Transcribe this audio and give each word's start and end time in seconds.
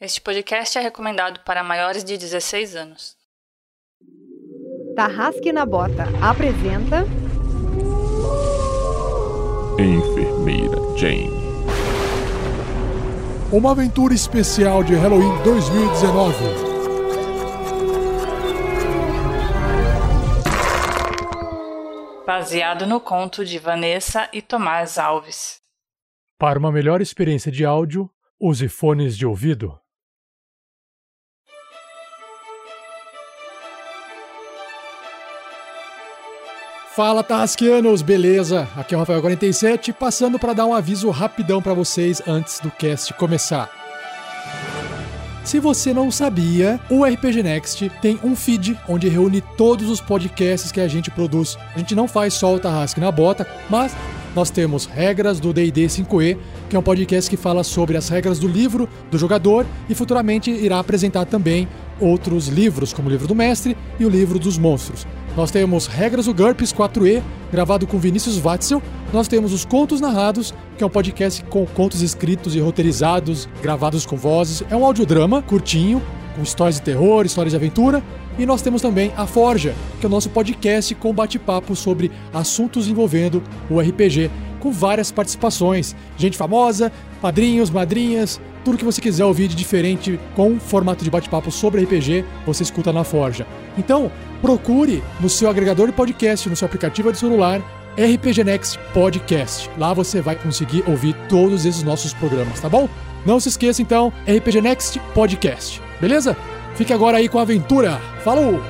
Este 0.00 0.20
podcast 0.20 0.78
é 0.78 0.80
recomendado 0.80 1.40
para 1.40 1.64
maiores 1.64 2.04
de 2.04 2.16
16 2.16 2.76
anos. 2.76 3.16
Tarrasque 4.94 5.52
na 5.52 5.66
Bota 5.66 6.04
apresenta. 6.22 7.04
Enfermeira 9.76 10.76
Jane. 10.96 11.32
Uma 13.52 13.72
aventura 13.72 14.14
especial 14.14 14.84
de 14.84 14.94
Halloween 14.94 15.42
2019. 15.42 16.44
Baseado 22.24 22.86
no 22.86 23.00
conto 23.00 23.44
de 23.44 23.58
Vanessa 23.58 24.30
e 24.32 24.40
Tomás 24.40 24.96
Alves. 24.96 25.60
Para 26.38 26.56
uma 26.56 26.70
melhor 26.70 27.00
experiência 27.00 27.50
de 27.50 27.64
áudio, 27.64 28.08
use 28.38 28.68
fones 28.68 29.16
de 29.16 29.26
ouvido. 29.26 29.76
Fala 36.98 37.22
Tarrasqueanos, 37.22 38.02
beleza? 38.02 38.68
Aqui 38.76 38.92
é 38.92 38.98
o 38.98 39.00
Rafael47, 39.00 39.92
passando 39.92 40.36
para 40.36 40.52
dar 40.52 40.66
um 40.66 40.74
aviso 40.74 41.08
rapidão 41.10 41.62
para 41.62 41.72
vocês 41.72 42.20
antes 42.26 42.58
do 42.58 42.72
cast 42.72 43.14
começar. 43.14 43.70
Se 45.44 45.60
você 45.60 45.94
não 45.94 46.10
sabia, 46.10 46.80
o 46.90 47.04
RPG 47.04 47.44
Next 47.44 47.88
tem 48.02 48.18
um 48.24 48.34
feed 48.34 48.76
onde 48.88 49.08
reúne 49.08 49.40
todos 49.56 49.88
os 49.88 50.00
podcasts 50.00 50.72
que 50.72 50.80
a 50.80 50.88
gente 50.88 51.08
produz. 51.08 51.56
A 51.72 51.78
gente 51.78 51.94
não 51.94 52.08
faz 52.08 52.34
só 52.34 52.52
o 52.52 52.58
Tarrasque 52.58 52.98
na 52.98 53.12
Bota, 53.12 53.46
mas 53.70 53.94
nós 54.34 54.50
temos 54.50 54.84
Regras 54.84 55.38
do 55.38 55.52
D&D 55.52 55.86
5e, 55.86 56.36
que 56.68 56.74
é 56.74 56.78
um 56.80 56.82
podcast 56.82 57.30
que 57.30 57.36
fala 57.36 57.62
sobre 57.62 57.96
as 57.96 58.08
regras 58.08 58.40
do 58.40 58.48
livro 58.48 58.88
do 59.08 59.16
jogador 59.16 59.64
e 59.88 59.94
futuramente 59.94 60.50
irá 60.50 60.80
apresentar 60.80 61.26
também 61.26 61.68
outros 62.00 62.48
livros, 62.48 62.92
como 62.92 63.06
o 63.06 63.10
livro 63.12 63.28
do 63.28 63.36
mestre 63.36 63.76
e 64.00 64.04
o 64.04 64.08
livro 64.08 64.36
dos 64.40 64.58
monstros. 64.58 65.06
Nós 65.38 65.52
temos 65.52 65.86
Regras 65.86 66.26
do 66.26 66.34
GURPS 66.34 66.72
4E, 66.72 67.22
gravado 67.52 67.86
com 67.86 67.96
Vinícius 67.96 68.38
Watzel. 68.38 68.82
Nós 69.12 69.28
temos 69.28 69.52
os 69.52 69.64
Contos 69.64 70.00
Narrados, 70.00 70.52
que 70.76 70.82
é 70.82 70.86
um 70.86 70.90
podcast 70.90 71.44
com 71.44 71.64
contos 71.64 72.02
escritos 72.02 72.56
e 72.56 72.58
roteirizados, 72.58 73.48
gravados 73.62 74.04
com 74.04 74.16
vozes. 74.16 74.64
É 74.68 74.74
um 74.74 74.84
audiodrama 74.84 75.40
curtinho, 75.40 76.02
com 76.34 76.42
histórias 76.42 76.74
de 76.74 76.82
terror, 76.82 77.24
histórias 77.24 77.52
de 77.52 77.56
aventura. 77.56 78.02
E 78.36 78.44
nós 78.44 78.62
temos 78.62 78.82
também 78.82 79.12
a 79.16 79.28
Forja, 79.28 79.76
que 80.00 80.06
é 80.06 80.08
o 80.08 80.10
nosso 80.10 80.28
podcast 80.28 80.92
com 80.96 81.14
bate-papo 81.14 81.76
sobre 81.76 82.10
assuntos 82.34 82.88
envolvendo 82.88 83.40
o 83.70 83.78
RPG, 83.78 84.32
com 84.58 84.72
várias 84.72 85.12
participações, 85.12 85.94
gente 86.16 86.36
famosa, 86.36 86.90
padrinhos, 87.22 87.70
madrinhas, 87.70 88.40
tudo 88.64 88.76
que 88.76 88.84
você 88.84 89.00
quiser 89.00 89.24
ouvir 89.24 89.46
de 89.46 89.54
diferente 89.54 90.18
com 90.34 90.58
formato 90.58 91.04
de 91.04 91.10
bate-papo 91.10 91.52
sobre 91.52 91.84
RPG, 91.84 92.24
você 92.44 92.64
escuta 92.64 92.92
na 92.92 93.04
Forja. 93.04 93.46
Então, 93.78 94.10
procure 94.42 95.02
no 95.20 95.28
seu 95.28 95.48
agregador 95.48 95.86
de 95.86 95.92
podcast, 95.92 96.48
no 96.48 96.56
seu 96.56 96.66
aplicativo 96.66 97.12
de 97.12 97.18
celular, 97.18 97.62
RPG 97.96 98.44
Next 98.44 98.78
Podcast. 98.92 99.70
Lá 99.78 99.94
você 99.94 100.20
vai 100.20 100.36
conseguir 100.36 100.84
ouvir 100.86 101.14
todos 101.28 101.64
esses 101.64 101.82
nossos 101.82 102.12
programas, 102.12 102.60
tá 102.60 102.68
bom? 102.68 102.88
Não 103.24 103.40
se 103.40 103.48
esqueça 103.48 103.80
então, 103.80 104.12
RPG 104.26 104.60
Next 104.60 104.98
Podcast. 105.14 105.80
Beleza? 106.00 106.36
Fique 106.74 106.92
agora 106.92 107.18
aí 107.18 107.28
com 107.28 107.38
a 107.38 107.42
aventura. 107.42 108.00
Falou! 108.22 108.60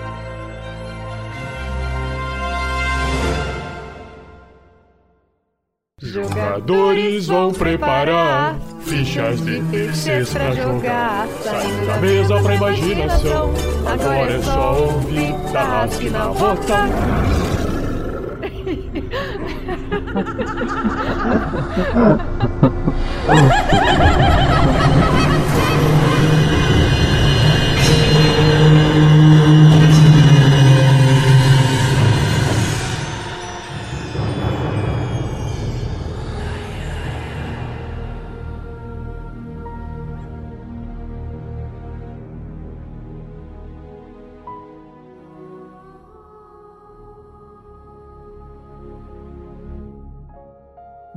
Jogadores 6.01 7.27
vão 7.27 7.53
preparar 7.53 8.57
fichas 8.81 9.41
de 9.41 9.61
terceiros 9.65 10.33
pra 10.33 10.55
jogar. 10.55 11.27
Saindo 11.43 11.87
da 11.87 11.97
mesa 11.99 12.41
pra 12.43 12.55
imaginação. 12.55 13.53
Agora 13.87 14.33
é 14.33 14.43
só 14.43 14.81
ouvir 14.81 15.35
Tarrasque 15.53 16.11
na 16.11 16.27
Bota. 16.29 16.89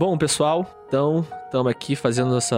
Bom, 0.01 0.17
pessoal, 0.17 0.65
então 0.87 1.23
estamos 1.45 1.71
aqui 1.71 1.95
fazendo 1.95 2.35
essa 2.35 2.57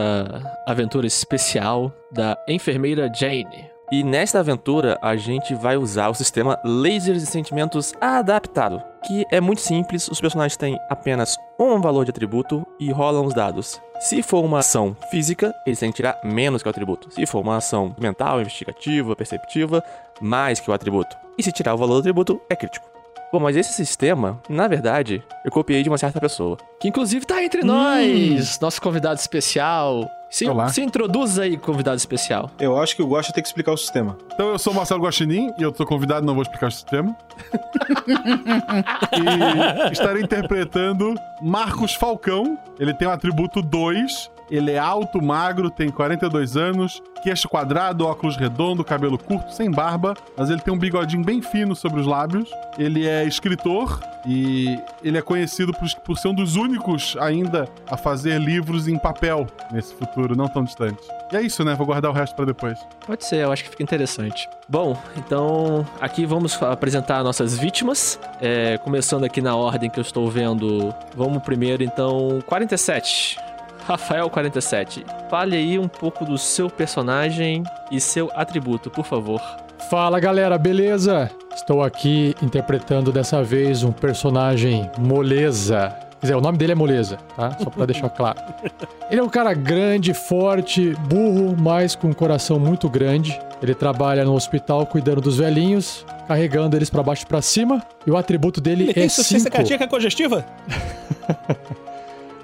aventura 0.65 1.05
especial 1.05 1.91
da 2.09 2.37
enfermeira 2.47 3.11
Jane. 3.13 3.69
E 3.91 4.01
nesta 4.01 4.39
aventura 4.39 4.97
a 5.01 5.17
gente 5.17 5.53
vai 5.53 5.75
usar 5.75 6.07
o 6.07 6.13
sistema 6.13 6.57
Lasers 6.63 7.19
de 7.19 7.25
Sentimentos 7.25 7.93
adaptado, 7.99 8.81
que 9.05 9.25
é 9.29 9.41
muito 9.41 9.59
simples, 9.59 10.07
os 10.07 10.21
personagens 10.21 10.55
têm 10.55 10.79
apenas 10.89 11.35
um 11.59 11.81
valor 11.81 12.05
de 12.05 12.11
atributo 12.11 12.65
e 12.79 12.89
rolam 12.93 13.25
os 13.25 13.33
dados. 13.33 13.81
Se 13.99 14.23
for 14.23 14.41
uma 14.41 14.59
ação 14.59 14.95
física, 15.11 15.53
eles 15.67 15.79
têm 15.79 15.91
que 15.91 15.97
tirar 15.97 16.17
menos 16.23 16.63
que 16.63 16.69
o 16.69 16.71
atributo. 16.71 17.13
Se 17.13 17.25
for 17.25 17.41
uma 17.41 17.57
ação 17.57 17.93
mental, 17.99 18.39
investigativa, 18.39 19.17
perceptiva, 19.17 19.83
mais 20.21 20.61
que 20.61 20.71
o 20.71 20.73
atributo. 20.73 21.13
E 21.37 21.43
se 21.43 21.51
tirar 21.51 21.73
o 21.73 21.77
valor 21.77 21.95
do 21.95 21.99
atributo, 21.99 22.39
é 22.49 22.55
crítico. 22.55 22.92
Bom, 23.33 23.39
mas 23.39 23.57
esse 23.57 23.73
sistema, 23.73 24.39
na 24.47 24.67
verdade, 24.67 25.23
eu 25.43 25.49
copiei 25.49 25.81
de 25.81 25.89
uma 25.89 25.97
certa 25.97 26.19
pessoa. 26.19 26.55
Que 26.79 26.87
inclusive 26.87 27.25
tá 27.25 27.43
entre 27.43 27.63
nós, 27.63 28.59
nosso 28.59 28.79
convidado 28.79 29.19
especial. 29.19 30.07
Se, 30.29 30.47
Olá. 30.47 30.69
se 30.69 30.83
introduz 30.83 31.39
aí, 31.39 31.57
convidado 31.57 31.97
especial. 31.97 32.51
Eu 32.59 32.79
acho 32.79 32.95
que 32.95 33.01
o 33.01 33.07
Guaxa 33.07 33.33
tem 33.33 33.41
que 33.41 33.49
explicar 33.49 33.71
o 33.71 33.77
sistema. 33.77 34.15
Então 34.33 34.49
eu 34.49 34.59
sou 34.59 34.71
o 34.71 34.75
Marcelo 34.75 35.01
Guaxinim 35.01 35.51
e 35.57 35.63
eu 35.63 35.73
sou 35.73 35.83
convidado, 35.83 36.23
não 36.23 36.35
vou 36.35 36.43
explicar 36.43 36.67
o 36.67 36.71
sistema. 36.71 37.17
e 39.89 39.91
estarei 39.91 40.21
interpretando 40.21 41.15
Marcos 41.41 41.95
Falcão. 41.95 42.55
Ele 42.79 42.93
tem 42.93 43.07
o 43.07 43.11
atributo 43.11 43.63
2. 43.63 44.29
Ele 44.53 44.73
é 44.73 44.77
alto, 44.77 45.19
magro, 45.19 45.71
tem 45.71 45.89
42 45.89 46.55
anos, 46.55 47.01
queixo 47.23 47.49
quadrado, 47.49 48.05
óculos 48.05 48.37
redondo, 48.37 48.83
cabelo 48.83 49.17
curto, 49.17 49.51
sem 49.51 49.71
barba, 49.71 50.13
mas 50.37 50.51
ele 50.51 50.61
tem 50.61 50.71
um 50.71 50.77
bigodinho 50.77 51.23
bem 51.23 51.41
fino 51.41 51.75
sobre 51.75 51.99
os 51.99 52.05
lábios. 52.05 52.47
Ele 52.77 53.07
é 53.07 53.23
escritor 53.23 53.99
e 54.27 54.79
ele 55.03 55.17
é 55.17 55.23
conhecido 55.23 55.73
por, 55.73 55.89
por 56.05 56.19
ser 56.19 56.27
um 56.27 56.35
dos 56.35 56.55
únicos 56.55 57.17
ainda 57.19 57.67
a 57.89 57.97
fazer 57.97 58.39
livros 58.39 58.87
em 58.87 58.95
papel 58.95 59.47
nesse 59.71 59.91
futuro 59.95 60.35
não 60.35 60.47
tão 60.47 60.63
distante. 60.63 61.01
E 61.31 61.35
é 61.35 61.41
isso, 61.41 61.63
né? 61.63 61.73
Vou 61.73 61.87
guardar 61.87 62.11
o 62.11 62.13
resto 62.13 62.35
pra 62.35 62.45
depois. 62.45 62.77
Pode 63.07 63.25
ser, 63.25 63.37
eu 63.37 63.51
acho 63.51 63.63
que 63.63 63.71
fica 63.71 63.81
interessante. 63.81 64.47
Bom, 64.69 64.95
então 65.17 65.83
aqui 65.99 66.27
vamos 66.27 66.61
apresentar 66.61 67.23
nossas 67.23 67.57
vítimas. 67.57 68.19
É, 68.39 68.77
começando 68.77 69.23
aqui 69.23 69.41
na 69.41 69.55
ordem 69.55 69.89
que 69.89 69.97
eu 69.97 70.03
estou 70.03 70.29
vendo. 70.29 70.93
Vamos 71.15 71.41
primeiro, 71.41 71.83
então, 71.83 72.37
47. 72.45 73.52
Rafael 73.85 74.29
47. 74.29 75.05
Fale 75.29 75.55
aí 75.55 75.77
um 75.77 75.87
pouco 75.87 76.25
do 76.25 76.37
seu 76.37 76.69
personagem 76.69 77.63
e 77.91 77.99
seu 77.99 78.31
atributo, 78.33 78.89
por 78.89 79.05
favor. 79.05 79.41
Fala 79.89 80.19
galera, 80.19 80.57
beleza? 80.57 81.29
Estou 81.53 81.83
aqui 81.83 82.35
interpretando 82.41 83.11
dessa 83.11 83.43
vez 83.43 83.83
um 83.83 83.91
personagem 83.91 84.89
moleza. 84.97 85.95
Quer 86.19 86.27
dizer, 86.27 86.35
o 86.35 86.41
nome 86.41 86.57
dele 86.57 86.71
é 86.71 86.75
Moleza, 86.75 87.17
tá? 87.35 87.51
Só 87.61 87.69
pra 87.69 87.85
deixar 87.85 88.09
claro. 88.09 88.39
Ele 89.11 89.19
é 89.19 89.23
um 89.23 89.27
cara 89.27 89.53
grande, 89.53 90.13
forte, 90.13 90.95
burro, 91.09 91.53
mas 91.59 91.95
com 91.95 92.07
um 92.07 92.13
coração 92.13 92.57
muito 92.57 92.89
grande. 92.89 93.37
Ele 93.61 93.75
trabalha 93.75 94.23
no 94.23 94.33
hospital 94.33 94.85
cuidando 94.85 95.19
dos 95.19 95.37
velhinhos, 95.37 96.05
carregando 96.25 96.77
eles 96.77 96.89
pra 96.89 97.03
baixo 97.03 97.23
e 97.23 97.25
pra 97.25 97.41
cima. 97.41 97.85
E 98.07 98.11
o 98.11 98.15
atributo 98.15 98.61
dele 98.61 98.93
é 98.95 99.07
5. 99.09 99.49
cardíaca 99.51 99.85
congestiva? 99.85 100.45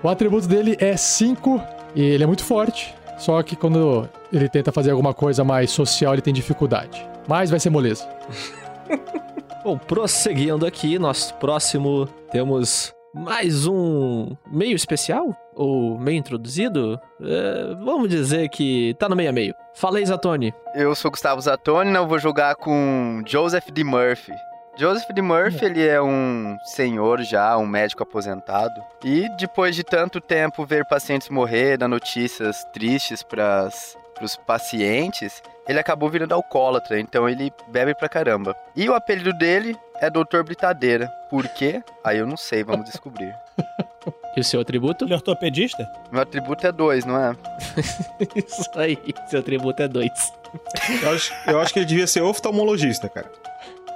O 0.01 0.07
atributo 0.07 0.47
dele 0.47 0.77
é 0.79 0.95
5 0.95 1.61
e 1.93 2.01
ele 2.01 2.23
é 2.23 2.27
muito 2.27 2.43
forte. 2.43 2.95
Só 3.17 3.43
que 3.43 3.55
quando 3.55 4.07
ele 4.31 4.47
tenta 4.47 4.71
fazer 4.71 4.91
alguma 4.91 5.13
coisa 5.13 5.43
mais 5.43 5.71
social, 5.71 6.13
ele 6.13 6.21
tem 6.21 6.33
dificuldade. 6.33 7.05
Mas 7.27 7.49
vai 7.49 7.59
ser 7.59 7.69
moleza. 7.69 8.07
Bom, 9.61 9.77
prosseguindo 9.77 10.65
aqui, 10.65 10.97
nosso 10.97 11.33
próximo 11.35 12.07
temos 12.31 12.93
mais 13.13 13.67
um 13.67 14.35
meio 14.49 14.75
especial? 14.75 15.35
Ou 15.53 15.99
meio 15.99 16.17
introduzido? 16.17 16.97
É, 17.21 17.75
vamos 17.83 18.07
dizer 18.07 18.47
que 18.47 18.95
tá 18.97 19.09
no 19.09 19.17
meio 19.17 19.29
a 19.29 19.33
meio. 19.33 19.53
Fala 19.75 19.97
aí, 19.97 20.05
Zatoni. 20.05 20.53
Eu 20.73 20.95
sou 20.95 21.11
Gustavo 21.11 21.41
Zatoni, 21.41 21.93
eu 21.93 22.07
vou 22.07 22.19
jogar 22.19 22.55
com 22.55 23.21
Joseph 23.27 23.69
D. 23.69 23.83
Murphy. 23.83 24.31
Joseph 24.79 25.09
D. 25.13 25.21
Murphy, 25.21 25.65
ele 25.65 25.85
é 25.85 26.01
um 26.01 26.57
senhor 26.63 27.21
já, 27.21 27.57
um 27.57 27.67
médico 27.67 28.01
aposentado. 28.01 28.81
E 29.03 29.27
depois 29.35 29.75
de 29.75 29.83
tanto 29.83 30.21
tempo 30.21 30.65
ver 30.65 30.85
pacientes 30.85 31.27
morrer, 31.27 31.75
dar 31.75 31.89
notícias 31.89 32.63
tristes 32.71 33.21
para 33.21 33.67
pros 34.15 34.37
pacientes, 34.37 35.43
ele 35.67 35.79
acabou 35.79 36.09
virando 36.09 36.33
alcoólatra, 36.33 36.97
então 36.97 37.27
ele 37.27 37.51
bebe 37.67 37.93
pra 37.93 38.07
caramba. 38.07 38.55
E 38.73 38.87
o 38.87 38.93
apelido 38.93 39.33
dele 39.33 39.77
é 39.99 40.09
Doutor 40.09 40.45
Britadeira. 40.45 41.09
Por 41.29 41.45
quê? 41.49 41.83
Aí 42.01 42.17
eu 42.17 42.25
não 42.25 42.37
sei, 42.37 42.63
vamos 42.63 42.85
descobrir. 42.85 43.35
E 44.37 44.39
o 44.39 44.43
seu 44.43 44.61
atributo? 44.61 45.05
Ele 45.05 45.13
é 45.13 45.15
ortopedista? 45.15 45.91
Meu 46.11 46.21
atributo 46.21 46.65
é 46.65 46.71
dois, 46.71 47.03
não 47.03 47.17
é? 47.17 47.35
Isso 48.37 48.69
aí, 48.75 48.97
seu 49.27 49.39
atributo 49.39 49.81
é 49.81 49.87
dois. 49.87 50.31
Eu 51.01 51.11
acho, 51.11 51.33
eu 51.47 51.59
acho 51.59 51.73
que 51.73 51.79
ele 51.79 51.85
devia 51.85 52.07
ser 52.07 52.21
oftalmologista, 52.21 53.09
cara. 53.09 53.29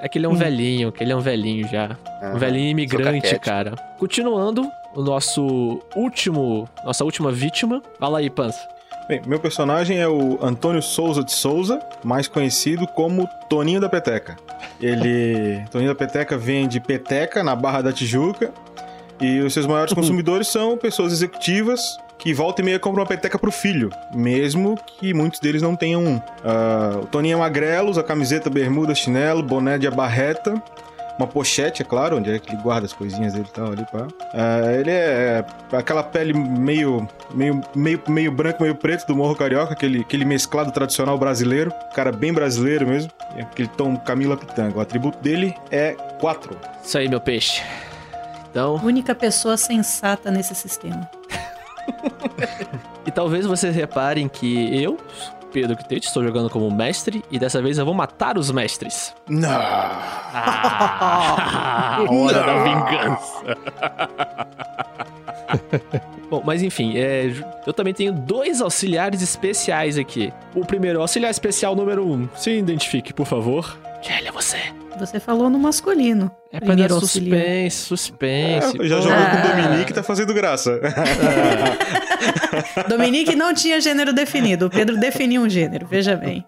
É 0.04 0.10
que 0.10 0.18
ele 0.18 0.26
é 0.26 0.30
um 0.30 0.36
velhinho, 0.36 0.92
que 0.92 1.02
ele 1.02 1.14
é 1.14 1.16
um 1.16 1.22
velhinho 1.22 1.66
já. 1.66 1.96
Um 2.22 2.38
velhinho 2.38 2.72
imigrante, 2.72 3.40
cara. 3.40 3.74
Continuando, 3.98 4.70
o 4.94 5.02
nosso 5.02 5.82
último. 5.96 6.68
Nossa 6.84 7.06
última 7.06 7.32
vítima. 7.32 7.82
Fala 7.98 8.20
aí, 8.20 8.30
Pança. 8.30 8.60
Bem, 9.08 9.22
meu 9.26 9.40
personagem 9.40 10.00
é 10.00 10.08
o 10.08 10.38
Antônio 10.44 10.82
Souza 10.82 11.24
de 11.24 11.32
Souza, 11.32 11.80
mais 12.04 12.28
conhecido 12.28 12.86
como 12.86 13.30
Toninho 13.50 13.80
da 13.80 13.88
Peteca. 13.88 14.36
Ele. 14.82 15.64
Toninho 15.72 15.92
da 15.92 15.96
Peteca 15.96 16.38
vende 16.38 16.82
peteca 16.82 17.42
na 17.42 17.56
Barra 17.56 17.82
da 17.82 17.94
Tijuca. 17.94 18.54
E 19.24 19.40
os 19.40 19.54
seus 19.54 19.66
maiores 19.66 19.94
consumidores 19.94 20.50
são 20.50 20.78
pessoas 20.78 21.14
executivas 21.14 21.98
que 22.18 22.34
volta 22.34 22.62
e 22.62 22.66
meia 22.66 22.78
compram 22.78 23.04
uma 23.04 23.08
peteca 23.08 23.40
pro 23.40 23.52
filho, 23.52 23.90
mesmo 24.14 24.78
que 24.86 25.14
muitos 25.14 25.40
deles 25.40 25.62
não 25.62 25.78
tenham 25.78 26.04
um. 26.04 26.22
Ah, 26.44 27.00
o 27.02 27.06
Toninho 27.06 27.38
é 27.38 27.40
magrelo, 27.40 27.90
usa 27.90 28.04
camiseta, 28.04 28.50
bermuda, 28.50 28.94
chinelo, 28.94 29.42
boné 29.42 29.78
de 29.78 29.88
abarreta, 29.88 30.62
uma 31.18 31.26
pochete, 31.26 31.82
é 31.82 31.86
claro, 31.86 32.18
onde 32.18 32.32
é 32.32 32.38
que 32.38 32.54
ele 32.54 32.62
guarda 32.62 32.86
as 32.86 32.92
coisinhas 32.92 33.32
dele 33.32 33.46
e 33.50 33.54
tal 33.54 33.68
ali, 33.68 33.86
pá. 33.90 34.08
Ah, 34.34 34.74
ele 34.74 34.92
é 34.92 35.46
aquela 35.72 36.04
pele 36.04 36.34
meio, 36.34 37.08
meio, 37.34 37.62
meio, 37.74 38.02
meio 38.10 38.32
branco, 38.32 38.62
meio 38.62 38.76
preto 38.76 39.08
do 39.08 39.16
Morro 39.16 39.38
Carioca, 39.38 39.72
aquele, 39.72 40.02
aquele 40.02 40.26
mesclado 40.26 40.70
tradicional 40.74 41.18
brasileiro, 41.18 41.72
cara 41.96 42.12
bem 42.12 42.34
brasileiro 42.34 42.86
mesmo, 42.86 43.10
é 43.38 43.42
aquele 43.44 43.70
tom 43.70 43.96
Camila 43.96 44.36
Pitanga. 44.36 44.78
O 44.78 44.82
atributo 44.82 45.18
dele 45.20 45.56
é 45.72 45.94
4. 46.20 46.58
Isso 46.84 46.98
aí, 46.98 47.08
meu 47.08 47.22
peixe. 47.22 47.62
Então, 48.54 48.76
Única 48.84 49.16
pessoa 49.16 49.58
sensata 49.58 50.30
nesse 50.30 50.54
sistema. 50.54 51.10
e 53.04 53.10
talvez 53.10 53.48
vocês 53.48 53.76
reparem 53.76 54.28
que 54.30 54.80
eu, 54.80 54.96
Pedro 55.52 55.76
Quitete, 55.76 56.06
estou 56.06 56.24
jogando 56.24 56.52
como 56.52 56.70
mestre 56.70 57.26
e 57.32 57.40
dessa 57.40 57.60
vez 57.64 57.80
eu 57.80 57.86
vou 57.86 57.96
matar 57.96 58.38
os 58.38 58.52
mestres. 58.52 59.16
Não! 59.28 59.50
Ah, 60.32 60.78
hora 62.08 62.44
da 62.44 62.64
vingança. 62.64 63.58
Bom, 66.30 66.44
mas 66.46 66.62
enfim, 66.62 66.96
é, 66.96 67.34
eu 67.66 67.74
também 67.74 67.96
tenho 67.96 68.14
dois 68.14 68.62
auxiliares 68.62 69.24
especiais 69.24 69.98
aqui. 69.98 70.32
O 70.54 70.64
primeiro, 70.64 71.02
auxiliar 71.02 71.32
especial 71.32 71.76
número 71.76 72.08
um. 72.08 72.30
Se 72.36 72.52
identifique, 72.52 73.12
por 73.12 73.26
favor. 73.26 73.76
Gélia, 74.06 74.32
você. 74.32 74.58
Você 75.00 75.20
falou 75.20 75.50
no 75.50 75.58
masculino. 75.58 76.30
É 76.52 76.60
pra 76.60 76.76
dar 76.76 76.92
auxiliar. 76.92 77.40
suspense, 77.40 77.78
suspense. 77.78 78.82
É, 78.82 78.88
já 78.88 78.96
pô. 78.98 79.02
jogou 79.02 79.18
com 79.18 79.24
o 79.24 79.38
Ah. 79.38 79.62
Dominique 79.68 79.92
e 79.92 79.96
tá 79.96 80.04
fazendo 80.04 80.34
graça. 80.34 80.80
Dominique 82.88 83.36
não 83.36 83.54
tinha 83.54 83.80
gênero 83.82 84.14
definido. 84.14 84.68
O 84.68 84.70
Pedro 84.70 84.98
definiu 85.00 85.42
um 85.42 85.50
gênero, 85.50 85.88
veja 85.88 86.16
bem. 86.16 86.46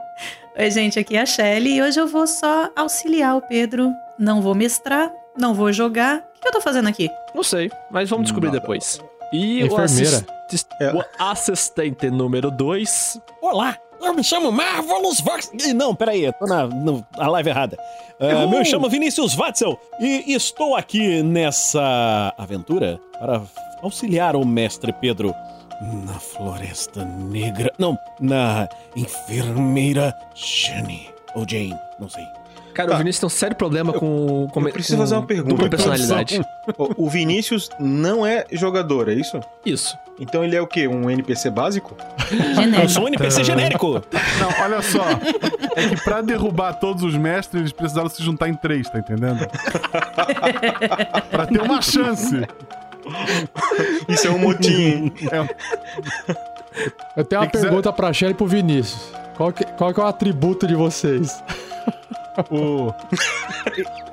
Oi, 0.57 0.71
gente, 0.71 0.99
aqui 0.99 1.15
é 1.15 1.21
a 1.21 1.25
Shelly 1.25 1.75
e 1.77 1.81
hoje 1.81 1.99
eu 1.99 2.07
vou 2.07 2.27
só 2.27 2.69
auxiliar 2.75 3.35
o 3.35 3.41
Pedro. 3.41 3.91
Não 4.19 4.41
vou 4.41 4.55
mestrar, 4.55 5.11
não 5.37 5.53
vou 5.53 5.71
jogar. 5.71 6.17
O 6.37 6.41
que 6.41 6.47
eu 6.47 6.51
tô 6.51 6.61
fazendo 6.61 6.87
aqui? 6.87 7.09
Não 7.33 7.43
sei, 7.43 7.69
mas 7.91 8.09
vamos 8.09 8.25
descobrir 8.25 8.47
Nada. 8.49 8.59
depois. 8.59 8.99
E 9.33 9.63
o, 9.63 9.65
Enfermeira. 9.65 10.25
assist- 10.47 10.69
É. 10.79 10.93
o 10.93 11.03
assistente 11.19 12.09
número 12.09 12.49
2. 12.51 13.19
Olá, 13.41 13.75
eu 14.01 14.13
me 14.13 14.23
chamo 14.23 14.51
Marvelous 14.51 15.19
Vox... 15.21 15.51
Não, 15.75 15.95
peraí, 15.95 16.23
eu 16.25 16.33
tô 16.33 16.45
na, 16.45 16.67
na 16.67 17.27
live 17.27 17.49
errada. 17.49 17.77
Ah, 18.19 18.25
Errou! 18.27 18.49
me 18.49 18.65
chamo 18.65 18.89
Vinícius 18.89 19.35
Watzel 19.35 19.77
e 19.99 20.33
estou 20.33 20.75
aqui 20.75 21.21
nessa 21.23 22.33
aventura 22.37 22.99
para 23.19 23.41
auxiliar 23.81 24.35
o 24.35 24.45
mestre 24.45 24.93
Pedro 24.93 25.33
na 26.05 26.13
Floresta 26.19 27.03
Negra. 27.03 27.71
Não, 27.77 27.97
na 28.19 28.67
Enfermeira 28.95 30.13
Jane. 30.33 31.09
Ou 31.35 31.45
Jane, 31.47 31.77
não 31.99 32.07
sei. 32.09 32.23
Cara, 32.73 32.89
Tá. 32.89 32.95
o 32.95 32.97
Vinícius 32.97 33.19
tem 33.19 33.27
um 33.27 33.29
sério 33.29 33.55
problema 33.55 33.93
com, 33.93 34.47
com 34.51 34.61
eu 34.61 34.71
preciso 34.73 34.97
com 34.97 35.03
fazer 35.03 35.15
uma 35.15 35.25
pergunta. 35.25 35.49
Dupla 35.55 35.69
personalidade. 35.69 36.41
o 36.97 37.09
Vinícius 37.09 37.69
não 37.79 38.25
é 38.25 38.45
jogador, 38.51 39.09
é 39.09 39.13
isso? 39.13 39.39
Isso. 39.65 39.97
Então 40.19 40.43
ele 40.43 40.55
é 40.55 40.61
o 40.61 40.67
quê? 40.67 40.87
Um 40.87 41.09
NPC 41.09 41.49
básico? 41.49 41.95
Eu 42.31 42.55
Genérico. 42.55 42.89
sou 42.89 43.03
um 43.03 43.07
NPC 43.09 43.43
genérico. 43.43 44.01
Não, 44.39 44.63
olha 44.63 44.81
só. 44.81 45.03
É 45.75 45.89
que 45.89 46.01
pra 46.03 46.21
derrubar 46.21 46.73
todos 46.73 47.03
os 47.03 47.15
mestres, 47.15 47.59
eles 47.61 47.71
precisaram 47.73 48.07
se 48.07 48.23
juntar 48.23 48.47
em 48.47 48.53
três, 48.55 48.89
tá 48.89 48.97
entendendo? 48.99 49.45
pra 51.29 51.45
ter 51.47 51.61
uma 51.61 51.81
chance. 51.81 52.47
Isso 54.07 54.27
é 54.27 54.31
um 54.31 54.39
motim? 54.39 55.11
É, 55.31 55.39
Eu 57.17 57.23
tenho 57.25 57.41
uma 57.41 57.47
Quem 57.47 57.51
quiser- 57.51 57.67
pergunta 57.67 57.91
pra 57.93 58.11
Shelly 58.13 58.31
e 58.31 58.35
pro 58.35 58.47
Vinícius. 58.47 59.11
Qual 59.35 59.51
que, 59.51 59.65
qual 59.65 59.93
que 59.93 59.99
é 59.99 60.03
o 60.03 60.07
atributo 60.07 60.65
de 60.65 60.75
vocês? 60.75 61.43
O... 62.49 62.93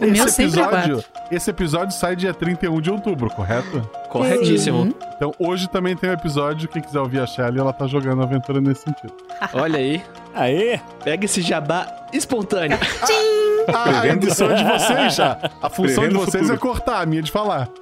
Esse 0.00 0.42
é 0.42 0.44
episódio, 0.44 1.04
esse 1.30 1.50
episódio 1.50 1.94
sai 1.94 2.16
dia 2.16 2.34
31 2.34 2.80
de 2.80 2.90
outubro, 2.90 3.30
correto? 3.30 3.80
Corretíssimo. 4.08 4.78
Uhum. 4.78 4.94
Então 5.16 5.32
hoje 5.38 5.68
também 5.68 5.96
tem 5.96 6.10
um 6.10 6.12
episódio, 6.12 6.68
quem 6.68 6.82
quiser 6.82 6.98
ouvir 6.98 7.20
a 7.20 7.26
Shelly, 7.26 7.60
ela 7.60 7.72
tá 7.72 7.86
jogando 7.86 8.22
aventura 8.22 8.60
nesse 8.60 8.82
sentido. 8.82 9.12
Olha 9.52 9.78
aí. 9.78 10.02
Aê! 10.34 10.80
Pega 11.04 11.24
esse 11.24 11.42
jabá 11.42 11.86
espontâneo. 12.12 12.76
Ah, 13.72 14.00
a 14.00 14.08
edição 14.08 14.50
é 14.50 14.54
de 14.54 14.64
vocês 14.64 15.14
já. 15.14 15.38
A 15.62 15.68
função 15.68 16.04
de 16.04 16.10
Prevendo 16.10 16.22
o 16.22 16.24
vocês 16.24 16.50
é 16.50 16.56
cortar, 16.56 17.02
a 17.02 17.06
minha 17.06 17.20
é 17.20 17.22
de 17.22 17.30
falar. 17.30 17.68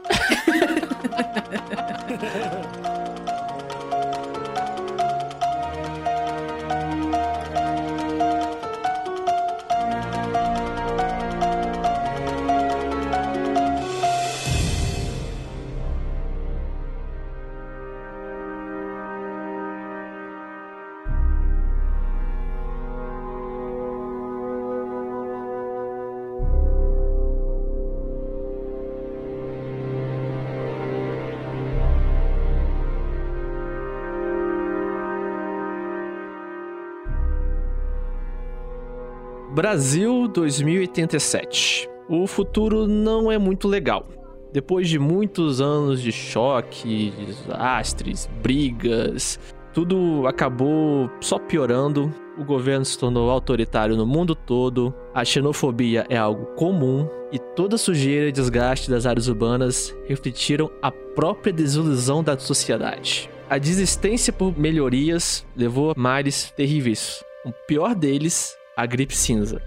Brasil 39.57 40.29
2087. 40.29 41.89
O 42.11 42.27
futuro 42.27 42.87
não 42.87 43.33
é 43.33 43.39
muito 43.39 43.67
legal. 43.67 44.07
Depois 44.53 44.87
de 44.87 44.99
muitos 44.99 45.63
anos 45.63 46.03
de 46.03 46.13
choque, 46.13 47.11
desastres, 47.17 48.29
brigas, 48.43 49.41
tudo 49.73 50.27
acabou 50.27 51.09
só 51.23 51.39
piorando. 51.39 52.13
O 52.37 52.45
governo 52.45 52.85
se 52.85 52.99
tornou 52.99 53.31
autoritário 53.31 53.97
no 53.97 54.05
mundo 54.05 54.35
todo, 54.35 54.95
a 55.15 55.25
xenofobia 55.25 56.05
é 56.11 56.19
algo 56.19 56.55
comum 56.55 57.09
e 57.33 57.39
toda 57.39 57.79
sujeira 57.79 58.29
e 58.29 58.33
desgaste 58.33 58.91
das 58.91 59.07
áreas 59.07 59.27
urbanas 59.27 59.97
refletiram 60.07 60.71
a 60.83 60.93
própria 60.93 61.51
desilusão 61.51 62.23
da 62.23 62.39
sociedade. 62.39 63.31
A 63.49 63.57
desistência 63.57 64.35
por 64.35 64.55
melhorias 64.59 65.47
levou 65.57 65.93
a 65.93 65.95
males 65.97 66.53
terríveis. 66.55 67.25
O 67.43 67.53
pior 67.67 67.95
deles, 67.95 68.55
a 68.77 68.85
gripe 68.85 69.17
cinza. 69.17 69.63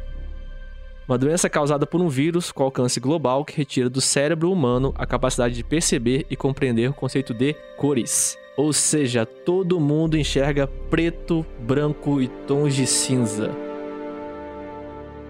Uma 1.07 1.17
doença 1.17 1.49
causada 1.49 1.87
por 1.87 1.99
um 1.99 2.07
vírus 2.07 2.51
com 2.51 2.61
alcance 2.61 2.99
global 2.99 3.43
que 3.43 3.57
retira 3.57 3.89
do 3.89 3.99
cérebro 3.99 4.51
humano 4.51 4.93
a 4.95 5.07
capacidade 5.07 5.55
de 5.55 5.63
perceber 5.63 6.27
e 6.29 6.35
compreender 6.35 6.87
o 6.87 6.93
conceito 6.93 7.33
de 7.33 7.55
cores. 7.75 8.37
Ou 8.55 8.71
seja, 8.71 9.25
todo 9.25 9.79
mundo 9.79 10.15
enxerga 10.15 10.67
preto, 10.67 11.43
branco 11.61 12.21
e 12.21 12.27
tons 12.27 12.75
de 12.75 12.85
cinza. 12.85 13.49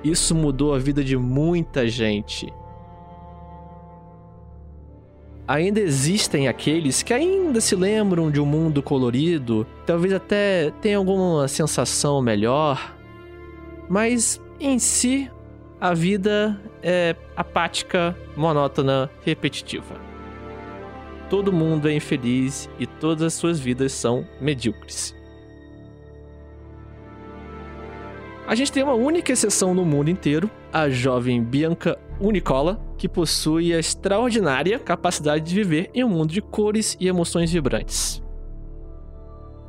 Isso 0.03 0.35
mudou 0.35 0.73
a 0.73 0.79
vida 0.79 1.01
de 1.01 1.15
muita 1.15 1.87
gente. 1.87 2.51
Ainda 5.47 5.79
existem 5.79 6.49
aqueles 6.49 7.01
que 7.01 7.13
ainda 7.13 7.61
se 7.61 7.75
lembram 7.75 8.29
de 8.29 8.39
um 8.41 8.45
mundo 8.45 8.83
colorido, 8.83 9.65
talvez 9.85 10.13
até 10.13 10.71
tenham 10.81 10.99
alguma 10.99 11.47
sensação 11.47 12.21
melhor, 12.21 12.98
mas 13.89 14.39
em 14.59 14.77
si, 14.77 15.29
a 15.81 15.93
vida 15.95 16.61
é 16.83 17.15
apática, 17.35 18.15
monótona, 18.37 19.09
repetitiva. 19.25 19.95
Todo 21.29 21.51
mundo 21.51 21.89
é 21.89 21.93
infeliz 21.93 22.69
e 22.79 22.85
todas 22.85 23.23
as 23.23 23.33
suas 23.33 23.59
vidas 23.59 23.91
são 23.91 24.27
medíocres. 24.39 25.15
A 28.47 28.55
gente 28.55 28.71
tem 28.71 28.81
uma 28.81 28.95
única 28.95 29.31
exceção 29.31 29.73
no 29.73 29.85
mundo 29.85 30.09
inteiro, 30.09 30.49
a 30.73 30.89
jovem 30.89 31.43
Bianca 31.43 31.99
Unicola, 32.19 32.83
que 32.97 33.07
possui 33.07 33.73
a 33.73 33.79
extraordinária 33.79 34.79
capacidade 34.79 35.45
de 35.45 35.55
viver 35.55 35.89
em 35.93 36.03
um 36.03 36.09
mundo 36.09 36.33
de 36.33 36.41
cores 36.41 36.97
e 36.99 37.07
emoções 37.07 37.51
vibrantes. 37.51 38.23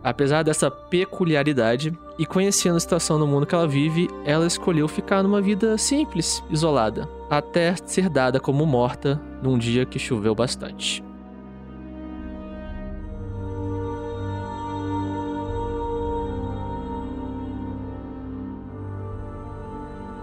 Apesar 0.02 0.42
dessa 0.42 0.70
peculiaridade 0.70 1.96
e 2.18 2.24
conhecendo 2.24 2.76
a 2.76 2.80
situação 2.80 3.18
no 3.18 3.26
mundo 3.26 3.46
que 3.46 3.54
ela 3.54 3.68
vive, 3.68 4.08
ela 4.24 4.46
escolheu 4.46 4.88
ficar 4.88 5.22
numa 5.22 5.42
vida 5.42 5.76
simples, 5.76 6.42
isolada, 6.48 7.06
até 7.28 7.74
ser 7.84 8.08
dada 8.08 8.40
como 8.40 8.64
morta 8.64 9.20
num 9.42 9.58
dia 9.58 9.84
que 9.84 9.98
choveu 9.98 10.34
bastante. 10.34 11.04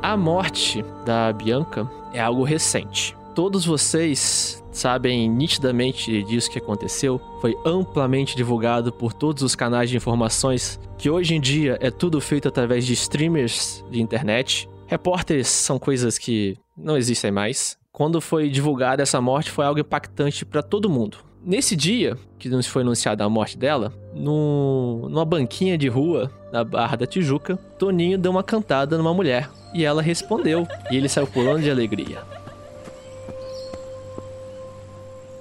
A 0.01 0.15
morte 0.15 0.85
da 1.05 1.33
Bianca 1.33 1.89
é 2.13 2.19
algo 2.21 2.43
recente. 2.43 3.15
Todos 3.35 3.65
vocês 3.65 4.63
sabem 4.77 5.29
nitidamente 5.29 6.23
disso 6.23 6.49
que 6.49 6.59
aconteceu. 6.59 7.19
Foi 7.41 7.57
amplamente 7.65 8.35
divulgado 8.35 8.91
por 8.91 9.11
todos 9.11 9.43
os 9.43 9.55
canais 9.55 9.89
de 9.89 9.97
informações, 9.97 10.79
que 10.97 11.09
hoje 11.09 11.35
em 11.35 11.41
dia 11.41 11.77
é 11.81 11.91
tudo 11.91 12.21
feito 12.21 12.47
através 12.47 12.85
de 12.85 12.93
streamers 12.93 13.83
de 13.89 14.01
internet. 14.01 14.69
Repórteres 14.85 15.47
são 15.47 15.77
coisas 15.77 16.17
que 16.17 16.55
não 16.77 16.95
existem 16.95 17.31
mais. 17.31 17.77
Quando 17.91 18.21
foi 18.21 18.49
divulgada 18.49 19.01
essa 19.01 19.19
morte, 19.19 19.49
foi 19.49 19.65
algo 19.65 19.79
impactante 19.79 20.45
para 20.45 20.61
todo 20.61 20.89
mundo. 20.89 21.17
Nesse 21.43 21.75
dia 21.75 22.17
que 22.37 22.49
nos 22.49 22.67
foi 22.67 22.81
anunciada 22.81 23.23
a 23.23 23.29
morte 23.29 23.57
dela, 23.57 23.93
no, 24.13 25.07
numa 25.09 25.25
banquinha 25.25 25.77
de 25.77 25.87
rua 25.87 26.31
na 26.51 26.63
Barra 26.63 26.97
da 26.97 27.07
Tijuca, 27.07 27.57
Toninho 27.79 28.17
deu 28.17 28.31
uma 28.31 28.43
cantada 28.43 28.97
numa 28.97 29.13
mulher 29.13 29.49
e 29.73 29.83
ela 29.83 30.01
respondeu, 30.01 30.67
e 30.91 30.97
ele 30.97 31.09
saiu 31.09 31.27
pulando 31.27 31.61
de 31.61 31.71
alegria. 31.71 32.21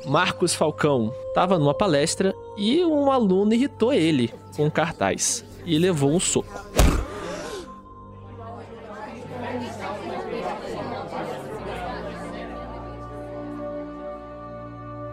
Marcos 0.06 0.54
Falcão 0.54 1.12
estava 1.28 1.58
numa 1.58 1.74
palestra 1.74 2.32
e 2.56 2.84
um 2.84 3.10
aluno 3.10 3.52
irritou 3.52 3.92
ele 3.92 4.32
com 4.56 4.66
um 4.66 4.70
cartaz 4.70 5.44
e 5.64 5.76
levou 5.76 6.12
um 6.12 6.20
soco. 6.20 6.48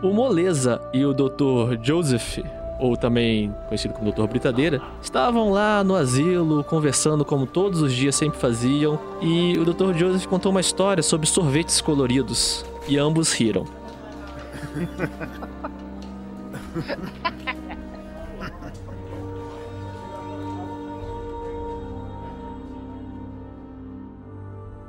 O 0.04 0.14
Moleza 0.14 0.80
e 0.94 1.04
o 1.04 1.14
Dr. 1.14 1.82
Joseph, 1.82 2.38
ou 2.80 2.96
também 2.96 3.56
conhecido 3.68 3.96
como 3.96 4.12
Dr. 4.12 4.28
Britadeira, 4.28 4.80
estavam 5.02 5.50
lá 5.50 5.84
no 5.84 5.96
asilo 5.96 6.64
conversando 6.66 7.26
como 7.26 7.48
todos 7.48 7.82
os 7.82 7.94
dias 7.94 8.16
sempre 8.16 8.38
faziam, 8.38 9.00
e 9.22 9.58
o 9.58 9.66
Dr. 9.66 9.98
Joseph 9.98 10.28
contou 10.28 10.52
uma 10.52 10.62
história 10.62 11.02
sobre 11.02 11.26
sorvetes 11.26 11.82
coloridos, 11.82 12.64
e 12.88 12.98
ambos 12.98 13.32
riram. 13.34 13.66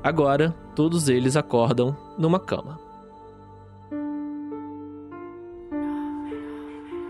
Agora, 0.03 0.55
todos 0.75 1.09
eles 1.09 1.37
acordam 1.37 1.97
numa 2.19 2.39
cama. 2.39 2.79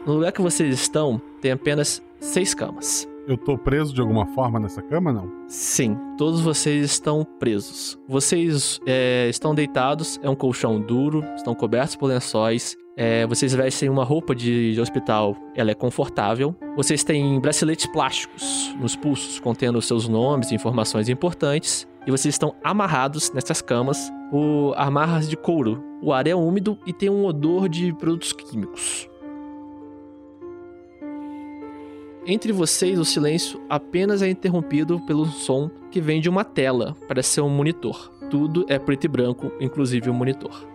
No 0.07 0.15
lugar 0.15 0.33
que 0.33 0.43
vocês 0.43 0.75
estão, 0.75 1.21
tem 1.41 1.51
apenas 1.51 2.03
seis 2.21 2.55
camas. 2.55 3.09
Eu 3.27 3.39
tô 3.39 3.57
preso 3.57 3.95
de 3.95 4.03
alguma 4.03 4.27
forma 4.27 4.61
nessa 4.61 4.83
cama, 4.83 5.11
não? 5.11 5.31
Sim, 5.49 5.97
todos 6.19 6.43
vocês 6.43 6.85
estão 6.85 7.27
presos. 7.39 7.99
Vocês 8.07 8.79
é, 8.87 9.29
estão 9.31 9.55
deitados, 9.55 10.21
é 10.23 10.29
um 10.29 10.35
colchão 10.35 10.79
duro, 10.79 11.25
estão 11.35 11.55
cobertos 11.55 11.97
por 11.97 12.07
lençóis. 12.07 12.77
É, 12.97 13.27
vocês 13.27 13.55
vestem 13.55 13.89
uma 13.89 14.05
roupa 14.05 14.35
de, 14.35 14.75
de 14.75 14.81
hospital, 14.81 15.35
ela 15.55 15.71
é 15.71 15.75
confortável. 15.75 16.55
Vocês 16.77 17.03
têm 17.03 17.41
braceletes 17.41 17.87
plásticos 17.87 18.75
nos 18.79 18.95
pulsos, 18.95 19.41
contendo 19.41 19.81
seus 19.81 20.07
nomes 20.07 20.51
e 20.51 20.55
informações 20.55 21.09
importantes. 21.09 21.89
E 22.07 22.11
vocês 22.11 22.35
estão 22.35 22.55
amarrados 22.63 23.33
nessas 23.33 23.63
camas 23.63 24.13
por 24.31 24.75
amarras 24.77 25.27
de 25.27 25.37
couro. 25.37 25.83
O 26.03 26.13
ar 26.13 26.27
é 26.27 26.35
úmido 26.35 26.79
e 26.87 26.93
tem 26.93 27.09
um 27.09 27.25
odor 27.25 27.71
de 27.71 27.91
produtos 27.95 28.35
químicos. 28.35 29.09
Entre 32.27 32.53
vocês, 32.53 32.99
o 32.99 33.05
silêncio 33.05 33.61
apenas 33.69 34.23
é 34.23 34.29
interrompido 34.31 34.99
pelo 35.01 35.27
som 35.27 35.71
que 35.91 36.01
vem 36.01 36.23
de 36.23 36.29
uma 36.31 36.43
tela, 36.43 36.97
parece 37.07 37.35
ser 37.35 37.41
um 37.43 37.51
monitor. 37.51 38.11
Tudo 38.31 38.65
é 38.67 38.79
preto 38.79 39.05
e 39.05 39.09
branco, 39.09 39.53
inclusive 39.61 40.09
o 40.09 40.15
monitor. 40.15 40.67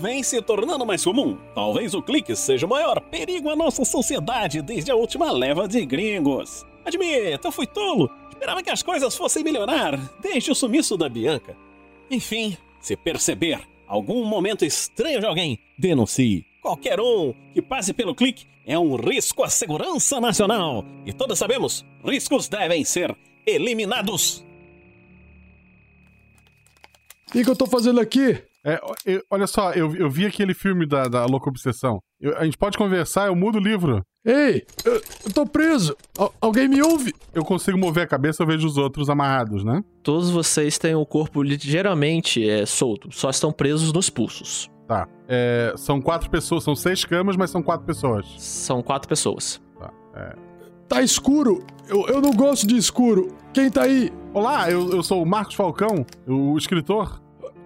Vem 0.00 0.22
se 0.24 0.42
tornando 0.42 0.84
mais 0.84 1.04
comum. 1.04 1.38
Talvez 1.54 1.94
o 1.94 2.02
clique 2.02 2.34
seja 2.34 2.66
o 2.66 2.68
maior 2.68 3.00
perigo 3.00 3.48
à 3.48 3.56
nossa 3.56 3.84
sociedade 3.84 4.60
desde 4.60 4.90
a 4.90 4.96
última 4.96 5.30
leva 5.30 5.68
de 5.68 5.86
gringos. 5.86 6.66
Admito, 6.84 7.46
eu 7.46 7.52
fui 7.52 7.66
tolo. 7.66 8.10
Esperava 8.28 8.62
que 8.64 8.70
as 8.70 8.82
coisas 8.82 9.16
fossem 9.16 9.44
melhorar 9.44 9.96
desde 10.20 10.50
o 10.50 10.54
sumiço 10.56 10.96
da 10.96 11.08
Bianca. 11.08 11.56
Enfim, 12.10 12.56
se 12.80 12.96
perceber 12.96 13.60
algum 13.86 14.24
momento 14.24 14.64
estranho 14.64 15.20
de 15.20 15.26
alguém, 15.26 15.58
denuncie. 15.78 16.47
Qualquer 16.68 17.00
um 17.00 17.32
que 17.54 17.62
passe 17.62 17.94
pelo 17.94 18.14
clique 18.14 18.46
é 18.66 18.78
um 18.78 18.94
risco 18.96 19.42
à 19.42 19.48
segurança 19.48 20.20
nacional. 20.20 20.84
E 21.06 21.14
todos 21.14 21.38
sabemos, 21.38 21.82
riscos 22.04 22.46
devem 22.46 22.84
ser 22.84 23.16
eliminados. 23.46 24.44
O 27.26 27.32
que, 27.32 27.42
que 27.42 27.48
eu 27.50 27.56
tô 27.56 27.66
fazendo 27.66 27.98
aqui? 28.00 28.36
É, 28.62 28.78
eu- 29.06 29.22
olha 29.30 29.46
só, 29.46 29.72
eu, 29.72 29.96
eu 29.96 30.10
vi 30.10 30.26
aquele 30.26 30.52
filme 30.52 30.86
da, 30.86 31.04
da 31.08 31.24
Louca 31.24 31.48
Obsessão. 31.48 32.00
Eu- 32.20 32.36
a 32.36 32.44
gente 32.44 32.58
pode 32.58 32.76
conversar, 32.76 33.28
eu 33.28 33.34
mudo 33.34 33.56
o 33.56 33.62
livro. 33.62 34.02
Ei, 34.26 34.66
eu, 34.84 34.94
eu 35.24 35.32
tô 35.32 35.46
preso. 35.46 35.96
Al- 36.18 36.34
alguém 36.38 36.68
me 36.68 36.82
ouve? 36.82 37.14
Eu 37.32 37.46
consigo 37.46 37.78
mover 37.78 38.04
a 38.04 38.06
cabeça, 38.06 38.42
eu 38.42 38.46
vejo 38.46 38.66
os 38.66 38.76
outros 38.76 39.08
amarrados, 39.08 39.64
né? 39.64 39.82
Todos 40.02 40.28
vocês 40.28 40.76
têm 40.76 40.94
o 40.94 41.06
corpo 41.06 41.42
ligeiramente 41.42 42.46
é, 42.46 42.66
solto, 42.66 43.08
só 43.10 43.30
estão 43.30 43.50
presos 43.50 43.90
nos 43.90 44.10
pulsos. 44.10 44.68
Tá. 44.86 45.08
É, 45.28 45.74
são 45.76 46.00
quatro 46.00 46.30
pessoas, 46.30 46.64
são 46.64 46.74
seis 46.74 47.04
camas, 47.04 47.36
mas 47.36 47.50
são 47.50 47.62
quatro 47.62 47.84
pessoas. 47.86 48.26
São 48.38 48.82
quatro 48.82 49.06
pessoas. 49.06 49.60
Tá. 49.78 49.90
É. 50.14 50.34
Tá 50.88 51.02
escuro. 51.02 51.62
Eu, 51.86 52.06
eu 52.06 52.20
não 52.22 52.32
gosto 52.32 52.66
de 52.66 52.76
escuro. 52.76 53.28
Quem 53.52 53.70
tá 53.70 53.82
aí? 53.82 54.10
Olá, 54.32 54.70
eu, 54.70 54.90
eu 54.90 55.02
sou 55.02 55.22
o 55.22 55.26
Marcos 55.26 55.54
Falcão, 55.54 56.06
o 56.26 56.56
escritor. 56.56 57.20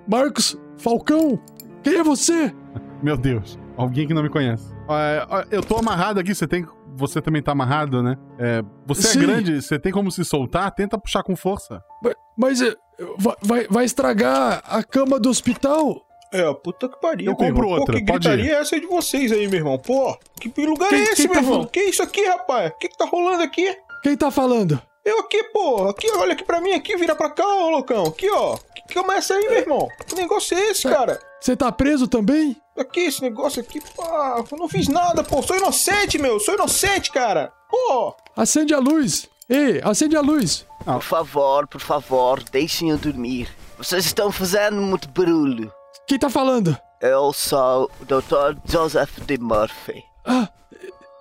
Marcos 0.08 0.58
Falcão? 0.76 1.38
Quem 1.84 1.94
é 1.98 2.02
você? 2.02 2.52
Meu 3.00 3.16
Deus, 3.16 3.56
alguém 3.76 4.08
que 4.08 4.14
não 4.14 4.24
me 4.24 4.28
conhece. 4.28 4.72
É, 4.88 5.46
eu 5.50 5.62
tô 5.62 5.76
amarrado 5.76 6.18
aqui, 6.18 6.34
você 6.34 6.48
tem. 6.48 6.66
Você 6.94 7.22
também 7.22 7.42
tá 7.42 7.52
amarrado, 7.52 8.02
né? 8.02 8.18
É, 8.38 8.62
você 8.86 9.02
Sim. 9.02 9.18
é 9.20 9.22
grande, 9.22 9.62
você 9.62 9.78
tem 9.78 9.90
como 9.90 10.10
se 10.10 10.24
soltar? 10.24 10.70
Tenta 10.72 10.98
puxar 10.98 11.22
com 11.22 11.34
força. 11.34 11.80
Mas, 12.02 12.14
mas, 12.36 12.60
é, 12.60 12.74
vai, 13.18 13.36
vai, 13.40 13.66
vai 13.68 13.84
estragar 13.84 14.62
a 14.66 14.82
cama 14.82 15.18
do 15.18 15.30
hospital? 15.30 16.04
É, 16.32 16.52
puta 16.54 16.88
que 16.88 16.98
pariu. 17.00 17.26
Eu 17.30 17.36
compro 17.36 17.64
irmão. 17.64 17.78
outra, 17.78 17.94
Pô, 17.94 18.00
que 18.00 18.06
pode 18.06 18.28
gritaria 18.28 18.56
é 18.56 18.60
essa 18.60 18.74
aí 18.74 18.80
de 18.80 18.86
vocês 18.86 19.30
aí, 19.32 19.46
meu 19.48 19.58
irmão? 19.60 19.78
Pô, 19.78 20.16
que 20.40 20.66
lugar 20.66 20.88
Quem- 20.88 21.00
é 21.00 21.02
esse, 21.12 21.22
meu 21.24 21.32
tá 21.32 21.38
irmão? 21.40 21.52
falando? 21.54 21.70
Que 21.70 21.80
isso 21.82 22.02
aqui, 22.02 22.24
rapaz? 22.26 22.70
O 22.70 22.78
que, 22.78 22.88
que 22.88 22.96
tá 22.96 23.04
rolando 23.04 23.42
aqui? 23.42 23.76
Quem 24.02 24.16
tá 24.16 24.30
falando? 24.30 24.80
Eu 25.04 25.18
aqui, 25.20 25.42
pô. 25.52 25.88
Aqui, 25.88 26.08
olha 26.12 26.32
aqui 26.32 26.44
pra 26.44 26.60
mim, 26.60 26.72
aqui, 26.72 26.96
vira 26.96 27.14
pra 27.14 27.28
cá, 27.28 27.46
ô 27.46 27.70
loucão. 27.70 28.04
Aqui, 28.06 28.30
ó. 28.30 28.56
Que 28.86 28.94
cama 28.94 29.14
é 29.14 29.18
essa 29.18 29.34
aí, 29.34 29.42
meu 29.48 29.58
irmão? 29.58 29.88
Que 30.06 30.14
negócio 30.14 30.56
é 30.56 30.70
esse, 30.70 30.88
cara? 30.88 31.18
Você 31.40 31.56
tá 31.56 31.70
preso 31.72 32.06
também? 32.08 32.56
Aqui, 32.78 33.00
esse 33.00 33.20
negócio 33.20 33.60
aqui, 33.60 33.80
pá. 33.96 34.42
Eu 34.50 34.58
não 34.58 34.68
fiz 34.68 34.88
nada, 34.88 35.22
pô. 35.24 35.42
Sou 35.42 35.56
inocente, 35.56 36.18
meu. 36.18 36.38
Sou 36.40 36.54
inocente, 36.54 37.10
cara. 37.12 37.52
Pô. 37.68 38.14
Acende 38.36 38.72
a 38.72 38.78
luz. 38.78 39.28
Ei, 39.48 39.80
acende 39.84 40.16
a 40.16 40.20
luz. 40.20 40.64
Por 40.84 41.02
favor, 41.02 41.66
por 41.66 41.80
favor, 41.80 42.42
deixem 42.44 42.90
eu 42.90 42.96
dormir. 42.96 43.48
Vocês 43.76 44.06
estão 44.06 44.30
fazendo 44.32 44.80
muito 44.80 45.08
barulho. 45.08 45.70
Quem 46.06 46.18
tá 46.18 46.28
falando? 46.28 46.76
Eu 47.00 47.32
sou 47.32 47.90
o 48.00 48.04
Dr. 48.04 48.58
Joseph 48.64 49.18
D. 49.20 49.38
Murphy. 49.38 50.04
Ah, 50.24 50.48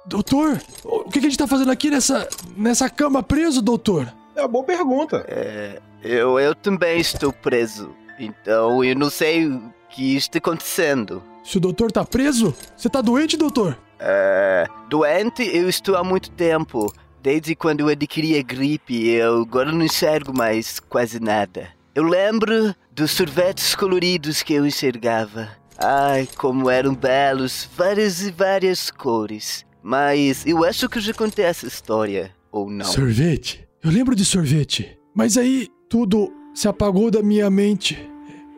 doutor, 0.06 0.62
o 0.84 1.06
que, 1.06 1.20
que 1.20 1.28
a 1.28 1.30
gente 1.30 1.38
tá 1.38 1.48
fazendo 1.48 1.72
aqui 1.72 1.90
nessa, 1.90 2.28
nessa 2.56 2.90
cama 2.90 3.24
preso, 3.24 3.62
doutor? 3.62 4.12
É 4.36 4.42
uma 4.42 4.48
boa 4.48 4.64
pergunta. 4.64 5.26
É, 5.28 5.80
eu, 6.04 6.40
eu 6.40 6.54
também 6.54 7.00
estou 7.00 7.32
preso. 7.32 7.96
Então 8.20 8.84
eu 8.84 8.96
não 8.96 9.10
sei 9.10 9.48
o 9.48 9.74
que 9.90 10.16
está 10.16 10.38
acontecendo. 10.38 11.24
Se 11.44 11.58
o 11.58 11.62
doutor 11.62 11.92
tá 11.92 12.06
preso, 12.06 12.54
você 12.76 12.90
tá 12.90 13.02
doente, 13.02 13.36
doutor? 13.36 13.78
É, 14.00 14.68
doente 14.90 15.44
eu 15.44 15.68
estou 15.70 15.96
há 15.96 16.04
muito 16.04 16.30
tempo. 16.32 16.94
Desde 17.22 17.56
quando 17.56 17.82
eu 17.82 17.88
adquiri 17.88 18.38
a 18.38 18.42
gripe, 18.42 19.08
eu 19.10 19.42
agora 19.42 19.72
não 19.72 19.86
enxergo 19.86 20.36
mais 20.36 20.80
quase 20.80 21.20
nada. 21.20 21.70
Eu 21.94 22.04
lembro 22.04 22.74
dos 22.94 23.12
sorvetes 23.12 23.76
coloridos 23.76 24.42
que 24.42 24.54
eu 24.54 24.66
enxergava. 24.66 25.50
Ai, 25.78 26.28
como 26.38 26.70
eram 26.70 26.96
belos, 26.96 27.68
várias 27.76 28.22
e 28.22 28.32
várias 28.32 28.90
cores. 28.90 29.66
Mas 29.84 30.46
eu 30.46 30.64
acho 30.64 30.88
que 30.88 31.02
já 31.02 31.14
contei 31.14 31.44
essa 31.44 31.68
história, 31.68 32.32
ou 32.50 32.70
não? 32.70 32.86
Sorvete? 32.86 33.68
Eu 33.84 33.92
lembro 33.92 34.16
de 34.16 34.24
sorvete. 34.24 34.98
Mas 35.14 35.38
aí 35.38 35.68
tudo 35.90 36.32
se 36.54 36.68
apagou 36.68 37.12
da 37.12 37.22
minha 37.22 37.50
mente. 37.50 38.10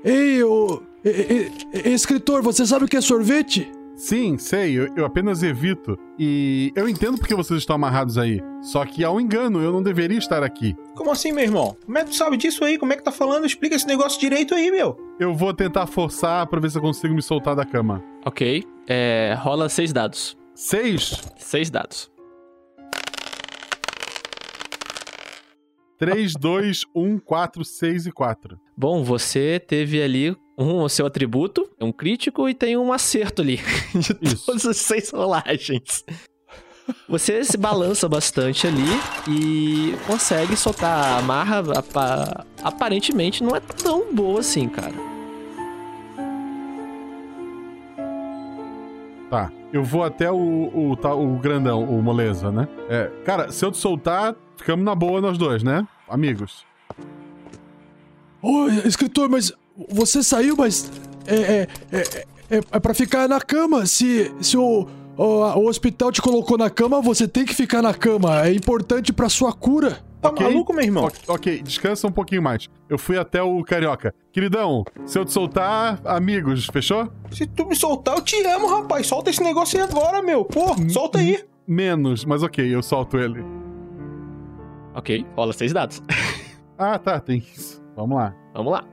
Ei, 0.04 0.44
ô. 0.44 0.84
escritor, 1.86 2.44
você 2.44 2.68
sabe 2.68 2.86
o 2.86 2.88
que 2.88 2.98
é 2.98 3.02
sorvete? 3.02 3.72
Sim, 3.96 4.38
sei, 4.38 4.74
eu, 4.74 4.90
eu 4.96 5.06
apenas 5.06 5.44
evito. 5.44 5.98
E 6.18 6.72
eu 6.76 6.90
entendo 6.90 7.18
porque 7.18 7.36
vocês 7.36 7.60
estão 7.60 7.76
amarrados 7.76 8.18
aí. 8.18 8.42
Só 8.62 8.86
que 8.86 9.04
há 9.04 9.12
um 9.12 9.20
engano, 9.20 9.62
eu 9.62 9.72
não 9.72 9.84
deveria 9.84 10.18
estar 10.18 10.44
aqui. 10.44 10.76
Como 10.96 11.12
assim, 11.12 11.32
meu 11.32 11.44
irmão? 11.44 11.78
Como 11.86 11.98
é 11.98 12.04
que 12.04 12.10
tu 12.10 12.16
sabe 12.16 12.38
disso 12.38 12.64
aí? 12.66 12.78
Como 12.78 12.92
é 12.92 12.98
que 12.98 13.04
tá 13.04 13.12
falando? 13.12 13.46
Explica 13.46 13.76
esse 13.76 13.88
negócio 13.88 14.20
direito 14.20 14.56
aí, 14.56 14.72
meu. 14.72 14.98
Eu 15.20 15.34
vou 15.34 15.54
tentar 15.54 15.86
forçar 15.86 16.48
pra 16.48 16.60
ver 16.60 16.72
se 16.72 16.78
eu 16.78 16.82
consigo 16.82 17.14
me 17.14 17.22
soltar 17.22 17.56
da 17.56 17.66
cama. 17.66 18.04
Ok. 18.26 18.64
É, 18.88 19.36
rola 19.40 19.70
seis 19.70 19.94
dados. 19.94 20.38
Seis? 20.56 21.22
Seis 21.38 21.70
dados. 21.70 22.12
3, 26.00 26.34
2, 26.34 26.82
1, 26.94 27.20
4, 27.20 27.64
6 27.64 28.08
e 28.08 28.12
4. 28.12 28.60
Bom, 28.76 29.04
você 29.04 29.58
teve 29.58 30.02
ali 30.02 30.36
um 30.58 30.82
o 30.82 30.90
seu 30.90 31.06
atributo, 31.06 31.70
um 31.82 31.92
crítico 31.92 32.48
e 32.48 32.54
tem 32.54 32.78
um 32.78 32.94
acerto 32.94 33.42
ali 33.42 33.60
de 34.22 34.36
todas 34.46 34.66
as 34.66 34.78
seis 34.78 35.10
rolagens. 35.10 36.04
Você 37.08 37.44
se 37.46 37.58
balança 37.58 38.10
bastante 38.10 38.68
ali 38.68 38.84
e 39.28 39.96
consegue 40.06 40.56
soltar 40.58 40.92
a 41.14 41.18
amarra. 41.20 41.60
apa- 41.78 42.46
aparentemente 42.62 43.42
não 43.44 43.56
é 43.56 43.60
tão 43.62 44.14
boa 44.14 44.42
assim, 44.42 44.68
cara. 44.68 44.94
Tá. 49.30 49.52
Eu 49.72 49.84
vou 49.84 50.04
até 50.04 50.30
o, 50.32 50.92
o, 50.92 50.96
tá- 50.96 51.16
o 51.16 51.38
grandão, 51.40 51.84
o 51.84 52.02
moleza, 52.04 52.52
né? 52.52 52.68
É, 52.90 53.10
cara, 53.26 53.52
se 53.52 53.66
eu 53.66 53.72
te 53.72 53.78
soltar, 53.78 54.36
ficamos 54.58 54.86
na 54.86 54.94
boa 54.94 55.20
nós 55.22 55.38
dois, 55.38 55.64
né? 55.64 55.88
Amigos. 56.08 56.66
Ô, 58.42 58.68
escritor, 58.86 59.30
mas 59.30 59.52
você 59.89 60.24
saiu, 60.24 60.56
mas 60.58 60.92
é, 61.25 61.36
é, 61.36 61.68
é, 61.92 62.58
é, 62.58 62.62
é 62.72 62.80
pra 62.80 62.94
ficar 62.94 63.27
na 63.27 63.42
cama. 63.42 63.86
Se, 63.86 64.32
se 64.42 64.58
o, 64.58 64.88
o, 65.18 65.24
o 65.24 65.68
hospital 65.68 66.12
te 66.12 66.22
colocou 66.22 66.58
na 66.58 66.70
cama, 66.70 67.01
você 67.01 67.27
tem 67.27 67.46
que 67.46 67.53
ficar 67.53 67.82
na 67.82 67.94
cama. 67.94 68.46
É 68.46 68.53
importante 68.53 69.12
pra 69.12 69.30
sua 69.30 69.53
cura. 69.53 70.00
Tá 70.22 70.32
maluco, 70.32 70.74
meu 70.74 70.84
irmão? 70.84 71.03
Ok, 71.03 71.20
ok, 71.27 71.62
descansa 71.62 72.08
um 72.08 72.12
pouquinho 72.12 72.42
mais. 72.42 72.70
Eu 72.89 72.98
fui 72.98 73.18
até 73.18 73.44
o 73.44 73.62
carioca. 73.62 74.15
Queridão, 74.32 74.86
se 75.06 75.20
eu 75.20 75.25
te 75.25 75.34
soltar, 75.34 76.00
amigos, 76.06 76.65
fechou? 76.72 77.12
Se 77.30 77.46
tu 77.46 77.65
me 77.65 77.75
soltar, 77.75 78.15
eu 78.15 78.22
te 78.22 78.42
amo, 78.46 78.68
rapaz. 78.68 79.06
Solta 79.06 79.30
esse 79.30 79.44
negócio 79.44 79.77
aí 79.77 79.86
agora, 79.86 80.22
meu. 80.22 80.46
Pô, 80.46 80.75
solta 80.89 81.20
aí. 81.20 81.44
Menos, 81.68 82.24
mas 82.24 82.42
ok, 82.42 82.74
eu 82.74 82.82
solto 82.82 83.18
ele. 83.18 83.44
Ok, 84.96 85.25
rola 85.36 85.53
seis 85.53 85.74
dados. 85.74 86.01
Ah, 86.75 86.98
tá, 86.98 87.20
tem 87.20 87.38
isso. 87.38 87.82
Vamos 87.96 88.18
lá. 88.18 88.36
Vamos 88.51 88.74
lá. 88.74 88.84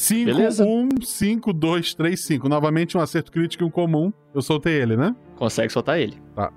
5, 0.00 0.24
Beleza. 0.24 0.64
1, 0.64 0.88
5, 1.04 1.52
2, 1.52 1.94
3, 1.94 2.18
5. 2.24 2.48
Novamente 2.48 2.96
um 2.96 3.00
acerto 3.00 3.30
crítico 3.30 3.62
e 3.62 3.66
um 3.66 3.70
comum. 3.70 4.10
Eu 4.34 4.40
soltei 4.40 4.72
ele, 4.80 4.96
né? 4.96 5.14
Consegue 5.36 5.70
soltar 5.72 5.98
ele. 6.00 6.16
Tá. 6.34 6.50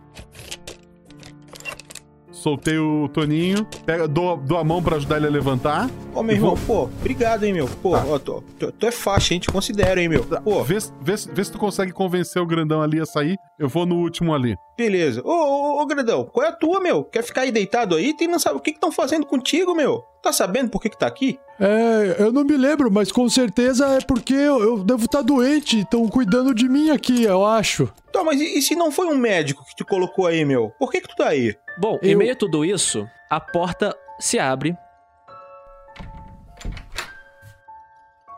Soltei 2.31 2.77
o 2.77 3.07
Toninho. 3.07 3.65
Pega, 3.85 4.07
dou, 4.07 4.35
dou 4.37 4.57
a 4.57 4.63
mão 4.63 4.81
pra 4.83 4.97
ajudar 4.97 5.17
ele 5.17 5.27
a 5.27 5.29
levantar. 5.29 5.89
Ô, 6.13 6.21
meu 6.21 6.35
irmão, 6.35 6.55
vou- 6.55 6.87
pô, 6.87 6.93
obrigado, 6.99 7.43
hein, 7.45 7.53
meu. 7.53 7.67
Pô, 7.81 7.91
ó, 7.95 8.19
tu, 8.19 8.43
é 8.81 8.91
faixa, 8.91 9.33
hein? 9.33 9.39
Te 9.39 9.49
considero, 9.49 9.99
hein, 9.99 10.09
meu. 10.09 10.23
Pô, 10.25 10.63
Vê, 10.63 10.77
vê, 11.01 11.13
vê 11.33 11.43
se 11.43 11.51
tu 11.51 11.57
consegue 11.57 11.91
convencer 11.93 12.41
o 12.41 12.45
grandão 12.45 12.81
ali 12.81 12.99
a 12.99 13.05
sair. 13.05 13.37
Eu 13.59 13.69
vou 13.69 13.85
no 13.85 13.95
último 13.95 14.33
ali. 14.33 14.55
Beleza. 14.77 15.21
Ô, 15.23 15.29
ô, 15.31 15.81
ô, 15.81 15.85
grandão, 15.85 16.25
qual 16.25 16.45
é 16.45 16.49
a 16.49 16.53
tua, 16.53 16.79
meu? 16.79 17.03
Quer 17.03 17.23
ficar 17.23 17.41
aí 17.41 17.51
deitado 17.51 17.95
aí? 17.95 18.13
Tu 18.13 18.27
não 18.27 18.39
sabe 18.39 18.57
o 18.57 18.59
que 18.59 18.71
estão 18.71 18.91
fazendo 18.91 19.25
contigo, 19.25 19.73
meu? 19.75 20.03
Tá 20.21 20.31
sabendo 20.31 20.69
por 20.69 20.81
que 20.81 20.89
que 20.89 20.97
tá 20.97 21.05
aqui? 21.07 21.37
É, 21.59 22.15
eu 22.19 22.31
não 22.31 22.43
me 22.43 22.55
lembro, 22.57 22.89
mas 22.89 23.11
com 23.11 23.27
certeza 23.29 23.85
é 23.87 23.99
porque 24.01 24.33
eu, 24.33 24.61
eu 24.61 24.83
devo 24.83 25.05
estar 25.05 25.21
doente. 25.21 25.79
Estão 25.81 26.07
cuidando 26.07 26.53
de 26.55 26.67
mim 26.69 26.89
aqui, 26.91 27.23
eu 27.23 27.45
acho. 27.45 27.91
Tá, 28.11 28.23
mas 28.23 28.39
e, 28.39 28.57
e 28.57 28.61
se 28.61 28.75
não 28.75 28.91
foi 28.91 29.07
um 29.07 29.17
médico 29.17 29.65
que 29.65 29.75
te 29.75 29.83
colocou 29.83 30.25
aí, 30.27 30.45
meu? 30.45 30.71
Por 30.79 30.89
que 30.91 31.01
que 31.01 31.07
tu 31.09 31.15
tá 31.15 31.27
aí? 31.29 31.55
Bom, 31.77 31.99
em 32.01 32.11
Eu- 32.11 32.17
meio 32.17 32.31
a 32.31 32.35
tudo 32.35 32.63
isso, 32.63 33.07
a 33.29 33.39
porta 33.39 33.95
se 34.19 34.39
abre. 34.39 34.75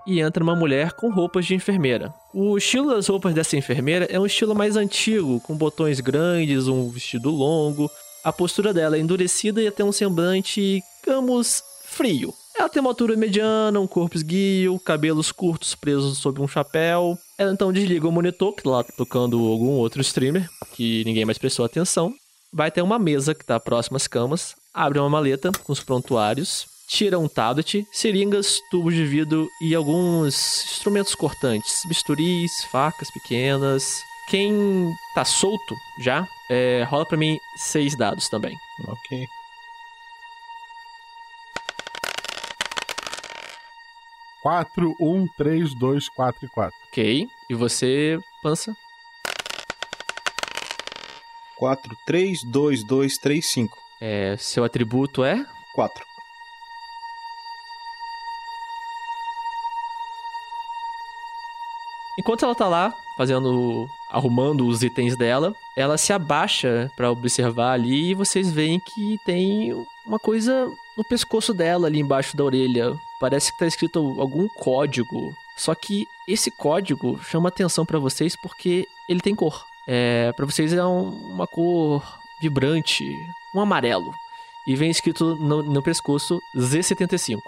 E 0.08 0.20
entra 0.22 0.44
uma 0.44 0.56
mulher 0.56 0.94
com 0.94 1.10
roupas 1.12 1.46
de 1.46 1.56
enfermeira. 1.56 2.14
O 2.38 2.58
estilo 2.58 2.94
das 2.94 3.08
roupas 3.08 3.34
dessa 3.34 3.56
enfermeira 3.56 4.08
é 4.12 4.20
um 4.20 4.26
estilo 4.26 4.54
mais 4.54 4.76
antigo, 4.76 5.40
com 5.40 5.56
botões 5.56 6.02
grandes, 6.02 6.68
um 6.68 6.90
vestido 6.90 7.30
longo. 7.30 7.90
A 8.26 8.34
postura 8.34 8.74
dela 8.74 8.98
é 8.98 9.00
endurecida 9.00 9.62
e 9.62 9.68
até 9.68 9.86
um 9.86 9.92
semblante, 9.94 10.84
digamos, 11.02 11.64
frio. 11.86 12.34
Ela 12.60 12.68
tem 12.68 12.82
uma 12.82 12.90
altura 12.90 13.16
mediana, 13.16 13.80
um 13.80 13.88
corpo 13.88 14.18
esguio, 14.18 14.78
cabelos 14.80 15.32
curtos 15.32 15.76
presos 15.76 16.18
sob 16.18 16.42
um 16.42 16.48
chapéu. 16.48 17.18
Ela 17.38 17.54
então 17.54 17.72
desliga 17.72 18.06
o 18.06 18.12
monitor, 18.12 18.54
que 18.54 18.64
tá 18.64 18.70
lá 18.70 18.84
tocando 18.84 19.38
algum 19.38 19.70
outro 19.70 20.02
streamer, 20.02 20.50
que 20.74 21.06
ninguém 21.06 21.24
mais 21.24 21.38
prestou 21.38 21.64
atenção 21.64 22.14
vai 22.56 22.72
ter 22.72 22.82
uma 22.82 22.98
mesa 22.98 23.36
que 23.36 23.44
tá 23.44 23.60
próxima 23.60 23.98
às 23.98 24.08
camas, 24.08 24.56
abre 24.74 24.98
uma 24.98 25.10
maleta 25.10 25.52
com 25.66 25.74
os 25.74 25.82
prontuários, 25.82 26.66
tira 26.88 27.20
um 27.20 27.28
tablet, 27.28 27.88
seringas, 27.92 28.62
tubos 28.70 28.94
de 28.94 29.06
vidro 29.06 29.50
e 29.62 29.74
alguns 29.74 30.66
instrumentos 30.66 31.16
cortantes, 31.16 31.82
bisturis, 31.86 32.64
facas 32.72 33.10
pequenas. 33.12 34.04
Quem 34.30 34.92
tá 35.14 35.24
solto 35.24 35.76
já, 36.00 36.28
é, 36.50 36.84
rola 36.90 37.06
pra 37.06 37.18
mim 37.18 37.38
seis 37.58 37.96
dados 37.96 38.28
também. 38.30 38.56
Ok. 38.88 39.28
Quatro, 44.42 44.96
um, 45.00 45.28
três, 45.38 45.74
dois, 45.74 46.08
quatro 46.08 46.46
e 46.46 46.50
quatro. 46.50 46.78
Ok. 46.88 47.28
E 47.50 47.54
você, 47.56 48.20
Pança? 48.44 48.76
4, 51.56 51.98
3, 52.06 52.44
2, 52.44 52.84
2, 52.84 53.18
3, 53.18 53.46
5. 53.46 53.78
É, 54.02 54.36
seu 54.38 54.64
atributo 54.64 55.24
é? 55.24 55.46
4. 55.74 56.15
Enquanto 62.18 62.46
ela 62.46 62.56
tá 62.56 62.68
lá, 62.68 62.94
fazendo. 63.18 63.88
arrumando 64.10 64.66
os 64.68 64.82
itens 64.84 65.16
dela, 65.18 65.54
ela 65.76 65.98
se 65.98 66.14
abaixa 66.14 66.90
pra 66.96 67.12
observar 67.12 67.74
ali 67.74 68.12
e 68.12 68.14
vocês 68.14 68.50
veem 68.52 68.80
que 68.80 69.20
tem 69.26 69.74
uma 70.06 70.18
coisa 70.20 70.72
no 70.98 71.04
pescoço 71.04 71.54
dela 71.54 71.88
ali 71.88 72.00
embaixo 72.00 72.38
da 72.38 72.44
orelha. 72.44 72.96
Parece 73.20 73.52
que 73.52 73.60
tá 73.60 73.68
escrito 73.68 74.16
algum 74.20 74.48
código. 74.48 75.34
Só 75.58 75.74
que 75.76 76.08
esse 76.28 76.50
código 76.52 77.20
chama 77.24 77.50
atenção 77.50 77.86
pra 77.86 78.00
vocês 78.00 78.36
porque 78.36 78.88
ele 79.10 79.20
tem 79.20 79.36
cor. 79.36 79.66
É, 79.88 80.32
para 80.34 80.46
vocês 80.46 80.72
é 80.74 80.84
um- 80.86 81.10
uma 81.34 81.46
cor 81.48 82.02
vibrante, 82.42 83.04
um 83.54 83.60
amarelo. 83.60 84.14
E 84.68 84.76
vem 84.76 84.90
escrito 84.90 85.36
no, 85.36 85.62
no 85.62 85.82
pescoço 85.82 86.42
Z75. 86.56 87.40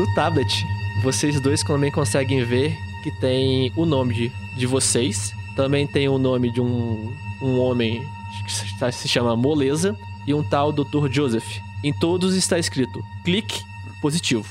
No 0.00 0.06
tablet, 0.14 0.66
vocês 1.02 1.38
dois 1.42 1.62
também 1.62 1.90
conseguem 1.92 2.42
ver 2.42 2.74
que 3.02 3.10
tem 3.10 3.70
o 3.76 3.84
nome 3.84 4.14
de, 4.14 4.32
de 4.56 4.66
vocês. 4.66 5.30
Também 5.54 5.86
tem 5.86 6.08
o 6.08 6.16
nome 6.16 6.50
de 6.50 6.58
um, 6.58 7.12
um 7.42 7.58
homem 7.60 8.02
que 8.46 8.50
se- 8.50 8.92
se 8.92 9.06
chama 9.08 9.36
Moleza 9.36 9.94
e 10.26 10.32
um 10.32 10.42
tal 10.42 10.72
Dr. 10.72 11.06
Joseph. 11.10 11.58
Em 11.84 11.92
todos 11.92 12.34
está 12.34 12.58
escrito 12.58 12.98
clique 13.22 13.60
positivo. 14.00 14.46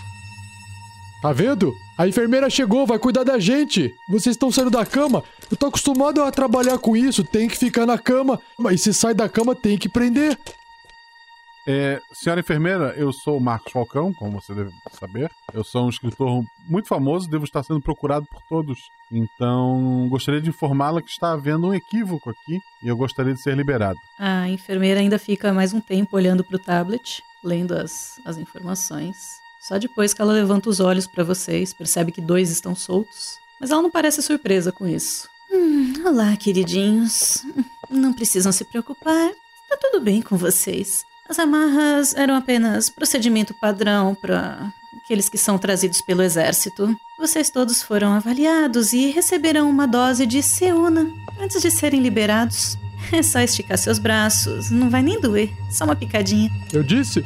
Tá 1.19 1.33
vendo? 1.33 1.73
A 1.97 2.07
enfermeira 2.07 2.47
chegou, 2.47 2.85
vai 2.85 2.99
cuidar 2.99 3.23
da 3.23 3.39
gente. 3.39 3.91
Vocês 4.07 4.35
estão 4.35 4.51
saindo 4.51 4.69
da 4.69 4.85
cama. 4.85 5.23
Eu 5.49 5.57
tô 5.57 5.65
acostumado 5.65 6.21
a 6.21 6.29
trabalhar 6.31 6.77
com 6.77 6.95
isso, 6.95 7.23
tem 7.23 7.47
que 7.47 7.57
ficar 7.57 7.87
na 7.87 7.97
cama. 7.97 8.39
Mas 8.55 8.81
se 8.81 8.93
sai 8.93 9.15
da 9.15 9.27
cama, 9.27 9.55
tem 9.55 9.79
que 9.79 9.89
prender. 9.89 10.37
É, 11.71 12.01
senhora 12.11 12.39
enfermeira, 12.39 12.95
eu 12.97 13.13
sou 13.13 13.37
o 13.37 13.39
Marcos 13.39 13.71
Falcão, 13.71 14.11
como 14.11 14.41
você 14.41 14.55
deve 14.55 14.71
saber. 14.99 15.29
Eu 15.53 15.63
sou 15.63 15.85
um 15.85 15.89
escritor 15.89 16.43
muito 16.67 16.87
famoso, 16.87 17.29
devo 17.29 17.43
estar 17.43 17.61
sendo 17.61 17.79
procurado 17.79 18.25
por 18.25 18.41
todos. 18.49 18.79
Então, 19.11 20.07
gostaria 20.09 20.41
de 20.41 20.49
informá-la 20.49 20.99
que 20.99 21.11
está 21.11 21.33
havendo 21.33 21.67
um 21.67 21.73
equívoco 21.75 22.31
aqui 22.31 22.59
e 22.81 22.87
eu 22.87 22.97
gostaria 22.97 23.35
de 23.35 23.41
ser 23.43 23.55
liberado. 23.55 23.99
A 24.17 24.49
enfermeira 24.49 24.99
ainda 24.99 25.19
fica 25.19 25.53
mais 25.53 25.71
um 25.71 25.79
tempo 25.79 26.17
olhando 26.17 26.43
pro 26.43 26.57
tablet, 26.57 27.21
lendo 27.43 27.75
as, 27.75 28.19
as 28.25 28.37
informações. 28.37 29.15
Só 29.61 29.77
depois 29.77 30.11
que 30.11 30.23
ela 30.23 30.33
levanta 30.33 30.71
os 30.71 30.79
olhos 30.79 31.05
pra 31.05 31.23
vocês, 31.23 31.71
percebe 31.71 32.11
que 32.11 32.19
dois 32.19 32.49
estão 32.49 32.73
soltos. 32.73 33.37
Mas 33.61 33.69
ela 33.69 33.83
não 33.83 33.91
parece 33.91 34.23
surpresa 34.23 34.71
com 34.71 34.87
isso. 34.87 35.29
Hum, 35.51 35.93
olá, 36.03 36.35
queridinhos. 36.35 37.43
Não 37.91 38.11
precisam 38.11 38.51
se 38.51 38.65
preocupar. 38.65 39.29
Tá 39.69 39.77
tudo 39.79 40.01
bem 40.01 40.19
com 40.19 40.35
vocês. 40.35 41.07
As 41.29 41.37
amarras 41.37 42.15
eram 42.15 42.35
apenas 42.35 42.89
procedimento 42.89 43.53
padrão 43.53 44.15
pra 44.15 44.73
aqueles 45.03 45.29
que 45.29 45.37
são 45.37 45.59
trazidos 45.59 46.01
pelo 46.01 46.23
exército. 46.23 46.95
Vocês 47.19 47.51
todos 47.51 47.83
foram 47.83 48.13
avaliados 48.13 48.93
e 48.93 49.11
receberão 49.11 49.69
uma 49.69 49.85
dose 49.85 50.25
de 50.25 50.41
Seuna 50.41 51.07
antes 51.39 51.61
de 51.61 51.69
serem 51.69 52.01
liberados. 52.01 52.77
É 53.13 53.23
só 53.23 53.39
esticar 53.39 53.77
seus 53.77 53.97
braços, 53.97 54.69
não 54.69 54.89
vai 54.89 55.01
nem 55.01 55.21
doer, 55.21 55.49
só 55.71 55.85
uma 55.85 55.95
picadinha. 55.95 56.51
Eu 56.73 56.83
disse? 56.83 57.23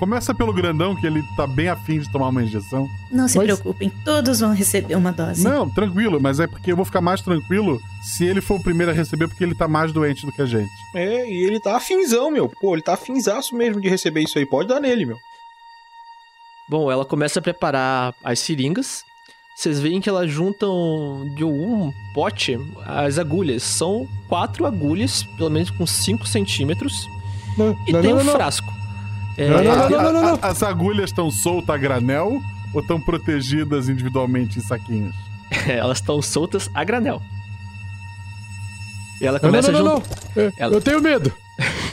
Começa 0.00 0.34
pelo 0.34 0.50
grandão, 0.50 0.96
que 0.96 1.06
ele 1.06 1.22
tá 1.36 1.46
bem 1.46 1.68
afim 1.68 1.98
de 1.98 2.10
tomar 2.10 2.28
uma 2.28 2.42
injeção. 2.42 2.88
Não 3.12 3.28
se 3.28 3.38
preocupem, 3.38 3.90
todos 4.02 4.40
vão 4.40 4.54
receber 4.54 4.94
uma 4.94 5.12
dose. 5.12 5.44
Não, 5.44 5.68
tranquilo, 5.68 6.18
mas 6.18 6.40
é 6.40 6.46
porque 6.46 6.72
eu 6.72 6.76
vou 6.76 6.86
ficar 6.86 7.02
mais 7.02 7.20
tranquilo 7.20 7.78
se 8.02 8.24
ele 8.24 8.40
for 8.40 8.58
o 8.58 8.62
primeiro 8.62 8.90
a 8.90 8.94
receber, 8.94 9.28
porque 9.28 9.44
ele 9.44 9.54
tá 9.54 9.68
mais 9.68 9.92
doente 9.92 10.24
do 10.24 10.32
que 10.32 10.40
a 10.40 10.46
gente. 10.46 10.70
É, 10.94 11.30
e 11.30 11.44
ele 11.44 11.60
tá 11.60 11.76
afinzão, 11.76 12.30
meu. 12.30 12.48
Pô, 12.48 12.74
ele 12.74 12.80
tá 12.80 12.94
afinzaço 12.94 13.54
mesmo 13.54 13.78
de 13.78 13.90
receber 13.90 14.22
isso 14.22 14.38
aí. 14.38 14.46
Pode 14.46 14.70
dar 14.70 14.80
nele, 14.80 15.04
meu. 15.04 15.18
Bom, 16.66 16.90
ela 16.90 17.04
começa 17.04 17.38
a 17.38 17.42
preparar 17.42 18.14
as 18.24 18.40
seringas. 18.40 19.04
Vocês 19.54 19.80
veem 19.80 20.00
que 20.00 20.08
elas 20.08 20.30
juntam 20.30 21.30
de 21.36 21.44
um 21.44 21.92
pote 22.14 22.58
as 22.86 23.18
agulhas. 23.18 23.62
São 23.62 24.08
quatro 24.28 24.64
agulhas, 24.64 25.24
pelo 25.36 25.50
menos 25.50 25.68
com 25.68 25.86
5 25.86 26.26
centímetros. 26.26 27.06
Não, 27.58 27.76
e 27.86 27.92
não, 27.92 28.00
tem 28.00 28.14
não, 28.14 28.20
um 28.20 28.24
não. 29.38 29.62
frasco. 29.62 29.92
É, 29.94 29.96
A- 29.96 30.00
a- 30.00 30.32
a- 30.46 30.50
As 30.50 30.62
agulhas 30.62 31.10
estão 31.10 31.30
soltas 31.30 31.74
a 31.74 31.78
granel 31.78 32.40
ou 32.74 32.80
estão 32.80 33.00
protegidas 33.00 33.88
individualmente 33.88 34.58
em 34.58 34.62
saquinhos? 34.62 35.14
elas 35.66 35.98
estão 35.98 36.20
soltas 36.22 36.70
a 36.74 36.84
granel. 36.84 37.20
E 39.20 39.26
ela 39.26 39.38
Não, 39.42 39.50
não, 39.50 39.50
começa 39.50 39.72
não, 39.72 39.82
não, 39.82 39.86
a 39.86 39.94
não. 39.94 40.02
juntar. 40.44 40.52
É, 40.58 40.74
Eu 40.74 40.80
tenho 40.80 41.00
medo. 41.00 41.32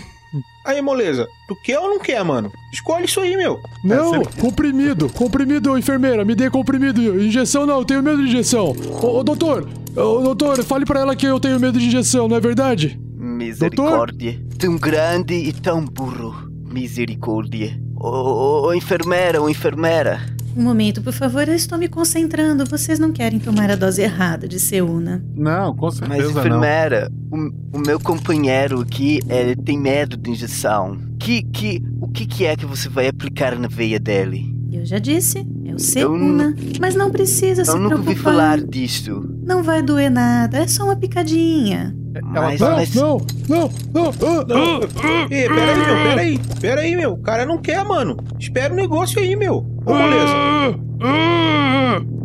Aí, 0.65 0.81
moleza, 0.81 1.25
tu 1.47 1.55
quer 1.63 1.79
ou 1.79 1.87
não 1.89 1.99
quer, 1.99 2.21
mano? 2.25 2.51
Escolhe 2.73 3.05
isso 3.05 3.21
aí, 3.21 3.37
meu. 3.37 3.57
Não, 3.85 4.21
comprimido. 4.23 5.07
Comprimido, 5.09 5.77
enfermeira. 5.77 6.25
Me 6.25 6.35
dê 6.35 6.49
comprimido. 6.49 7.01
Injeção 7.21 7.65
não, 7.65 7.79
eu 7.79 7.85
tenho 7.85 8.03
medo 8.03 8.17
de 8.21 8.27
injeção. 8.27 8.75
Ô, 9.01 9.19
ô, 9.19 9.23
doutor. 9.23 9.69
Ô, 9.95 10.19
doutor, 10.21 10.61
fale 10.65 10.85
pra 10.85 10.99
ela 10.99 11.15
que 11.15 11.25
eu 11.25 11.39
tenho 11.39 11.57
medo 11.57 11.79
de 11.79 11.85
injeção, 11.87 12.27
não 12.27 12.35
é 12.35 12.39
verdade? 12.41 12.99
Misericórdia. 13.15 14.41
Tão 14.59 14.75
grande 14.75 15.35
e 15.35 15.53
tão 15.53 15.85
burro. 15.85 16.46
Misericórdia. 16.81 17.79
Ô, 17.95 18.07
ô, 18.07 18.67
ô, 18.67 18.73
enfermeira, 18.73 19.41
ô, 19.41 19.49
enfermeira. 19.49 20.19
Um 20.55 20.61
momento, 20.63 21.01
por 21.01 21.11
favor, 21.13 21.47
eu 21.47 21.55
estou 21.55 21.77
me 21.77 21.87
concentrando. 21.87 22.65
Vocês 22.65 22.99
não 22.99 23.11
querem 23.11 23.39
tomar 23.39 23.69
a 23.71 23.75
dose 23.75 24.01
errada 24.03 24.47
de 24.47 24.59
Seuna. 24.59 25.23
Não, 25.35 25.75
com 25.75 25.85
Mas, 25.87 25.95
certeza 25.97 26.31
não. 26.33 26.39
enfermeira, 26.39 27.11
o, 27.31 27.77
o 27.77 27.79
meu 27.79 27.99
companheiro 27.99 28.79
aqui, 28.81 29.19
ele 29.27 29.55
tem 29.55 29.77
medo 29.79 30.15
de 30.15 30.29
injeção. 30.31 30.97
Que, 31.19 31.41
que, 31.43 31.83
o 31.99 32.07
que, 32.07 32.25
que 32.27 32.45
é 32.45 32.55
que 32.55 32.65
você 32.65 32.87
vai 32.89 33.07
aplicar 33.07 33.57
na 33.57 33.67
veia 33.67 33.99
dele? 33.99 34.55
Eu 34.71 34.85
já 34.85 34.99
disse, 34.99 35.39
é 35.65 35.73
o 35.73 35.79
Seuna. 35.79 36.55
Mas 36.79 36.93
não 36.95 37.09
precisa 37.09 37.65
se 37.65 37.71
Eu 37.71 37.79
nunca 37.79 37.95
ouvi 37.95 38.05
preocupar. 38.13 38.33
falar 38.33 38.61
disso. 38.61 39.27
Não 39.43 39.63
vai 39.63 39.81
doer 39.81 40.11
nada, 40.11 40.57
é 40.59 40.67
só 40.67 40.83
uma 40.83 40.95
picadinha. 40.95 41.95
Mas, 42.23 42.59
não, 42.59 42.71
mas- 42.75 42.95
não, 42.95 43.17
não, 43.47 43.71
não, 43.93 44.05
ah, 44.07 44.45
Não. 44.47 44.79
ah. 44.83 45.27
Ê, 45.29 45.47
pera 45.47 45.71
aí, 45.71 45.77
meu, 45.77 45.95
pera 45.95 46.21
aí. 46.21 46.39
Pera 46.61 46.81
aí, 46.81 46.95
meu. 46.95 47.11
O 47.13 47.21
cara 47.21 47.45
não 47.45 47.57
quer, 47.59 47.83
mano. 47.85 48.17
Espera 48.39 48.73
o 48.73 48.75
negócio 48.77 49.19
aí, 49.19 49.35
meu. 49.35 49.65
Ô, 49.85 49.93
moleza. 49.93 50.33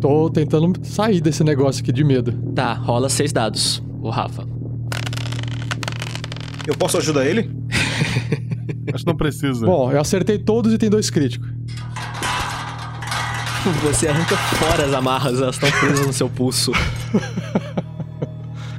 Tô 0.01 0.29
tentando 0.29 0.73
sair 0.85 1.21
desse 1.21 1.43
negócio 1.43 1.81
aqui 1.81 1.91
de 1.91 2.03
medo. 2.03 2.31
Tá, 2.53 2.73
rola 2.73 3.09
seis 3.09 3.31
dados, 3.31 3.81
o 4.01 4.09
Rafa. 4.09 4.45
Eu 6.67 6.75
posso 6.75 6.97
ajudar 6.97 7.25
ele? 7.25 7.49
Acho 8.93 9.03
que 9.03 9.09
não 9.11 9.17
precisa. 9.17 9.65
Bom, 9.65 9.91
eu 9.91 9.99
acertei 9.99 10.37
todos 10.37 10.73
e 10.73 10.77
tem 10.77 10.89
dois 10.89 11.09
críticos. 11.09 11.49
Você 13.83 14.07
arranca 14.09 14.35
fora 14.35 14.85
as 14.85 14.93
amarras, 14.93 15.41
elas 15.41 15.55
estão 15.55 15.71
presas 15.79 16.05
no 16.05 16.11
seu 16.13 16.29
pulso. 16.29 16.71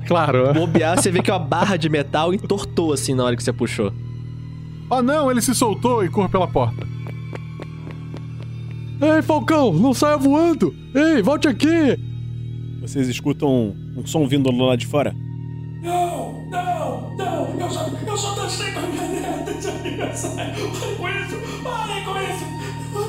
Claro. 0.06 0.52
Bobear, 0.54 1.00
você 1.00 1.10
vê 1.10 1.22
que 1.22 1.30
uma 1.30 1.38
barra 1.38 1.76
de 1.76 1.88
metal 1.88 2.32
entortou 2.32 2.92
assim 2.92 3.14
na 3.14 3.24
hora 3.24 3.36
que 3.36 3.42
você 3.42 3.52
puxou. 3.52 3.92
Oh 4.90 5.02
não, 5.02 5.30
ele 5.30 5.40
se 5.40 5.54
soltou 5.54 6.04
e 6.04 6.08
corre 6.08 6.28
pela 6.28 6.46
porta. 6.46 6.86
Ei, 9.00 9.22
Falcão, 9.22 9.72
não 9.72 9.92
saia 9.92 10.16
voando. 10.16 10.74
Ei, 10.94 11.20
volte 11.22 11.48
aqui. 11.48 11.98
Vocês 12.80 13.08
escutam 13.08 13.48
um, 13.48 14.00
um 14.00 14.06
som 14.06 14.26
vindo 14.26 14.50
do 14.50 14.64
lado 14.64 14.78
de 14.78 14.86
fora? 14.86 15.14
Não, 15.82 16.46
não, 16.48 17.14
não, 17.16 17.60
eu 17.60 17.70
só, 17.70 17.88
eu 18.06 18.16
só 18.16 18.34
dancei 18.34 18.72
com 18.72 18.78
a 18.78 18.82
minha 18.82 19.20
neta 19.20 19.54
de 19.54 19.68
aniversário. 19.68 20.54
Pare 20.70 20.94
com 20.96 21.08
isso, 21.08 21.62
pare 21.62 22.04
com 22.04 22.20
isso. 22.20 22.44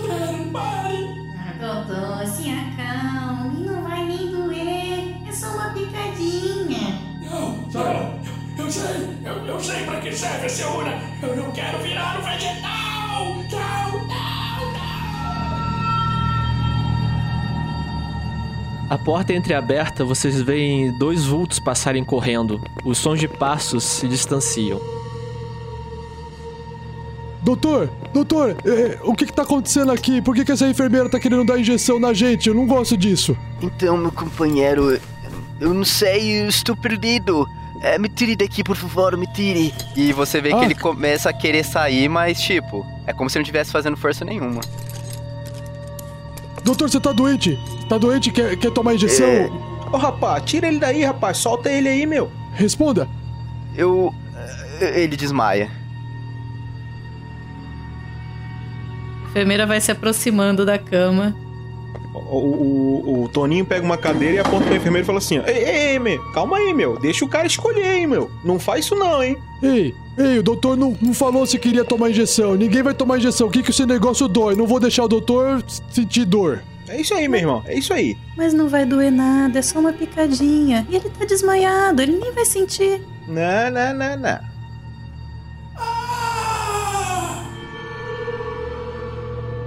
Quero, 0.07 0.51
pare. 0.51 1.25
Dodô, 1.59 2.25
se 2.25 2.49
acalme, 2.49 3.65
não 3.65 3.83
vai 3.83 4.05
nem 4.05 4.31
doer. 4.31 5.27
É 5.27 5.31
só 5.31 5.47
uma 5.53 5.69
picadinha. 5.69 6.54
Não, 7.75 7.83
eu, 8.57 8.65
eu 8.65 8.71
sei, 8.71 9.09
eu, 9.25 9.33
eu 9.47 9.59
sei 9.59 9.83
pra 9.83 9.99
que 9.99 10.09
serve 10.13 10.45
esse 10.45 10.63
Una. 10.63 10.97
Eu 11.21 11.35
não 11.35 11.51
quero 11.51 11.77
virar 11.79 12.17
um 12.17 12.23
vegetal. 12.23 13.25
Não, 13.25 13.99
não, 13.99 14.07
não. 14.07 14.25
A 18.89 18.97
porta 18.97 19.33
é 19.33 19.35
entreaberta, 19.35 20.05
vocês 20.05 20.41
veem 20.41 20.97
dois 20.97 21.25
vultos 21.25 21.59
passarem 21.59 22.01
correndo. 22.01 22.61
Os 22.85 22.97
sons 22.97 23.19
de 23.19 23.27
passos 23.27 23.83
se 23.83 24.07
distanciam. 24.07 24.79
Doutor, 27.41 27.89
doutor, 28.13 28.55
é, 28.65 28.99
o 29.03 29.13
que 29.13 29.25
que 29.25 29.33
tá 29.33 29.41
acontecendo 29.41 29.91
aqui? 29.91 30.21
Por 30.21 30.33
que 30.33 30.45
que 30.45 30.51
essa 30.53 30.67
enfermeira 30.67 31.09
tá 31.09 31.19
querendo 31.19 31.43
dar 31.43 31.59
injeção 31.59 31.99
na 31.99 32.13
gente? 32.13 32.47
Eu 32.47 32.55
não 32.55 32.65
gosto 32.65 32.95
disso. 32.95 33.35
Então, 33.61 33.97
meu 33.97 34.11
companheiro, 34.13 34.97
eu 35.59 35.73
não 35.73 35.83
sei, 35.83 36.41
eu 36.41 36.47
estou 36.47 36.75
perdido. 36.75 37.45
É, 37.85 37.99
me 37.99 38.09
tire 38.09 38.35
daqui, 38.35 38.63
por 38.63 38.75
favor, 38.75 39.15
me 39.15 39.27
tire. 39.27 39.71
E 39.95 40.11
você 40.11 40.41
vê 40.41 40.49
que 40.49 40.55
Ah. 40.55 40.63
ele 40.65 40.73
começa 40.73 41.29
a 41.29 41.33
querer 41.33 41.63
sair, 41.63 42.09
mas 42.09 42.41
tipo, 42.41 42.83
é 43.05 43.13
como 43.13 43.29
se 43.29 43.37
não 43.37 43.43
estivesse 43.43 43.71
fazendo 43.71 43.95
força 43.95 44.25
nenhuma. 44.25 44.59
Doutor, 46.63 46.89
você 46.89 46.99
tá 46.99 47.11
doente? 47.11 47.59
Tá 47.87 47.99
doente? 47.99 48.31
Quer, 48.31 48.55
quer 48.57 48.71
tomar 48.71 48.95
injeção? 48.95 49.27
É. 49.27 49.51
Ô, 49.91 49.97
rapaz, 49.97 50.43
tira 50.45 50.67
ele 50.67 50.79
daí, 50.79 51.03
rapaz. 51.03 51.37
Solta 51.37 51.69
ele 51.69 51.87
aí, 51.87 52.07
meu. 52.07 52.31
Responda. 52.53 53.07
Eu. 53.77 54.11
eh, 54.81 55.03
Ele 55.03 55.15
desmaia. 55.15 55.69
A 59.25 59.29
enfermeira 59.29 59.65
vai 59.67 59.79
se 59.79 59.91
aproximando 59.91 60.65
da 60.65 60.79
cama. 60.79 61.35
O, 62.15 62.37
o, 62.37 63.23
o- 63.23 63.29
Toninho 63.29 63.65
pega 63.65 63.85
uma 63.85 63.97
cadeira 63.97 64.35
e 64.35 64.39
aponta 64.39 64.65
pra 64.65 64.75
enfermeira 64.75 65.03
e 65.03 65.05
fala 65.05 65.17
assim: 65.19 65.39
ó, 65.39 65.43
Ei, 65.45 65.57
ei, 65.57 65.91
ei, 65.93 65.99
meu, 65.99 66.21
calma 66.31 66.57
aí, 66.57 66.73
meu. 66.73 66.97
Deixa 66.99 67.25
o 67.25 67.27
cara 67.27 67.45
escolher, 67.47 67.95
hein, 67.97 68.07
meu. 68.07 68.29
Não 68.43 68.57
faz 68.59 68.85
isso 68.85 68.95
não, 68.95 69.23
hein. 69.23 69.37
Ei, 69.61 69.93
ei, 70.17 70.39
o 70.39 70.43
doutor 70.43 70.77
não, 70.77 70.95
não 71.01 71.13
falou 71.13 71.45
se 71.45 71.57
queria 71.59 71.83
tomar 71.83 72.09
injeção. 72.09 72.55
Ninguém 72.55 72.81
vai 72.83 72.93
tomar 72.93 73.17
injeção. 73.17 73.47
O 73.47 73.51
que 73.51 73.61
que 73.63 73.71
esse 73.71 73.85
negócio 73.85 74.27
dói? 74.27 74.55
Não 74.55 74.65
vou 74.67 74.79
deixar 74.79 75.03
o 75.03 75.07
doutor 75.07 75.63
sentir 75.89 76.25
dor. 76.25 76.63
É 76.87 77.01
isso 77.01 77.13
aí, 77.15 77.27
meu 77.27 77.39
irmão. 77.39 77.63
É 77.65 77.77
isso 77.77 77.93
aí. 77.93 78.15
Mas 78.37 78.53
não 78.53 78.69
vai 78.69 78.85
doer 78.85 79.11
nada, 79.11 79.57
é 79.57 79.61
só 79.61 79.79
uma 79.79 79.91
picadinha. 79.91 80.85
E 80.89 80.95
ele 80.95 81.09
tá 81.09 81.25
desmaiado, 81.25 82.01
ele 82.01 82.17
nem 82.17 82.31
vai 82.31 82.45
sentir. 82.45 83.01
Não, 83.27 83.71
não, 83.71 83.93
não, 83.93 84.17
não. 84.17 84.39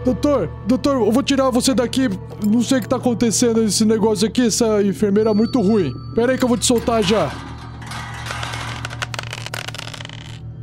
Doutor, 0.08 0.48
doutor, 0.66 1.06
eu 1.06 1.12
vou 1.12 1.22
tirar 1.22 1.50
você 1.50 1.74
daqui. 1.74 2.08
Não 2.42 2.62
sei 2.62 2.78
o 2.78 2.80
que 2.80 2.88
tá 2.88 2.96
acontecendo 2.96 3.62
esse 3.62 3.84
negócio 3.84 4.26
aqui. 4.26 4.46
Essa 4.46 4.82
enfermeira 4.82 5.28
é 5.28 5.34
muito 5.34 5.60
ruim. 5.60 5.92
Pera 6.14 6.32
aí 6.32 6.38
que 6.38 6.44
eu 6.44 6.48
vou 6.48 6.56
te 6.56 6.64
soltar 6.64 7.02
já. 7.02 7.30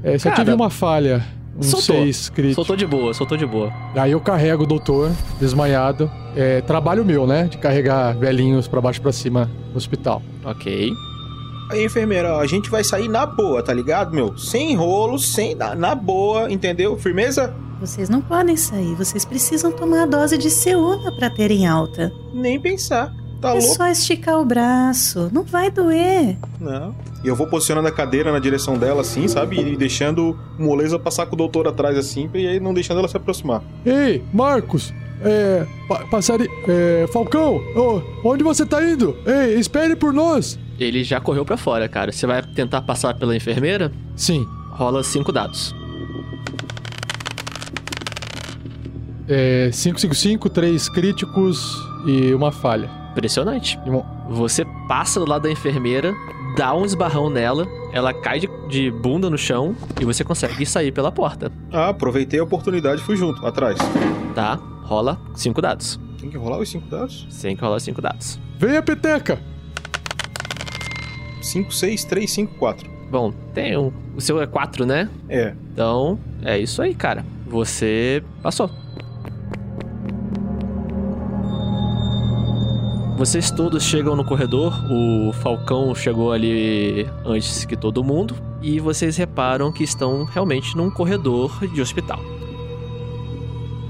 É, 0.04 0.18
só 0.18 0.30
Cara, 0.32 0.44
tive 0.44 0.56
uma 0.56 0.72
falha. 0.72 1.24
Um 1.56 1.62
soltou. 1.62 1.96
6 1.96 2.30
crítico. 2.30 2.56
Soltou 2.56 2.76
de 2.76 2.88
boa, 2.88 3.14
soltou 3.14 3.38
de 3.38 3.46
boa. 3.46 3.72
Aí 3.96 4.14
eu 4.14 4.20
carrego 4.20 4.64
o 4.64 4.66
doutor, 4.66 5.12
desmaiado. 5.40 6.10
É 6.36 6.62
trabalho 6.62 7.06
meu, 7.06 7.28
né? 7.28 7.44
De 7.44 7.60
carregar 7.60 8.18
velhinhos 8.18 8.68
pra 8.68 8.82
baixo 8.82 9.00
e 9.00 9.04
pra 9.04 9.12
cima 9.12 9.48
no 9.70 9.78
hospital. 9.78 10.24
Ok. 10.44 10.92
Aí, 11.72 11.86
enfermeira, 11.86 12.34
ó, 12.34 12.40
a 12.40 12.48
gente 12.48 12.68
vai 12.68 12.84
sair 12.84 13.08
na 13.08 13.28
boa, 13.28 13.62
tá 13.62 13.72
ligado, 13.72 14.12
meu? 14.12 14.36
Sem 14.40 14.72
enrolo, 14.72 15.20
sem. 15.20 15.54
Na, 15.54 15.76
na 15.76 15.94
boa, 15.94 16.52
entendeu? 16.52 16.98
Firmeza? 16.98 17.54
Vocês 17.80 18.10
não 18.10 18.22
podem 18.22 18.56
sair, 18.56 18.96
vocês 18.96 19.26
precisam 19.26 19.72
tomar 19.72 20.04
a 20.04 20.06
dose 20.06 20.38
de 20.38 20.50
Seuna 20.50 21.12
pra 21.16 21.30
terem 21.30 21.68
alta. 21.68 22.12
Nem 22.34 22.60
pensar. 22.60 23.14
Tá 23.42 23.50
é 23.50 23.60
louco? 23.60 23.76
só 23.76 23.88
esticar 23.88 24.40
o 24.40 24.46
braço, 24.46 25.30
não 25.32 25.44
vai 25.44 25.70
doer. 25.70 26.38
Não. 26.60 26.96
E 27.24 27.28
eu 27.28 27.36
vou 27.36 27.48
posicionando 27.48 27.88
a 27.88 27.92
cadeira 27.92 28.32
na 28.32 28.40
direção 28.40 28.78
dela, 28.78 29.02
assim, 29.02 29.28
sabe? 29.28 29.60
E 29.60 29.76
deixando 29.76 30.38
o 30.58 30.64
moleza 30.64 30.98
passar 30.98 31.26
com 31.26 31.36
o 31.36 31.38
doutor 31.38 31.68
atrás, 31.68 31.98
assim, 31.98 32.30
e 32.34 32.48
aí 32.48 32.60
não 32.60 32.74
deixando 32.74 33.00
ela 33.00 33.08
se 33.08 33.18
aproximar. 33.18 33.62
Ei, 33.86 34.24
Marcos! 34.34 34.94
É. 35.22 35.66
Pa 35.88 36.06
passari... 36.06 36.50
É. 36.68 37.08
Falcão! 37.12 37.56
ô, 37.76 38.02
onde 38.24 38.44
você 38.44 38.66
tá 38.66 38.84
indo? 38.84 39.16
Ei, 39.26 39.60
espere 39.60 39.96
por 39.96 40.14
nós! 40.14 40.58
Ele 40.80 41.04
já 41.04 41.20
correu 41.22 41.46
pra 41.46 41.58
fora, 41.58 41.88
cara. 41.88 42.12
Você 42.12 42.28
vai 42.28 42.42
tentar 42.42 42.82
passar 42.82 43.14
pela 43.16 43.36
enfermeira? 43.36 43.92
Sim. 44.16 44.46
Rola 44.72 45.04
cinco 45.04 45.32
dados. 45.32 45.74
É 49.28 49.70
555, 49.72 50.50
3 50.50 50.90
críticos 50.90 51.76
e 52.06 52.34
uma 52.34 52.52
falha. 52.52 52.90
Impressionante. 53.12 53.80
E 53.86 53.90
um- 53.90 54.04
Você 54.30 54.66
passa 54.88 55.20
do 55.20 55.26
lado 55.30 55.44
da 55.44 55.52
enfermeira, 55.52 56.14
dá 56.58 56.76
um 56.76 56.84
esbarrão 56.86 57.30
nela, 57.30 57.68
ela 57.94 58.14
cai 58.14 58.40
de, 58.40 58.50
de 58.70 58.90
bunda 58.92 59.30
no 59.30 59.38
chão 59.38 59.76
e 60.02 60.06
você 60.06 60.24
consegue 60.24 60.66
sair 60.66 60.92
pela 60.92 61.12
porta. 61.12 61.52
Ah, 61.72 61.90
aproveitei 61.90 62.40
a 62.40 62.44
oportunidade 62.44 63.02
e 63.02 63.04
fui 63.04 63.16
junto, 63.16 63.46
atrás. 63.46 63.78
Tá? 64.34 64.56
Rola 64.84 65.20
cinco 65.36 65.62
dados. 65.62 66.00
Tem 66.20 66.30
que 66.30 66.38
rolar 66.38 66.60
os 66.60 66.70
cinco 66.70 66.88
dados? 66.90 67.28
Tem 67.42 67.56
que 67.56 67.62
rolar 67.64 67.80
cinco 67.80 68.02
dados. 68.02 68.40
Vem 68.60 68.78
a 68.78 68.82
peteca! 68.82 69.40
5, 71.42 71.72
6, 71.72 72.04
3, 72.06 72.32
5, 72.32 72.56
4. 72.56 72.90
Bom, 73.12 73.32
tem 73.54 73.78
um. 73.78 73.92
O 74.16 74.20
seu 74.22 74.42
é 74.42 74.48
quatro, 74.48 74.84
né? 74.84 75.08
É. 75.30 75.54
Então, 75.72 76.18
é 76.42 76.58
isso 76.58 76.82
aí, 76.82 76.96
cara. 76.96 77.24
Você 77.46 78.24
passou. 78.42 78.68
Vocês 83.16 83.50
todos 83.50 83.82
chegam 83.82 84.14
no 84.14 84.26
corredor, 84.26 84.74
o 84.92 85.32
Falcão 85.32 85.96
chegou 85.96 86.34
ali 86.34 87.08
antes 87.24 87.64
que 87.64 87.78
todo 87.78 88.04
mundo, 88.04 88.36
e 88.62 88.78
vocês 88.78 89.16
reparam 89.16 89.72
que 89.72 89.86
estão 89.86 90.26
realmente 90.26 90.76
num 90.76 90.92
corredor 90.92 91.66
de 91.66 91.80
hospital. 91.82 92.20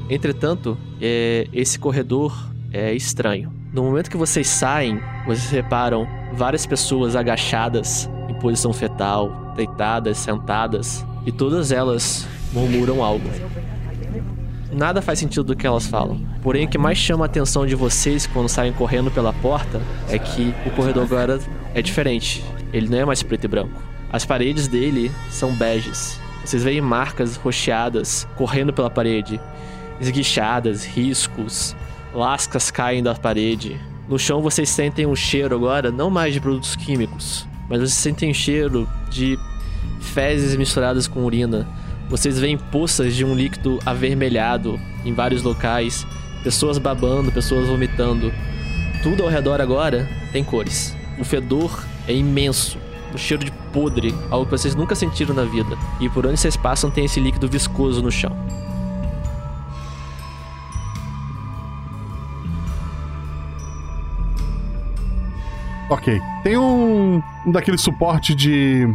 Entretanto, 0.08 0.78
é, 1.02 1.48
esse 1.52 1.80
corredor 1.80 2.38
é 2.72 2.94
estranho. 2.94 3.52
No 3.74 3.84
momento 3.84 4.12
que 4.12 4.18
vocês 4.18 4.48
saem, 4.48 5.02
vocês 5.26 5.50
reparam 5.50 6.08
várias 6.34 6.68
pessoas 6.68 7.16
agachadas, 7.16 8.08
em 8.30 8.36
posição 8.36 8.72
fetal, 8.72 9.54
deitadas, 9.56 10.20
sentadas, 10.20 11.04
e 11.26 11.32
todas 11.32 11.72
elas 11.72 12.28
murmuram 12.54 13.04
algo. 13.04 13.28
Nada 14.76 15.02
faz 15.02 15.20
sentido 15.20 15.46
do 15.46 15.56
que 15.56 15.66
elas 15.66 15.88
falam. 15.88 16.20
Porém, 16.44 16.66
o 16.66 16.68
que 16.68 16.78
mais 16.78 16.98
chama 16.98 17.24
a 17.24 17.28
atenção 17.28 17.66
de 17.66 17.76
vocês 17.76 18.28
quando 18.28 18.50
saem 18.50 18.74
correndo 18.74 19.10
pela 19.10 19.32
porta 19.32 19.82
é 20.10 20.20
que 20.20 20.54
o 20.66 20.72
corredor 20.72 21.04
agora 21.04 21.40
é 21.74 21.82
diferente. 21.82 22.44
Ele 22.74 22.90
não 22.90 22.98
é 22.98 23.06
mais 23.06 23.24
preto 23.24 23.46
e 23.46 23.48
branco. 23.48 23.82
As 24.12 24.26
paredes 24.26 24.68
dele 24.68 25.10
são 25.30 25.56
beges. 25.56 26.20
Vocês 26.44 26.62
veem 26.62 26.82
marcas 26.82 27.38
rocheadas 27.38 28.28
correndo 28.36 28.74
pela 28.74 28.90
parede, 28.90 29.40
esguichadas, 30.02 30.84
riscos, 30.84 31.74
lascas 32.14 32.70
caem 32.70 33.02
da 33.02 33.16
parede. 33.16 33.80
No 34.10 34.20
chão 34.20 34.42
vocês 34.42 34.68
sentem 34.68 35.06
um 35.06 35.16
cheiro 35.16 35.56
agora, 35.56 35.90
não 35.90 36.10
mais 36.10 36.34
de 36.34 36.42
produtos 36.42 36.76
químicos, 36.76 37.48
mas 37.70 37.80
vocês 37.80 37.94
sentem 37.94 38.30
um 38.30 38.34
cheiro 38.34 38.90
de 39.10 39.40
fezes 40.02 40.54
misturadas 40.58 41.08
com 41.08 41.24
urina. 41.24 41.66
Vocês 42.10 42.40
veem 42.40 42.58
poças 42.58 43.16
de 43.16 43.26
um 43.26 43.34
líquido 43.34 43.80
avermelhado 43.86 44.80
em 45.04 45.14
vários 45.14 45.42
locais, 45.42 46.06
pessoas 46.44 46.78
babando, 46.78 47.32
pessoas 47.32 47.68
vomitando. 47.68 48.32
Tudo 49.02 49.24
ao 49.24 49.30
redor 49.30 49.60
agora 49.60 50.08
tem 50.32 50.44
cores. 50.44 50.96
O 51.20 51.24
fedor 51.24 51.84
é 52.08 52.14
imenso, 52.14 52.78
o 53.14 53.18
cheiro 53.18 53.44
de 53.44 53.52
podre, 53.74 54.14
algo 54.30 54.46
que 54.46 54.52
vocês 54.52 54.76
nunca 54.76 54.94
sentiram 54.94 55.34
na 55.34 55.44
vida. 55.44 55.76
E 56.00 56.08
por 56.08 56.26
onde 56.28 56.38
vocês 56.38 56.56
passam 56.56 56.92
tem 56.92 57.06
esse 57.06 57.20
líquido 57.20 57.48
viscoso 57.48 58.02
no 58.04 58.12
chão. 58.12 58.36
Ok. 65.90 66.20
Tem 66.44 66.58
um, 66.58 67.22
um 67.46 67.52
daquele 67.52 67.78
suporte 67.78 68.36
de 68.36 68.88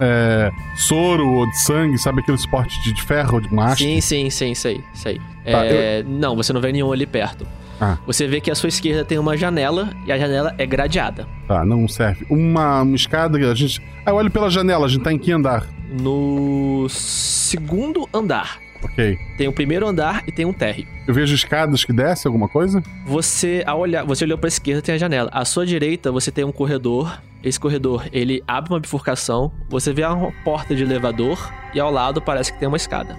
é, 0.00 0.50
soro 0.76 1.28
ou 1.28 1.46
de 1.50 1.58
sangue, 1.60 1.98
sabe 1.98 2.20
aquele 2.20 2.38
suporte 2.38 2.80
de, 2.82 2.92
de 2.92 3.02
ferro, 3.02 3.40
de 3.40 3.52
macho? 3.52 3.82
Sim, 3.82 4.00
sim, 4.00 4.30
sim, 4.30 4.52
isso 4.52 4.68
aí, 4.68 4.80
isso 4.94 5.08
aí. 5.08 5.18
Tá, 5.44 5.64
É, 5.64 6.02
Não, 6.02 6.34
você 6.36 6.52
não 6.52 6.60
vê 6.60 6.72
nenhum 6.72 6.92
ali 6.92 7.06
perto. 7.06 7.46
Ah. 7.80 7.96
Você 8.06 8.26
vê 8.26 8.40
que 8.40 8.50
à 8.50 8.54
sua 8.54 8.68
esquerda 8.68 9.04
tem 9.04 9.18
uma 9.18 9.36
janela 9.36 9.90
e 10.06 10.12
a 10.12 10.18
janela 10.18 10.54
é 10.58 10.66
gradeada. 10.66 11.26
Tá, 11.48 11.64
não 11.64 11.88
serve. 11.88 12.26
Uma, 12.28 12.82
uma 12.82 12.94
escada, 12.94 13.38
a 13.38 13.54
gente. 13.54 13.80
Ah, 14.04 14.10
eu 14.10 14.16
olho 14.16 14.30
pela 14.30 14.50
janela, 14.50 14.84
a 14.84 14.88
gente 14.88 15.02
tá 15.02 15.12
em 15.12 15.18
que 15.18 15.32
andar? 15.32 15.66
No 15.88 16.86
segundo 16.90 18.06
andar. 18.12 18.58
Ok. 18.82 19.18
Tem 19.36 19.46
o 19.46 19.52
primeiro 19.52 19.86
andar 19.86 20.22
e 20.26 20.32
tem 20.32 20.44
um 20.46 20.52
térreo. 20.52 20.86
Eu 21.06 21.12
vejo 21.14 21.34
escadas 21.34 21.84
que 21.84 21.92
descem, 21.92 22.28
alguma 22.28 22.48
coisa? 22.48 22.82
Você, 23.06 23.62
ao 23.66 23.78
olhar, 23.80 24.04
você 24.04 24.24
olhou 24.24 24.38
pra 24.38 24.48
esquerda 24.48 24.80
tem 24.80 24.94
a 24.94 24.98
janela. 24.98 25.28
À 25.32 25.44
sua 25.44 25.66
direita 25.66 26.10
você 26.10 26.30
tem 26.30 26.44
um 26.44 26.52
corredor. 26.52 27.20
Esse 27.42 27.58
corredor, 27.58 28.06
ele 28.12 28.42
abre 28.46 28.72
uma 28.72 28.80
bifurcação. 28.80 29.50
Você 29.68 29.92
vê 29.92 30.04
uma 30.04 30.32
porta 30.44 30.74
de 30.74 30.82
elevador 30.82 31.52
e 31.74 31.80
ao 31.80 31.90
lado 31.90 32.20
parece 32.20 32.52
que 32.52 32.58
tem 32.58 32.68
uma 32.68 32.76
escada. 32.76 33.16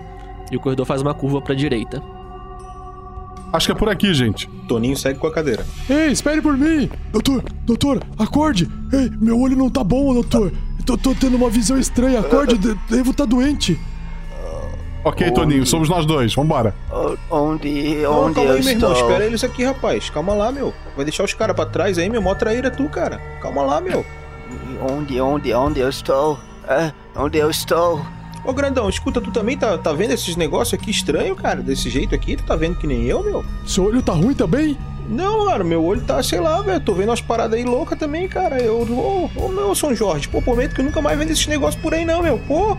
E 0.52 0.58
o 0.58 0.60
corredor 0.60 0.86
faz 0.86 1.02
uma 1.02 1.14
curva 1.14 1.42
pra 1.42 1.56
direita. 1.56 2.02
Acho 3.54 3.66
que 3.68 3.72
é 3.74 3.76
por 3.76 3.90
aqui, 3.90 4.14
gente. 4.14 4.48
Toninho 4.68 4.96
segue 4.96 5.20
com 5.20 5.28
a 5.28 5.34
cadeira. 5.34 5.66
Ei, 5.90 6.08
espere 6.12 6.42
por 6.42 6.58
mim! 6.58 6.90
Doutor, 7.12 7.44
doutor, 7.66 8.02
acorde! 8.18 8.70
Ei, 8.94 9.12
meu 9.20 9.38
olho 9.40 9.58
não 9.58 9.70
tá 9.70 9.84
bom, 9.84 10.14
doutor! 10.14 10.52
Eu 10.80 10.86
Tô, 10.86 10.98
tô 10.98 11.14
tendo 11.14 11.36
uma 11.36 11.50
visão 11.50 11.78
estranha, 11.78 12.22
acorde, 12.22 12.58
de- 12.58 12.74
devo 12.90 13.12
estar 13.12 13.26
doente! 13.26 13.78
Ok, 15.04 15.32
Toninho, 15.32 15.66
somos 15.66 15.90
nós 15.90 16.06
dois, 16.06 16.34
vambora. 16.36 16.76
Onde, 17.30 17.96
Não, 17.96 18.26
onde 18.26 18.36
calma 18.36 18.52
eu 18.52 18.56
aí, 18.58 18.64
meu 18.64 18.74
irmão. 18.74 18.94
Espera 18.94 19.26
eles 19.26 19.44
aqui, 19.44 19.64
rapaz. 19.64 20.10
Calma 20.10 20.34
lá, 20.34 20.52
meu. 20.52 20.74
Vai 20.96 21.06
deixar 21.06 21.24
os 21.24 21.34
caras 21.34 21.56
pra 21.56 21.66
trás 21.66 21.98
aí, 21.98 22.10
meu. 22.10 22.22
Mó 22.22 22.36
traíra 22.36 22.70
tu, 22.70 22.88
cara. 22.88 23.20
Calma 23.42 23.64
lá, 23.64 23.82
meu. 23.82 24.06
Onde, 24.92 25.20
onde, 25.20 25.54
onde 25.54 25.80
eu 25.80 25.90
estou? 25.90 26.40
Ah, 26.68 26.92
onde 27.16 27.38
eu 27.38 27.50
estou? 27.50 28.06
Ô, 28.44 28.54
grandão, 28.54 28.90
escuta, 28.90 29.22
tu 29.22 29.32
também 29.32 29.58
tá, 29.58 29.78
tá 29.78 29.94
vendo 29.94 30.12
esses 30.14 30.36
negócios 30.36 30.74
aqui 30.80 30.90
estranho, 30.90 31.36
cara? 31.36 31.62
Desse 31.62 31.90
jeito 31.90 32.14
aqui? 32.16 32.36
Tu 32.36 32.44
tá 32.44 32.56
vendo 32.56 32.76
que 32.76 32.88
nem 32.88 33.04
eu, 33.06 33.24
meu? 33.24 33.46
Seu 33.66 33.86
olho 33.86 34.02
tá 34.02 34.14
ruim 34.14 34.34
também? 34.34 34.78
Não, 35.12 35.46
cara, 35.48 35.64
meu 35.64 35.84
olho 35.84 36.00
tá, 36.02 36.24
sei 36.24 36.40
lá, 36.40 36.62
velho. 36.62 36.80
Tô 36.80 36.94
vendo 36.94 37.10
umas 37.10 37.20
paradas 37.22 37.60
aí 37.60 37.66
loucas 37.66 38.00
também, 38.00 38.28
cara. 38.30 38.62
Eu. 38.62 38.78
Ô, 38.90 39.30
ô, 39.36 39.48
meu, 39.50 39.76
São 39.76 39.94
Jorge, 39.94 40.28
pô, 40.30 40.42
prometo 40.42 40.74
que 40.74 40.80
eu 40.82 40.86
nunca 40.86 41.02
mais 41.02 41.20
vendo 41.20 41.32
esses 41.32 41.46
negócios 41.48 41.82
por 41.82 41.94
aí, 41.94 42.06
não, 42.06 42.24
meu. 42.24 42.40
Pô. 42.48 42.78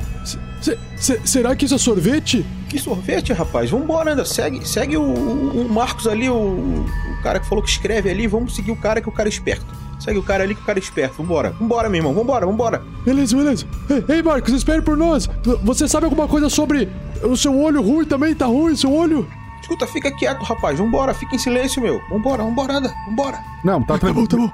Se- 0.62 0.78
se- 0.96 1.20
será 1.24 1.54
que 1.54 1.66
isso 1.66 1.74
é 1.74 1.78
sorvete? 1.78 2.46
Que 2.70 2.78
sorvete, 2.78 3.32
rapaz? 3.34 3.68
Vambora, 3.70 4.12
anda. 4.12 4.24
Segue, 4.24 4.66
segue 4.66 4.96
o, 4.96 5.02
o- 5.02 5.66
o 5.66 5.68
Marcos 5.68 6.06
ali, 6.06 6.30
o, 6.30 6.34
o 6.34 7.22
cara 7.22 7.38
que 7.38 7.46
falou 7.48 7.62
que 7.62 7.70
escreve 7.70 8.08
ali. 8.08 8.26
Vamos 8.26 8.56
seguir 8.56 8.70
o 8.70 8.76
cara 8.76 9.00
que 9.02 9.08
o 9.08 9.12
cara 9.12 9.28
é 9.28 9.30
esperto. 9.30 9.66
Segue 10.00 10.18
o 10.18 10.22
cara 10.22 10.42
ali 10.42 10.54
que 10.54 10.62
o 10.62 10.64
cara 10.64 10.78
é 10.78 10.82
esperto. 10.82 11.16
Vambora. 11.22 11.50
Vambora, 11.60 11.88
meu 11.90 11.98
irmão. 11.98 12.14
Vambora, 12.14 12.46
vambora. 12.46 12.82
Beleza, 13.04 13.36
beleza. 13.36 13.66
Ei, 13.90 14.04
ei, 14.16 14.22
Marcos, 14.22 14.52
espere 14.54 14.80
por 14.80 14.96
nós! 14.96 15.28
Você 15.64 15.86
sabe 15.86 16.04
alguma 16.06 16.26
coisa 16.26 16.48
sobre 16.48 16.88
o 17.22 17.36
seu 17.36 17.56
olho 17.60 17.82
ruim 17.82 18.04
também? 18.06 18.34
Tá 18.34 18.46
ruim 18.46 18.74
seu 18.74 18.92
olho? 18.92 19.28
Escuta, 19.72 19.86
fica 19.86 20.10
quieto, 20.14 20.42
rapaz. 20.42 20.78
Vambora, 20.78 21.14
fica 21.14 21.34
em 21.34 21.38
silêncio, 21.38 21.80
meu. 21.80 21.98
Vambora, 22.10 22.42
vambora, 22.42 22.74
anda. 22.74 22.94
Vambora. 23.06 23.38
Não, 23.64 23.82
tá 23.82 23.96
tranquilo. 23.98 24.28
Tá 24.28 24.36
bom, 24.36 24.48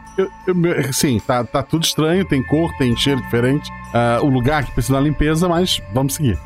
tá 0.47 0.55
bom. 0.55 0.93
sim, 0.93 1.19
tá, 1.19 1.43
tá 1.43 1.61
tudo 1.61 1.85
estranho, 1.85 2.25
tem 2.25 2.41
cor, 2.43 2.71
tem 2.79 2.97
cheiro 2.97 3.21
diferente. 3.23 3.69
Ah, 3.93 4.21
o 4.23 4.29
lugar 4.29 4.65
que 4.65 4.71
precisa 4.73 4.95
da 4.95 5.01
limpeza, 5.01 5.49
mas 5.49 5.83
vamos 5.93 6.15
seguir. 6.15 6.39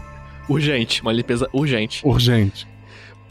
Urgente, 0.49 1.03
uma 1.03 1.13
limpeza 1.13 1.47
urgente. 1.53 2.01
Urgente. 2.03 2.67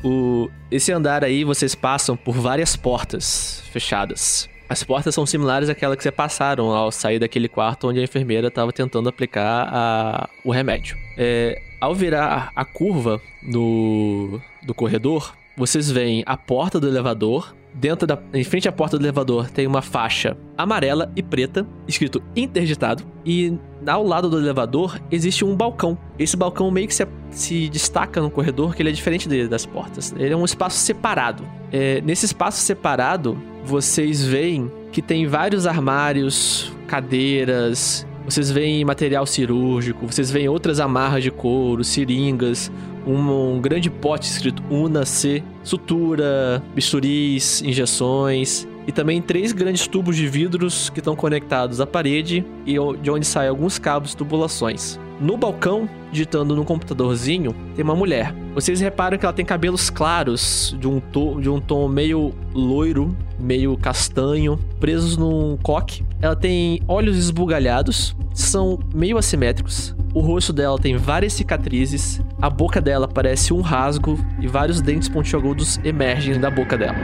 O, 0.03 0.47
esse 0.69 0.91
andar 0.91 1.23
aí, 1.23 1.43
vocês 1.43 1.73
passam 1.73 2.15
por 2.15 2.35
várias 2.35 2.75
portas 2.75 3.63
fechadas. 3.71 4.47
As 4.69 4.83
portas 4.83 5.13
são 5.15 5.25
similares 5.25 5.69
àquela 5.69 5.97
que 5.97 6.03
vocês 6.03 6.13
passaram 6.15 6.67
ao 6.69 6.91
sair 6.91 7.17
daquele 7.19 7.49
quarto 7.49 7.89
onde 7.89 7.99
a 7.99 8.03
enfermeira 8.03 8.47
estava 8.49 8.71
tentando 8.71 9.09
aplicar 9.09 9.67
a- 9.73 10.29
o 10.45 10.51
remédio. 10.51 10.95
É, 11.17 11.59
ao 11.81 11.93
virar 11.95 12.51
a 12.55 12.63
curva 12.63 13.19
no, 13.43 14.39
do 14.63 14.73
corredor, 14.73 15.33
vocês 15.57 15.91
veem 15.91 16.23
a 16.25 16.37
porta 16.37 16.79
do 16.79 16.87
elevador. 16.87 17.55
Dentro 17.73 18.05
da, 18.05 18.19
em 18.33 18.43
frente 18.43 18.67
à 18.67 18.71
porta 18.71 18.97
do 18.97 19.03
elevador 19.03 19.49
tem 19.49 19.65
uma 19.65 19.81
faixa 19.81 20.35
amarela 20.57 21.09
e 21.15 21.23
preta, 21.23 21.65
escrito 21.87 22.21
interditado. 22.35 23.03
E 23.25 23.57
ao 23.87 24.03
lado 24.05 24.29
do 24.29 24.37
elevador 24.37 24.99
existe 25.09 25.45
um 25.45 25.55
balcão. 25.55 25.97
Esse 26.19 26.35
balcão 26.35 26.69
meio 26.69 26.87
que 26.87 26.93
se, 26.93 27.07
se 27.29 27.69
destaca 27.69 28.21
no 28.21 28.29
corredor, 28.29 28.75
que 28.75 28.81
ele 28.81 28.89
é 28.89 28.91
diferente 28.93 29.27
de- 29.27 29.47
das 29.47 29.65
portas. 29.65 30.13
Ele 30.17 30.33
é 30.33 30.37
um 30.37 30.43
espaço 30.45 30.77
separado. 30.79 31.43
É, 31.71 32.01
nesse 32.01 32.25
espaço 32.25 32.59
separado, 32.61 33.41
vocês 33.63 34.21
veem 34.25 34.69
que 34.91 35.01
tem 35.01 35.25
vários 35.25 35.65
armários, 35.65 36.73
cadeiras. 36.87 38.05
Vocês 38.31 38.49
veem 38.49 38.85
material 38.85 39.25
cirúrgico, 39.25 40.07
vocês 40.07 40.31
veem 40.31 40.47
outras 40.47 40.79
amarras 40.79 41.21
de 41.21 41.29
couro, 41.29 41.83
seringas, 41.83 42.71
um, 43.05 43.55
um 43.55 43.59
grande 43.59 43.89
pote 43.89 44.25
escrito 44.25 44.63
Una 44.69 45.03
C, 45.03 45.43
sutura, 45.65 46.63
bisturis, 46.73 47.61
injeções 47.61 48.65
e 48.87 48.91
também 48.91 49.21
três 49.21 49.51
grandes 49.51 49.87
tubos 49.87 50.15
de 50.15 50.27
vidros 50.27 50.89
que 50.89 50.99
estão 50.99 51.15
conectados 51.15 51.79
à 51.81 51.85
parede 51.87 52.45
e 52.65 52.73
de 53.01 53.11
onde 53.11 53.25
saem 53.25 53.49
alguns 53.49 53.77
cabos 53.77 54.13
e 54.13 54.17
tubulações. 54.17 54.99
No 55.19 55.37
balcão, 55.37 55.87
digitando 56.11 56.55
no 56.55 56.65
computadorzinho, 56.65 57.55
tem 57.75 57.83
uma 57.85 57.95
mulher. 57.95 58.33
Vocês 58.55 58.79
reparam 58.81 59.19
que 59.19 59.25
ela 59.25 59.31
tem 59.33 59.45
cabelos 59.45 59.89
claros, 59.91 60.75
de 60.79 60.87
um, 60.87 60.99
to- 60.99 61.39
de 61.39 61.47
um 61.47 61.59
tom 61.59 61.87
meio 61.87 62.33
loiro, 62.55 63.15
meio 63.39 63.77
castanho, 63.77 64.59
presos 64.79 65.15
num 65.17 65.57
coque. 65.61 66.03
Ela 66.19 66.35
tem 66.35 66.81
olhos 66.87 67.17
esbugalhados, 67.17 68.15
são 68.33 68.79
meio 68.95 69.15
assimétricos. 69.15 69.95
O 70.11 70.21
rosto 70.21 70.51
dela 70.51 70.77
tem 70.79 70.97
várias 70.97 71.33
cicatrizes, 71.33 72.19
A 72.41 72.49
boca 72.49 72.81
dela 72.81 73.07
parece 73.07 73.53
um 73.53 73.61
rasgo 73.61 74.17
e 74.39 74.47
vários 74.47 74.81
dentes 74.81 75.07
pontiagudos 75.07 75.79
emergem 75.83 76.39
da 76.39 76.49
boca 76.49 76.75
dela. 76.75 76.97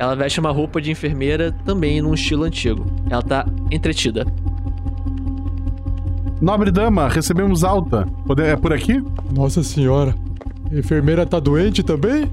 Ela 0.00 0.16
veste 0.16 0.40
uma 0.40 0.50
roupa 0.50 0.80
de 0.80 0.90
enfermeira 0.90 1.52
também 1.66 2.00
num 2.00 2.14
estilo 2.14 2.44
antigo. 2.44 2.86
Ela 3.10 3.22
tá 3.22 3.46
entretida. 3.70 4.26
Nobre 6.40 6.70
dama, 6.70 7.06
recebemos 7.06 7.62
alta. 7.64 8.06
Pode- 8.26 8.42
É 8.42 8.56
por 8.56 8.72
aqui? 8.72 9.04
Nossa 9.30 9.62
senhora. 9.62 10.14
A 10.72 10.74
enfermeira 10.78 11.26
tá 11.26 11.38
doente 11.38 11.82
também? 11.82 12.30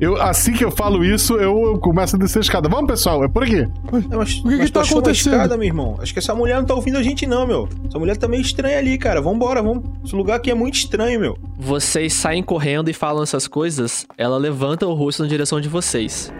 Eu, 0.00 0.20
assim 0.20 0.54
que 0.54 0.64
eu 0.64 0.70
falo 0.70 1.04
isso, 1.04 1.34
eu, 1.34 1.72
eu 1.72 1.78
começo 1.78 2.16
a 2.16 2.18
descer 2.18 2.38
a 2.38 2.40
escada. 2.40 2.70
Vamos, 2.70 2.86
pessoal, 2.90 3.22
é 3.22 3.28
por 3.28 3.42
aqui. 3.42 3.66
Não, 4.08 4.18
mas, 4.18 4.38
O 4.38 4.42
que 4.44 4.56
mas 4.56 4.64
que 4.66 4.72
tá 4.72 4.80
acontecendo? 4.80 5.34
escada, 5.34 5.56
meu 5.58 5.66
irmão? 5.66 5.98
Acho 6.00 6.12
que 6.14 6.18
essa 6.18 6.34
mulher 6.34 6.56
não 6.56 6.64
tá 6.64 6.74
ouvindo 6.74 6.96
a 6.96 7.02
gente, 7.02 7.26
não, 7.26 7.46
meu. 7.46 7.68
Essa 7.86 7.98
mulher 7.98 8.16
tá 8.16 8.26
meio 8.26 8.40
estranha 8.40 8.78
ali, 8.78 8.96
cara. 8.96 9.20
Vambora, 9.20 9.62
vamos. 9.62 9.84
Esse 10.02 10.16
lugar 10.16 10.36
aqui 10.36 10.50
é 10.50 10.54
muito 10.54 10.76
estranho, 10.76 11.20
meu. 11.20 11.36
Vocês 11.58 12.14
saem 12.14 12.42
correndo 12.42 12.88
e 12.88 12.94
falam 12.94 13.22
essas 13.22 13.46
coisas, 13.46 14.06
ela 14.16 14.38
levanta 14.38 14.86
o 14.86 14.94
rosto 14.94 15.22
na 15.22 15.28
direção 15.28 15.60
de 15.60 15.68
vocês. 15.68 16.32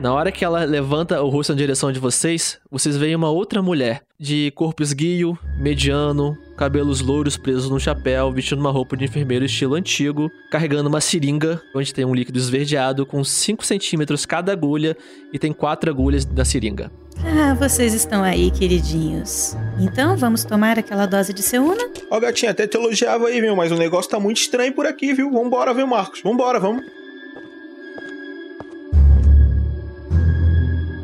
Na 0.00 0.12
hora 0.12 0.32
que 0.32 0.44
ela 0.44 0.64
levanta 0.64 1.22
o 1.22 1.28
rosto 1.28 1.52
na 1.52 1.56
direção 1.56 1.92
de 1.92 2.00
vocês, 2.00 2.58
vocês 2.68 2.96
veem 2.96 3.14
uma 3.14 3.30
outra 3.30 3.62
mulher, 3.62 4.02
de 4.18 4.50
corpo 4.56 4.82
esguio, 4.82 5.38
mediano, 5.60 6.36
cabelos 6.56 7.00
louros 7.00 7.36
presos 7.36 7.70
no 7.70 7.80
chapéu, 7.80 8.30
vestindo 8.32 8.60
uma 8.60 8.70
roupa 8.70 8.96
de 8.96 9.04
enfermeiro 9.04 9.44
estilo 9.44 9.74
antigo, 9.74 10.30
carregando 10.50 10.88
uma 10.88 11.00
seringa, 11.00 11.60
onde 11.74 11.92
tem 11.92 12.04
um 12.04 12.14
líquido 12.14 12.38
esverdeado 12.38 13.06
com 13.06 13.22
5 13.22 13.64
centímetros 13.64 14.26
cada 14.26 14.52
agulha 14.52 14.96
e 15.32 15.38
tem 15.38 15.52
quatro 15.52 15.90
agulhas 15.90 16.26
na 16.26 16.44
seringa. 16.44 16.90
Ah, 17.24 17.54
vocês 17.54 17.94
estão 17.94 18.22
aí, 18.22 18.50
queridinhos. 18.50 19.56
Então 19.78 20.16
vamos 20.16 20.44
tomar 20.44 20.78
aquela 20.78 21.06
dose 21.06 21.32
de 21.32 21.42
Seuna? 21.42 21.88
Ó, 22.10 22.18
gatinha, 22.18 22.50
até 22.50 22.66
te 22.66 22.76
elogiava 22.76 23.28
aí, 23.28 23.40
meu, 23.40 23.54
mas 23.54 23.70
o 23.70 23.76
negócio 23.76 24.10
tá 24.10 24.18
muito 24.18 24.38
estranho 24.38 24.72
por 24.72 24.86
aqui, 24.86 25.12
viu? 25.12 25.30
Vambora, 25.30 25.72
viu, 25.72 25.86
Marcos? 25.86 26.20
Vambora, 26.22 26.58
vamos. 26.58 26.84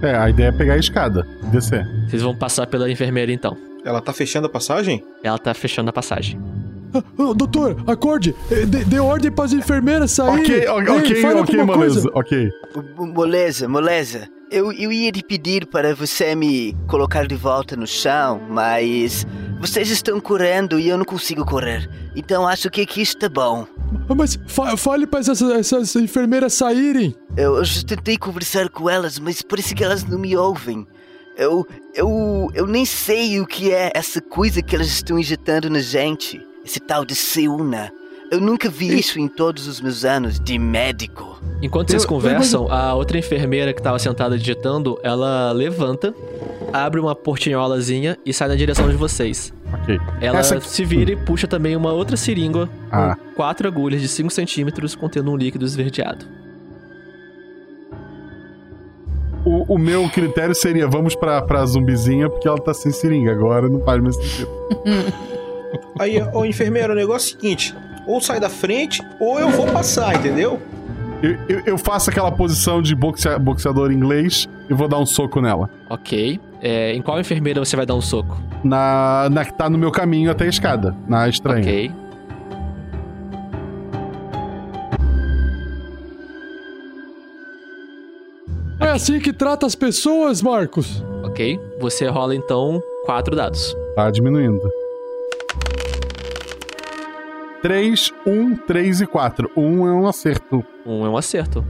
É, 0.02 0.14
a 0.14 0.30
ideia 0.30 0.48
é 0.48 0.52
pegar 0.52 0.74
a 0.74 0.78
escada, 0.78 1.26
descer. 1.50 1.86
Vocês 2.08 2.22
vão 2.22 2.34
passar 2.34 2.66
pela 2.66 2.90
enfermeira 2.90 3.32
então. 3.32 3.56
Ela 3.84 4.00
tá 4.00 4.12
fechando 4.12 4.46
a 4.46 4.50
passagem? 4.50 5.04
Ela 5.22 5.38
tá 5.38 5.52
fechando 5.54 5.90
a 5.90 5.92
passagem. 5.92 6.38
Ô, 7.18 7.34
doutor, 7.34 7.76
acorde! 7.86 8.34
Eh, 8.50 8.64
Dê, 8.64 8.84
dê 8.84 8.98
ordem 8.98 9.30
pras 9.30 9.52
enfermeiras 9.52 10.12
saírem! 10.12 10.40
Ok, 10.42 10.68
ok, 10.68 10.94
Ei, 10.94 10.98
ok, 11.00 11.14
fale 11.22 11.40
ok, 11.40 11.60
alguma 11.60 11.76
moleza. 11.76 12.10
Ok. 12.14 12.50
Moleza, 12.96 13.68
moleza. 13.68 14.28
Eu, 14.50 14.72
eu 14.72 14.90
ia 14.90 15.12
te 15.12 15.22
pedir 15.22 15.66
para 15.66 15.94
você 15.94 16.34
me 16.34 16.74
colocar 16.88 17.26
de 17.26 17.34
volta 17.36 17.76
no 17.76 17.86
chão, 17.86 18.40
mas 18.48 19.26
vocês 19.60 19.90
estão 19.90 20.18
correndo 20.20 20.78
e 20.80 20.88
eu 20.88 20.96
não 20.96 21.04
consigo 21.04 21.44
correr. 21.44 21.88
Então 22.16 22.48
acho 22.48 22.70
que 22.70 22.80
aqui 22.80 23.02
está 23.02 23.28
bom. 23.28 23.66
Mas 24.16 24.38
fa- 24.46 24.76
fale 24.76 25.06
pra 25.06 25.20
essas, 25.20 25.42
essas 25.42 25.94
enfermeiras 25.96 26.54
saírem! 26.54 27.14
Eu, 27.36 27.56
eu 27.56 27.64
já 27.64 27.82
tentei 27.82 28.16
conversar 28.16 28.70
com 28.70 28.88
elas, 28.88 29.18
mas 29.18 29.42
parece 29.42 29.74
que 29.74 29.84
elas 29.84 30.02
não 30.04 30.18
me 30.18 30.34
ouvem. 30.34 30.86
Eu, 31.36 31.66
eu, 31.94 32.48
eu 32.54 32.66
nem 32.66 32.84
sei 32.86 33.38
o 33.40 33.46
que 33.46 33.70
é 33.70 33.92
essa 33.94 34.20
coisa 34.20 34.62
que 34.62 34.74
elas 34.74 34.88
estão 34.88 35.18
injetando 35.18 35.68
na 35.68 35.78
gente. 35.80 36.40
Esse 36.64 36.80
tal 36.80 37.04
de 37.04 37.14
Seuna. 37.14 37.92
Eu 38.30 38.40
nunca 38.40 38.68
vi 38.68 38.98
isso 38.98 39.18
em 39.18 39.26
todos 39.26 39.66
os 39.66 39.80
meus 39.80 40.04
anos 40.04 40.38
de 40.38 40.58
médico. 40.58 41.40
Enquanto 41.62 41.90
vocês 41.90 42.04
conversam, 42.04 42.70
a 42.70 42.94
outra 42.94 43.18
enfermeira 43.18 43.72
que 43.72 43.80
tava 43.82 43.98
sentada 43.98 44.36
digitando, 44.36 44.98
ela 45.02 45.50
levanta, 45.52 46.14
abre 46.72 47.00
uma 47.00 47.14
portinholazinha 47.14 48.18
e 48.26 48.32
sai 48.34 48.48
na 48.48 48.54
direção 48.54 48.88
de 48.88 48.96
vocês. 48.96 49.52
Ok. 49.72 49.98
Ela 50.20 50.40
Essa- 50.40 50.60
se 50.60 50.84
vira 50.84 51.12
e 51.12 51.16
puxa 51.16 51.46
também 51.46 51.74
uma 51.74 51.92
outra 51.92 52.16
seringa 52.18 52.68
Ah. 52.92 53.16
com 53.16 53.32
quatro 53.34 53.66
agulhas 53.66 54.00
de 54.02 54.08
5 54.08 54.30
centímetros 54.30 54.94
contendo 54.94 55.30
um 55.30 55.36
líquido 55.36 55.64
esverdeado. 55.64 56.26
O, 59.44 59.74
o 59.74 59.78
meu 59.78 60.08
critério 60.10 60.54
seria: 60.54 60.86
vamos 60.86 61.14
pra, 61.14 61.40
pra 61.42 61.64
zumbizinha, 61.64 62.28
porque 62.28 62.46
ela 62.46 62.58
tá 62.58 62.74
sem 62.74 62.92
seringa. 62.92 63.32
Agora 63.32 63.68
não 63.68 63.80
faz 63.80 64.02
mais 64.02 64.16
sentido. 64.16 64.50
Aí, 65.98 66.20
ô 66.34 66.44
enfermeiro, 66.44 66.92
o 66.92 66.96
negócio 66.96 67.34
é 67.34 67.38
o 67.38 67.40
seguinte: 67.40 67.74
ou 68.08 68.20
sai 68.20 68.40
da 68.40 68.48
frente, 68.48 69.00
ou 69.20 69.38
eu 69.38 69.50
vou 69.50 69.66
passar, 69.66 70.16
entendeu? 70.16 70.60
Eu, 71.22 71.36
eu, 71.48 71.62
eu 71.66 71.78
faço 71.78 72.10
aquela 72.10 72.30
posição 72.32 72.80
de 72.80 72.94
boxea- 72.94 73.38
boxeador 73.38 73.90
inglês 73.92 74.48
e 74.70 74.74
vou 74.74 74.88
dar 74.88 74.98
um 74.98 75.06
soco 75.06 75.40
nela. 75.40 75.68
Ok. 75.90 76.40
É, 76.62 76.92
em 76.94 77.02
qual 77.02 77.20
enfermeira 77.20 77.58
você 77.64 77.76
vai 77.76 77.84
dar 77.84 77.94
um 77.94 78.00
soco? 78.00 78.40
Na, 78.64 79.28
na 79.30 79.44
que 79.44 79.52
tá 79.52 79.68
no 79.68 79.76
meu 79.76 79.90
caminho 79.90 80.30
até 80.30 80.44
a 80.44 80.48
escada, 80.48 80.94
na 81.08 81.28
estranha. 81.28 81.60
Ok. 81.60 81.92
É 88.80 88.90
assim 88.90 89.18
que 89.18 89.32
trata 89.32 89.66
as 89.66 89.74
pessoas, 89.74 90.40
Marcos? 90.40 91.02
Ok. 91.24 91.58
Você 91.80 92.06
rola 92.06 92.34
então 92.34 92.80
quatro 93.04 93.34
dados. 93.34 93.74
Tá 93.94 94.10
diminuindo. 94.10 94.60
3, 97.62 98.12
1, 98.26 98.56
3 98.56 99.00
e 99.00 99.06
4. 99.06 99.50
1 99.56 99.86
é 99.88 99.92
um 99.92 100.06
acerto. 100.06 100.64
Um 100.86 101.04
é 101.04 101.08
um 101.08 101.16
acerto. 101.16 101.64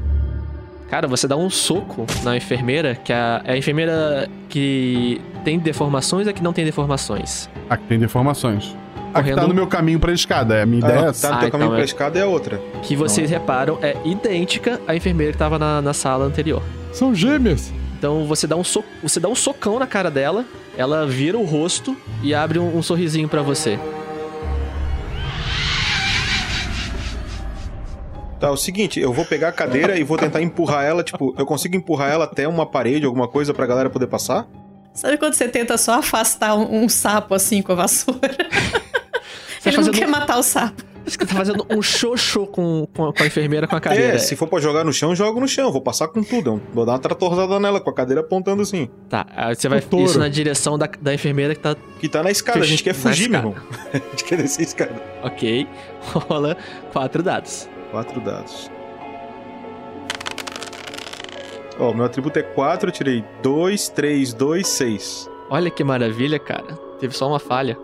Cara, 0.90 1.06
você 1.06 1.28
dá 1.28 1.36
um 1.36 1.50
soco 1.50 2.06
na 2.22 2.36
enfermeira, 2.36 2.94
que 2.94 3.12
a, 3.12 3.42
é 3.44 3.52
a 3.52 3.56
enfermeira 3.58 4.28
que 4.48 5.20
tem 5.44 5.58
deformações 5.58 6.26
ou 6.26 6.32
que 6.32 6.42
não 6.42 6.52
tem 6.52 6.64
deformações? 6.64 7.48
Aqui 7.68 7.84
tem 7.84 7.98
deformações. 7.98 8.74
Aqui 9.12 9.30
tá 9.30 9.34
Correndo- 9.34 9.48
no 9.48 9.54
meu 9.54 9.66
caminho 9.66 9.98
pra 10.00 10.12
escada. 10.12 10.54
É 10.54 10.62
a 10.62 10.66
minha 10.66 10.82
Ah, 10.84 10.88
ideia 10.88 10.98
é 10.98 11.02
tá 11.04 11.08
essa. 11.10 11.30
no 11.32 11.38
teu 11.40 11.48
Ah, 11.48 11.50
caminho 11.50 11.66
então 11.66 11.74
pra 11.76 11.80
é- 11.82 11.84
escada 11.84 12.18
é 12.18 12.24
outra. 12.24 12.60
Que 12.82 12.96
vocês 12.96 13.30
reparam 13.30 13.78
é 13.82 13.96
idêntica 14.04 14.80
à 14.86 14.94
enfermeira 14.96 15.32
que 15.32 15.38
tava 15.38 15.58
na, 15.58 15.82
na 15.82 15.92
sala 15.92 16.24
anterior. 16.24 16.62
São 16.92 17.14
gêmeas. 17.14 17.72
Então 17.98 18.24
você 18.26 18.46
dá 18.46 18.56
um 18.56 18.64
so, 18.64 18.82
você 19.02 19.18
dá 19.20 19.28
um 19.28 19.34
socão 19.34 19.78
na 19.78 19.86
cara 19.86 20.10
dela, 20.10 20.44
ela 20.76 21.04
vira 21.06 21.36
o 21.36 21.44
rosto 21.44 21.96
e 22.22 22.34
abre 22.34 22.58
um, 22.58 22.76
um 22.78 22.82
sorrisinho 22.82 23.28
pra 23.28 23.42
você. 23.42 23.78
Tá, 28.40 28.46
é 28.48 28.50
o 28.50 28.56
seguinte, 28.56 29.00
eu 29.00 29.12
vou 29.12 29.24
pegar 29.24 29.48
a 29.48 29.52
cadeira 29.52 29.98
e 29.98 30.04
vou 30.04 30.16
tentar 30.16 30.40
empurrar 30.40 30.84
ela, 30.84 31.02
tipo, 31.02 31.34
eu 31.36 31.44
consigo 31.44 31.74
empurrar 31.76 32.10
ela 32.12 32.24
até 32.24 32.46
uma 32.46 32.64
parede, 32.64 33.04
alguma 33.04 33.26
coisa 33.26 33.52
pra 33.52 33.66
galera 33.66 33.90
poder 33.90 34.06
passar? 34.06 34.46
Sabe 34.94 35.16
quando 35.18 35.34
você 35.34 35.48
tenta 35.48 35.76
só 35.76 35.94
afastar 35.98 36.54
um, 36.56 36.84
um 36.84 36.88
sapo 36.88 37.34
assim 37.34 37.62
com 37.62 37.72
a 37.72 37.74
vassoura? 37.74 38.20
Você 39.60 39.70
Ele 39.70 39.76
tá 39.76 39.82
não 39.82 39.86
fazendo- 39.88 39.94
quer 40.00 40.06
matar 40.08 40.38
o 40.38 40.42
sapo. 40.42 40.84
Você 41.04 41.18
tá 41.18 41.26
fazendo 41.34 41.66
um 41.68 41.82
xoxô 41.82 42.46
com, 42.46 42.86
com, 42.94 43.06
a- 43.08 43.12
com 43.12 43.22
a 43.22 43.26
enfermeira 43.26 43.66
com 43.66 43.74
a 43.74 43.80
cadeira. 43.80 44.14
É, 44.14 44.18
se 44.18 44.36
for 44.36 44.46
pra 44.46 44.60
jogar 44.60 44.84
no 44.84 44.92
chão, 44.92 45.16
jogo 45.16 45.40
no 45.40 45.48
chão, 45.48 45.72
vou 45.72 45.80
passar 45.80 46.06
com 46.08 46.22
tudo. 46.22 46.62
Vou 46.72 46.86
dar 46.86 46.92
uma 46.92 46.98
tratorzada 47.00 47.58
nela 47.58 47.80
com 47.80 47.90
a 47.90 47.94
cadeira 47.94 48.20
apontando 48.20 48.62
assim. 48.62 48.88
Tá, 49.08 49.26
aí 49.34 49.54
você 49.56 49.68
vai 49.68 49.80
touro. 49.80 50.04
isso 50.06 50.18
na 50.18 50.28
direção 50.28 50.78
da, 50.78 50.88
da 51.00 51.12
enfermeira 51.12 51.54
que 51.56 51.60
tá. 51.60 51.74
Que 51.98 52.08
tá 52.08 52.22
na 52.22 52.30
escada, 52.30 52.60
a 52.60 52.62
gente 52.66 52.84
quer 52.84 52.94
fugir, 52.94 53.28
meu 53.28 53.40
irmão. 53.40 53.54
A 53.92 53.98
gente 53.98 54.24
quer 54.24 54.36
descer 54.36 54.60
a 54.60 54.64
escada. 54.64 55.02
Ok. 55.24 55.66
Rola 56.28 56.56
quatro 56.92 57.20
dados. 57.22 57.68
Quatro 57.90 58.20
dados. 58.20 58.70
Ó, 61.78 61.92
meu 61.92 62.04
atributo 62.04 62.38
é 62.38 62.42
4, 62.42 62.88
eu 62.88 62.92
tirei 62.92 63.24
2, 63.42 63.88
3, 63.90 64.34
2, 64.34 64.66
6. 64.66 65.30
Olha 65.48 65.70
que 65.70 65.84
maravilha, 65.84 66.38
cara. 66.38 66.76
Teve 66.98 67.14
só 67.14 67.28
uma 67.28 67.38
falha. 67.38 67.78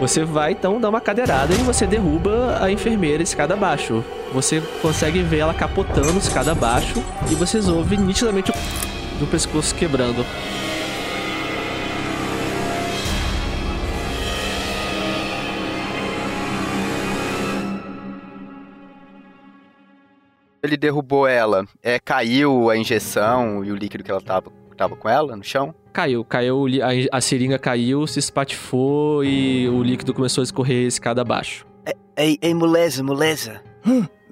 Você 0.00 0.24
vai 0.24 0.52
então 0.52 0.80
dar 0.80 0.88
uma 0.88 1.00
cadeirada 1.00 1.52
e 1.52 1.58
você 1.58 1.84
derruba 1.84 2.58
a 2.60 2.70
enfermeira 2.70 3.22
escada 3.22 3.54
abaixo. 3.54 4.04
Você 4.32 4.62
consegue 4.80 5.22
ver 5.22 5.38
ela 5.38 5.52
capotando 5.52 6.18
escada 6.18 6.52
abaixo 6.52 7.02
e 7.30 7.34
vocês 7.34 7.68
ouvem 7.68 7.98
nitidamente 7.98 8.50
o 8.50 8.54
do 9.18 9.26
pescoço 9.26 9.74
quebrando. 9.74 10.24
Ele 20.62 20.76
derrubou 20.76 21.26
ela. 21.26 21.64
É, 21.82 21.98
caiu 21.98 22.68
a 22.70 22.76
injeção 22.76 23.64
e 23.64 23.70
o 23.70 23.76
líquido 23.76 24.02
que 24.02 24.10
ela 24.10 24.20
tava, 24.20 24.50
tava 24.76 24.96
com 24.96 25.08
ela 25.08 25.36
no 25.36 25.44
chão? 25.44 25.74
Caiu, 25.92 26.24
caiu, 26.24 26.66
a, 27.12 27.16
a 27.16 27.20
seringa 27.20 27.58
caiu, 27.58 28.06
se 28.06 28.18
espatifou 28.18 29.24
e 29.24 29.68
o 29.68 29.82
líquido 29.82 30.12
começou 30.14 30.42
a 30.42 30.44
escorrer 30.44 30.86
escada 30.86 31.22
abaixo. 31.22 31.66
Ei, 32.16 32.38
ei, 32.42 32.54
moleza, 32.54 33.02
moleza. 33.02 33.60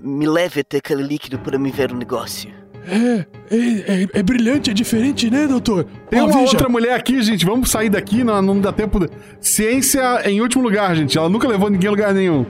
Me 0.01 0.27
leve 0.27 0.61
até 0.61 0.79
aquele 0.79 1.03
líquido 1.03 1.39
para 1.39 1.59
me 1.59 1.71
ver 1.71 1.93
o 1.93 1.97
negócio. 1.97 2.51
É, 2.89 3.27
é, 3.51 4.03
é, 4.03 4.09
é 4.13 4.23
brilhante, 4.23 4.71
é 4.71 4.75
diferente, 4.75 5.29
né, 5.29 5.47
doutor? 5.49 5.87
Tem 6.09 6.21
uma 6.21 6.29
veja. 6.29 6.53
outra 6.53 6.69
mulher 6.69 6.95
aqui, 6.95 7.21
gente. 7.23 7.45
Vamos 7.45 7.71
sair 7.71 7.89
daqui, 7.89 8.23
não, 8.23 8.41
não 8.43 8.61
dá 8.61 8.73
tempo. 8.73 9.01
de- 9.01 9.11
Ciência 9.41 10.29
em 10.29 10.41
último 10.41 10.63
lugar, 10.63 10.95
gente. 10.95 11.17
Ela 11.19 11.29
nunca 11.29 11.49
levou 11.49 11.69
ninguém 11.71 11.89
a 11.89 11.91
lugar 11.91 12.15
nenhum. 12.15 12.47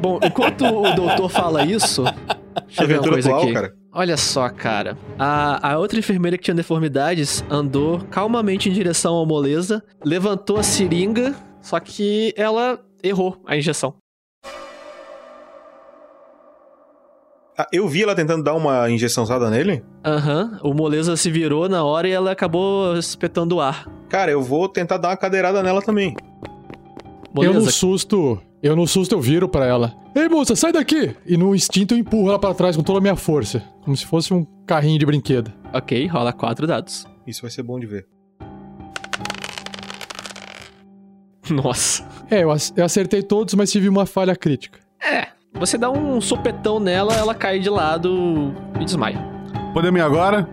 Bom, 0.00 0.18
enquanto 0.24 0.64
o 0.64 0.92
doutor 0.94 1.28
fala 1.28 1.64
isso. 1.64 2.02
Deixa 2.66 2.82
eu 2.82 2.88
ver 2.88 3.00
coisa 3.00 3.36
aqui. 3.36 3.52
cara. 3.52 3.74
Olha 3.92 4.16
só, 4.16 4.48
cara. 4.48 4.96
A, 5.18 5.72
a 5.72 5.78
outra 5.78 5.98
enfermeira 5.98 6.38
que 6.38 6.44
tinha 6.44 6.54
deformidades 6.54 7.44
andou 7.50 8.00
calmamente 8.10 8.68
em 8.68 8.72
direção 8.72 9.14
ao 9.14 9.26
moleza, 9.26 9.82
levantou 10.04 10.58
a 10.58 10.62
seringa, 10.62 11.34
só 11.60 11.80
que 11.80 12.32
ela 12.36 12.78
errou 13.02 13.40
a 13.46 13.56
injeção. 13.56 13.94
Ah, 17.58 17.66
eu 17.72 17.86
vi 17.88 18.02
ela 18.02 18.14
tentando 18.14 18.42
dar 18.42 18.54
uma 18.54 18.88
injeçãozada 18.90 19.50
nele. 19.50 19.84
Aham, 20.06 20.58
o 20.62 20.72
moleza 20.72 21.16
se 21.16 21.30
virou 21.30 21.68
na 21.68 21.84
hora 21.84 22.08
e 22.08 22.12
ela 22.12 22.30
acabou 22.30 22.96
espetando 22.96 23.56
o 23.56 23.60
ar. 23.60 23.86
Cara, 24.08 24.30
eu 24.30 24.40
vou 24.40 24.68
tentar 24.68 24.96
dar 24.96 25.08
uma 25.08 25.16
cadeirada 25.16 25.62
nela 25.62 25.82
também. 25.82 26.14
Eu 27.36 27.54
no 27.54 27.70
susto, 27.70 28.40
eu 28.62 28.74
no 28.76 28.86
susto 28.86 29.14
eu 29.14 29.20
viro 29.20 29.48
pra 29.48 29.66
ela. 29.66 29.94
Ei, 30.14 30.28
moça, 30.28 30.56
sai 30.56 30.72
daqui! 30.72 31.14
E 31.26 31.36
no 31.36 31.54
instinto 31.54 31.94
eu 31.94 31.98
empurro 31.98 32.28
ela 32.30 32.38
pra 32.38 32.52
trás 32.54 32.76
com 32.76 32.82
toda 32.82 32.98
a 32.98 33.02
minha 33.02 33.16
força, 33.16 33.62
como 33.84 33.96
se 33.96 34.04
fosse 34.04 34.34
um 34.34 34.44
carrinho 34.66 34.98
de 34.98 35.06
brinquedo. 35.06 35.52
Ok, 35.72 36.06
rola 36.08 36.32
quatro 36.32 36.66
dados. 36.66 37.06
Isso 37.26 37.42
vai 37.42 37.50
ser 37.50 37.62
bom 37.62 37.78
de 37.78 37.86
ver. 37.86 38.06
Nossa. 41.50 42.06
É, 42.30 42.42
eu 42.42 42.50
ac- 42.50 42.72
eu 42.76 42.84
acertei 42.84 43.22
todos, 43.22 43.54
mas 43.54 43.70
tive 43.70 43.88
uma 43.88 44.06
falha 44.06 44.36
crítica. 44.36 44.78
É, 45.02 45.28
você 45.54 45.78
dá 45.78 45.90
um 45.90 46.20
sopetão 46.20 46.78
nela, 46.78 47.14
ela 47.14 47.34
cai 47.34 47.58
de 47.58 47.70
lado 47.70 48.54
e 48.80 48.84
desmaia. 48.84 49.18
Podemos 49.72 49.98
ir 50.00 50.02
agora? 50.02 50.48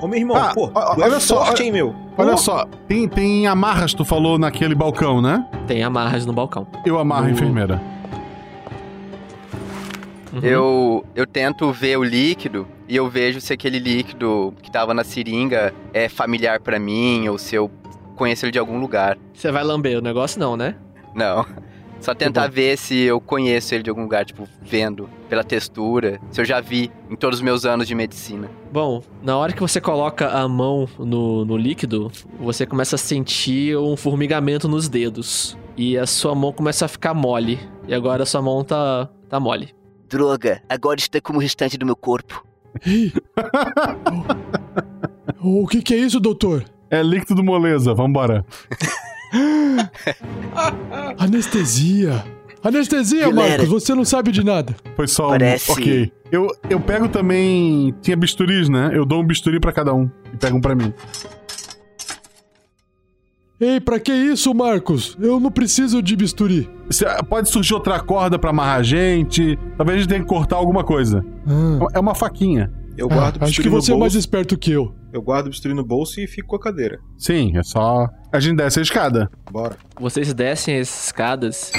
Ô, 0.00 0.06
meu 0.06 0.18
irmão, 0.18 0.36
Ah, 0.36 0.52
pô, 0.54 0.70
ó, 0.74 0.94
tu 0.94 1.02
olha 1.02 1.16
é 1.16 1.20
só, 1.20 1.44
forte, 1.44 1.62
olha- 1.62 1.66
hein, 1.66 1.72
meu? 1.72 1.94
Olha 2.18 2.36
só, 2.36 2.64
tem, 2.88 3.08
tem 3.08 3.46
amarras, 3.46 3.94
tu 3.94 4.04
falou 4.04 4.38
naquele 4.38 4.74
balcão, 4.74 5.22
né? 5.22 5.46
Tem 5.68 5.84
amarras 5.84 6.26
no 6.26 6.32
balcão. 6.32 6.66
Eu 6.84 6.98
amarro 6.98 7.26
a 7.26 7.30
enfermeira. 7.30 7.80
Uhum. 10.32 10.40
Eu, 10.42 11.04
eu 11.14 11.26
tento 11.26 11.70
ver 11.72 11.96
o 11.96 12.02
líquido 12.02 12.66
e 12.88 12.96
eu 12.96 13.08
vejo 13.08 13.40
se 13.40 13.52
aquele 13.52 13.78
líquido 13.78 14.52
que 14.60 14.70
tava 14.70 14.92
na 14.92 15.04
seringa 15.04 15.72
é 15.94 16.08
familiar 16.08 16.58
pra 16.60 16.78
mim 16.78 17.28
ou 17.28 17.38
se 17.38 17.54
eu 17.54 17.70
conheço 18.16 18.44
ele 18.44 18.52
de 18.52 18.58
algum 18.58 18.80
lugar. 18.80 19.16
Você 19.32 19.52
vai 19.52 19.62
lamber 19.62 19.96
o 19.96 20.02
negócio 20.02 20.40
não, 20.40 20.56
né? 20.56 20.74
Não. 21.14 21.46
Só 22.00 22.14
tentar 22.14 22.48
ver 22.48 22.76
se 22.76 22.98
eu 23.00 23.20
conheço 23.20 23.74
ele 23.74 23.84
de 23.84 23.90
algum 23.90 24.02
lugar, 24.02 24.24
tipo, 24.24 24.46
vendo 24.60 25.08
pela 25.28 25.44
textura, 25.44 26.20
se 26.30 26.40
eu 26.40 26.44
já 26.44 26.60
vi 26.60 26.90
em 27.10 27.16
todos 27.16 27.38
os 27.38 27.42
meus 27.42 27.64
anos 27.64 27.86
de 27.86 27.94
medicina. 27.94 28.50
Bom, 28.72 29.02
na 29.22 29.36
hora 29.36 29.52
que 29.52 29.60
você 29.60 29.80
coloca 29.80 30.28
a 30.28 30.48
mão 30.48 30.88
no, 30.98 31.44
no 31.44 31.56
líquido, 31.56 32.10
você 32.40 32.64
começa 32.66 32.96
a 32.96 32.98
sentir 32.98 33.76
um 33.76 33.96
formigamento 33.96 34.68
nos 34.68 34.88
dedos. 34.88 35.56
E 35.76 35.96
a 35.96 36.06
sua 36.06 36.34
mão 36.34 36.52
começa 36.52 36.86
a 36.86 36.88
ficar 36.88 37.14
mole. 37.14 37.58
E 37.86 37.94
agora 37.94 38.24
a 38.24 38.26
sua 38.26 38.42
mão 38.42 38.64
tá, 38.64 39.08
tá 39.28 39.38
mole. 39.38 39.74
Droga, 40.08 40.62
agora 40.68 40.98
está 40.98 41.20
como 41.20 41.38
o 41.38 41.42
restante 41.42 41.78
do 41.78 41.86
meu 41.86 41.96
corpo. 41.96 42.44
O 45.40 45.66
que, 45.68 45.80
que 45.80 45.94
é 45.94 45.98
isso, 45.98 46.18
doutor? 46.18 46.64
É 46.90 47.00
líquido 47.02 47.36
do 47.36 47.44
moleza, 47.44 47.94
vambora. 47.94 48.44
Anestesia! 51.16 52.24
Anestesia, 52.62 53.28
Galera. 53.30 53.48
Marcos, 53.62 53.68
você 53.68 53.94
não 53.94 54.04
sabe 54.04 54.32
de 54.32 54.44
nada. 54.44 54.74
Foi 54.96 55.06
só 55.06 55.28
Parece- 55.28 55.70
um. 55.70 55.74
Ok. 55.74 56.12
Eu, 56.30 56.48
eu 56.68 56.80
pego 56.80 57.08
também. 57.08 57.94
Tinha 58.02 58.16
bisturis, 58.16 58.68
né? 58.68 58.90
Eu 58.92 59.04
dou 59.06 59.22
um 59.22 59.26
bisturi 59.26 59.58
pra 59.60 59.72
cada 59.72 59.94
um. 59.94 60.10
E 60.32 60.36
pego 60.36 60.58
um 60.58 60.60
pra 60.60 60.74
mim. 60.74 60.92
Ei, 63.60 63.80
pra 63.80 63.98
que 63.98 64.12
isso, 64.12 64.54
Marcos? 64.54 65.16
Eu 65.20 65.40
não 65.40 65.50
preciso 65.50 66.00
de 66.00 66.14
bisturi. 66.14 66.70
Se- 66.90 67.04
Pode 67.28 67.48
surgir 67.48 67.74
outra 67.74 67.98
corda 67.98 68.38
pra 68.38 68.50
amarrar 68.50 68.76
a 68.78 68.82
gente. 68.82 69.58
Talvez 69.76 69.96
a 69.96 70.00
gente 70.00 70.08
tenha 70.08 70.20
que 70.20 70.28
cortar 70.28 70.56
alguma 70.56 70.84
coisa. 70.84 71.24
Ah, 71.46 71.86
É 71.94 71.98
uma 71.98 72.14
faquinha. 72.14 72.72
Eu 72.96 73.08
guardo 73.08 73.40
o 73.40 73.44
acho 73.44 73.62
que 73.62 73.68
você 73.68 73.92
é 73.92 73.96
mais 73.96 74.14
esperto 74.16 74.58
que 74.58 74.72
eu. 74.72 74.92
Eu 75.12 75.22
guardo 75.22 75.46
o 75.46 75.50
bisturi 75.50 75.72
no 75.72 75.84
bolso 75.84 76.20
e 76.20 76.26
fico 76.26 76.48
com 76.48 76.56
a 76.56 76.60
cadeira. 76.60 76.98
Sim, 77.16 77.56
é 77.56 77.62
só. 77.62 78.08
A 78.32 78.38
gente 78.40 78.56
desce 78.56 78.78
a 78.80 78.82
escada. 78.82 79.30
Bora. 79.50 79.76
Vocês 80.00 80.32
descem 80.34 80.78
as 80.78 81.06
escadas, 81.06 81.72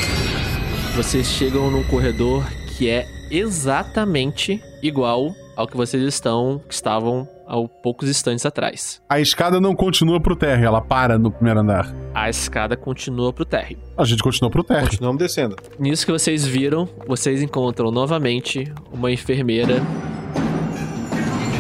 vocês 0.96 1.28
chegam 1.28 1.70
num 1.70 1.84
corredor 1.84 2.44
que 2.78 2.90
é 2.90 3.06
exatamente 3.32 4.62
igual 4.82 5.36
ao 5.56 5.68
que 5.68 5.76
vocês 5.76 6.02
estão, 6.04 6.62
que 6.68 6.74
estavam 6.74 7.28
há 7.46 7.56
poucos 7.68 8.10
instantes 8.10 8.46
atrás. 8.46 9.02
A 9.10 9.20
escada 9.20 9.60
não 9.60 9.76
continua 9.76 10.20
pro 10.20 10.36
térreo, 10.36 10.68
ela 10.68 10.82
para 10.82 11.18
no 11.18 11.32
primeiro 11.32 11.60
andar. 11.60 11.94
A 12.14 12.30
escada 12.30 12.78
continua 12.78 13.34
pro 13.34 13.44
térreo. 13.46 13.78
A 13.98 14.06
gente 14.06 14.24
continua 14.24 14.50
pro 14.50 14.64
térreo. 14.64 14.90
Continuamos 14.90 15.20
descendo. 15.20 15.56
Nisso 15.78 16.06
que 16.06 16.12
vocês 16.12 16.46
viram, 16.46 16.88
vocês 17.08 17.42
encontram 17.42 17.92
novamente 17.92 18.72
uma 18.92 19.12
enfermeira 19.12 19.82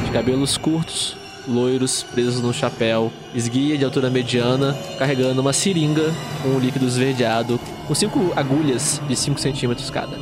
de 0.05 0.11
cabelos 0.11 0.57
curtos, 0.57 1.17
loiros, 1.49 2.03
presos 2.03 2.41
no 2.41 2.53
chapéu, 2.53 3.11
esguia 3.33 3.77
de 3.77 3.83
altura 3.83 4.09
mediana, 4.09 4.73
carregando 4.97 5.41
uma 5.41 5.51
seringa 5.53 6.03
com 6.43 6.49
um 6.49 6.59
líquido 6.59 6.85
esverdeado, 6.85 7.59
com 7.87 7.95
cinco 7.95 8.31
agulhas 8.35 9.01
de 9.07 9.15
5 9.15 9.39
centímetros 9.39 9.89
cada. 9.89 10.15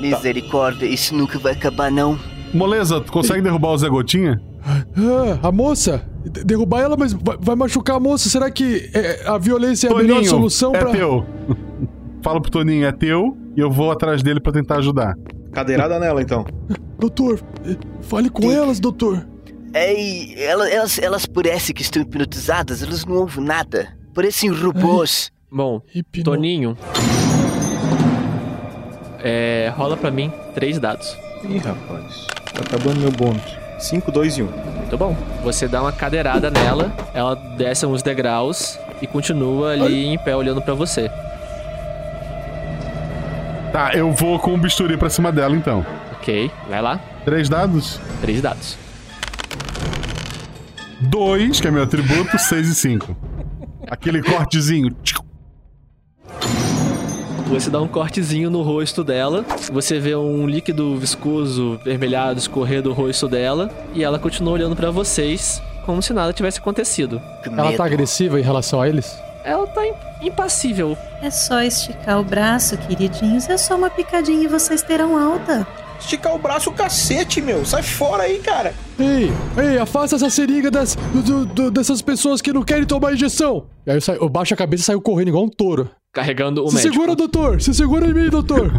Misericórdia, 0.00 0.86
isso 0.86 1.14
nunca 1.14 1.38
vai 1.38 1.52
acabar, 1.52 1.90
não. 1.90 2.18
Moleza, 2.52 3.00
tu 3.00 3.10
consegue 3.10 3.40
derrubar 3.42 3.70
o 3.72 3.78
Zé 3.78 3.88
Gotinha? 3.88 4.40
Ah, 4.66 5.48
a 5.48 5.52
moça? 5.52 6.02
De- 6.24 6.44
Derrubar 6.44 6.80
ela, 6.80 6.96
mas 6.96 7.12
vai, 7.12 7.36
vai 7.40 7.56
machucar 7.56 7.96
a 7.96 8.00
moça. 8.00 8.28
Será 8.28 8.50
que 8.50 8.90
é, 8.94 9.22
a 9.26 9.36
violência 9.38 9.88
é 9.88 9.92
a 9.92 9.94
melhor 9.96 10.24
solução 10.24 10.74
é 10.74 10.78
pra. 10.78 10.90
teu. 10.90 11.24
Fala 12.22 12.40
pro 12.40 12.50
Toninho, 12.50 12.86
é 12.86 12.92
teu, 12.92 13.36
e 13.56 13.60
eu 13.60 13.70
vou 13.70 13.90
atrás 13.90 14.22
dele 14.22 14.40
pra 14.40 14.52
tentar 14.52 14.78
ajudar. 14.78 15.14
Cadeirada 15.52 15.98
nela, 15.98 16.22
então. 16.22 16.44
Doutor, 16.98 17.40
fale 18.02 18.30
com 18.30 18.50
elas, 18.50 18.80
doutor. 18.80 19.26
Ei, 19.74 20.34
ela- 20.38 20.68
elas, 20.70 20.98
elas 20.98 21.26
parecem 21.26 21.74
que 21.74 21.82
estão 21.82 22.00
hipnotizadas, 22.02 22.82
elas 22.82 23.04
não 23.04 23.16
ouvem 23.16 23.44
nada. 23.44 23.88
Parecem 24.14 24.50
robôs. 24.50 25.32
Bom, 25.50 25.80
Hipno- 25.94 26.22
Toninho. 26.24 26.78
É, 29.22 29.72
rola 29.76 29.96
pra 29.96 30.10
mim 30.10 30.30
três 30.54 30.78
dados. 30.78 31.16
Ih, 31.48 31.58
rapaz. 31.58 32.26
Tá 32.52 32.60
acabando 32.60 33.00
meu 33.00 33.10
bônus. 33.10 33.42
5, 33.78 34.12
2 34.12 34.38
e 34.38 34.42
1. 34.42 34.46
Muito 34.46 34.96
bom. 34.96 35.16
Você 35.42 35.66
dá 35.66 35.82
uma 35.82 35.92
cadeirada 35.92 36.50
nela, 36.50 36.92
ela 37.12 37.34
desce 37.34 37.84
uns 37.84 38.02
degraus 38.02 38.78
e 39.02 39.06
continua 39.06 39.72
ali 39.72 40.06
em 40.06 40.18
pé 40.18 40.36
olhando 40.36 40.62
pra 40.62 40.74
você. 40.74 41.10
Tá, 43.72 43.90
eu 43.94 44.12
vou 44.12 44.38
com 44.38 44.54
o 44.54 44.58
bisturi 44.58 44.96
pra 44.96 45.10
cima 45.10 45.32
dela 45.32 45.56
então. 45.56 45.84
Ok, 46.12 46.50
vai 46.68 46.80
lá. 46.80 47.00
Três 47.24 47.48
dados? 47.48 47.98
Três 48.20 48.40
dados. 48.40 48.78
Dois, 51.08 51.60
que 51.60 51.68
é 51.68 51.70
meu 51.70 51.82
atributo, 51.82 52.38
seis 52.38 52.68
e 52.68 52.74
cinco. 52.74 53.16
Aquele 53.88 54.22
cortezinho. 54.22 54.94
Você 57.48 57.70
dá 57.70 57.80
um 57.80 57.86
cortezinho 57.86 58.50
no 58.50 58.62
rosto 58.62 59.04
dela, 59.04 59.44
você 59.70 60.00
vê 60.00 60.16
um 60.16 60.46
líquido 60.46 60.96
viscoso 60.96 61.78
vermelhado 61.84 62.38
escorrer 62.38 62.82
do 62.82 62.92
rosto 62.92 63.28
dela 63.28 63.70
e 63.92 64.02
ela 64.02 64.18
continua 64.18 64.54
olhando 64.54 64.74
pra 64.74 64.90
vocês 64.90 65.62
como 65.84 66.02
se 66.02 66.12
nada 66.14 66.32
tivesse 66.32 66.58
acontecido. 66.58 67.20
Ela 67.46 67.76
tá 67.76 67.84
agressiva 67.84 68.40
em 68.40 68.42
relação 68.42 68.80
a 68.80 68.88
eles? 68.88 69.14
Ela 69.44 69.66
tá 69.66 69.86
im- 69.86 69.92
impassível. 70.28 70.96
É 71.20 71.30
só 71.30 71.60
esticar 71.62 72.18
o 72.18 72.24
braço, 72.24 72.78
queridinhos. 72.78 73.46
É 73.48 73.58
só 73.58 73.76
uma 73.76 73.90
picadinha 73.90 74.44
e 74.44 74.48
vocês 74.48 74.80
terão 74.80 75.16
alta. 75.16 75.66
Esticar 76.00 76.34
o 76.34 76.38
braço, 76.38 76.70
o 76.70 76.72
cacete, 76.72 77.40
meu. 77.40 77.64
Sai 77.64 77.82
fora 77.82 78.24
aí, 78.24 78.38
cara. 78.38 78.74
Ei, 78.98 79.32
ei, 79.56 79.78
afasta 79.78 80.16
essa 80.16 80.28
seringa 80.28 80.70
das, 80.70 80.96
do- 81.12 81.22
do- 81.22 81.46
do- 81.46 81.70
dessas 81.70 82.02
pessoas 82.02 82.42
que 82.42 82.52
não 82.52 82.62
querem 82.62 82.84
tomar 82.84 83.14
injeção. 83.14 83.66
E 83.86 83.90
aí 83.90 83.96
eu, 83.96 84.00
saio, 84.00 84.20
eu 84.22 84.28
baixo 84.28 84.52
a 84.52 84.56
cabeça 84.56 84.82
e 84.82 84.86
saio 84.86 85.00
correndo 85.00 85.28
igual 85.28 85.44
um 85.44 85.48
touro. 85.48 85.88
Carregando 86.12 86.62
o 86.62 86.68
se 86.68 86.76
médico. 86.76 86.94
segura, 86.94 87.16
doutor! 87.16 87.60
Se 87.60 87.72
segura 87.74 88.06
em 88.06 88.12
mim, 88.14 88.28
doutor! 88.28 88.72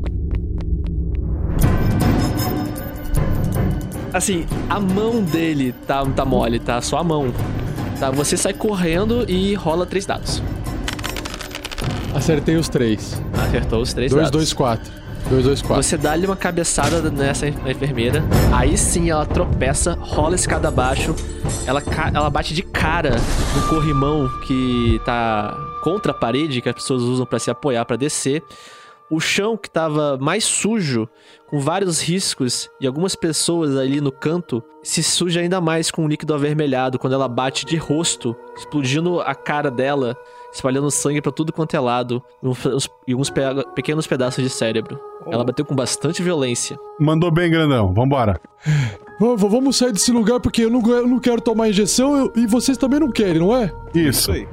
Assim, 4.14 4.46
a 4.70 4.80
mão 4.80 5.22
dele 5.24 5.74
tá, 5.86 6.06
tá 6.06 6.24
mole, 6.24 6.60
tá? 6.60 6.82
Só 6.82 6.98
a 7.00 7.04
mão. 7.04 7.34
Tá, 8.00 8.12
você 8.12 8.38
sai 8.38 8.54
correndo 8.54 9.26
e 9.30 9.54
rola 9.56 9.86
três 9.86 10.06
dados. 10.06 10.42
Acertei 12.14 12.56
os 12.56 12.70
três. 12.70 13.22
Acertou 13.48 13.82
os 13.82 13.94
três 13.94 14.12
2, 14.12 14.24
dados. 14.26 14.40
2, 14.40 14.54
4. 14.54 14.92
2, 15.30 15.44
2, 15.44 15.62
4. 15.62 15.84
Você 15.84 15.98
dá-lhe 15.98 16.26
uma 16.26 16.36
cabeçada 16.36 17.10
nessa 17.10 17.48
enfermeira. 17.48 18.24
Aí 18.54 18.78
sim 18.78 19.10
ela 19.10 19.26
tropeça, 19.26 19.98
rola 20.00 20.36
escada 20.36 20.68
abaixo. 20.68 21.16
Ela, 21.66 21.82
ela 22.14 22.30
bate 22.30 22.54
de 22.54 22.62
cara 22.62 23.16
no 23.56 23.68
corrimão 23.68 24.30
que 24.46 25.02
tá 25.04 25.58
contra 25.82 26.12
a 26.12 26.16
parede, 26.16 26.62
que 26.62 26.70
as 26.70 26.76
pessoas 26.76 27.02
usam 27.02 27.26
pra 27.26 27.40
se 27.40 27.50
apoiar 27.50 27.86
pra 27.86 27.96
descer. 27.96 28.44
O 29.10 29.20
chão 29.20 29.56
que 29.56 29.70
tava 29.70 30.18
mais 30.20 30.44
sujo, 30.44 31.08
com 31.48 31.60
vários 31.60 32.02
riscos 32.02 32.70
e 32.82 32.88
algumas 32.88 33.16
pessoas 33.16 33.78
ali 33.78 34.02
no 34.02 34.12
canto, 34.12 34.64
se 34.82 35.04
suja 35.04 35.42
ainda 35.42 35.62
mais 35.62 35.92
com 35.92 36.06
um 36.06 36.08
líquido 36.08 36.34
avermelhado 36.34 36.98
quando 36.98 37.14
ela 37.14 37.28
bate 37.28 37.66
de 37.66 37.78
rosto, 37.78 38.36
explodindo 38.58 39.22
a 39.22 39.36
cara 39.36 39.70
dela, 39.70 40.18
espalhando 40.56 40.90
sangue 40.90 41.22
pra 41.22 41.32
tudo 41.32 41.54
quanto 41.54 41.76
é 41.76 41.80
lado 41.80 42.24
e 43.08 43.14
uns 43.14 43.30
pe- 43.30 43.42
pequenos 43.76 44.08
pedaços 44.08 44.44
de 44.44 44.50
cérebro. 44.50 45.00
Ela 45.28 45.44
bateu 45.44 45.66
com 45.66 45.76
bastante 45.76 46.22
violência. 46.24 46.78
Mandou 47.00 47.30
bem, 47.32 47.50
grandão. 47.50 47.94
Vambora. 47.94 48.40
Vamos 49.20 49.78
sair 49.78 49.92
desse 49.92 50.12
lugar 50.12 50.40
porque 50.40 50.64
eu 50.66 50.70
não, 50.70 50.82
eu 50.90 51.08
não 51.08 51.20
quero 51.20 51.42
tomar 51.42 51.70
injeção 51.70 52.16
eu- 52.18 52.34
e 52.36 52.46
vocês 52.48 52.78
também 52.78 53.00
não 53.00 53.12
querem, 53.12 53.40
não 53.40 53.56
é? 53.56 53.72
Isso. 53.94 54.32
aí. 54.32 54.48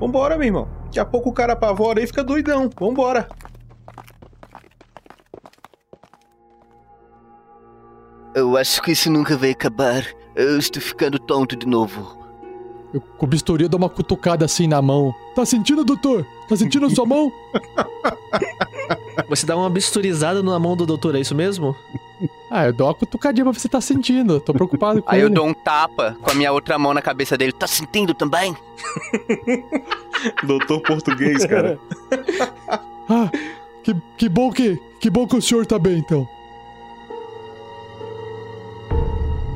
Vambora, 0.00 0.36
meu 0.36 0.46
irmão. 0.46 0.68
Daqui 0.86 1.00
a 1.00 1.04
pouco 1.04 1.30
o 1.30 1.32
cara 1.32 1.52
apavora 1.54 2.00
e 2.02 2.06
fica 2.06 2.22
doidão. 2.24 2.70
Vambora. 2.78 3.28
Eu 8.34 8.56
acho 8.56 8.82
que 8.82 8.92
isso 8.92 9.10
nunca 9.10 9.36
vai 9.36 9.50
acabar. 9.50 10.04
Eu 10.34 10.58
estou 10.58 10.82
ficando 10.82 11.18
tonto 11.18 11.56
de 11.56 11.66
novo. 11.66 12.25
Eu 12.94 13.00
com 13.00 13.26
o 13.26 13.28
bisturi 13.28 13.64
eu 13.64 13.68
dou 13.68 13.78
uma 13.78 13.88
cutucada 13.90 14.44
assim 14.44 14.66
na 14.66 14.80
mão. 14.80 15.14
Tá 15.34 15.44
sentindo, 15.44 15.84
doutor? 15.84 16.26
Tá 16.48 16.56
sentindo 16.56 16.86
a 16.86 16.90
sua 16.90 17.04
mão? 17.06 17.32
Você 19.28 19.44
dá 19.46 19.56
uma 19.56 19.68
bisturizada 19.68 20.42
na 20.42 20.58
mão 20.58 20.76
do 20.76 20.86
doutor, 20.86 21.14
é 21.16 21.20
isso 21.20 21.34
mesmo? 21.34 21.74
Ah, 22.50 22.66
eu 22.66 22.72
dou 22.72 22.86
uma 22.86 22.94
cutucadinha 22.94 23.44
pra 23.44 23.52
ver 23.52 23.58
se 23.58 23.68
tá 23.68 23.80
sentindo. 23.80 24.38
Tô 24.40 24.54
preocupado 24.54 25.02
com 25.02 25.10
Aí 25.10 25.20
eu 25.20 25.26
ele. 25.26 25.34
dou 25.34 25.46
um 25.46 25.52
tapa 25.52 26.16
com 26.22 26.30
a 26.30 26.34
minha 26.34 26.52
outra 26.52 26.78
mão 26.78 26.94
na 26.94 27.02
cabeça 27.02 27.36
dele. 27.36 27.52
Tá 27.52 27.66
sentindo 27.66 28.14
também? 28.14 28.56
Doutor 30.44 30.80
português, 30.80 31.44
cara. 31.44 31.78
Ah, 33.08 33.30
que, 33.84 33.94
que 34.18 34.28
bom 34.28 34.50
que. 34.50 34.76
Que 34.98 35.08
bom 35.08 35.28
que 35.28 35.36
o 35.36 35.40
senhor 35.42 35.64
tá 35.64 35.78
bem, 35.78 35.98
então. 35.98 36.28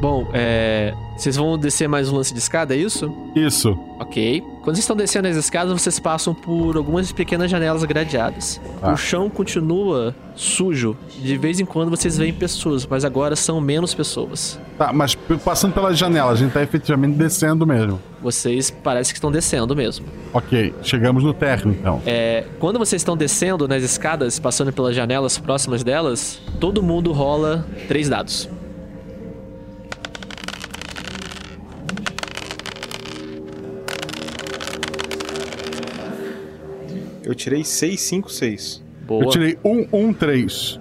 Bom, 0.01 0.27
é. 0.33 0.95
Vocês 1.15 1.37
vão 1.37 1.59
descer 1.59 1.87
mais 1.87 2.09
um 2.09 2.17
lance 2.17 2.33
de 2.33 2.39
escada, 2.39 2.75
é 2.75 2.79
isso? 2.79 3.15
Isso. 3.37 3.79
Ok. 3.99 4.41
Quando 4.63 4.77
vocês 4.77 4.79
estão 4.79 4.97
descendo 4.97 5.29
as 5.29 5.37
escadas, 5.37 5.71
vocês 5.71 6.01
passam 6.01 6.35
por 6.35 6.79
algumas 6.79 7.13
pequenas 7.13 7.51
janelas 7.51 7.85
gradeadas. 7.85 8.59
Ah. 8.81 8.93
O 8.93 8.97
chão 8.97 9.29
continua 9.29 10.15
sujo. 10.35 10.97
De 11.23 11.37
vez 11.37 11.61
em 11.61 11.67
quando 11.67 11.91
vocês 11.91 12.17
veem 12.17 12.33
pessoas, 12.33 12.87
mas 12.87 13.05
agora 13.05 13.37
são 13.37 13.61
menos 13.61 13.93
pessoas. 13.93 14.59
Tá, 14.79 14.95
mas 14.95 15.15
passando 15.45 15.75
pela 15.75 15.93
janela, 15.93 16.33
a 16.33 16.35
gente 16.35 16.53
tá 16.53 16.63
efetivamente 16.63 17.19
descendo 17.19 17.67
mesmo. 17.67 18.01
Vocês 18.23 18.71
parecem 18.71 19.13
que 19.13 19.19
estão 19.19 19.31
descendo 19.31 19.77
mesmo. 19.77 20.07
Ok, 20.33 20.73
chegamos 20.83 21.23
no 21.23 21.35
térreo 21.35 21.71
então. 21.79 22.01
É, 22.07 22.47
quando 22.59 22.79
vocês 22.79 23.03
estão 23.03 23.15
descendo 23.15 23.69
nas 23.69 23.83
escadas, 23.83 24.39
passando 24.39 24.73
pelas 24.73 24.97
janelas 24.97 25.37
próximas 25.37 25.85
delas, 25.85 26.41
todo 26.59 26.83
mundo 26.83 27.13
rola 27.13 27.67
três 27.89 28.09
dados. 28.09 28.49
Eu 37.25 37.35
tirei 37.35 37.65
6, 37.65 38.01
5, 38.01 38.31
6. 38.31 38.83
Boa. 39.07 39.25
Eu 39.25 39.31
tirei 39.31 39.59
1, 39.65 39.87
1, 39.93 40.13
3. 40.13 40.81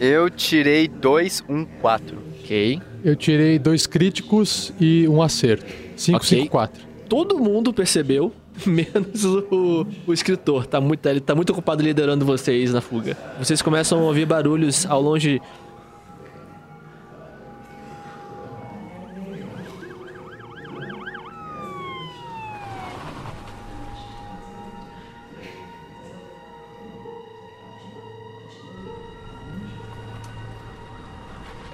Eu 0.00 0.28
tirei 0.30 0.88
2, 0.88 1.44
1, 1.48 1.64
4. 1.80 2.18
Ok. 2.40 2.80
Eu 3.04 3.16
tirei 3.16 3.58
dois 3.58 3.86
críticos 3.86 4.72
e 4.80 5.08
um 5.08 5.22
acerto. 5.22 5.64
5, 5.96 6.16
Ok. 6.18 6.28
5, 6.40 6.50
4. 6.50 6.84
Todo 7.08 7.38
mundo 7.38 7.72
percebeu, 7.72 8.32
menos 8.66 9.24
o, 9.24 9.86
o 10.06 10.12
escritor. 10.12 10.66
Tá 10.66 10.80
muito, 10.80 11.06
ele 11.06 11.20
tá 11.20 11.34
muito 11.34 11.50
ocupado 11.50 11.82
liderando 11.82 12.24
vocês 12.24 12.72
na 12.72 12.80
fuga. 12.80 13.16
Vocês 13.38 13.62
começam 13.62 13.98
a 13.98 14.02
ouvir 14.02 14.26
barulhos 14.26 14.84
ao 14.86 15.00
longe. 15.00 15.40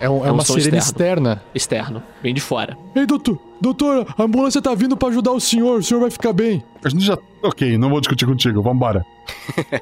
É, 0.00 0.08
um- 0.08 0.24
é 0.24 0.28
É 0.28 0.30
um 0.32 0.34
uma 0.34 0.44
sirene 0.44 0.78
externo. 0.78 1.28
externa. 1.30 1.42
Externo, 1.54 2.02
bem 2.22 2.32
de 2.34 2.40
fora. 2.40 2.76
Ei, 2.94 3.04
doutor, 3.06 3.38
doutor, 3.60 4.06
a 4.16 4.22
ambulância 4.22 4.60
tá 4.62 4.74
vindo 4.74 4.96
pra 4.96 5.08
ajudar 5.08 5.32
o 5.32 5.40
senhor, 5.40 5.78
o 5.78 5.82
senhor 5.82 6.00
vai 6.00 6.10
ficar 6.10 6.32
bem. 6.32 6.62
A 6.82 6.88
gente 6.88 7.04
já. 7.04 7.18
Ok, 7.42 7.76
não 7.78 7.90
vou 7.90 8.00
discutir 8.00 8.26
contigo, 8.26 8.62
vambora. 8.62 9.04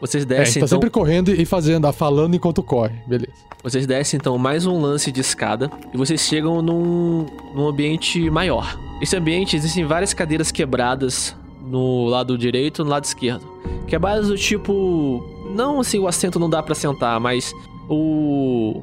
Vocês 0.00 0.24
É, 0.24 0.26
a 0.26 0.28
gente 0.28 0.38
descem 0.38 0.60
tá 0.60 0.66
então. 0.66 0.68
sempre 0.78 0.88
correndo 0.90 1.28
e 1.30 1.44
fazendo, 1.44 1.90
falando 1.92 2.34
enquanto 2.34 2.62
corre. 2.62 2.94
Beleza. 3.06 3.32
Vocês 3.62 3.86
descem 3.86 4.16
então 4.18 4.38
mais 4.38 4.64
um 4.64 4.80
lance 4.80 5.12
de 5.12 5.20
escada 5.20 5.70
e 5.92 5.96
vocês 5.98 6.22
chegam 6.22 6.62
num, 6.62 7.26
num 7.54 7.66
ambiente 7.68 8.30
maior. 8.30 8.78
Esse 9.02 9.14
ambiente 9.16 9.56
existem 9.56 9.84
várias 9.84 10.14
cadeiras 10.14 10.50
quebradas 10.50 11.36
no 11.62 12.06
lado 12.06 12.38
direito 12.38 12.80
e 12.80 12.84
no 12.84 12.90
lado 12.90 13.04
esquerdo. 13.04 13.46
Quebradas 13.86 14.28
do 14.28 14.36
tipo. 14.38 15.22
Não 15.54 15.80
assim, 15.80 15.98
o 15.98 16.08
assento 16.08 16.38
não 16.38 16.48
dá 16.48 16.62
pra 16.62 16.74
sentar, 16.74 17.20
mas 17.20 17.52
o. 17.86 18.82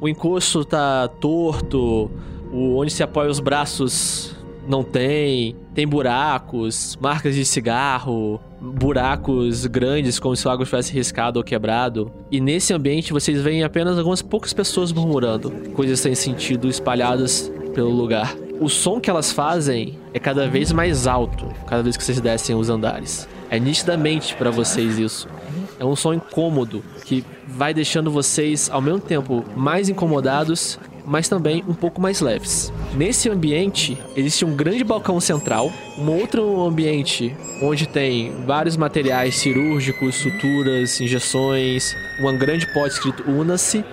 O 0.00 0.08
encosto 0.08 0.64
tá 0.64 1.08
torto, 1.08 2.10
o 2.52 2.76
onde 2.76 2.92
se 2.92 3.02
apoia 3.02 3.30
os 3.30 3.40
braços 3.40 4.34
não 4.68 4.82
tem, 4.82 5.54
tem 5.74 5.86
buracos, 5.86 6.98
marcas 7.00 7.34
de 7.34 7.44
cigarro, 7.44 8.40
buracos 8.60 9.64
grandes 9.66 10.18
como 10.18 10.34
se 10.34 10.46
algo 10.48 10.64
tivesse 10.64 10.92
riscado 10.92 11.38
ou 11.38 11.44
quebrado. 11.44 12.10
E 12.30 12.40
nesse 12.40 12.74
ambiente 12.74 13.12
vocês 13.12 13.40
veem 13.40 13.62
apenas 13.62 13.96
algumas 13.98 14.22
poucas 14.22 14.52
pessoas 14.52 14.92
murmurando, 14.92 15.50
coisas 15.72 16.00
sem 16.00 16.14
sentido 16.14 16.68
espalhadas 16.68 17.50
pelo 17.74 17.90
lugar. 17.90 18.36
O 18.60 18.68
som 18.68 18.98
que 18.98 19.10
elas 19.10 19.32
fazem 19.32 19.98
é 20.14 20.18
cada 20.18 20.48
vez 20.48 20.72
mais 20.72 21.06
alto, 21.06 21.46
cada 21.66 21.82
vez 21.82 21.96
que 21.96 22.02
vocês 22.02 22.20
descem 22.20 22.56
os 22.56 22.70
andares. 22.70 23.28
É 23.50 23.60
nitidamente 23.60 24.34
pra 24.34 24.50
vocês 24.50 24.98
isso. 24.98 25.28
É 25.78 25.84
um 25.84 25.94
som 25.94 26.14
incômodo 26.14 26.82
que 27.04 27.24
vai 27.46 27.74
deixando 27.74 28.10
vocês 28.10 28.70
ao 28.70 28.80
mesmo 28.80 29.00
tempo 29.00 29.44
mais 29.54 29.88
incomodados, 29.88 30.78
mas 31.04 31.28
também 31.28 31.62
um 31.68 31.74
pouco 31.74 32.00
mais 32.00 32.20
leves. 32.20 32.72
Nesse 32.94 33.28
ambiente 33.28 33.96
existe 34.16 34.44
um 34.44 34.56
grande 34.56 34.82
balcão 34.82 35.20
central, 35.20 35.70
um 35.98 36.10
outro 36.10 36.64
ambiente 36.64 37.36
onde 37.62 37.86
tem 37.86 38.44
vários 38.44 38.76
materiais 38.76 39.36
cirúrgicos, 39.36 40.16
suturas, 40.16 41.00
injeções, 41.00 41.94
um 42.20 42.38
grande 42.38 42.66
pote 42.72 42.94
escrito 42.94 43.30
Una-se 43.30 43.84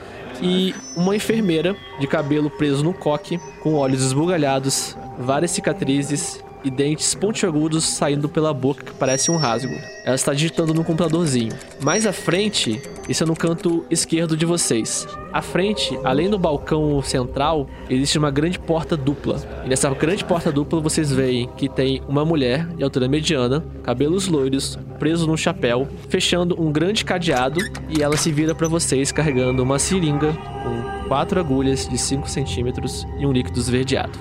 e 0.41 0.73
uma 0.95 1.15
enfermeira 1.15 1.75
de 1.99 2.07
cabelo 2.07 2.49
preso 2.49 2.84
no 2.84 2.93
coque, 2.93 3.39
com 3.61 3.75
olhos 3.75 4.01
esbugalhados, 4.01 4.97
várias 5.19 5.51
cicatrizes 5.51 6.43
e 6.64 6.72
dentes 6.72 7.14
pontiagudos 7.16 7.84
saindo 7.84 8.30
pela 8.30 8.53
boca 8.53 8.84
que 8.84 8.93
parece 8.93 9.30
um 9.30 9.38
rasgo. 9.38 9.74
Ela 10.05 10.16
está 10.16 10.34
digitando 10.34 10.74
no 10.74 10.84
computadorzinho. 10.84 11.53
Mais 11.82 12.05
à 12.05 12.14
frente, 12.14 12.82
isso 13.07 13.24
é 13.24 13.28
no 13.28 13.36
canto 13.36 13.86
esquerdo 13.89 14.36
de 14.36 14.45
vocês. 14.45 15.07
À 15.32 15.41
frente, 15.41 15.97
além 16.03 16.30
do 16.30 16.38
balcão 16.38 17.01
central, 17.01 17.68
existe 17.89 18.18
uma 18.18 18.30
grande 18.30 18.59
porta 18.59 18.95
dupla. 18.95 19.41
E 19.66 19.70
nessa 19.70 19.89
grande 19.89 20.24
porta 20.24 20.51
dupla 20.51 20.80
vocês 20.80 21.11
veem 21.11 21.49
que 21.57 21.68
tem 21.68 22.01
uma 22.07 22.24
mulher 22.26 22.68
de 22.68 22.84
altura 22.84 23.07
mediana, 23.07 23.64
cabelos 23.84 24.28
loiros, 24.28 24.78
preso 24.99 25.28
num 25.28 25.38
chapéu, 25.38 25.88
fechando 26.09 26.61
um 26.61 26.72
grande 26.72 27.03
cadeado 27.03 27.59
e 27.89 28.01
ela 28.01 28.18
se 28.18 28.32
vira 28.32 28.53
para 28.53 28.68
vocês 28.68 29.11
carregando 29.11 29.64
uma 29.64 29.80
seringa 29.80 30.34
com 30.64 31.07
quatro 31.07 31.39
agulhas 31.39 31.88
de 31.88 31.97
5 31.97 32.30
centímetros 32.30 33.05
e 33.20 33.26
um 33.26 33.32
líquido 33.32 33.59
esverdeado. 33.59 34.18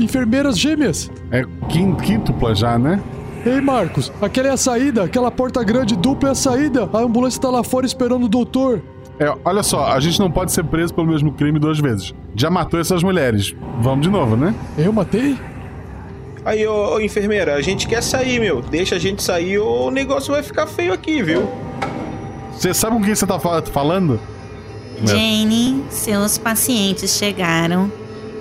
Enfermeiras 0.00 0.58
gêmeas. 0.58 1.10
É 1.30 1.44
quíntupla 1.68 2.54
já, 2.54 2.78
né? 2.78 3.00
Ei, 3.44 3.60
Marcos, 3.60 4.12
aquela 4.20 4.48
é 4.48 4.50
a 4.52 4.56
saída, 4.56 5.04
aquela 5.04 5.30
porta 5.30 5.62
grande 5.62 5.96
dupla 5.96 6.30
é 6.30 6.32
a 6.32 6.34
saída. 6.34 6.88
A 6.92 6.98
ambulância 6.98 7.40
tá 7.40 7.48
lá 7.50 7.62
fora 7.62 7.86
esperando 7.86 8.24
o 8.24 8.28
doutor. 8.28 8.82
É, 9.18 9.32
olha 9.44 9.62
só, 9.62 9.86
a 9.92 10.00
gente 10.00 10.18
não 10.18 10.30
pode 10.30 10.52
ser 10.52 10.64
preso 10.64 10.92
pelo 10.94 11.06
mesmo 11.06 11.32
crime 11.32 11.58
duas 11.58 11.78
vezes. 11.78 12.14
Já 12.34 12.48
matou 12.50 12.80
essas 12.80 13.02
mulheres. 13.02 13.54
Vamos 13.80 14.06
de 14.06 14.10
novo, 14.10 14.36
né? 14.36 14.54
Eu 14.78 14.92
matei? 14.92 15.36
Aí, 16.44 16.66
ô, 16.66 16.94
ô, 16.94 17.00
enfermeira, 17.00 17.54
a 17.54 17.60
gente 17.62 17.86
quer 17.86 18.02
sair, 18.02 18.40
meu. 18.40 18.62
Deixa 18.62 18.96
a 18.96 18.98
gente 18.98 19.22
sair 19.22 19.58
ou 19.58 19.88
o 19.88 19.90
negócio 19.90 20.32
vai 20.32 20.42
ficar 20.42 20.66
feio 20.66 20.92
aqui, 20.92 21.22
viu? 21.22 21.46
Você 22.52 22.72
sabe 22.72 22.96
com 22.96 23.02
quem 23.02 23.14
você 23.14 23.26
tá 23.26 23.38
fal- 23.38 23.62
falando? 23.66 24.18
Jane, 25.04 25.82
seus 25.90 26.36
pacientes 26.38 27.16
chegaram. 27.16 27.90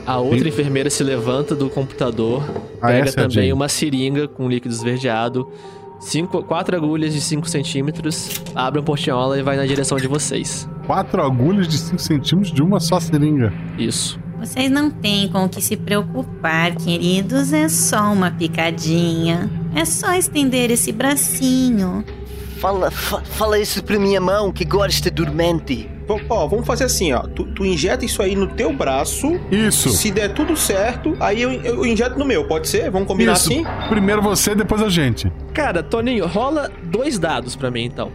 A 0.09 0.17
outra 0.17 0.49
enfermeira 0.49 0.89
se 0.89 1.03
levanta 1.03 1.53
do 1.53 1.69
computador, 1.69 2.43
Ah, 2.81 2.87
pega 2.87 3.09
é 3.09 3.11
também 3.11 3.29
Jane. 3.29 3.53
uma 3.53 3.69
seringa 3.69 4.27
com 4.27 4.49
líquido 4.49 4.73
esverdeado, 4.73 5.47
cinco, 5.99 6.41
quatro 6.41 6.75
agulhas 6.75 7.13
de 7.13 7.21
5 7.21 7.47
centímetros, 7.47 8.41
abre 8.55 8.79
a 8.79 8.83
portinhola 8.83 9.37
e 9.37 9.43
vai 9.43 9.55
na 9.55 9.67
direção 9.67 9.99
de 9.99 10.07
vocês. 10.07 10.67
Quatro 10.87 11.21
agulhas 11.21 11.67
de 11.67 11.77
5 11.77 11.99
centímetros 12.01 12.51
de 12.51 12.63
uma 12.63 12.79
só 12.79 12.99
seringa. 12.99 13.53
Isso. 13.77 14.19
Vocês 14.39 14.71
não 14.71 14.89
têm 14.89 15.27
com 15.27 15.43
o 15.45 15.49
que 15.49 15.61
se 15.61 15.77
preocupar, 15.77 16.73
queridos. 16.75 17.53
É 17.53 17.69
só 17.69 18.11
uma 18.11 18.31
picadinha. 18.31 19.47
É 19.75 19.85
só 19.85 20.13
estender 20.13 20.71
esse 20.71 20.91
bracinho. 20.91 22.03
Fala, 22.59 22.91
fa- 22.91 23.21
fala 23.23 23.57
isso 23.59 23.83
pra 23.83 23.97
minha 23.97 24.19
mão 24.19 24.51
que 24.51 24.63
agora 24.65 24.89
está 24.89 25.09
dormente. 25.09 25.89
Ó, 26.27 26.47
vamos 26.47 26.65
fazer 26.65 26.85
assim, 26.85 27.13
ó. 27.13 27.21
Tu, 27.21 27.45
tu 27.53 27.65
injeta 27.65 28.03
isso 28.03 28.21
aí 28.21 28.35
no 28.35 28.47
teu 28.47 28.73
braço. 28.73 29.39
Isso. 29.51 29.89
Se 29.89 30.11
der 30.11 30.33
tudo 30.33 30.57
certo, 30.57 31.15
aí 31.19 31.41
eu, 31.41 31.51
eu 31.53 31.85
injeto 31.85 32.17
no 32.19 32.25
meu, 32.25 32.47
pode 32.47 32.67
ser? 32.67 32.89
Vamos 32.89 33.07
combinar 33.07 33.33
Isso. 33.33 33.49
assim? 33.51 33.63
Primeiro 33.87 34.21
você, 34.21 34.53
depois 34.55 34.81
a 34.81 34.89
gente. 34.89 35.31
Cara, 35.53 35.81
Toninho, 35.83 36.25
rola 36.27 36.69
dois 36.83 37.17
dados 37.19 37.55
pra 37.55 37.69
mim 37.71 37.85
então. 37.85 38.11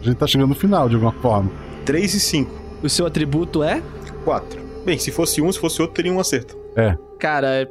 A 0.00 0.04
gente 0.04 0.16
tá 0.16 0.26
chegando 0.26 0.48
no 0.48 0.54
final, 0.54 0.88
de 0.88 0.94
alguma 0.94 1.12
forma. 1.12 1.50
3 1.84 2.14
e 2.14 2.20
5. 2.20 2.50
O 2.82 2.88
seu 2.88 3.06
atributo 3.06 3.62
é? 3.62 3.82
4. 4.24 4.60
Bem, 4.84 4.98
se 4.98 5.10
fosse 5.10 5.42
um, 5.42 5.50
se 5.52 5.58
fosse 5.58 5.80
outro, 5.82 5.94
teria 5.96 6.12
um 6.12 6.20
acerto. 6.20 6.56
É. 6.76 6.96
Cara, 7.18 7.48
é- 7.62 7.68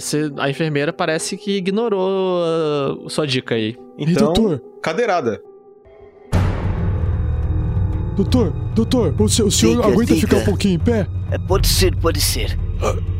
cê- 0.00 0.32
a 0.38 0.48
enfermeira 0.50 0.92
parece 0.92 1.36
que 1.36 1.56
ignorou 1.56 2.40
uh, 3.04 3.10
sua 3.10 3.26
dica 3.26 3.54
aí. 3.54 3.76
Então, 3.98 4.32
doutor? 4.32 4.62
cadeirada. 4.82 5.40
Doutor, 8.16 8.50
doutor, 8.74 9.14
o, 9.20 9.28
se- 9.28 9.42
o 9.42 9.50
senhor 9.50 9.76
Diga, 9.76 9.88
aguenta 9.88 10.14
diga. 10.14 10.26
ficar 10.26 10.36
um 10.38 10.44
pouquinho 10.44 10.74
em 10.74 10.78
pé? 10.78 11.06
É, 11.30 11.38
Pode 11.38 11.68
ser, 11.68 11.94
pode 11.96 12.20
ser. 12.20 12.58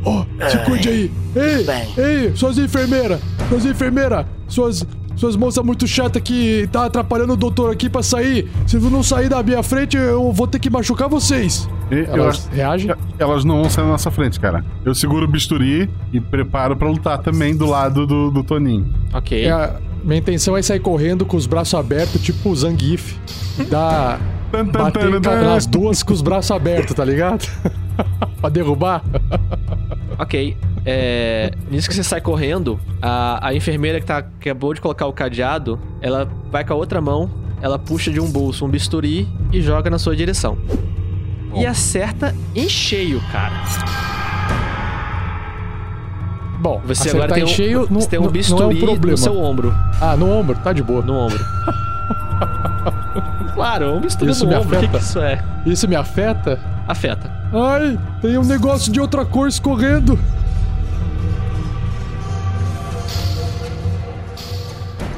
Ó, 0.04 0.22
se 0.48 0.56
Ai. 0.58 0.64
cuide 0.64 0.88
aí. 0.88 1.10
Ei, 1.34 1.64
Bem. 1.64 1.94
ei, 1.98 2.36
suas 2.36 2.56
enfermeiras, 2.58 3.20
suas 3.48 3.64
enfermeiras, 3.66 4.26
suas, 4.48 4.86
suas 5.16 5.34
moças 5.34 5.64
muito 5.64 5.86
chatas 5.86 6.22
que 6.22 6.68
tá 6.70 6.84
atrapalhando 6.84 7.32
o 7.32 7.36
doutor 7.36 7.72
aqui 7.72 7.88
pra 7.90 8.02
sair. 8.02 8.48
Se 8.66 8.76
não 8.78 9.02
sair 9.02 9.28
da 9.28 9.42
minha 9.42 9.62
frente, 9.62 9.96
eu 9.96 10.30
vou 10.32 10.46
ter 10.46 10.58
que 10.58 10.70
machucar 10.70 11.08
vocês. 11.08 11.68
E- 11.90 11.94
eu 11.94 12.04
Elas 12.14 12.36
acho- 12.46 12.48
reagem? 12.50 12.94
Elas 13.18 13.44
não 13.44 13.62
vão 13.62 13.70
sair 13.70 13.84
na 13.84 13.90
nossa 13.92 14.10
frente, 14.10 14.38
cara. 14.38 14.64
Eu 14.84 14.94
seguro 14.94 15.24
o 15.24 15.28
bisturi 15.28 15.88
e 16.12 16.20
preparo 16.20 16.76
pra 16.76 16.88
lutar 16.88 17.18
também 17.18 17.56
do 17.56 17.66
lado 17.66 18.06
do, 18.06 18.30
do 18.30 18.44
Toninho. 18.44 18.86
Ok. 19.12 19.46
É, 19.46 19.76
minha 20.04 20.18
intenção 20.18 20.56
é 20.56 20.62
sair 20.62 20.80
correndo 20.80 21.24
com 21.24 21.36
os 21.36 21.46
braços 21.46 21.74
abertos, 21.74 22.20
tipo 22.22 22.50
o 22.50 22.54
Zangief. 22.56 23.16
Dá. 23.70 24.18
Bater 24.72 25.20
nas 25.20 25.66
duas 25.66 26.02
com 26.02 26.12
os 26.12 26.22
braços 26.22 26.50
abertos, 26.50 26.94
tá 26.94 27.04
ligado? 27.04 27.46
pra 28.40 28.48
derrubar. 28.48 29.02
Ok. 30.18 30.56
É, 30.84 31.50
nisso 31.68 31.88
que 31.88 31.94
você 31.94 32.04
sai 32.04 32.20
correndo, 32.20 32.78
a, 33.02 33.48
a 33.48 33.54
enfermeira 33.54 33.98
que 34.00 34.06
tá, 34.06 34.22
que 34.22 34.48
acabou 34.48 34.72
de 34.72 34.80
colocar 34.80 35.06
o 35.06 35.12
cadeado, 35.12 35.78
ela 36.00 36.28
vai 36.50 36.64
com 36.64 36.72
a 36.72 36.76
outra 36.76 37.00
mão, 37.00 37.28
ela 37.60 37.76
puxa 37.78 38.10
de 38.10 38.20
um 38.20 38.30
bolso 38.30 38.64
um 38.64 38.68
bisturi 38.68 39.28
e 39.52 39.60
joga 39.60 39.90
na 39.90 39.98
sua 39.98 40.14
direção. 40.14 40.56
E 41.54 41.66
acerta 41.66 42.34
em 42.54 42.68
cheio, 42.68 43.20
cara. 43.32 43.54
Bom, 46.60 46.80
Você 46.84 47.10
agora 47.10 47.32
tem 47.34 47.42
em 47.42 47.46
um, 47.46 47.48
cheio 47.48 47.86
não, 47.90 48.00
você 48.00 48.08
tem 48.08 48.18
um 48.18 48.22
não- 48.24 48.30
bisturi 48.30 48.60
não 48.60 48.70
é 48.70 48.74
um 48.74 48.78
problema. 48.78 49.10
no 49.12 49.16
seu 49.18 49.36
ombro. 49.38 49.74
Ah, 50.00 50.16
no 50.16 50.30
ombro, 50.30 50.56
tá 50.62 50.72
de 50.72 50.82
boa. 50.82 51.02
No 51.02 51.14
ombro. 51.14 51.38
claro, 53.54 53.94
um 53.94 54.00
bisturi 54.00 54.30
Isso 54.30 54.44
no 54.44 54.50
me 54.50 54.56
ombro. 54.56 54.68
O 54.68 54.70
que, 54.70 54.76
afeta? 54.86 54.98
que 54.98 55.04
isso 55.04 55.18
é? 55.20 55.42
Isso 55.64 55.88
me 55.88 55.96
afeta? 55.96 56.58
Afeta. 56.86 57.30
Ai, 57.52 57.98
tem 58.20 58.36
um 58.38 58.44
negócio 58.44 58.90
de 58.92 59.00
outra 59.00 59.24
cor 59.24 59.48
escorrendo. 59.48 60.18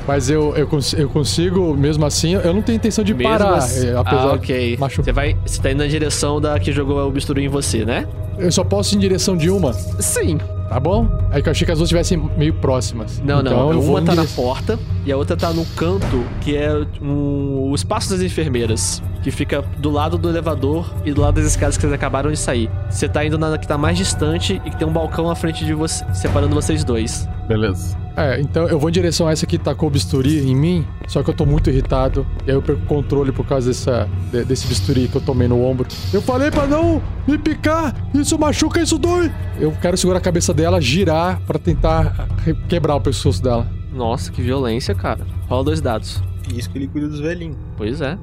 Mas 0.06 0.30
eu, 0.30 0.56
eu, 0.56 0.66
cons- 0.66 0.94
eu 0.94 1.08
consigo, 1.10 1.76
mesmo 1.76 2.04
assim, 2.06 2.32
eu 2.32 2.54
não 2.54 2.62
tenho 2.62 2.76
intenção 2.76 3.04
de 3.04 3.12
Mesmo 3.12 3.30
parar. 3.30 3.56
assim- 3.56 3.88
é, 3.88 3.94
apesar 3.96 4.22
ah, 4.22 4.32
ok. 4.34 4.76
de 4.76 4.96
Você 4.96 5.12
vai. 5.12 5.36
Você 5.44 5.60
tá 5.60 5.70
indo 5.70 5.78
na 5.82 5.86
direção 5.86 6.40
da 6.40 6.58
que 6.58 6.72
jogou 6.72 7.06
o 7.06 7.10
bisturi 7.10 7.44
em 7.44 7.48
você, 7.48 7.84
né? 7.84 8.06
Eu 8.38 8.50
só 8.50 8.64
posso 8.64 8.94
ir 8.94 8.96
em 8.96 9.00
direção 9.00 9.36
de 9.36 9.50
uma, 9.50 9.72
Sim. 9.74 10.38
Tá 10.68 10.78
bom? 10.80 11.08
É 11.32 11.40
que 11.42 11.48
eu 11.48 11.50
achei 11.50 11.64
que 11.64 11.72
as 11.72 11.78
duas 11.78 11.86
estivessem 11.88 12.18
meio 12.36 12.54
próximas. 12.54 13.20
Não, 13.24 13.40
então 13.40 13.52
não. 13.52 13.72
eu 13.72 13.82
Uma 13.82 14.02
tá 14.02 14.14
na 14.14 14.24
porta 14.24 14.78
e 15.04 15.12
a 15.12 15.16
outra 15.16 15.36
tá 15.36 15.52
no 15.52 15.64
canto, 15.76 16.24
que 16.40 16.56
é 16.56 16.72
um- 17.02 17.68
o 17.70 17.74
espaço 17.74 18.10
das 18.10 18.20
enfermeiras, 18.20 19.02
que 19.22 19.30
fica 19.30 19.62
do 19.78 19.90
lado 19.90 20.16
do 20.18 20.28
elevador 20.28 20.90
e 21.04 21.12
do 21.12 21.20
lado 21.20 21.34
das 21.36 21.46
escadas 21.46 21.76
que 21.76 21.82
vocês 21.82 21.92
acabaram 21.92 22.30
de 22.30 22.36
sair. 22.38 22.70
Você 22.90 23.08
tá 23.08 23.24
indo 23.24 23.38
na 23.38 23.56
que 23.58 23.66
tá 23.66 23.76
mais 23.78 23.96
distante 23.96 24.60
e 24.64 24.70
que 24.70 24.76
tem 24.76 24.86
um 24.86 24.92
balcão 24.92 25.30
à 25.30 25.34
frente 25.34 25.64
de 25.64 25.74
você, 25.74 26.04
separando 26.12 26.54
vocês 26.54 26.84
dois. 26.84 27.28
Beleza. 27.46 27.96
É, 28.20 28.40
então 28.40 28.66
eu 28.66 28.80
vou 28.80 28.88
em 28.88 28.92
direção 28.92 29.28
a 29.28 29.32
essa 29.32 29.46
que 29.46 29.56
tacou 29.56 29.88
o 29.88 29.92
bisturi 29.92 30.40
em 30.40 30.56
mim, 30.56 30.84
só 31.06 31.22
que 31.22 31.30
eu 31.30 31.34
tô 31.34 31.46
muito 31.46 31.70
irritado. 31.70 32.26
E 32.44 32.50
aí 32.50 32.56
eu 32.56 32.60
perco 32.62 32.82
o 32.82 32.86
controle 32.86 33.30
por 33.30 33.46
causa 33.46 33.68
dessa, 33.68 34.08
de- 34.32 34.44
desse 34.44 34.66
bisturi 34.66 35.06
que 35.06 35.16
eu 35.16 35.20
tomei 35.20 35.46
no 35.46 35.62
ombro. 35.64 35.86
Eu 36.12 36.20
falei 36.20 36.50
pra 36.50 36.66
não 36.66 37.00
me 37.28 37.38
picar! 37.38 37.94
Isso 38.12 38.36
machuca, 38.36 38.80
isso 38.82 38.98
dói! 38.98 39.30
Eu 39.60 39.70
quero 39.80 39.96
segurar 39.96 40.18
a 40.18 40.22
cabeça 40.22 40.52
dela, 40.52 40.80
girar 40.80 41.40
pra 41.46 41.58
tentar 41.60 42.26
quebrar 42.68 42.96
o 42.96 43.00
pescoço 43.00 43.40
dela. 43.40 43.68
Nossa, 43.94 44.32
que 44.32 44.42
violência, 44.42 44.94
cara. 44.96 45.20
Rola 45.48 45.62
dois 45.64 45.80
dados. 45.80 46.20
E 46.52 46.58
isso 46.58 46.68
que 46.70 46.78
ele 46.78 46.88
cuida 46.88 47.06
dos 47.08 47.20
velhinhos. 47.20 47.56
Pois 47.76 48.00
é. 48.00 48.18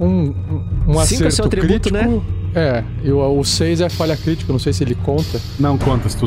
Um, 0.00 0.06
um, 0.06 0.64
um 0.88 0.94
Cinco 1.04 1.24
é 1.24 1.26
acerto 1.26 1.30
seu 1.32 1.44
atributo, 1.46 1.90
crítico. 1.90 1.94
né? 1.96 2.20
É, 2.54 2.84
e 3.04 3.12
o 3.12 3.44
6 3.44 3.80
é 3.80 3.88
falha 3.88 4.16
crítica, 4.16 4.52
não 4.52 4.58
sei 4.58 4.72
se 4.72 4.82
ele 4.82 4.94
conta. 4.94 5.40
Não 5.58 5.76
conta 5.76 6.08
se 6.08 6.16
tu 6.16 6.26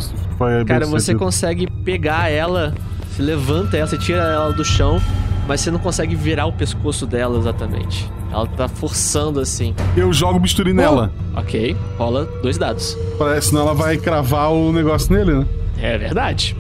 foi 0.50 0.56
bem 0.58 0.66
Cara, 0.66 0.86
você 0.86 1.14
consegue 1.16 1.68
pegar 1.84 2.30
ela, 2.32 2.74
você 3.10 3.22
levanta 3.22 3.78
ela, 3.78 3.88
você 3.88 3.98
tira 3.98 4.22
ela 4.22 4.52
do 4.54 4.64
chão, 4.66 5.02
mas 5.48 5.62
você 5.62 5.70
não 5.72 5.80
consegue 5.80 6.16
virar 6.16 6.46
o 6.46 6.54
pescoço 6.54 7.06
dela 7.06 7.38
exatamente. 7.38 8.10
Ela 8.32 8.48
tá 8.48 8.68
forçando 8.68 9.40
assim. 9.40 9.76
Eu 9.96 10.12
jogo 10.14 10.38
o 10.38 10.40
bisturi 10.40 10.74
nela. 10.74 11.12
Ok, 11.36 11.76
rola 11.98 12.26
dois 12.42 12.58
dados. 12.58 12.98
Parece 13.20 13.50
senão 13.50 13.62
ela 13.64 13.74
vai 13.74 13.98
cravar 13.98 14.52
o 14.52 14.72
negócio 14.72 15.14
nele, 15.14 15.34
né? 15.40 15.46
É 15.80 15.98
verdade. 15.98 16.56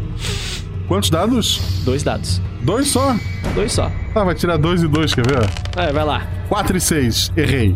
Quantos 0.88 1.10
dados? 1.10 1.62
Dois 1.86 2.04
dados. 2.04 2.42
Dois 2.62 2.90
só? 2.90 3.16
Dois 3.56 3.72
só. 3.72 3.90
Tá, 4.14 4.24
vai 4.24 4.36
tirar 4.36 4.58
dois 4.58 4.84
e 4.84 4.88
dois, 4.88 5.14
quer 5.16 5.26
ver? 5.26 5.50
É, 5.78 5.92
vai 5.92 6.04
lá. 6.06 6.28
Quatro 6.50 6.76
e 6.76 6.82
seis. 6.82 7.32
Errei. 7.38 7.76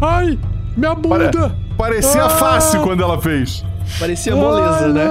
Ai, 0.00 0.38
minha 0.76 0.94
bunda! 0.94 1.56
Parecia 1.76 2.24
Ah! 2.26 2.28
fácil 2.28 2.82
quando 2.82 3.02
ela 3.02 3.20
fez. 3.20 3.64
Parecia 3.98 4.34
moleza, 4.34 4.88
né? 4.88 5.06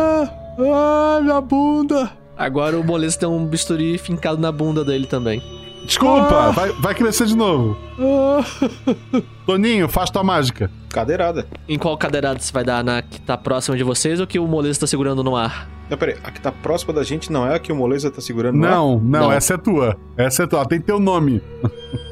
Ai, 0.60 1.22
minha 1.22 1.42
bunda! 1.42 2.12
Agora 2.38 2.78
o 2.78 2.84
moleza 2.84 3.20
tem 3.20 3.30
um 3.30 3.46
bisturi 3.46 3.98
fincado 3.98 4.40
na 4.42 4.52
bunda 4.52 4.84
dele 4.84 5.06
também. 5.06 5.42
Desculpa, 5.86 6.48
Ah! 6.50 6.52
vai, 6.52 6.72
vai 6.74 6.94
crescer 6.96 7.26
de 7.26 7.36
novo. 7.36 7.78
Ah. 8.00 8.44
Toninho, 9.46 9.88
faz 9.90 10.10
tua 10.10 10.24
mágica. 10.24 10.70
Cadeirada. 10.90 11.48
Em 11.68 11.78
qual 11.78 11.98
cadeirada 11.98 12.40
você 12.40 12.52
vai 12.52 12.64
dar? 12.64 12.84
Na 12.84 13.02
que 13.02 13.20
tá 13.22 13.38
próxima 13.38 13.76
de 13.78 13.84
vocês 13.84 14.20
ou 14.20 14.28
que 14.28 14.38
o 14.40 14.48
moleza 14.48 14.82
tá 14.82 14.88
segurando 14.88 15.24
no 15.24 15.36
ar? 15.36 15.68
Não, 15.90 15.98
peraí. 15.98 16.16
A 16.24 16.32
que 16.32 16.40
tá 16.42 16.52
próxima 16.52 16.94
da 16.94 17.04
gente 17.04 17.32
não 17.32 17.46
é 17.46 17.56
a 17.56 17.60
que 17.60 17.70
o 17.72 17.76
Moleza 17.76 18.10
tá 18.10 18.22
segurando 18.22 18.56
no 18.58 18.66
ar? 18.66 18.72
Não, 18.72 18.98
não, 19.00 19.20
Não. 19.24 19.32
essa 19.32 19.56
é 19.56 19.58
tua. 19.58 19.98
Essa 20.16 20.44
é 20.44 20.48
tua. 20.48 20.60
Ela 20.60 20.68
tem 20.70 20.80
teu 20.80 21.00
nome. 21.02 21.42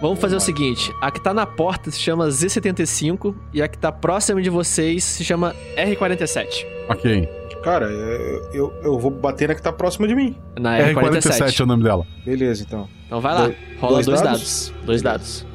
Vamos 0.00 0.20
fazer 0.20 0.36
o 0.36 0.40
seguinte: 0.40 0.92
a 1.00 1.10
que 1.10 1.20
tá 1.20 1.32
na 1.32 1.46
porta 1.46 1.90
se 1.90 1.98
chama 1.98 2.28
Z75 2.28 3.34
e 3.52 3.62
a 3.62 3.68
que 3.68 3.78
tá 3.78 3.90
próxima 3.90 4.40
de 4.42 4.50
vocês 4.50 5.02
se 5.04 5.24
chama 5.24 5.54
R47. 5.76 6.66
Ok. 6.88 7.28
Cara, 7.62 7.86
eu, 7.86 8.50
eu, 8.52 8.72
eu 8.84 8.98
vou 8.98 9.10
bater 9.10 9.48
na 9.48 9.54
que 9.54 9.62
tá 9.62 9.72
próxima 9.72 10.06
de 10.06 10.14
mim. 10.14 10.36
Na 10.58 10.78
R47 10.78 10.86
é 10.86 11.48
R47. 11.48 11.60
o 11.62 11.66
nome 11.66 11.82
dela. 11.82 12.06
Beleza, 12.24 12.62
então. 12.62 12.88
Então 13.06 13.20
vai 13.20 13.34
lá, 13.34 13.40
Dois- 13.46 13.56
rola 13.80 13.92
dois 13.94 14.06
dois, 14.06 14.20
dados? 14.22 14.40
dados? 14.40 14.72
Dois 14.86 15.02
dados. 15.02 15.46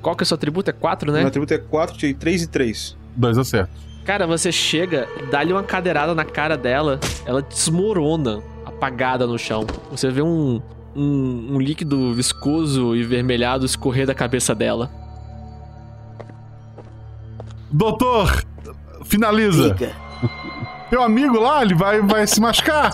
Qual 0.00 0.16
que 0.16 0.22
é 0.22 0.24
o 0.24 0.26
seu 0.26 0.34
atributo? 0.34 0.70
É 0.70 0.72
4, 0.72 1.12
né? 1.12 1.18
Meu 1.20 1.28
atributo 1.28 1.52
é 1.54 1.58
4, 1.58 1.96
tirei 1.96 2.14
3 2.14 2.42
e 2.42 2.46
3. 2.48 2.96
Dois 3.14 3.36
acertos. 3.38 3.80
Cara, 4.04 4.26
você 4.26 4.50
chega, 4.50 5.06
dá-lhe 5.30 5.52
uma 5.52 5.62
cadeirada 5.62 6.14
na 6.14 6.24
cara 6.24 6.56
dela, 6.56 6.98
ela 7.24 7.40
desmorona, 7.40 8.42
apagada 8.64 9.26
no 9.26 9.38
chão. 9.38 9.64
Você 9.92 10.10
vê 10.10 10.22
um, 10.22 10.60
um, 10.94 11.54
um 11.54 11.60
líquido 11.60 12.12
viscoso 12.14 12.94
e 12.94 13.02
vermelhado 13.02 13.66
escorrer 13.66 14.06
da 14.06 14.14
cabeça 14.14 14.54
dela. 14.54 14.90
Doutor, 17.70 18.44
finaliza. 19.04 19.70
Diga. 19.74 19.94
Teu 20.90 21.02
amigo 21.02 21.40
lá, 21.40 21.62
ele 21.62 21.74
vai, 21.74 22.00
vai 22.02 22.26
se 22.26 22.40
machucar. 22.40 22.92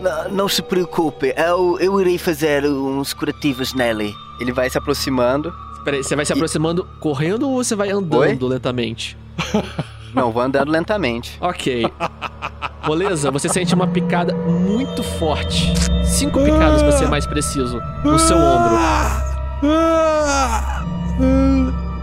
Não, 0.00 0.30
não 0.30 0.48
se 0.48 0.62
preocupe, 0.62 1.34
eu, 1.36 1.78
eu 1.80 2.00
irei 2.00 2.18
fazer 2.18 2.64
uns 2.64 3.12
curativos 3.12 3.74
nele. 3.74 4.14
Ele 4.40 4.52
vai 4.52 4.68
se 4.68 4.78
aproximando. 4.78 5.52
Peraí, 5.84 6.04
você 6.04 6.14
vai 6.14 6.26
se 6.26 6.32
aproximando 6.32 6.86
correndo 7.00 7.48
ou 7.48 7.56
você 7.56 7.74
vai 7.74 7.90
andando 7.90 8.42
Oi? 8.42 8.50
lentamente? 8.50 9.16
Não, 10.14 10.30
vou 10.30 10.42
andando 10.42 10.70
lentamente. 10.70 11.38
Ok. 11.40 11.84
Moleza, 12.86 13.30
você 13.30 13.48
sente 13.48 13.74
uma 13.74 13.86
picada 13.86 14.34
muito 14.34 15.02
forte. 15.02 15.72
Cinco 16.04 16.42
picadas 16.42 16.82
pra 16.82 16.92
ser 16.92 17.08
mais 17.08 17.26
preciso. 17.26 17.80
No 18.04 18.18
seu 18.18 18.36
ombro. 18.36 18.76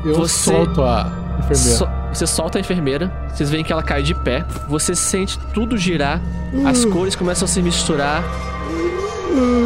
Eu 0.06 0.16
Você- 0.16 0.52
solto 0.52 0.84
a 0.84 1.12
enfermeira. 1.40 1.78
So- 1.78 1.90
você 2.14 2.28
solta 2.28 2.58
a 2.58 2.62
enfermeira, 2.62 3.12
vocês 3.34 3.50
veem 3.50 3.64
que 3.64 3.72
ela 3.72 3.84
cai 3.84 4.02
de 4.02 4.14
pé, 4.16 4.46
você 4.68 4.96
sente 4.96 5.38
tudo 5.54 5.78
girar, 5.78 6.22
as 6.66 6.86
cores 6.86 7.16
começam 7.16 7.46
a 7.46 7.48
se 7.48 7.62
misturar 7.62 8.24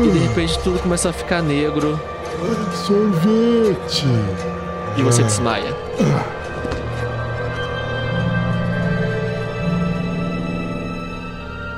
e 0.03 0.09
de 0.11 0.19
repente 0.19 0.57
tudo 0.59 0.79
começa 0.79 1.09
a 1.09 1.13
ficar 1.13 1.41
negro 1.41 1.99
Sorvete! 2.73 4.05
e 4.97 5.03
você 5.03 5.23
desmaia. 5.23 5.73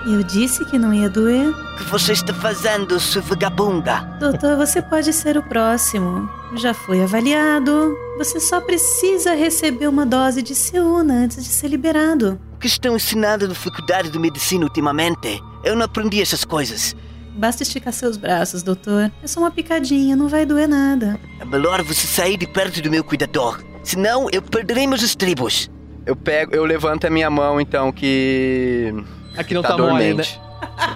Eu 0.06 0.22
disse 0.22 0.66
que 0.66 0.78
não 0.78 0.94
ia 0.94 1.10
doer. 1.10 1.50
O 1.50 1.78
que 1.78 1.84
você 1.86 2.12
está 2.12 2.34
fazendo, 2.34 3.00
sua 3.00 3.22
vagabunda? 3.22 4.02
Doutor, 4.20 4.58
você 4.58 4.82
pode 4.82 5.14
ser 5.14 5.38
o 5.38 5.44
próximo. 5.44 6.30
Já 6.56 6.74
foi 6.74 7.02
avaliado. 7.02 7.96
Você 8.18 8.40
só 8.40 8.60
precisa 8.60 9.34
receber 9.34 9.88
uma 9.88 10.06
dose 10.06 10.42
de 10.42 10.54
Seuna 10.54 11.14
antes 11.14 11.42
de 11.42 11.50
ser 11.50 11.70
liberado. 11.70 12.38
O 12.56 12.58
que 12.58 12.68
estão 12.68 12.98
ensinando 12.98 13.48
na 13.48 13.56
faculdade 13.56 14.10
de 14.10 14.20
medicina 14.20 14.66
ultimamente? 14.66 15.42
Eu 15.64 15.76
não 15.76 15.86
aprendi 15.86 16.22
essas 16.22 16.44
coisas. 16.44 16.94
Basta 17.36 17.64
esticar 17.64 17.94
seus 17.94 18.18
braços, 18.18 18.62
doutor. 18.62 19.10
É 19.24 19.28
só 19.28 19.40
uma 19.40 19.52
picadinha, 19.52 20.16
não 20.16 20.28
vai 20.28 20.46
doer 20.46 20.68
nada. 20.68 21.18
É 21.40 21.46
melhor 21.46 21.82
você 21.82 22.06
sair 22.06 22.38
de 22.38 22.46
perto 22.46 22.82
do 22.82 22.92
meu 22.92 23.04
cuidador. 23.04 23.64
Senão 23.84 24.28
eu 24.32 24.42
perderei 24.42 24.86
meus 24.86 25.02
estribos. 25.02 25.72
Eu 26.06 26.16
pego, 26.16 26.54
eu 26.54 26.66
levanto 26.66 27.08
a 27.08 27.10
minha 27.10 27.30
mão, 27.30 27.60
então, 27.60 27.92
que. 27.92 28.94
Aqui 29.38 29.54
não 29.54 29.62
tá, 29.62 29.78
mole, 29.78 30.14
né? 30.14 30.24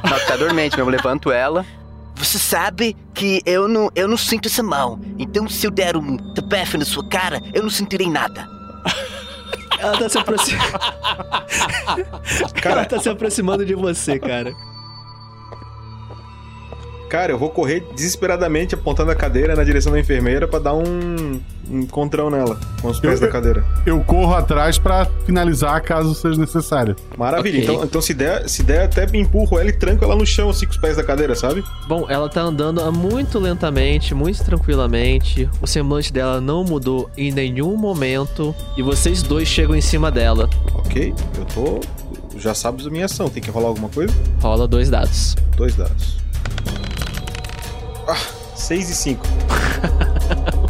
Não, 0.10 0.20
tá 0.28 0.36
dormente, 0.38 0.76
mesmo. 0.78 0.90
Eu 0.90 0.96
levanto 0.96 1.32
ela. 1.32 1.66
Você 2.16 2.40
sabe 2.40 2.96
que 3.14 3.42
eu 3.46 3.68
não, 3.68 3.92
eu 3.96 4.08
não 4.08 4.18
sinto 4.18 4.48
essa 4.48 4.64
mão. 4.64 5.00
Então 5.20 5.48
se 5.48 5.66
eu 5.66 5.72
der 5.72 5.96
um 5.96 6.18
tapefe 6.34 6.78
na 6.78 6.86
sua 6.86 7.08
cara, 7.08 7.42
eu 7.54 7.62
não 7.62 7.70
sentirei 7.70 8.10
nada. 8.10 8.48
Ela 9.80 9.98
tá 9.98 10.10
se 10.10 10.18
aproximando. 10.18 10.80
Ela 12.64 12.86
tá 12.86 13.00
se 13.00 13.10
aproximando 13.10 13.66
de 13.66 13.76
você, 13.76 14.18
cara. 14.18 14.54
Cara, 17.10 17.32
eu 17.32 17.38
vou 17.38 17.49
correr 17.49 17.86
desesperadamente 17.95 18.76
apontando 18.76 19.12
a 19.12 19.16
cadeira 19.16 19.55
na 19.55 19.64
direção 19.64 19.91
da 19.93 19.99
enfermeira 19.99 20.47
pra 20.47 20.60
dar 20.60 20.74
um 20.74 21.39
um 21.70 21.82
encontrão 21.82 22.30
nela, 22.30 22.58
com 22.82 22.88
os 22.88 22.97
pés 22.97 23.16
Eu- 23.20 23.28
da 23.28 23.32
cadeira. 23.32 23.62
Eu 23.86 23.99
corro 24.01 24.34
atrás 24.34 24.78
pra 24.80 25.05
finalizar 25.26 25.82
caso 25.82 26.16
seja 26.16 26.39
necessário. 26.39 26.95
Maravilha. 27.18 27.58
Ok. 27.60 27.64
Então, 27.76 27.84
então 27.84 28.01
se 28.01 28.14
der, 28.14 28.47
se 28.47 28.64
der, 28.64 28.84
até 28.86 29.05
empurro 29.18 29.60
ela 29.60 29.68
e 29.70 29.74
tranco 29.74 30.01
ela 30.05 30.16
no 30.16 30.26
chão, 30.26 30.49
assim, 30.49 30.66
com 30.66 30.72
os 30.72 30.78
pés 30.78 30.95
da 30.95 31.03
cadeira, 31.03 31.36
sabe? 31.36 31.62
Bom, 31.86 32.05
ela 32.10 32.30
tá 32.30 32.39
andando 32.39 32.89
muito 32.93 33.38
lentamente, 33.38 34.16
muito 34.16 34.41
tranquilamente. 34.45 35.49
O 35.62 35.68
semblante 35.68 36.14
dela 36.14 36.39
não 36.39 36.64
mudou 36.64 37.10
em 37.18 37.34
nenhum 37.34 37.76
momento. 37.76 38.55
E 38.78 38.82
vocês 38.82 39.22
dois 39.22 39.45
chegam 39.45 39.76
em 39.76 39.82
cima 39.82 40.10
dela. 40.10 40.49
Ok, 40.74 41.14
eu 41.38 41.45
tô. 41.53 41.82
Já 42.39 42.53
sabes 42.53 42.88
a 42.88 42.89
minha 42.89 43.05
ação. 43.05 43.28
Tem 43.30 43.43
que 43.43 43.51
rolar 43.51 43.68
alguma 43.68 43.89
coisa? 43.89 44.14
Rola 44.41 44.68
dois 44.70 44.89
dados. 44.89 45.36
Dois 45.58 45.76
dados. 45.76 46.16
Ah, 48.08 48.18
seis 48.55 48.89
e 48.89 48.95
cinco. 48.95 49.26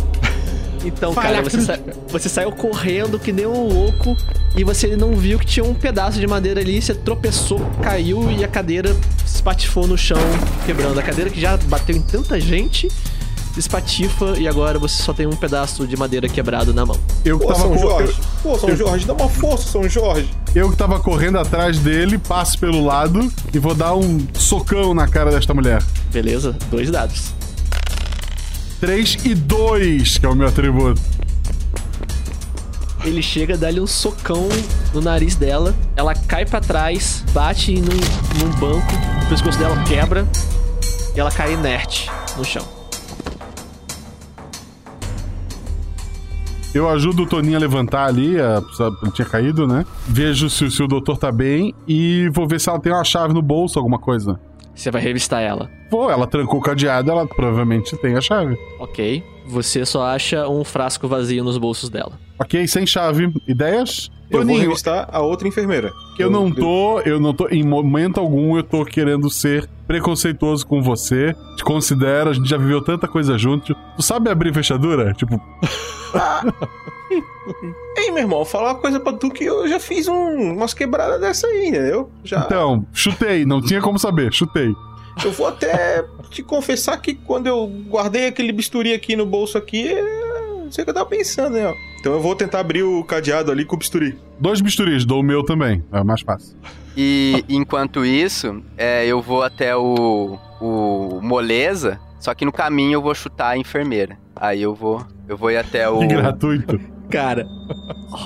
Então, 0.85 1.11
Falha 1.11 1.29
cara, 1.29 1.43
você, 1.43 1.59
sa- 1.61 1.79
você 2.07 2.29
saiu 2.29 2.49
correndo 2.51 3.19
que 3.19 3.33
nem 3.33 3.45
um 3.45 3.67
louco 3.67 4.15
e 4.55 4.63
você 4.63 4.95
não 4.95 5.15
viu 5.17 5.38
que 5.38 5.45
tinha 5.45 5.65
um 5.65 5.73
pedaço 5.73 6.17
de 6.17 6.25
madeira 6.25 6.61
ali, 6.61 6.81
você 6.81 6.93
tropeçou, 6.95 7.59
caiu 7.81 8.31
e 8.31 8.41
a 8.43 8.47
cadeira 8.47 8.93
se 9.25 9.35
espatifou 9.35 9.85
no 9.85 9.97
chão, 9.97 10.17
quebrando. 10.65 10.97
A 10.97 11.03
cadeira 11.03 11.29
que 11.29 11.41
já 11.41 11.57
bateu 11.57 11.93
em 11.95 12.01
tanta 12.01 12.39
gente, 12.39 12.88
espatifa 13.59 14.35
e 14.37 14.47
agora 14.47 14.77
você 14.79 15.01
só 15.01 15.13
tem 15.13 15.25
um 15.27 15.35
pedaço 15.35 15.85
de 15.87 15.95
madeira 15.97 16.27
quebrado 16.29 16.73
na 16.73 16.85
mão. 16.85 16.99
Eu 17.25 17.39
que 17.39 17.45
Pô, 17.45 17.53
tava 17.53 17.63
São 17.67 17.73
co- 17.73 17.79
Jorge. 17.79 18.13
eu- 18.19 18.25
Pô, 18.51 18.59
São 18.59 18.69
eu- 18.69 18.77
Jorge, 18.77 19.05
dá 19.05 19.13
uma 19.13 19.29
força, 19.29 19.67
São 19.69 19.87
Jorge. 19.89 20.29
Eu 20.55 20.69
que 20.69 20.77
tava 20.77 20.99
correndo 20.99 21.37
atrás 21.37 21.79
dele, 21.79 22.17
passo 22.17 22.57
pelo 22.59 22.83
lado 22.85 23.31
e 23.53 23.59
vou 23.59 23.73
dar 23.75 23.95
um 23.95 24.19
socão 24.33 24.93
na 24.93 25.07
cara 25.07 25.31
desta 25.31 25.53
mulher. 25.53 25.81
Beleza? 26.11 26.55
Dois 26.71 26.89
dados. 26.91 27.33
3 28.79 29.17
e 29.25 29.33
2, 29.33 30.17
que 30.17 30.25
é 30.25 30.29
o 30.29 30.35
meu 30.35 30.47
atributo. 30.47 31.01
Ele 33.03 33.21
chega, 33.21 33.57
dá-lhe 33.57 33.79
um 33.79 33.87
socão 33.87 34.49
no 34.93 35.01
nariz 35.01 35.35
dela. 35.35 35.73
Ela 35.95 36.13
cai 36.13 36.45
pra 36.45 36.59
trás, 36.59 37.23
bate 37.31 37.73
num, 37.79 37.95
num 38.39 38.51
banco, 38.59 38.93
o 39.25 39.29
pescoço 39.29 39.57
dela 39.57 39.81
quebra 39.83 40.27
e 41.15 41.19
ela 41.19 41.31
cai 41.31 41.53
inerte 41.53 42.09
no 42.37 42.43
chão. 42.43 42.65
Eu 46.78 46.88
ajudo 46.88 47.23
o 47.23 47.25
Toninho 47.25 47.57
a 47.57 47.59
levantar 47.59 48.05
ali, 48.05 48.39
a, 48.39 48.61
ele 49.01 49.11
tinha 49.11 49.28
caído, 49.28 49.65
né? 49.65 49.84
Vejo 50.07 50.47
se, 50.47 50.69
se 50.69 50.84
o 50.84 50.88
doutor 50.88 51.17
tá 51.17 51.32
bem 51.32 51.73
e 51.88 52.30
vou 52.32 52.47
ver 52.47 52.59
se 52.59 52.69
ela 52.69 52.80
tem 52.80 52.93
uma 52.93 53.03
chave 53.03 53.34
no 53.34 53.41
bolso, 53.41 53.80
alguma 53.80 53.97
coisa. 53.97 54.39
Você 54.75 54.91
vai 54.91 55.01
revistar 55.01 55.41
ela. 55.41 55.71
Pô, 55.89 56.11
ela 56.11 56.28
trancou 56.28 56.59
o 56.59 56.61
cadeado, 56.61 57.09
ela 57.09 57.25
provavelmente 57.25 57.97
tem 57.97 58.15
a 58.15 58.21
chave. 58.21 58.55
Ok. 58.80 59.23
Você 59.47 59.88
só 59.88 60.05
acha 60.05 60.47
um 60.47 60.63
frasco 60.63 61.07
vazio 61.07 61.43
nos 61.43 61.57
bolsos 61.57 61.89
dela. 61.89 62.11
Ok, 62.38 62.67
sem 62.67 62.86
chave. 62.86 63.34
Ideias? 63.47 64.11
Eu 64.30 64.39
vou 64.39 64.47
Toninho, 64.47 64.61
revistar 64.69 65.07
a 65.11 65.21
outra 65.21 65.47
enfermeira. 65.47 65.93
eu 66.19 66.30
não 66.30 66.51
tô, 66.51 66.99
eu 67.01 67.19
não 67.19 67.34
tô, 67.34 67.47
em 67.47 67.63
momento 67.63 68.19
algum 68.19 68.57
eu 68.57 68.63
tô 68.63 68.84
querendo 68.84 69.30
ser 69.30 69.69
preconceituoso 69.88 70.67
com 70.67 70.82
você. 70.82 71.34
Te 71.55 71.63
considero, 71.63 72.30
a 72.30 72.34
gente 72.34 72.49
já 72.49 72.57
viveu 72.57 72.82
tanta 72.82 73.07
coisa 73.07 73.38
junto. 73.38 73.73
Tu 73.95 74.01
sabe 74.01 74.30
abrir 74.30 74.53
fechadura? 74.53 75.13
Tipo, 75.13 75.41
Ei, 77.97 78.11
meu 78.11 78.23
irmão, 78.23 78.43
falar 78.43 78.73
uma 78.73 78.80
coisa 78.80 78.99
pra 78.99 79.13
tu 79.13 79.30
que 79.30 79.45
eu 79.45 79.67
já 79.67 79.80
fiz 79.80 80.07
um, 80.07 80.53
umas 80.53 80.73
quebradas 80.73 81.19
dessa 81.19 81.47
aí, 81.47 81.69
entendeu? 81.69 82.09
Já. 82.23 82.43
então, 82.45 82.86
chutei, 82.93 83.45
não 83.45 83.61
tinha 83.61 83.82
como 83.82 83.97
saber, 83.97 84.34
chutei. 84.34 84.75
Eu 85.23 85.32
vou 85.32 85.47
até 85.47 86.05
te 86.30 86.43
confessar 86.43 86.97
que 86.97 87.15
quando 87.15 87.47
eu 87.47 87.65
guardei 87.88 88.28
aquele 88.28 88.51
bisturi 88.51 88.93
aqui 88.93 89.15
no 89.15 89.25
bolso 89.25 89.57
aqui, 89.57 89.88
é, 89.88 90.01
não 90.63 90.71
sei 90.71 90.84
o 90.84 90.86
que 90.86 90.91
eu 90.91 90.93
tava 90.93 91.09
pensando, 91.09 91.53
né? 91.53 91.73
Então 91.99 92.13
eu 92.13 92.21
vou 92.21 92.35
tentar 92.35 92.59
abrir 92.59 92.83
o 92.83 93.03
cadeado 93.03 93.51
ali 93.51 93.65
com 93.65 93.75
o 93.75 93.79
bisturi. 93.79 94.17
Dois 94.39 94.61
bisturis, 94.61 95.05
dou 95.05 95.19
o 95.19 95.23
meu 95.23 95.43
também, 95.43 95.83
é 95.91 96.03
mais 96.03 96.21
fácil. 96.21 96.55
E 96.95 97.43
enquanto 97.49 98.05
isso, 98.05 98.63
é, 98.77 99.05
eu 99.05 99.21
vou 99.21 99.43
até 99.43 99.75
o, 99.75 100.37
o 100.59 101.19
Moleza, 101.21 101.99
só 102.19 102.33
que 102.33 102.45
no 102.45 102.51
caminho 102.51 102.93
eu 102.93 103.01
vou 103.01 103.13
chutar 103.13 103.49
a 103.49 103.57
enfermeira. 103.57 104.17
Aí 104.35 104.61
eu 104.61 104.73
vou, 104.73 105.05
eu 105.27 105.37
vou 105.37 105.51
ir 105.51 105.57
até 105.57 105.89
o. 105.89 105.99
Que 105.99 106.07
gratuito. 106.07 106.79
Cara, 107.09 107.47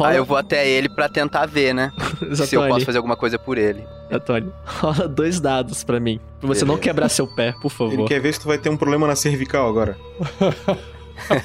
Aí 0.03 0.17
eu 0.17 0.25
vou 0.25 0.37
até 0.37 0.67
ele 0.67 0.89
pra 0.89 1.07
tentar 1.07 1.45
ver, 1.45 1.73
né? 1.73 1.91
se 2.33 2.55
eu 2.55 2.67
posso 2.67 2.85
fazer 2.85 2.97
alguma 2.97 3.15
coisa 3.15 3.37
por 3.37 3.57
ele. 3.57 3.83
Antônio, 4.09 4.51
rola 4.65 5.07
dois 5.07 5.39
dados 5.39 5.83
pra 5.83 5.99
mim. 5.99 6.19
Pra 6.39 6.47
você 6.47 6.65
não 6.65 6.75
Beleza. 6.75 6.81
quebrar 6.81 7.09
seu 7.09 7.27
pé, 7.27 7.53
por 7.61 7.69
favor. 7.69 7.93
Ele 7.93 8.03
quer 8.05 8.19
ver 8.19 8.33
se 8.33 8.39
tu 8.39 8.47
vai 8.47 8.57
ter 8.57 8.69
um 8.69 8.77
problema 8.77 9.07
na 9.07 9.15
cervical 9.15 9.67
agora. 9.67 9.97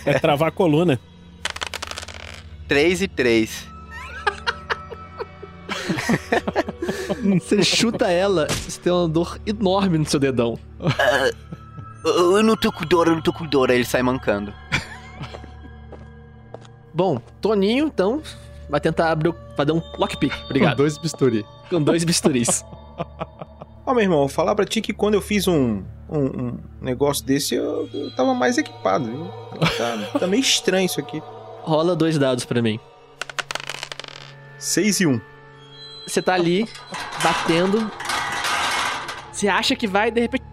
É 0.07 0.19
travar 0.19 0.49
a 0.49 0.51
coluna. 0.51 0.99
3 2.69 3.03
e 3.03 3.09
3. 3.09 3.67
Você 7.41 7.63
chuta 7.63 8.11
ela, 8.11 8.47
você 8.49 8.81
tem 8.81 8.93
uma 8.93 9.09
dor 9.09 9.39
enorme 9.47 9.99
no 9.99 10.05
seu 10.05 10.21
dedão. 10.21 10.59
Ah, 10.81 11.31
eu 12.05 12.43
não 12.43 12.57
tô 12.57 12.71
com 12.73 12.85
dor, 12.85 13.09
eu 13.09 13.15
não 13.15 13.23
tô 13.23 13.33
com 13.33 13.47
dor. 13.47 13.71
Aí 13.71 13.77
ele 13.79 13.85
sai 13.85 14.03
mancando. 14.03 14.53
Bom, 16.95 17.21
Toninho, 17.41 17.87
então, 17.87 18.23
vai 18.69 18.81
tentar 18.81 19.11
abrir 19.11 19.29
o. 19.31 19.35
Vai 19.57 19.67
dar 19.67 19.75
um 19.75 19.83
lockpick. 19.99 20.33
Obrigado. 20.45 20.73
Com 20.73 20.77
dois 20.77 20.99
bisturi. 20.99 21.45
Com 21.69 21.83
dois 21.83 22.05
bisturis. 22.05 22.65
Ó, 23.85 23.95
meu 23.95 24.03
irmão, 24.03 24.29
falar 24.29 24.55
pra 24.55 24.65
ti 24.65 24.81
que 24.81 24.93
quando 24.93 25.15
eu 25.15 25.21
fiz 25.21 25.47
um, 25.47 25.83
um, 26.09 26.19
um 26.19 26.59
negócio 26.81 27.25
desse, 27.25 27.55
eu, 27.55 27.89
eu 27.93 28.11
tava 28.13 28.35
mais 28.35 28.59
equipado, 28.59 29.07
viu? 29.07 29.27
Tá, 29.79 30.19
tá 30.19 30.27
meio 30.27 30.41
estranho 30.41 30.87
isso 30.87 31.01
aqui. 31.01 31.23
Rola 31.67 31.97
dois 31.97 32.17
dados 32.17 32.45
pra 32.45 32.63
mim. 32.63 32.79
6 34.59 35.01
e 35.01 35.07
1. 35.07 35.11
Um. 35.11 35.21
Você 36.07 36.23
tá 36.23 36.35
ali, 36.35 36.67
batendo. 37.23 37.91
Você 39.33 39.49
acha 39.49 39.75
que 39.75 39.89
vai, 39.89 40.11
de 40.11 40.21
repente. 40.21 40.45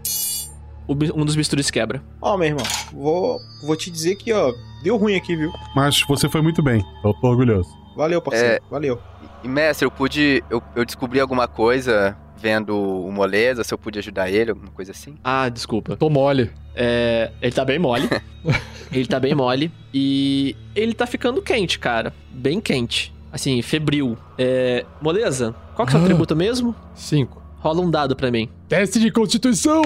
Um 0.88 1.24
dos 1.24 1.36
bisturis 1.36 1.70
quebra. 1.70 2.02
Ó, 2.20 2.36
meu 2.36 2.48
irmão, 2.48 2.66
vou, 2.92 3.38
vou 3.62 3.76
te 3.76 3.90
dizer 3.90 4.16
que, 4.16 4.32
ó, 4.32 4.52
deu 4.82 4.96
ruim 4.98 5.14
aqui, 5.14 5.34
viu? 5.34 5.50
Mas 5.74 6.02
você 6.06 6.28
foi 6.28 6.42
muito 6.42 6.62
bem, 6.62 6.84
eu 7.02 7.14
tô 7.14 7.28
orgulhoso. 7.28 7.70
Valeu, 7.96 8.20
parceiro, 8.20 8.54
É. 8.56 8.60
valeu. 8.70 9.00
E 9.44 9.48
mestre, 9.48 9.84
eu 9.86 9.90
pude. 9.90 10.42
Eu, 10.50 10.62
eu 10.74 10.84
descobri 10.84 11.20
alguma 11.20 11.46
coisa 11.46 12.16
vendo 12.36 12.76
o 12.76 13.12
Moleza, 13.12 13.62
se 13.62 13.72
eu 13.72 13.78
pude 13.78 13.98
ajudar 13.98 14.30
ele, 14.30 14.50
alguma 14.50 14.70
coisa 14.70 14.90
assim. 14.92 15.16
Ah, 15.22 15.48
desculpa. 15.48 15.96
Tô 15.96 16.10
mole. 16.10 16.50
É, 16.74 17.30
ele 17.40 17.52
tá 17.52 17.64
bem 17.64 17.78
mole. 17.78 18.08
ele 18.92 19.06
tá 19.06 19.20
bem 19.20 19.34
mole. 19.34 19.70
E 19.92 20.56
ele 20.74 20.94
tá 20.94 21.06
ficando 21.06 21.40
quente, 21.42 21.78
cara. 21.78 22.12
Bem 22.30 22.60
quente. 22.60 23.14
Assim, 23.32 23.60
febril. 23.62 24.16
É. 24.38 24.84
Moleza, 25.00 25.54
qual 25.74 25.86
que 25.86 25.92
é 25.92 25.96
o 25.96 25.98
seu 25.98 26.00
Ah. 26.00 26.04
atributo 26.04 26.34
mesmo? 26.36 26.74
Cinco. 26.94 27.42
Rola 27.58 27.80
um 27.80 27.90
dado 27.90 28.14
pra 28.16 28.30
mim. 28.30 28.48
Teste 28.68 28.98
de 29.00 29.10
constituição. 29.10 29.82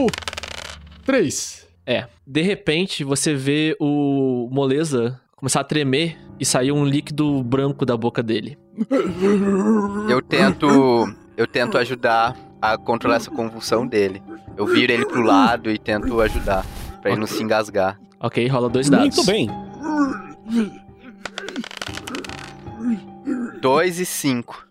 Três. 1.05 1.67
É. 1.87 2.07
De 2.27 2.43
repente, 2.43 3.03
você 3.05 3.35
vê 3.35 3.77
o 3.81 4.49
Moleza 4.53 5.21
começar 5.39 5.61
a 5.61 5.65
tremer 5.65 6.19
e 6.39 6.45
sair 6.45 6.73
um 6.73 6.85
líquido 6.85 7.43
branco 7.45 7.87
da 7.87 7.97
boca 7.97 8.23
dele. 8.23 8.59
Eu 10.09 10.21
tento. 10.21 10.67
Eu 11.37 11.47
tento 11.47 11.79
ajudar 11.79 12.37
a 12.61 12.77
controlar 12.77 13.17
essa 13.17 13.31
convulsão 13.31 13.87
dele. 13.87 14.21
Eu 14.57 14.67
viro 14.67 14.93
ele 14.93 15.07
pro 15.07 15.23
lado 15.23 15.71
e 15.71 15.79
tento 15.79 16.21
ajudar. 16.21 16.67
Pra 17.01 17.13
ele 17.13 17.21
não 17.21 17.29
se 17.29 17.41
engasgar. 17.43 17.99
Ok, 18.19 18.47
rola 18.49 18.69
dois 18.69 18.91
dados. 18.91 19.17
Muito 19.17 19.25
bem. 19.27 19.49
2 23.61 24.01
e 24.01 24.07
5. 24.07 24.67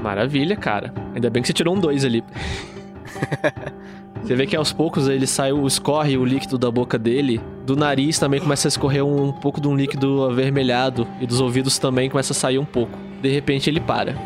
Maravilha, 0.00 0.56
cara. 0.56 0.94
Ainda 1.14 1.30
bem 1.30 1.42
que 1.42 1.48
você 1.48 1.52
tirou 1.52 1.74
um 1.74 1.80
2 1.80 2.04
ali. 2.04 2.22
Você 4.22 4.34
vê 4.34 4.46
que 4.46 4.56
aos 4.56 4.72
poucos 4.72 5.08
ele 5.08 5.26
saiu, 5.26 5.66
escorre 5.66 6.16
o 6.16 6.24
líquido 6.24 6.58
da 6.58 6.70
boca 6.70 6.98
dele, 6.98 7.40
do 7.64 7.76
nariz 7.76 8.18
também 8.18 8.40
começa 8.40 8.66
a 8.66 8.70
escorrer 8.70 9.04
um, 9.04 9.32
pouco 9.32 9.60
de 9.60 9.68
um 9.68 9.76
líquido 9.76 10.24
avermelhado 10.24 11.06
e 11.20 11.26
dos 11.26 11.40
ouvidos 11.40 11.78
também 11.78 12.10
começa 12.10 12.32
a 12.32 12.36
sair 12.36 12.58
um 12.58 12.64
pouco. 12.64 12.98
De 13.22 13.28
repente 13.28 13.70
ele 13.70 13.80
para. 13.80 14.16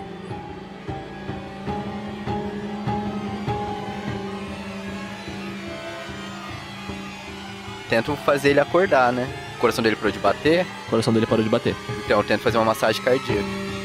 Tento 7.89 8.15
fazer 8.17 8.51
ele 8.51 8.61
acordar, 8.61 9.13
né? 9.13 9.29
O 9.57 9.61
coração 9.61 9.83
dele 9.83 9.97
parou 9.97 10.13
de 10.13 10.19
bater. 10.19 10.65
O 10.87 10.91
coração 10.91 11.13
dele 11.13 11.27
parou 11.27 11.43
de 11.43 11.51
bater. 11.51 11.75
Então 12.05 12.19
eu 12.19 12.25
tento 12.25 12.41
fazer 12.41 12.57
uma 12.57 12.67
massagem 12.67 13.03
cardíaca. 13.03 13.80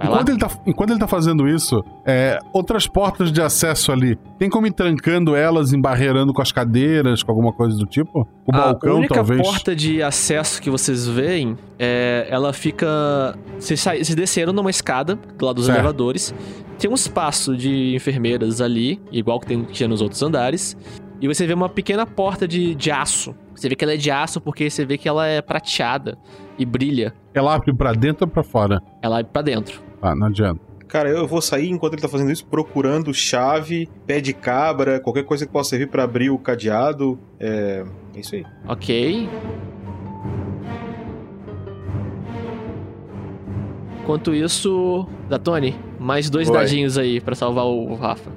Enquanto 0.00 0.28
ele, 0.28 0.38
tá, 0.38 0.50
enquanto 0.66 0.90
ele 0.90 0.98
tá 1.00 1.08
fazendo 1.08 1.48
isso, 1.48 1.82
é, 2.06 2.38
outras 2.52 2.86
portas 2.86 3.32
de 3.32 3.42
acesso 3.42 3.90
ali, 3.90 4.16
tem 4.38 4.48
como 4.48 4.66
ir 4.66 4.72
trancando 4.72 5.34
elas, 5.34 5.72
embarreirando 5.72 6.32
com 6.32 6.40
as 6.40 6.52
cadeiras, 6.52 7.22
com 7.22 7.32
alguma 7.32 7.52
coisa 7.52 7.76
do 7.76 7.84
tipo? 7.84 8.20
O 8.46 8.54
a 8.54 8.58
balcão, 8.58 8.96
única 8.98 9.14
talvez? 9.14 9.42
porta 9.42 9.74
de 9.74 10.00
acesso 10.02 10.62
que 10.62 10.70
vocês 10.70 11.06
veem, 11.06 11.56
é, 11.78 12.26
ela 12.30 12.52
fica... 12.52 13.36
Vocês, 13.58 13.80
sa- 13.80 13.94
vocês 13.96 14.14
desceram 14.14 14.52
numa 14.52 14.70
escada, 14.70 15.16
do 15.16 15.44
lado 15.46 15.56
dos 15.56 15.66
Certo. 15.66 15.78
elevadores. 15.78 16.32
Tem 16.78 16.88
um 16.88 16.94
espaço 16.94 17.56
de 17.56 17.94
enfermeiras 17.96 18.60
ali, 18.60 19.00
igual 19.10 19.40
que 19.40 19.46
tem, 19.48 19.62
tinha 19.64 19.88
nos 19.88 20.00
outros 20.00 20.22
andares. 20.22 20.76
E 21.20 21.26
você 21.26 21.44
vê 21.44 21.52
uma 21.52 21.68
pequena 21.68 22.06
porta 22.06 22.46
de, 22.46 22.72
de 22.76 22.92
aço. 22.92 23.34
Você 23.52 23.68
vê 23.68 23.74
que 23.74 23.84
ela 23.84 23.94
é 23.94 23.96
de 23.96 24.08
aço 24.12 24.40
porque 24.40 24.70
você 24.70 24.84
vê 24.84 24.96
que 24.96 25.08
ela 25.08 25.26
é 25.26 25.42
prateada 25.42 26.16
e 26.58 26.64
brilha. 26.66 27.14
Ela 27.32 27.54
abre 27.54 27.72
pra 27.72 27.92
dentro 27.92 28.26
ou 28.26 28.30
pra 28.30 28.42
fora? 28.42 28.82
Ela 29.02 29.20
abre 29.20 29.32
pra 29.32 29.42
dentro. 29.42 29.80
Ah, 30.02 30.14
não 30.14 30.26
adianta. 30.26 30.60
Cara, 30.88 31.10
eu 31.10 31.26
vou 31.26 31.42
sair 31.42 31.68
enquanto 31.68 31.92
ele 31.94 32.02
tá 32.02 32.08
fazendo 32.08 32.32
isso, 32.32 32.46
procurando 32.46 33.12
chave, 33.12 33.88
pé 34.06 34.20
de 34.20 34.32
cabra, 34.32 34.98
qualquer 34.98 35.22
coisa 35.24 35.44
que 35.46 35.52
possa 35.52 35.70
servir 35.70 35.88
pra 35.88 36.04
abrir 36.04 36.30
o 36.30 36.38
cadeado. 36.38 37.18
É. 37.38 37.84
É 38.14 38.20
isso 38.20 38.34
aí. 38.34 38.44
Ok. 38.66 39.28
Enquanto 44.02 44.34
isso, 44.34 45.06
Datone, 45.28 45.76
mais 46.00 46.30
dois 46.30 46.48
Oi. 46.48 46.56
dadinhos 46.56 46.96
aí 46.96 47.20
pra 47.20 47.34
salvar 47.34 47.66
o 47.66 47.94
Rafa. 47.94 48.30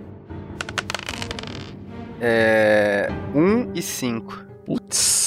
É. 2.20 3.10
1 3.34 3.72
e 3.74 3.82
5. 3.82 4.46
Putz. 4.66 5.21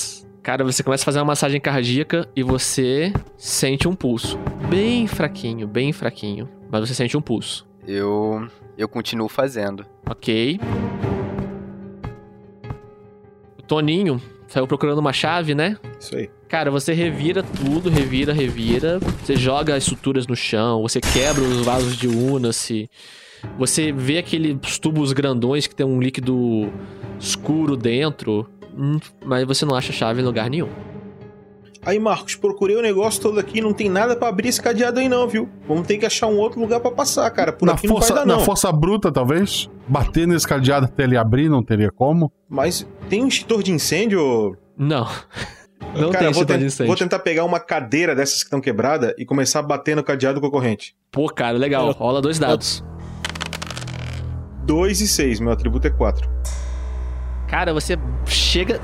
Cara, 0.45 0.63
você 0.63 0.83
começa 0.83 1.03
a 1.03 1.07
fazer 1.07 1.21
uma 1.21 1.25
massagem 1.25 1.59
cardíaca 1.59 2.29
e 2.37 2.43
você 2.43 3.15
sente 3.35 3.89
um 3.89 3.95
pulso. 3.95 4.39
Bem 4.69 5.07
fraquinho, 5.07 5.67
bem 5.67 5.91
fraquinho. 5.91 6.47
Mas 6.71 6.87
você 6.87 6.93
sente 6.95 7.17
um 7.17 7.23
pulso. 7.23 7.67
Eu. 7.89 8.47
Eu 8.77 8.87
continuo 8.87 9.27
fazendo. 9.27 9.87
Ok. 10.07 10.61
O 13.59 13.63
Toninho 13.63 14.21
saiu 14.47 14.67
procurando 14.67 14.99
uma 14.99 15.15
chave, 15.15 15.55
né? 15.55 15.79
Isso 15.99 16.15
aí. 16.15 16.29
Cara, 16.47 16.71
você 16.71 16.93
revira 16.93 17.43
tudo, 17.43 17.89
revira, 17.89 18.35
revira. 18.35 18.99
Você 18.99 19.37
joga 19.37 19.75
as 19.75 19.85
estruturas 19.85 20.27
no 20.27 20.37
chão, 20.37 20.83
você 20.83 21.01
quebra 21.01 21.43
os 21.43 21.65
vasos 21.65 21.97
de 21.97 22.07
Unace. 22.07 22.91
Você 23.59 23.93
vê 23.93 24.19
aqueles 24.19 24.79
tubos 24.79 25.13
grandões 25.13 25.67
que 25.67 25.75
tem 25.75 25.87
um 25.87 26.01
líquido 26.01 26.71
escuro 27.19 27.77
dentro. 27.77 28.47
Hum, 28.77 28.99
mas 29.25 29.47
você 29.47 29.65
não 29.65 29.75
acha 29.75 29.93
chave 29.93 30.21
em 30.21 30.25
lugar 30.25 30.49
nenhum. 30.51 30.69
Aí, 31.87 31.99
Marcos, 31.99 32.35
procurei 32.35 32.77
o 32.77 32.81
negócio 32.83 33.21
todo 33.21 33.39
aqui, 33.39 33.61
não 33.61 33.75
tem 33.75 33.91
nada 33.91 34.17
pra 34.17 34.29
abrir 34.29 34.49
esse 34.49 34.61
cadeado 34.61 34.99
aí 35.01 35.09
não, 35.09 35.29
viu? 35.29 35.51
Vamos 35.69 35.87
ter 35.87 35.99
que 35.99 36.07
achar 36.07 36.27
um 36.29 36.39
outro 36.39 36.59
lugar 36.59 36.81
pra 36.81 36.91
passar, 36.91 37.31
cara. 37.31 37.53
Por 37.53 37.67
na 37.67 37.73
aqui 37.75 37.87
força, 37.87 38.09
não 38.09 38.17
vai 38.17 38.25
dar 38.27 38.33
na 38.33 38.39
não. 38.39 38.45
força 38.45 38.73
bruta, 38.73 39.13
talvez? 39.13 39.69
Bater 39.87 40.27
nesse 40.27 40.49
cadeado 40.49 40.87
até 40.87 41.03
ele 41.05 41.15
abrir, 41.17 41.51
não 41.51 41.63
teria 41.63 41.91
como? 41.93 42.33
Mas 42.49 42.87
tem 43.11 43.23
um 43.23 43.29
extintor 43.29 43.63
de 43.63 43.71
incêndio? 43.71 44.57
Não. 44.79 45.07
Não 45.95 46.11
cara, 46.11 46.25
tem 46.25 46.33
vou, 46.33 46.43
extintor 46.43 46.47
ten- 46.47 46.59
de 46.59 46.65
incêndio. 46.65 46.87
vou 46.87 46.97
tentar 46.97 47.19
pegar 47.21 47.45
uma 47.45 47.61
cadeira 47.61 48.17
dessas 48.17 48.39
que 48.39 48.45
estão 48.45 48.61
quebradas 48.61 49.13
e 49.19 49.25
começar 49.25 49.59
a 49.61 49.63
bater 49.63 49.95
no 49.95 50.03
cadeado 50.03 50.41
com 50.41 50.47
a 50.47 50.51
corrente. 50.51 50.97
Pô, 51.13 51.29
cara, 51.29 51.57
legal. 51.59 51.93
Rola 51.93 52.21
dois 52.23 52.39
dados. 52.39 52.83
2 54.65 55.01
e 55.03 55.07
6, 55.09 55.41
meu 55.41 55.53
atributo 55.53 55.87
é 55.87 55.91
4. 55.91 56.29
Cara, 57.55 57.73
você 57.73 57.97
chega, 58.27 58.81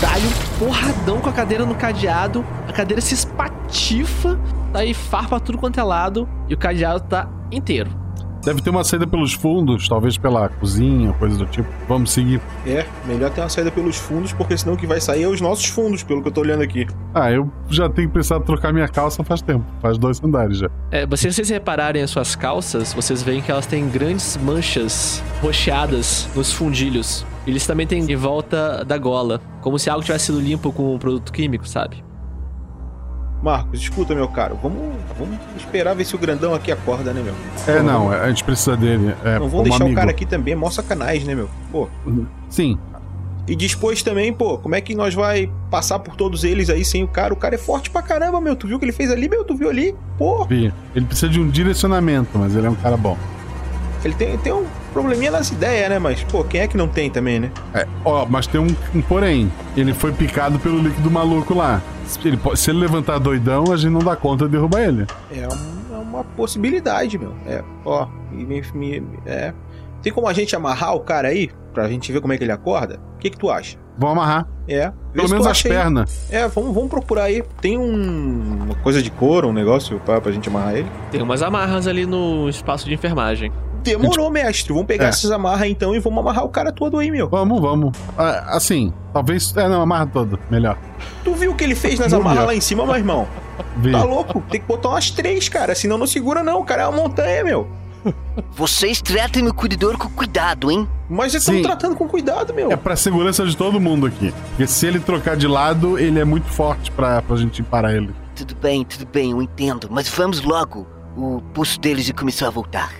dá-lhe 0.00 0.28
um 0.28 0.58
porradão 0.64 1.20
com 1.20 1.28
a 1.28 1.32
cadeira 1.32 1.66
no 1.66 1.74
cadeado, 1.74 2.46
a 2.68 2.72
cadeira 2.72 3.00
se 3.00 3.14
espatifa, 3.14 4.38
daí 4.72 4.94
farpa 4.94 5.40
tudo 5.40 5.58
quanto 5.58 5.80
é 5.80 5.82
lado 5.82 6.28
e 6.48 6.54
o 6.54 6.56
cadeado 6.56 7.00
tá 7.00 7.28
inteiro. 7.50 8.05
Deve 8.46 8.62
ter 8.62 8.70
uma 8.70 8.84
saída 8.84 9.08
pelos 9.08 9.32
fundos, 9.32 9.88
talvez 9.88 10.16
pela 10.16 10.48
cozinha, 10.48 11.12
coisa 11.14 11.36
do 11.36 11.46
tipo. 11.46 11.68
Vamos 11.88 12.12
seguir. 12.12 12.40
É, 12.64 12.86
melhor 13.04 13.28
ter 13.32 13.40
uma 13.40 13.48
saída 13.48 13.72
pelos 13.72 13.96
fundos, 13.96 14.32
porque 14.32 14.56
senão 14.56 14.74
o 14.74 14.76
que 14.76 14.86
vai 14.86 15.00
sair 15.00 15.24
é 15.24 15.28
os 15.28 15.40
nossos 15.40 15.66
fundos, 15.66 16.04
pelo 16.04 16.22
que 16.22 16.28
eu 16.28 16.32
tô 16.32 16.42
olhando 16.42 16.62
aqui. 16.62 16.86
Ah, 17.12 17.28
eu 17.32 17.50
já 17.68 17.88
tenho 17.88 18.08
pensado 18.08 18.44
trocar 18.44 18.72
minha 18.72 18.86
calça 18.86 19.24
faz 19.24 19.42
tempo. 19.42 19.64
Faz 19.82 19.98
dois 19.98 20.22
andares 20.22 20.58
já. 20.58 20.70
É, 20.92 21.04
se 21.16 21.32
vocês 21.32 21.48
repararem 21.48 22.00
as 22.00 22.10
suas 22.10 22.36
calças, 22.36 22.94
vocês 22.94 23.20
veem 23.20 23.42
que 23.42 23.50
elas 23.50 23.66
têm 23.66 23.88
grandes 23.88 24.36
manchas 24.36 25.20
rocheadas 25.42 26.28
nos 26.32 26.52
fundilhos. 26.52 27.26
Eles 27.48 27.66
também 27.66 27.84
têm 27.84 28.08
em 28.08 28.16
volta 28.16 28.84
da 28.84 28.96
gola, 28.96 29.40
como 29.60 29.76
se 29.76 29.90
algo 29.90 30.04
tivesse 30.04 30.26
sido 30.26 30.38
limpo 30.38 30.70
com 30.70 30.94
um 30.94 30.98
produto 31.00 31.32
químico, 31.32 31.66
sabe? 31.66 32.05
Marcos, 33.46 33.80
escuta, 33.80 34.12
meu 34.12 34.26
caro, 34.26 34.58
vamos, 34.60 34.80
vamos 35.16 35.38
esperar 35.56 35.94
ver 35.94 36.04
se 36.04 36.16
o 36.16 36.18
grandão 36.18 36.52
aqui 36.52 36.72
acorda, 36.72 37.12
né, 37.12 37.22
meu? 37.22 37.32
É, 37.72 37.78
Pô, 37.78 37.82
não, 37.84 38.10
a 38.10 38.28
gente 38.28 38.42
precisa 38.42 38.76
dele. 38.76 39.14
É, 39.24 39.38
Não 39.38 39.48
vamos 39.48 39.68
deixar 39.68 39.84
amigo. 39.84 39.92
o 39.96 40.00
cara 40.00 40.10
aqui 40.10 40.26
também, 40.26 40.54
é 40.54 40.56
mó 40.56 40.68
sacanagem, 40.68 41.24
né, 41.24 41.36
meu? 41.36 41.48
Pô. 41.70 41.88
Sim. 42.50 42.76
E 43.46 43.54
depois 43.54 44.02
também, 44.02 44.32
pô, 44.32 44.58
como 44.58 44.74
é 44.74 44.80
que 44.80 44.96
nós 44.96 45.14
vai 45.14 45.48
passar 45.70 46.00
por 46.00 46.16
todos 46.16 46.42
eles 46.42 46.68
aí 46.68 46.84
sem 46.84 47.04
o 47.04 47.06
cara? 47.08 47.32
O 47.32 47.36
cara 47.36 47.54
é 47.54 47.58
forte 47.58 47.88
pra 47.88 48.02
caramba, 48.02 48.40
meu. 48.40 48.56
Tu 48.56 48.66
viu 48.66 48.78
o 48.78 48.80
que 48.80 48.84
ele 48.86 48.90
fez 48.92 49.12
ali, 49.12 49.28
meu? 49.28 49.44
Tu 49.44 49.54
viu 49.54 49.70
ali? 49.70 49.94
Pô, 50.18 50.44
Vi. 50.44 50.74
Ele 50.92 51.04
precisa 51.06 51.28
de 51.28 51.38
um 51.40 51.48
direcionamento, 51.48 52.36
mas 52.36 52.56
ele 52.56 52.66
é 52.66 52.70
um 52.70 52.74
cara 52.74 52.96
bom. 52.96 53.16
Ele 54.06 54.14
tem, 54.14 54.36
tem 54.38 54.52
um 54.52 54.64
probleminha 54.92 55.30
nas 55.30 55.50
ideias, 55.50 55.88
né? 55.90 55.98
Mas, 55.98 56.22
pô, 56.24 56.42
quem 56.44 56.60
é 56.62 56.68
que 56.68 56.76
não 56.76 56.88
tem 56.88 57.10
também, 57.10 57.38
né? 57.40 57.50
É, 57.74 57.86
ó, 58.04 58.24
mas 58.28 58.46
tem 58.46 58.60
um, 58.60 58.66
um 58.94 59.02
porém. 59.02 59.50
Ele 59.76 59.92
foi 59.92 60.12
picado 60.12 60.58
pelo 60.58 60.78
líquido 60.80 61.10
maluco 61.10 61.54
lá. 61.54 61.80
Se 62.06 62.18
ele, 62.26 62.38
se 62.54 62.70
ele 62.70 62.78
levantar 62.78 63.18
doidão, 63.18 63.64
a 63.72 63.76
gente 63.76 63.90
não 63.92 64.00
dá 64.00 64.14
conta 64.16 64.44
de 64.46 64.52
derrubar 64.52 64.80
ele. 64.82 65.06
É, 65.30 65.46
um- 65.46 65.94
é 65.96 65.98
uma 65.98 66.22
possibilidade, 66.24 67.18
meu. 67.18 67.34
É, 67.46 67.62
ó, 67.84 68.06
e 68.32 68.36
me, 68.44 68.62
me- 68.74 69.02
é. 69.26 69.52
Tem 70.02 70.12
como 70.12 70.28
a 70.28 70.32
gente 70.32 70.54
amarrar 70.54 70.94
o 70.94 71.00
cara 71.00 71.28
aí, 71.28 71.50
pra 71.74 71.88
gente 71.88 72.12
ver 72.12 72.20
como 72.20 72.32
é 72.32 72.38
que 72.38 72.44
ele 72.44 72.52
acorda? 72.52 73.00
O 73.16 73.18
que 73.18 73.28
que 73.30 73.36
tu 73.36 73.50
acha? 73.50 73.76
Vamos 73.98 74.18
amarrar. 74.18 74.46
É. 74.68 74.88
vê 74.88 74.92
Pelo 75.14 75.30
menos 75.30 75.46
as 75.46 75.62
pernas. 75.62 76.28
É, 76.30 76.46
vamos, 76.48 76.74
vamos 76.74 76.90
procurar 76.90 77.24
aí. 77.24 77.42
Tem 77.60 77.78
um, 77.78 78.64
uma 78.66 78.74
coisa 78.76 79.02
de 79.02 79.10
couro, 79.10 79.48
um 79.48 79.52
negócio 79.52 79.98
pra, 80.04 80.20
pra 80.20 80.30
gente 80.30 80.48
amarrar 80.48 80.74
ele? 80.76 80.86
Tem 81.10 81.20
umas 81.22 81.42
amarras 81.42 81.86
ali 81.88 82.04
no 82.06 82.48
espaço 82.48 82.86
de 82.86 82.94
enfermagem. 82.94 83.50
Demorou, 83.86 84.30
mestre. 84.30 84.72
Vamos 84.72 84.86
pegar 84.86 85.06
É. 85.06 85.08
essas 85.08 85.30
amarras 85.30 85.68
então 85.68 85.94
e 85.94 85.98
vamos 85.98 86.18
amarrar 86.18 86.44
o 86.44 86.48
cara 86.48 86.72
todo 86.72 86.98
aí, 86.98 87.10
meu. 87.10 87.28
Vamos, 87.28 87.60
vamos. 87.60 87.96
Ah, 88.18 88.56
assim, 88.56 88.92
talvez. 89.12 89.54
É, 89.56 89.68
não, 89.68 89.80
amarra 89.80 90.06
todo. 90.06 90.38
Melhor. 90.50 90.76
Tu 91.24 91.32
viu 91.34 91.52
o 91.52 91.54
que 91.54 91.64
ele 91.64 91.74
fez 91.74 91.98
nas 91.98 92.12
amarras 92.12 92.46
lá 92.46 92.54
em 92.54 92.60
cima, 92.60 92.84
meu 92.84 92.96
irmão? 92.96 93.26
Vi. 93.78 93.92
Tá 93.92 94.04
louco? 94.04 94.42
Tem 94.50 94.60
que 94.60 94.66
botar 94.66 94.90
umas 94.90 95.10
três, 95.10 95.48
cara. 95.48 95.74
Senão 95.74 95.96
não 95.98 96.06
segura, 96.06 96.42
não. 96.42 96.60
O 96.60 96.64
cara 96.64 96.82
é 96.82 96.86
uma 96.86 96.96
montanha, 97.02 97.42
meu. 97.44 97.68
Vocês 98.52 99.02
tratem 99.02 99.42
meu 99.42 99.52
cuidador 99.54 99.98
com 99.98 100.08
cuidado, 100.08 100.70
hein? 100.70 100.88
Mas 101.08 101.32
já 101.32 101.38
estamos 101.38 101.60
Sim. 101.60 101.66
tratando 101.66 101.96
com 101.96 102.06
cuidado, 102.06 102.54
meu. 102.54 102.70
É 102.70 102.76
pra 102.76 102.94
segurança 102.96 103.44
de 103.44 103.56
todo 103.56 103.80
mundo 103.80 104.06
aqui. 104.06 104.32
Porque 104.50 104.66
se 104.66 104.86
ele 104.86 105.00
trocar 105.00 105.36
de 105.36 105.46
lado, 105.48 105.98
ele 105.98 106.20
é 106.20 106.24
muito 106.24 106.46
forte 106.48 106.90
pra, 106.92 107.20
pra 107.22 107.36
gente 107.36 107.62
parar 107.62 107.94
ele. 107.94 108.14
Tudo 108.36 108.54
bem, 108.56 108.84
tudo 108.84 109.06
bem, 109.10 109.30
eu 109.32 109.42
entendo. 109.42 109.88
Mas 109.90 110.08
vamos 110.08 110.40
logo. 110.42 110.86
O 111.16 111.40
pulso 111.54 111.80
deles 111.80 112.04
já 112.06 112.12
começou 112.14 112.46
a 112.46 112.50
voltar. 112.50 112.92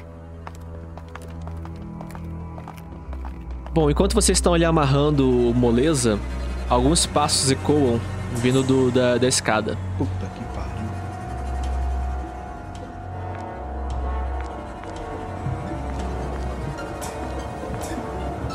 Bom, 3.77 3.91
enquanto 3.91 4.15
vocês 4.15 4.39
estão 4.39 4.55
ali 4.55 4.65
amarrando 4.65 5.29
o 5.51 5.53
moleza, 5.53 6.19
alguns 6.67 7.05
passos 7.05 7.51
ecoam 7.51 8.01
vindo 8.37 8.63
do- 8.63 8.91
da, 8.91 9.19
da 9.19 9.29
escada. 9.29 9.77
Puta 9.99 10.25
que 10.35 10.43
pariu. 10.55 10.89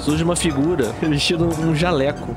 Surge 0.01 0.23
uma 0.23 0.35
figura 0.35 0.91
vestindo 1.01 1.45
um 1.61 1.75
jaleco. 1.75 2.35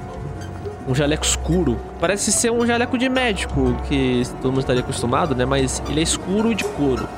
Um 0.86 0.94
jaleco 0.94 1.24
escuro. 1.24 1.78
Parece 1.98 2.30
ser 2.30 2.50
um 2.52 2.66
jaleco 2.66 2.98
de 2.98 3.08
médico, 3.08 3.74
que 3.88 4.22
todo 4.42 4.50
mundo 4.50 4.60
estaria 4.60 4.82
acostumado, 4.82 5.34
né? 5.34 5.46
Mas 5.46 5.82
ele 5.88 6.00
é 6.00 6.02
escuro 6.02 6.52
e 6.52 6.54
de 6.54 6.64
couro. 6.64 7.08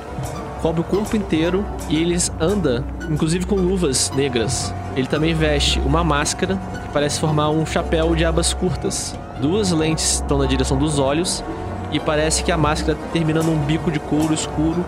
Cobre 0.61 0.81
o 0.81 0.83
corpo 0.83 1.15
inteiro 1.15 1.63
e 1.87 1.95
eles 1.97 2.31
anda, 2.39 2.83
inclusive 3.09 3.45
com 3.45 3.55
luvas 3.55 4.11
negras. 4.15 4.73
Ele 4.95 5.07
também 5.07 5.33
veste 5.33 5.79
uma 5.79 6.03
máscara 6.03 6.57
que 6.83 6.89
parece 6.89 7.19
formar 7.19 7.49
um 7.49 7.65
chapéu 7.65 8.15
de 8.15 8.25
abas 8.25 8.53
curtas. 8.53 9.15
Duas 9.39 9.71
lentes 9.71 10.15
estão 10.15 10.39
na 10.39 10.45
direção 10.47 10.77
dos 10.77 10.97
olhos 10.97 11.43
e 11.91 11.99
parece 11.99 12.43
que 12.43 12.51
a 12.51 12.57
máscara 12.57 12.97
termina 13.13 13.43
num 13.43 13.57
bico 13.59 13.91
de 13.91 13.99
couro 13.99 14.33
escuro 14.33 14.83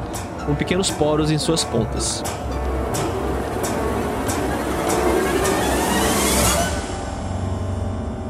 com 0.45 0.55
pequenos 0.55 0.89
poros 0.89 1.29
em 1.29 1.37
suas 1.37 1.63
pontas. 1.63 2.23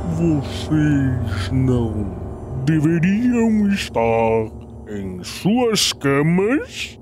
Vocês 0.09 1.49
não 1.49 2.13
deveriam 2.65 3.69
estar 3.69 4.51
em 4.89 5.23
suas 5.23 5.93
camas? 5.93 6.98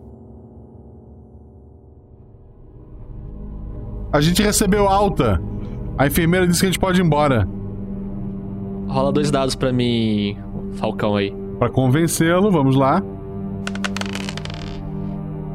A 4.12 4.22
gente 4.22 4.41
recebeu 4.41 4.88
alta. 4.88 5.41
A 5.97 6.08
enfermeira 6.08 6.47
disse 6.47 6.60
que 6.60 6.66
a 6.66 6.70
gente 6.70 6.80
pode 6.80 7.01
ir 7.01 7.05
embora. 7.05 7.47
Rola 8.88 9.12
dois 9.12 9.30
dados 9.30 9.55
pra 9.55 9.74
mim, 9.74 10.38
Falcão 10.76 11.16
aí. 11.16 11.34
Pra 11.60 11.70
convencê-lo, 11.70 12.51
vamos 12.51 12.76
lá. 12.76 13.01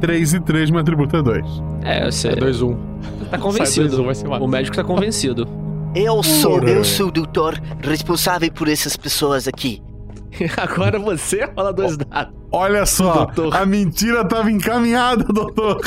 3 0.01 0.35
e 0.35 0.41
3, 0.41 0.71
meu 0.71 0.81
atributo 0.81 1.17
é 1.17 1.23
2. 1.23 1.63
É, 1.83 2.11
você. 2.11 2.29
É 2.29 2.35
2-1. 2.35 2.77
Tá 3.31 3.39
convencido. 3.39 3.89
Sai 3.89 3.99
2-1, 4.01 4.05
vai 4.05 4.15
ser 4.15 4.27
o 4.29 4.49
médico 4.49 4.77
tá 4.77 4.85
convencido. 4.85 5.47
Eu 5.95 6.23
sou, 6.23 6.59
eu 6.63 6.83
sou 6.83 7.09
o 7.09 7.13
doutor 7.13 7.61
responsável 7.81 8.51
por 8.51 8.69
essas 8.69 8.97
pessoas 8.97 9.47
aqui. 9.47 9.83
Agora 10.57 10.99
você 10.99 11.45
rola 11.57 11.73
dois 11.73 11.97
dados. 11.97 12.35
Olha 12.51 12.85
só, 12.87 13.27
Doutor. 13.27 13.57
a 13.57 13.65
mentira 13.67 14.25
tava 14.25 14.51
encaminhada, 14.51 15.25
doutor. 15.25 15.81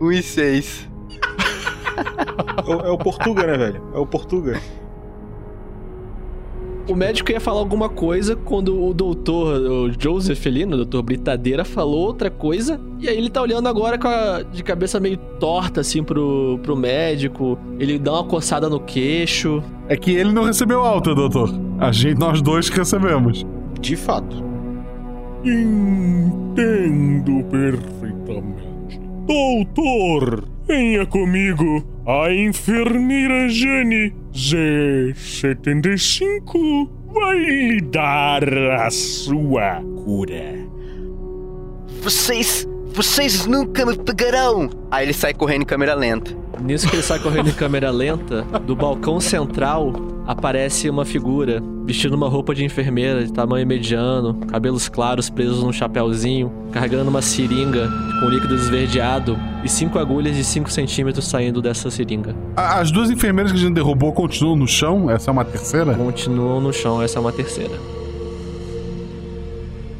1 0.00 0.12
e 0.12 0.22
6. 0.22 0.88
É 2.66 2.70
o- 2.70 2.80
é 2.86 2.90
o 2.90 2.98
Portuga, 2.98 3.46
né, 3.46 3.56
velho? 3.56 3.82
É 3.94 3.98
o 3.98 4.06
Portuga. 4.06 4.60
O 6.90 6.96
médico 6.96 7.30
ia 7.30 7.38
falar 7.38 7.60
alguma 7.60 7.88
coisa 7.88 8.34
quando 8.34 8.84
o 8.84 8.92
doutor, 8.92 9.60
o 9.60 9.92
Joseph 9.96 10.44
ali, 10.44 10.64
o 10.64 10.70
doutor 10.70 11.04
Britadeira, 11.04 11.64
falou 11.64 12.00
outra 12.00 12.28
coisa. 12.28 12.80
E 12.98 13.08
aí 13.08 13.16
ele 13.16 13.30
tá 13.30 13.40
olhando 13.40 13.68
agora 13.68 13.96
com 13.96 14.08
a, 14.08 14.42
de 14.42 14.60
cabeça 14.64 14.98
meio 14.98 15.16
torta, 15.16 15.82
assim, 15.82 16.02
pro, 16.02 16.58
pro 16.64 16.74
médico. 16.74 17.56
Ele 17.78 17.96
dá 17.96 18.14
uma 18.14 18.24
coçada 18.24 18.68
no 18.68 18.80
queixo. 18.80 19.62
É 19.88 19.96
que 19.96 20.10
ele 20.10 20.32
não 20.32 20.42
recebeu 20.42 20.80
alta, 20.80 21.14
doutor. 21.14 21.48
A 21.78 21.92
gente, 21.92 22.18
nós 22.18 22.42
dois 22.42 22.68
que 22.68 22.78
recebemos. 22.78 23.46
De 23.80 23.94
fato. 23.94 24.42
Entendo 25.44 27.44
perfeitamente. 27.50 28.69
Doutor, 29.26 30.44
venha 30.66 31.04
comigo. 31.06 31.84
A 32.06 32.32
enfermeira 32.32 33.48
Jane 33.48 34.14
Z75 34.32 36.88
vai 37.12 37.38
lhe 37.38 37.80
dar 37.80 38.42
a 38.44 38.88
sua 38.90 39.82
cura. 40.04 40.54
Vocês, 42.02 42.68
vocês 42.94 43.46
nunca 43.46 43.84
me 43.84 43.96
pegarão. 43.96 44.70
Aí 44.90 45.04
ele 45.06 45.12
sai 45.12 45.34
correndo 45.34 45.62
em 45.62 45.66
câmera 45.66 45.94
lenta. 45.94 46.34
Nisso 46.60 46.88
que 46.88 46.96
ele 46.96 47.02
sai 47.02 47.18
correndo 47.18 47.50
em 47.50 47.54
câmera 47.54 47.90
lenta, 47.90 48.42
do 48.66 48.74
balcão 48.74 49.20
central 49.20 49.92
aparece 50.26 50.88
uma 50.88 51.04
figura 51.04 51.62
vestindo 51.84 52.14
uma 52.14 52.28
roupa 52.28 52.54
de 52.54 52.64
enfermeira 52.64 53.24
de 53.24 53.32
tamanho 53.32 53.66
mediano, 53.66 54.34
cabelos 54.46 54.88
claros 54.88 55.28
presos 55.28 55.62
num 55.62 55.72
chapéuzinho, 55.72 56.52
carregando 56.70 57.10
uma 57.10 57.20
seringa 57.20 57.88
com 58.20 58.28
líquido 58.28 58.54
esverdeado 58.54 59.36
e 59.64 59.68
cinco 59.68 59.98
agulhas 59.98 60.36
de 60.36 60.44
5 60.44 60.70
centímetros 60.70 61.26
saindo 61.26 61.60
dessa 61.60 61.90
seringa. 61.90 62.34
As 62.56 62.90
duas 62.90 63.10
enfermeiras 63.10 63.50
que 63.50 63.58
a 63.58 63.60
gente 63.60 63.74
derrubou 63.74 64.12
continuam 64.12 64.56
no 64.56 64.68
chão? 64.68 65.10
Essa 65.10 65.30
é 65.30 65.32
uma 65.32 65.44
terceira? 65.44 65.94
Continuam 65.94 66.60
no 66.60 66.72
chão, 66.72 67.02
essa 67.02 67.18
é 67.18 67.20
uma 67.20 67.32
terceira. 67.32 67.74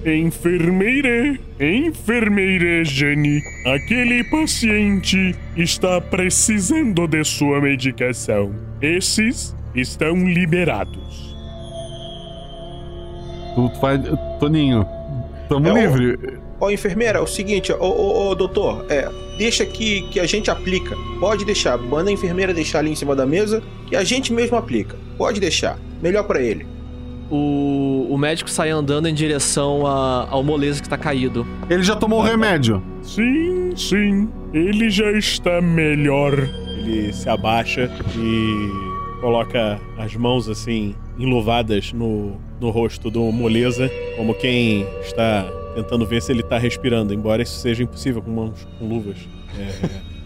Enfermeira, 0.06 1.38
enfermeira 1.60 2.82
Jane, 2.84 3.42
aquele 3.66 4.24
paciente 4.24 5.34
está 5.56 6.00
precisando 6.00 7.06
de 7.06 7.22
sua 7.22 7.60
medicação. 7.60 8.54
Esses 8.80 9.54
estão 9.74 10.14
liberados. 10.28 11.34
Tu 13.54 13.68
vai. 13.80 13.98
Toninho, 14.38 14.86
tamo 15.48 15.68
É 15.68 15.72
o- 15.72 15.76
livre. 15.96 16.38
Ó, 16.62 16.70
enfermeira, 16.70 17.18
é 17.18 17.22
o 17.22 17.26
seguinte, 17.26 17.72
ó, 17.72 17.76
ô, 17.82 18.28
ô, 18.30 18.34
doutor, 18.34 18.84
é, 18.90 19.08
deixa 19.38 19.64
que, 19.64 20.02
que 20.10 20.20
a 20.20 20.26
gente 20.26 20.50
aplica. 20.50 20.94
Pode 21.18 21.42
deixar, 21.44 21.78
manda 21.78 22.10
a 22.10 22.12
enfermeira 22.12 22.52
deixar 22.52 22.80
ali 22.80 22.90
em 22.90 22.94
cima 22.94 23.16
da 23.16 23.24
mesa, 23.24 23.62
que 23.86 23.96
a 23.96 24.04
gente 24.04 24.30
mesmo 24.30 24.58
aplica. 24.58 24.94
Pode 25.16 25.40
deixar, 25.40 25.78
melhor 26.02 26.24
pra 26.24 26.40
ele. 26.42 26.66
O, 27.30 28.08
o 28.10 28.18
médico 28.18 28.50
sai 28.50 28.68
andando 28.70 29.08
em 29.08 29.14
direção 29.14 29.86
a- 29.86 30.26
ao 30.30 30.42
moleza 30.42 30.82
que 30.82 30.88
tá 30.88 30.98
caído. 30.98 31.46
Ele 31.70 31.82
já 31.82 31.96
tomou 31.96 32.18
o 32.20 32.22
remédio. 32.22 32.82
Sim, 33.00 33.72
sim, 33.74 34.28
ele 34.52 34.90
já 34.90 35.10
está 35.12 35.62
melhor. 35.62 36.34
Ele 36.78 37.10
se 37.12 37.26
abaixa 37.28 37.90
e 38.18 38.89
coloca 39.20 39.80
as 39.98 40.14
mãos 40.16 40.48
assim, 40.48 40.94
enluvadas 41.18 41.92
no, 41.92 42.40
no 42.60 42.70
rosto 42.70 43.10
do 43.10 43.30
moleza, 43.30 43.90
como 44.16 44.34
quem 44.34 44.86
está 45.02 45.46
tentando 45.74 46.06
ver 46.06 46.20
se 46.22 46.32
ele 46.32 46.42
tá 46.42 46.58
respirando, 46.58 47.14
embora 47.14 47.42
isso 47.42 47.58
seja 47.58 47.82
impossível 47.82 48.22
com 48.22 48.30
mãos 48.30 48.66
com 48.78 48.88
luvas. 48.88 49.18
É. 49.58 50.10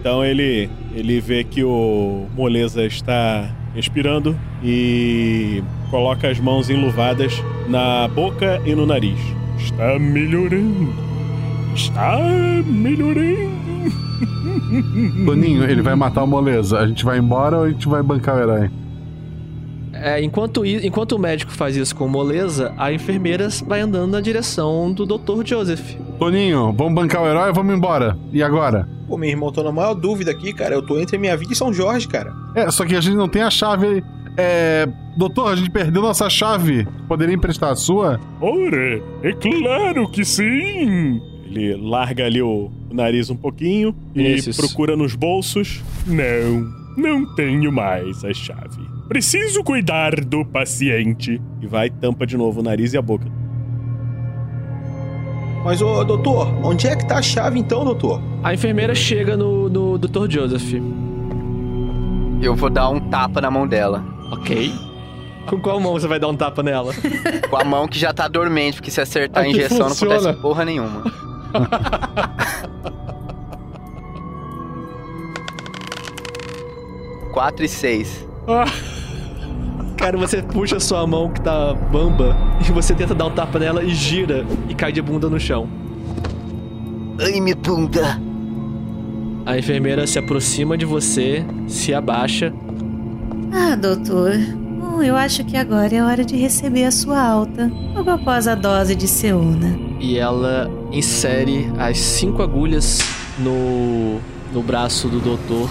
Então 0.00 0.24
ele 0.24 0.70
ele 0.94 1.20
vê 1.20 1.44
que 1.44 1.62
o 1.62 2.26
moleza 2.34 2.86
está 2.86 3.54
respirando 3.74 4.38
e 4.64 5.62
coloca 5.90 6.28
as 6.28 6.40
mãos 6.40 6.70
enluvadas 6.70 7.34
na 7.68 8.08
boca 8.08 8.62
e 8.64 8.74
no 8.74 8.86
nariz. 8.86 9.18
Está 9.58 9.98
melhorando. 9.98 10.94
Está 11.74 12.18
melhorando. 12.64 13.50
Toninho, 15.24 15.64
ele 15.64 15.82
vai 15.82 15.94
matar 15.94 16.24
o 16.24 16.26
moleza. 16.26 16.78
A 16.78 16.86
gente 16.86 17.04
vai 17.04 17.18
embora 17.18 17.58
ou 17.58 17.64
a 17.64 17.70
gente 17.70 17.88
vai 17.88 18.02
bancar 18.02 18.36
o 18.36 18.40
herói? 18.40 18.70
É, 19.92 20.22
enquanto, 20.22 20.64
enquanto 20.64 21.12
o 21.12 21.18
médico 21.18 21.52
faz 21.52 21.76
isso 21.76 21.94
com 21.94 22.08
moleza, 22.08 22.72
a 22.78 22.92
enfermeira 22.92 23.48
vai 23.66 23.80
andando 23.80 24.10
na 24.10 24.20
direção 24.20 24.92
do 24.92 25.04
Dr. 25.04 25.44
Joseph. 25.44 25.94
Toninho, 26.18 26.72
vamos 26.72 26.94
bancar 26.94 27.22
o 27.22 27.26
herói 27.26 27.48
ou 27.48 27.54
vamos 27.54 27.74
embora? 27.74 28.16
E 28.32 28.42
agora? 28.42 28.88
Pô, 29.06 29.18
meu 29.18 29.28
irmão, 29.28 29.52
tô 29.52 29.62
na 29.62 29.72
maior 29.72 29.94
dúvida 29.94 30.30
aqui, 30.30 30.52
cara. 30.52 30.74
Eu 30.74 30.82
tô 30.82 30.98
entre 30.98 31.18
minha 31.18 31.36
vida 31.36 31.52
e 31.52 31.56
São 31.56 31.72
Jorge, 31.72 32.08
cara. 32.08 32.32
É, 32.54 32.70
só 32.70 32.86
que 32.86 32.94
a 32.94 33.00
gente 33.00 33.16
não 33.16 33.28
tem 33.28 33.42
a 33.42 33.50
chave. 33.50 34.02
É. 34.36 34.88
Doutor, 35.16 35.52
a 35.52 35.56
gente 35.56 35.70
perdeu 35.70 36.00
nossa 36.00 36.30
chave. 36.30 36.86
Poderia 37.08 37.34
emprestar 37.34 37.70
a 37.70 37.76
sua? 37.76 38.20
Ora, 38.40 39.02
é 39.22 39.32
claro 39.32 40.08
que 40.08 40.24
sim. 40.24 41.20
Ele 41.44 41.76
larga 41.76 42.24
ali 42.24 42.40
o, 42.40 42.70
o 42.90 42.94
nariz 42.94 43.30
um 43.30 43.36
pouquinho 43.36 43.94
e 44.14 44.22
Vinícius. 44.22 44.56
procura 44.56 44.96
nos 44.96 45.14
bolsos. 45.14 45.82
Não, 46.06 46.66
não 46.96 47.34
tenho 47.34 47.70
mais 47.70 48.24
a 48.24 48.32
chave. 48.32 48.88
Preciso 49.08 49.62
cuidar 49.64 50.20
do 50.24 50.44
paciente. 50.44 51.40
E 51.60 51.66
vai 51.66 51.90
tampa 51.90 52.26
de 52.26 52.36
novo 52.36 52.60
o 52.60 52.62
nariz 52.62 52.92
e 52.92 52.98
a 52.98 53.02
boca. 53.02 53.26
Mas, 55.64 55.82
ô, 55.82 56.02
doutor, 56.04 56.48
onde 56.64 56.86
é 56.86 56.96
que 56.96 57.06
tá 57.06 57.18
a 57.18 57.22
chave 57.22 57.58
então, 57.58 57.84
doutor? 57.84 58.20
A 58.42 58.54
enfermeira 58.54 58.94
chega 58.94 59.36
no, 59.36 59.68
no 59.68 59.98
Dr. 59.98 60.26
Joseph. 60.30 60.72
Eu 62.40 62.56
vou 62.56 62.70
dar 62.70 62.88
um 62.88 62.98
tapa 63.10 63.40
na 63.42 63.50
mão 63.50 63.66
dela. 63.68 64.02
Ok. 64.32 64.72
Com 65.46 65.60
qual 65.60 65.78
mão 65.80 65.92
você 65.92 66.06
vai 66.06 66.18
dar 66.18 66.28
um 66.28 66.36
tapa 66.36 66.62
nela? 66.62 66.94
Com 67.50 67.56
a 67.56 67.64
mão 67.64 67.86
que 67.88 67.98
já 67.98 68.12
tá 68.14 68.26
dormente, 68.28 68.76
porque 68.76 68.90
se 68.90 69.00
acertar 69.00 69.42
a 69.42 69.46
Aqui 69.46 69.56
injeção 69.58 69.88
funciona. 69.88 70.14
não 70.14 70.20
acontece 70.20 70.40
porra 70.42 70.64
nenhuma. 70.64 71.02
Quatro 77.32 77.64
e 77.64 77.68
seis. 77.68 78.26
Cara, 79.96 80.16
você 80.16 80.42
puxa 80.42 80.80
sua 80.80 81.06
mão 81.06 81.30
que 81.30 81.40
tá 81.40 81.74
bamba 81.74 82.36
e 82.66 82.72
você 82.72 82.94
tenta 82.94 83.14
dar 83.14 83.26
um 83.26 83.30
tapa 83.30 83.58
nela 83.58 83.82
e 83.84 83.90
gira 83.94 84.46
e 84.68 84.74
cai 84.74 84.90
de 84.92 85.00
bunda 85.02 85.28
no 85.28 85.38
chão. 85.38 85.68
Ai, 87.20 87.38
minha 87.40 87.54
bunda. 87.54 88.20
A 89.44 89.58
enfermeira 89.58 90.06
se 90.06 90.18
aproxima 90.18 90.76
de 90.76 90.84
você, 90.86 91.44
se 91.66 91.92
abaixa. 91.92 92.52
Ah, 93.52 93.74
doutor. 93.76 94.32
Bom, 94.78 95.02
eu 95.02 95.16
acho 95.16 95.44
que 95.44 95.56
agora 95.56 95.94
é 95.94 96.02
hora 96.02 96.24
de 96.24 96.36
receber 96.36 96.84
a 96.84 96.90
sua 96.90 97.20
alta. 97.20 97.70
Logo 97.94 98.10
após 98.10 98.48
a 98.48 98.54
dose 98.54 98.94
de 98.94 99.06
Seuna. 99.06 99.78
e 100.00 100.16
ela 100.18 100.70
insere 100.92 101.70
as 101.78 101.98
cinco 101.98 102.42
agulhas 102.42 103.00
no, 103.38 104.18
no 104.52 104.62
braço 104.62 105.08
do 105.08 105.20
doutor. 105.20 105.68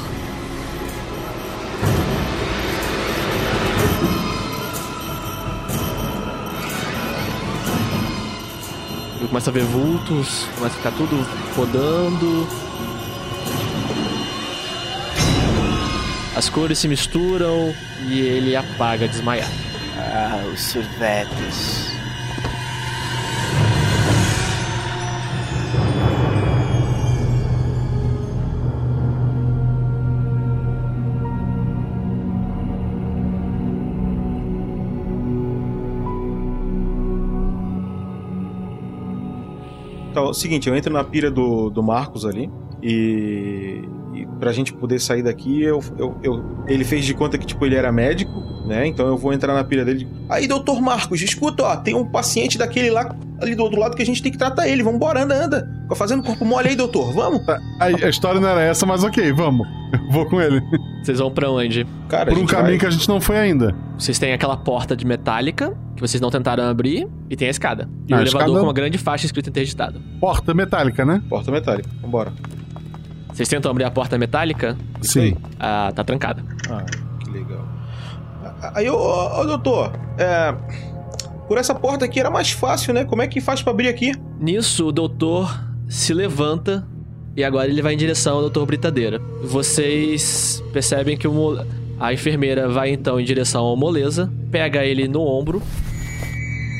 Começa 9.29 9.51
a 9.51 9.53
ver 9.53 9.63
vultos, 9.63 10.47
começa 10.55 10.75
a 10.75 10.77
ficar 10.77 10.91
tudo 10.91 11.15
rodando. 11.55 12.47
As 16.35 16.49
cores 16.49 16.79
se 16.79 16.87
misturam 16.87 17.73
e 18.07 18.19
ele 18.19 18.55
apaga 18.55 19.07
desmaiado. 19.07 19.53
Ah, 19.97 20.43
os 20.51 20.59
sorvetes. 20.61 21.98
Seguinte, 40.33 40.69
eu 40.69 40.75
entro 40.75 40.91
na 40.91 41.03
pira 41.03 41.29
do, 41.29 41.69
do 41.69 41.83
Marcos 41.83 42.25
ali 42.25 42.49
e, 42.81 43.81
e 44.21 44.25
pra 44.39 44.51
gente 44.51 44.73
poder 44.73 44.99
sair 44.99 45.23
daqui, 45.23 45.61
eu, 45.61 45.81
eu, 45.97 46.17
eu- 46.23 46.45
ele 46.67 46.83
fez 46.83 47.05
de 47.05 47.13
conta 47.13 47.37
que 47.37 47.45
tipo 47.45 47.65
ele 47.65 47.75
era 47.75 47.91
médico, 47.91 48.31
né? 48.67 48.85
Então 48.87 49.07
eu 49.07 49.17
vou 49.17 49.33
entrar 49.33 49.53
na 49.53 49.63
pira 49.63 49.83
dele. 49.85 50.07
Aí, 50.29 50.47
doutor 50.47 50.81
Marcos, 50.81 51.21
escuta, 51.21 51.63
ó, 51.63 51.75
tem 51.77 51.95
um 51.95 52.05
paciente 52.05 52.57
daquele 52.57 52.89
lá 52.91 53.15
ali 53.41 53.55
do 53.55 53.63
outro 53.63 53.79
lado 53.79 53.95
que 53.95 54.01
a 54.01 54.05
gente 54.05 54.21
tem 54.21 54.31
que 54.31 54.37
tratar 54.37 54.67
ele. 54.67 54.83
Vambora, 54.83 55.23
anda, 55.23 55.45
anda. 55.45 55.79
Fica 55.83 55.95
fazendo 55.95 56.21
corpo 56.21 56.43
mole 56.45 56.69
aí, 56.69 56.75
doutor. 56.75 57.11
Vamos? 57.13 57.41
A, 57.79 57.85
a 57.85 58.09
história 58.09 58.39
não 58.39 58.47
era 58.49 58.61
essa, 58.61 58.85
mas 58.85 59.03
ok, 59.03 59.31
vamos. 59.33 59.67
Eu 59.93 60.11
vou 60.11 60.25
com 60.27 60.39
ele. 60.39 60.61
Vocês 61.03 61.17
vão 61.17 61.31
pra 61.31 61.49
onde? 61.49 61.87
Cara, 62.09 62.31
Por 62.31 62.37
um 62.37 62.45
caminho 62.45 62.77
que 62.77 62.85
a 62.85 62.89
gente 62.91 63.07
não 63.09 63.19
foi 63.19 63.37
ainda. 63.39 63.73
Vocês 63.97 64.19
têm 64.19 64.33
aquela 64.33 64.55
porta 64.55 64.95
de 64.95 65.03
metálica 65.05 65.75
que 65.95 66.01
vocês 66.01 66.21
não 66.21 66.29
tentaram 66.29 66.63
abrir 66.65 67.07
e 67.29 67.35
tem 67.35 67.47
a 67.47 67.51
escada. 67.51 67.89
E 68.07 68.13
Ah, 68.13 68.17
o 68.17 68.19
elevador 68.19 68.41
escada- 68.41 68.59
com 68.59 68.65
uma 68.67 68.73
grande 68.73 68.97
faixa 68.99 69.25
escrita 69.25 69.49
interditado. 69.49 69.99
Porta 70.19 70.53
metálica, 70.53 71.03
né? 71.05 71.23
Porta 71.27 71.49
metálica. 71.51 71.89
Vambora. 72.01 72.31
Vocês 73.33 73.47
tentam 73.47 73.71
abrir 73.71 73.83
a 73.83 73.91
porta 73.91 74.17
metálica? 74.17 74.77
Sim. 75.01 75.37
Ah, 75.59 75.91
tá 75.95 76.03
trancada. 76.03 76.43
Ah, 76.69 76.83
que 77.19 77.29
legal. 77.29 77.67
Aí, 78.75 78.89
ô, 78.89 78.95
ô, 78.95 79.45
doutor, 79.45 79.93
é. 80.17 80.53
Por 81.47 81.57
essa 81.57 81.73
porta 81.73 82.05
aqui 82.05 82.19
era 82.19 82.29
mais 82.29 82.51
fácil, 82.51 82.93
né? 82.93 83.05
Como 83.05 83.21
é 83.21 83.27
que 83.27 83.41
faz 83.41 83.61
pra 83.61 83.71
abrir 83.71 83.87
aqui? 83.87 84.13
Nisso, 84.39 84.87
o 84.87 84.91
doutor 84.91 85.59
se 85.87 86.13
levanta 86.13 86.85
e 87.35 87.43
agora 87.43 87.67
ele 87.67 87.81
vai 87.81 87.93
em 87.93 87.97
direção 87.97 88.35
ao 88.35 88.41
doutor 88.41 88.65
Britadeira. 88.65 89.19
Vocês 89.43 90.63
percebem 90.71 91.17
que 91.17 91.27
o 91.27 91.65
a 91.99 92.13
enfermeira 92.13 92.69
vai 92.69 92.91
então 92.91 93.19
em 93.19 93.25
direção 93.25 93.63
ao 93.63 93.75
moleza, 93.75 94.31
pega 94.51 94.85
ele 94.85 95.07
no 95.07 95.21
ombro 95.21 95.61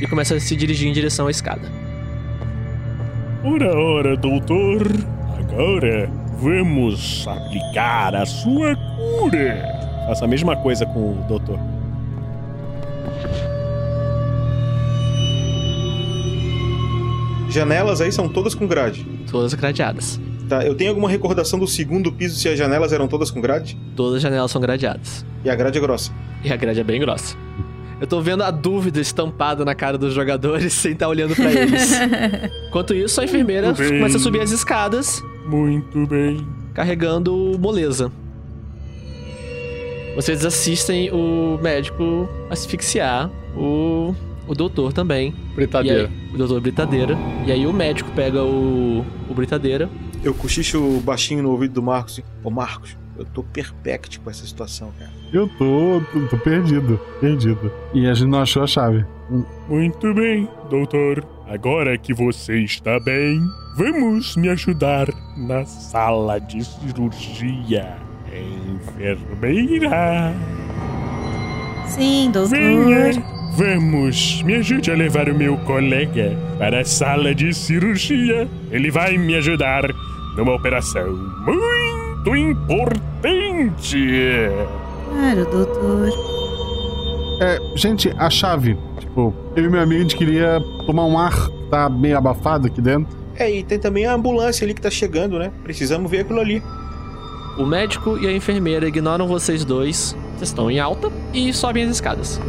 e 0.01 0.07
começa 0.07 0.35
a 0.35 0.39
se 0.39 0.55
dirigir 0.55 0.87
em 0.87 0.93
direção 0.93 1.27
à 1.27 1.31
escada. 1.31 1.69
Ora, 3.43 3.75
ora, 3.77 4.17
doutor. 4.17 4.87
Agora 5.37 6.09
vamos 6.39 7.27
aplicar 7.27 8.15
a 8.15 8.25
sua 8.25 8.75
cura. 8.75 9.77
Faça 10.07 10.25
a 10.25 10.27
mesma 10.27 10.55
coisa 10.55 10.85
com 10.85 11.11
o 11.11 11.25
doutor. 11.27 11.59
Janelas 17.49 17.99
aí 17.99 18.11
são 18.11 18.29
todas 18.29 18.55
com 18.55 18.67
grade. 18.67 19.03
Todas 19.29 19.53
gradeadas. 19.53 20.19
Tá, 20.47 20.65
eu 20.65 20.75
tenho 20.75 20.91
alguma 20.91 21.09
recordação 21.09 21.59
do 21.59 21.67
segundo 21.67 22.11
piso 22.11 22.35
se 22.39 22.47
as 22.47 22.57
janelas 22.57 22.93
eram 22.93 23.07
todas 23.07 23.29
com 23.29 23.41
grade? 23.41 23.77
Todas 23.95 24.15
as 24.15 24.21
janelas 24.21 24.49
são 24.49 24.61
gradeadas. 24.61 25.25
E 25.43 25.49
a 25.49 25.55
grade 25.55 25.77
é 25.77 25.81
grossa. 25.81 26.11
E 26.43 26.51
a 26.51 26.55
grade 26.55 26.79
é 26.79 26.83
bem 26.83 26.99
grossa. 26.99 27.35
Eu 27.99 28.07
tô 28.07 28.21
vendo 28.21 28.43
a 28.43 28.49
dúvida 28.49 29.01
estampada 29.01 29.65
na 29.65 29.75
cara 29.75 29.97
dos 29.97 30.13
jogadores 30.13 30.71
sem 30.73 30.93
estar 30.93 31.07
olhando 31.07 31.35
pra 31.35 31.51
eles. 31.51 31.91
Enquanto 32.69 32.93
isso, 32.93 33.19
a 33.19 33.25
enfermeira 33.25 33.73
começa 33.73 34.17
a 34.17 34.19
subir 34.19 34.41
as 34.41 34.51
escadas, 34.51 35.21
Muito 35.45 36.05
bem. 36.07 36.45
carregando 36.73 37.57
moleza. 37.59 38.11
Vocês 40.15 40.43
assistem 40.45 41.11
o 41.11 41.57
médico 41.61 42.27
asfixiar 42.49 43.29
o, 43.55 44.13
o 44.47 44.53
doutor 44.53 44.91
também. 44.93 45.33
Britadeira. 45.55 46.07
Aí- 46.07 46.33
o 46.33 46.37
doutor 46.37 46.59
Britadeira. 46.61 47.17
E 47.45 47.51
aí 47.51 47.65
o 47.65 47.73
médico 47.73 48.11
pega 48.11 48.43
o, 48.43 49.05
o 49.29 49.33
Britadeira. 49.33 49.89
Eu 50.23 50.33
cochicho 50.33 50.99
baixinho 51.01 51.41
no 51.43 51.51
ouvido 51.51 51.73
do 51.75 51.81
Marcos. 51.81 52.21
Ô 52.43 52.49
Marcos, 52.49 52.97
eu 53.17 53.25
tô 53.25 53.41
perplexo 53.43 54.19
com 54.19 54.29
essa 54.29 54.45
situação, 54.45 54.91
cara. 54.99 55.11
Eu 55.31 55.47
tô, 55.47 56.01
tô, 56.11 56.27
tô 56.27 56.37
perdido, 56.37 56.99
perdido. 57.21 57.71
E 57.93 58.05
a 58.07 58.13
gente 58.13 58.27
não 58.29 58.41
achou 58.41 58.63
a 58.63 58.67
chave. 58.67 59.05
Muito 59.69 60.13
bem, 60.13 60.47
doutor. 60.69 61.23
Agora 61.49 61.97
que 61.97 62.13
você 62.13 62.59
está 62.59 62.99
bem, 62.99 63.41
vamos 63.75 64.37
me 64.37 64.49
ajudar 64.49 65.07
na 65.35 65.65
sala 65.65 66.39
de 66.39 66.63
cirurgia. 66.63 67.97
Enfermeira. 68.71 70.31
Sim, 71.87 72.29
doutor. 72.31 72.51
Venha. 72.51 73.39
Vamos, 73.57 74.43
me 74.43 74.57
ajude 74.57 74.91
a 74.91 74.95
levar 74.95 75.27
o 75.27 75.33
meu 75.33 75.57
colega 75.65 76.37
para 76.59 76.81
a 76.81 76.85
sala 76.85 77.33
de 77.33 77.51
cirurgia. 77.51 78.47
Ele 78.69 78.91
vai 78.91 79.17
me 79.17 79.33
ajudar 79.35 79.81
numa 80.37 80.53
operação 80.53 81.11
muito 81.43 82.35
importante. 82.35 84.05
Claro, 85.09 85.45
doutor. 85.49 86.09
É, 87.41 87.59
gente, 87.75 88.13
a 88.19 88.29
chave. 88.29 88.77
Tipo, 88.99 89.33
eu 89.59 89.65
e 89.65 89.69
meu 89.69 89.81
amigo 89.81 89.99
a 89.99 90.01
gente 90.03 90.15
queria 90.15 90.63
tomar 90.85 91.05
um 91.05 91.17
ar. 91.17 91.49
Tá 91.69 91.89
meio 91.89 92.17
abafado 92.17 92.67
aqui 92.67 92.81
dentro. 92.81 93.15
É, 93.35 93.49
e 93.49 93.63
tem 93.63 93.77
também 93.77 94.05
a 94.05 94.13
ambulância 94.13 94.65
ali 94.65 94.73
que 94.73 94.81
tá 94.81 94.89
chegando, 94.89 95.37
né? 95.37 95.51
Precisamos 95.63 96.09
ver 96.09 96.21
aquilo 96.21 96.39
ali. 96.39 96.63
O 97.57 97.65
médico 97.65 98.17
e 98.17 98.27
a 98.27 98.31
enfermeira 98.31 98.87
ignoram 98.87 99.27
vocês 99.27 99.63
dois. 99.63 100.15
Vocês 100.37 100.49
estão 100.49 100.71
em 100.71 100.79
alta 100.79 101.11
e 101.33 101.53
sobem 101.53 101.83
as 101.83 101.91
escadas. 101.91 102.39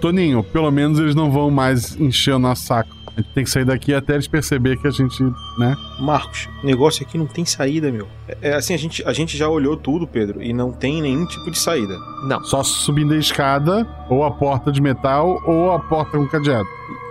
Toninho, 0.00 0.42
pelo 0.42 0.70
menos 0.70 0.98
eles 0.98 1.14
não 1.14 1.30
vão 1.30 1.50
mais 1.50 1.98
encher 2.00 2.34
o 2.34 2.38
nosso 2.38 2.64
saco. 2.66 2.99
A 3.20 3.22
gente 3.22 3.34
tem 3.34 3.44
que 3.44 3.50
sair 3.50 3.64
daqui 3.64 3.92
até 3.94 4.14
eles 4.14 4.26
perceber 4.26 4.76
que 4.78 4.88
a 4.88 4.90
gente, 4.90 5.22
né? 5.58 5.76
Marcos, 6.00 6.48
o 6.62 6.66
negócio 6.66 7.04
aqui 7.06 7.18
não 7.18 7.26
tem 7.26 7.44
saída, 7.44 7.90
meu. 7.92 8.08
É, 8.26 8.50
é 8.50 8.54
assim, 8.54 8.72
a 8.72 8.76
gente, 8.78 9.02
a 9.06 9.12
gente 9.12 9.36
já 9.36 9.48
olhou 9.48 9.76
tudo, 9.76 10.06
Pedro, 10.06 10.42
e 10.42 10.52
não 10.52 10.72
tem 10.72 11.02
nenhum 11.02 11.26
tipo 11.26 11.50
de 11.50 11.58
saída. 11.58 11.96
Não. 12.24 12.42
Só 12.44 12.62
subindo 12.62 13.12
a 13.12 13.16
escada, 13.18 13.86
ou 14.08 14.24
a 14.24 14.30
porta 14.30 14.72
de 14.72 14.80
metal, 14.80 15.40
ou 15.46 15.70
a 15.72 15.78
porta 15.78 16.16
com 16.16 16.26
cadeado. 16.26 16.66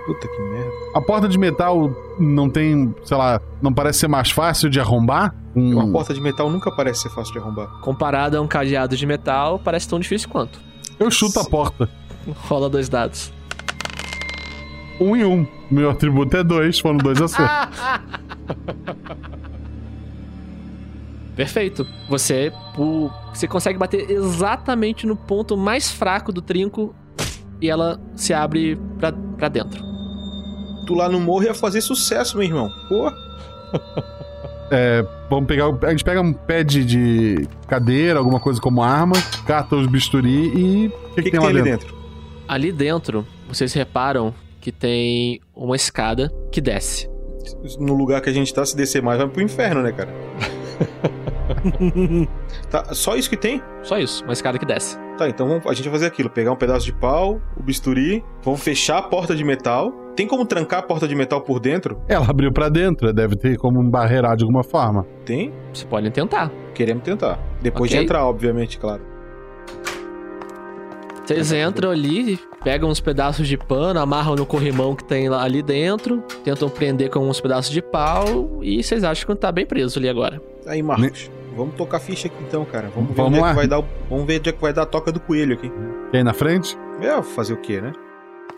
Puta 0.08 0.28
que 0.28 0.42
merda. 0.42 0.72
A 0.96 1.02
porta 1.02 1.28
de 1.28 1.38
metal 1.38 1.92
não 2.20 2.50
tem, 2.50 2.94
sei 3.04 3.16
lá, 3.16 3.40
não 3.62 3.72
parece 3.72 4.00
ser 4.00 4.08
mais 4.08 4.32
fácil 4.32 4.68
de 4.70 4.80
arrombar? 4.80 5.36
Um- 5.56 5.74
Uma 5.80 5.92
porta 5.92 6.14
de 6.14 6.22
metal 6.22 6.50
nunca 6.50 6.72
parece 6.72 7.04
ser 7.04 7.10
fácil 7.10 7.34
de 7.34 7.40
arrombar. 7.40 7.68
Comparado 7.82 8.36
a 8.36 8.42
um 8.42 8.48
cadeado 8.48 8.98
de 8.98 9.06
metal, 9.06 9.60
parece 9.64 9.88
tão 9.88 10.00
difícil 10.00 10.28
quanto. 10.30 10.60
Eu 11.00 11.12
chuto 11.12 11.40
a 11.40 11.46
porta. 11.46 11.88
Rola 12.48 12.70
dois 12.70 12.90
dados. 12.90 13.32
Um 15.00 15.16
em 15.16 15.24
um. 15.26 15.48
Meu 15.72 15.90
atributo 15.90 16.36
é 16.38 16.44
dois, 16.44 16.80
foram 16.80 16.98
dois 16.98 17.22
acertos. 17.22 17.80
Perfeito. 21.36 21.88
Você, 22.10 22.52
você 23.34 23.48
consegue 23.48 23.78
bater 23.80 24.10
exatamente 24.12 25.08
no 25.08 25.16
ponto 25.16 25.56
mais 25.56 25.90
fraco 25.90 26.32
do 26.34 26.42
trinco 26.42 26.94
e 27.62 27.70
ela 27.70 28.00
se 28.16 28.34
abre 28.34 28.78
pra, 28.98 29.12
pra 29.12 29.48
dentro. 29.48 29.82
Tu 30.86 30.94
lá 30.94 31.08
no 31.08 31.20
morro 31.20 31.44
ia 31.44 31.54
fazer 31.54 31.82
sucesso, 31.82 32.38
meu 32.38 32.46
irmão. 32.46 32.70
Pô. 32.88 33.12
É, 34.72 35.04
vamos 35.30 35.48
pegar. 35.48 35.68
o- 35.68 35.80
A 35.84 35.90
gente 35.90 36.04
pega 36.04 36.22
um 36.22 36.32
pé 36.32 36.64
de, 36.64 36.86
de 36.86 37.48
cadeira, 37.68 38.20
alguma 38.20 38.40
coisa 38.40 38.62
como 38.62 38.84
arma, 38.84 39.16
cata 39.44 39.76
os 39.76 39.88
bisturi 39.88 40.52
e. 40.56 40.88
O 40.88 41.16
que, 41.16 41.24
que, 41.24 41.32
tem 41.32 41.40
lá 41.40 41.52
dentro? 41.52 41.98
Ali 42.48 42.72
dentro, 42.72 43.26
vocês 43.48 43.74
reparam 43.74 44.32
que 44.60 44.72
tem 44.72 45.40
uma 45.56 45.76
escada 45.76 46.30
que 46.52 46.62
desce. 46.62 47.10
No 47.80 47.94
lugar 47.96 48.22
que 48.22 48.30
a 48.30 48.34
gente 48.34 48.54
tá, 48.54 48.64
se 48.66 48.76
descer 48.76 49.02
mais, 49.02 49.18
vai 49.18 49.28
pro 49.28 49.42
inferno, 49.42 49.82
né, 49.82 49.92
cara? 49.92 50.10
tá, 52.70 52.94
só 52.94 53.16
isso 53.16 53.30
que 53.30 53.38
tem? 53.38 53.62
Só 53.82 53.98
isso, 53.98 54.24
uma 54.24 54.34
escada 54.34 54.58
que 54.60 54.66
desce. 54.66 54.98
Tá, 55.18 55.28
então 55.28 55.48
vamos- 55.48 55.66
a 55.66 55.74
gente 55.74 55.86
vai 55.86 55.94
fazer 55.94 56.06
aquilo: 56.08 56.30
pegar 56.30 56.52
um 56.52 56.56
pedaço 56.58 56.86
de 56.86 56.94
pau, 56.94 57.40
o 57.58 57.64
bisturi, 57.64 58.24
vamos 58.44 58.62
fechar 58.62 58.98
a 59.00 59.02
porta 59.02 59.36
de 59.36 59.44
metal. 59.44 59.92
Tem 60.16 60.28
como 60.28 60.46
trancar 60.46 60.80
a 60.80 60.84
porta 60.84 61.08
de 61.08 61.16
metal 61.16 61.42
por 61.42 61.60
dentro? 61.60 62.02
Ela 62.08 62.30
abriu 62.30 62.52
pra 62.52 62.68
dentro, 62.70 63.12
deve 63.14 63.36
ter 63.38 63.58
como 63.58 63.80
um 63.82 63.90
barreirar 63.90 64.36
de 64.36 64.44
alguma 64.44 64.64
forma. 64.64 65.06
Tem? 65.26 65.54
Você 65.74 65.86
pode 65.86 66.10
tentar. 66.12 66.52
Queremos 66.74 67.04
tentar. 67.04 67.40
Depois 67.62 67.90
Ok. 67.90 67.98
de 68.00 68.04
entrar, 68.06 68.26
obviamente, 68.26 68.78
claro. 68.78 69.02
Vocês 71.30 71.52
entram 71.52 71.92
ali, 71.92 72.40
pegam 72.64 72.90
uns 72.90 73.00
pedaços 73.00 73.48
de 73.48 73.56
pano, 73.56 74.00
amarram 74.00 74.36
no 74.36 74.48
corrimão 74.48 74.96
que 74.96 75.04
tem 75.04 75.30
lá 75.30 75.44
ali 75.44 75.62
dentro, 75.62 76.24
tentam 76.44 76.68
prender 76.68 77.12
com 77.12 77.20
uns 77.30 77.40
pedaços 77.40 77.70
de 77.72 77.84
pau 77.84 78.58
e 78.64 78.84
vocês 78.84 79.04
acham 79.04 79.28
que 79.28 79.40
tá 79.40 79.52
bem 79.52 79.64
preso 79.64 80.00
ali 80.00 80.10
agora. 80.10 80.42
Aí, 80.66 80.82
Marcos, 80.82 81.30
vamos 81.56 81.76
tocar 81.76 82.00
ficha 82.00 82.28
aqui 82.28 82.36
então, 82.42 82.66
cara. 82.66 82.90
Vamos 82.96 83.10
ver 83.10 83.16
Vamos 83.18 83.30
onde 83.34 83.38
é 83.38 83.42
lá. 83.44 83.50
que 83.50 83.56
vai 83.58 83.68
dar. 83.68 83.84
Vamos 84.10 84.26
ver 84.26 84.40
onde 84.40 84.50
é 84.50 84.52
que 84.52 84.60
vai 84.60 84.74
dar 84.74 84.82
a 84.82 84.86
toca 84.88 85.12
do 85.12 85.20
coelho 85.20 85.54
aqui. 85.54 85.72
E 86.12 86.18
aí 86.18 86.24
na 86.24 86.34
frente? 86.34 86.76
É, 87.00 87.22
fazer 87.22 87.54
o 87.54 87.58
quê, 87.58 87.80
né? 87.80 87.94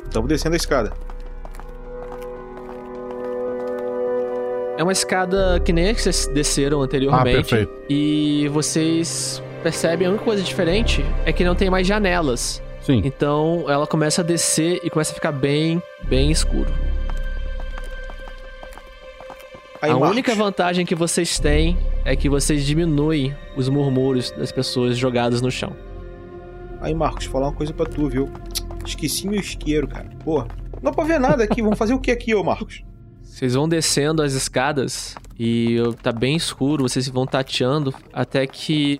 Estamos 0.05 0.29
descendo 0.29 0.53
a 0.53 0.57
escada. 0.57 0.93
É 4.77 4.83
uma 4.83 4.93
escada 4.93 5.59
que 5.59 5.73
nem 5.73 5.89
a 5.89 5.93
que 5.93 6.01
vocês 6.01 6.25
desceram 6.27 6.81
anteriormente. 6.81 7.53
Ah, 7.53 7.57
perfeito. 7.57 7.73
E 7.89 8.47
vocês 8.47 9.43
percebem 9.61 10.07
a 10.07 10.09
única 10.09 10.25
coisa 10.25 10.43
diferente 10.43 11.05
é 11.25 11.31
que 11.31 11.43
não 11.43 11.55
tem 11.55 11.69
mais 11.69 11.87
janelas. 11.87 12.61
Sim. 12.81 13.01
Então 13.05 13.65
ela 13.67 13.85
começa 13.87 14.21
a 14.21 14.23
descer 14.23 14.79
e 14.83 14.89
começa 14.89 15.11
a 15.11 15.15
ficar 15.15 15.31
bem, 15.31 15.81
bem 16.03 16.31
escuro. 16.31 16.71
Aí, 19.81 19.89
a 19.89 19.97
única 19.97 20.35
vantagem 20.35 20.85
que 20.85 20.93
vocês 20.93 21.39
têm 21.39 21.75
é 22.05 22.15
que 22.15 22.29
vocês 22.29 22.63
diminuem 22.63 23.35
os 23.55 23.67
murmúrios 23.67 24.29
das 24.29 24.51
pessoas 24.51 24.95
jogadas 24.95 25.41
no 25.41 25.49
chão. 25.49 25.75
Aí, 26.79 26.93
Marcos, 26.93 27.25
falar 27.25 27.47
uma 27.47 27.55
coisa 27.55 27.73
pra 27.73 27.87
tu, 27.87 28.07
viu? 28.07 28.29
Esqueci 28.85 29.27
meu 29.27 29.39
isqueiro, 29.39 29.87
cara. 29.87 30.07
Porra. 30.23 30.47
Não 30.73 30.83
dá 30.83 30.91
pra 30.91 31.03
ver 31.03 31.19
nada 31.19 31.43
aqui. 31.43 31.63
Vamos 31.63 31.79
fazer 31.79 31.95
o 31.95 31.99
que 31.99 32.11
aqui, 32.11 32.35
ô 32.35 32.43
Marcos? 32.43 32.83
Vocês 33.23 33.55
vão 33.55 33.67
descendo 33.67 34.21
as 34.21 34.33
escadas 34.33 35.15
e 35.39 35.77
tá 36.03 36.11
bem 36.11 36.35
escuro, 36.35 36.87
vocês 36.87 37.07
vão 37.07 37.25
tateando 37.25 37.93
até 38.13 38.45
que 38.45 38.99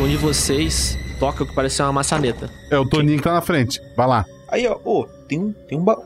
onde 0.00 0.16
vocês 0.16 0.98
toca 1.18 1.44
o 1.44 1.46
que 1.46 1.54
parece 1.54 1.76
ser 1.76 1.82
uma 1.82 1.92
maçaneta. 1.92 2.50
É 2.70 2.78
o 2.78 2.88
Toninho 2.88 3.18
que 3.18 3.24
tá 3.24 3.32
na 3.32 3.40
frente. 3.40 3.80
Vai 3.96 4.06
lá. 4.06 4.24
Aí, 4.48 4.66
ó, 4.66 4.78
ô, 4.84 5.06
tem 5.28 5.40
um. 5.40 5.52
Tem 5.52 5.78
um 5.78 5.84
ba... 5.84 5.96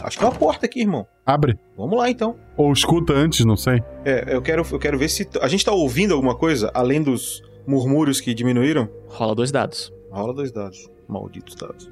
Acho 0.00 0.18
que 0.18 0.24
é 0.24 0.28
uma 0.28 0.34
porta 0.34 0.66
aqui, 0.66 0.80
irmão. 0.80 1.06
Abre. 1.26 1.58
Vamos 1.76 1.98
lá 1.98 2.08
então. 2.08 2.36
Ou 2.56 2.72
escuta 2.72 3.12
antes, 3.12 3.44
não 3.44 3.56
sei. 3.56 3.82
É, 4.04 4.34
eu 4.34 4.40
quero, 4.40 4.66
eu 4.70 4.78
quero 4.78 4.98
ver 4.98 5.08
se. 5.08 5.28
A 5.40 5.48
gente 5.48 5.64
tá 5.64 5.72
ouvindo 5.72 6.14
alguma 6.14 6.34
coisa, 6.34 6.70
além 6.72 7.02
dos 7.02 7.42
murmúrios 7.66 8.20
que 8.20 8.32
diminuíram? 8.32 8.88
Rola 9.08 9.34
dois 9.34 9.50
dados. 9.50 9.92
Rola 10.10 10.32
dois 10.32 10.50
dados. 10.52 10.88
Malditos 11.06 11.54
dados. 11.54 11.90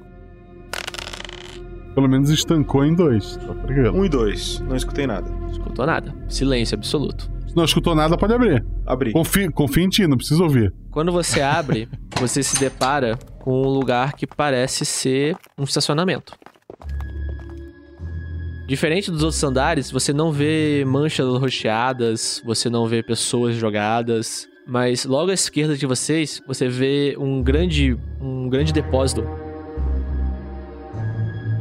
Pelo 1.93 2.07
menos 2.07 2.29
estancou 2.29 2.85
em 2.85 2.95
dois. 2.95 3.37
Tá. 3.37 3.53
Um 3.93 4.05
e 4.05 4.09
dois. 4.09 4.59
Não 4.61 4.75
escutei 4.75 5.07
nada. 5.07 5.29
Escutou 5.51 5.85
nada. 5.85 6.15
Silêncio 6.27 6.75
absoluto. 6.75 7.29
Não 7.57 7.65
escutou 7.65 7.95
nada, 7.95 8.15
pode 8.15 8.35
abrir. 8.35 8.63
Abrir. 8.85 9.13
Confia, 9.13 9.51
confia 9.51 9.83
em 9.83 9.89
ti, 9.89 10.05
não 10.05 10.15
precisa 10.15 10.43
ouvir. 10.43 10.71
Quando 10.91 11.11
você 11.11 11.41
abre, 11.41 11.89
você 12.19 12.43
se 12.43 12.59
depara 12.59 13.17
com 13.39 13.63
um 13.63 13.67
lugar 13.67 14.13
que 14.13 14.27
parece 14.27 14.85
ser 14.85 15.35
um 15.57 15.63
estacionamento. 15.63 16.37
Diferente 18.67 19.09
dos 19.09 19.23
outros 19.23 19.43
andares, 19.43 19.89
você 19.89 20.13
não 20.13 20.31
vê 20.31 20.85
manchas 20.85 21.25
rocheadas, 21.25 22.43
você 22.45 22.69
não 22.69 22.85
vê 22.85 23.01
pessoas 23.01 23.55
jogadas, 23.55 24.47
mas 24.67 25.03
logo 25.03 25.31
à 25.31 25.33
esquerda 25.33 25.75
de 25.75 25.87
vocês, 25.87 26.39
você 26.45 26.69
vê 26.69 27.15
um 27.17 27.41
grande, 27.41 27.97
um 28.21 28.47
grande 28.47 28.71
depósito. 28.71 29.23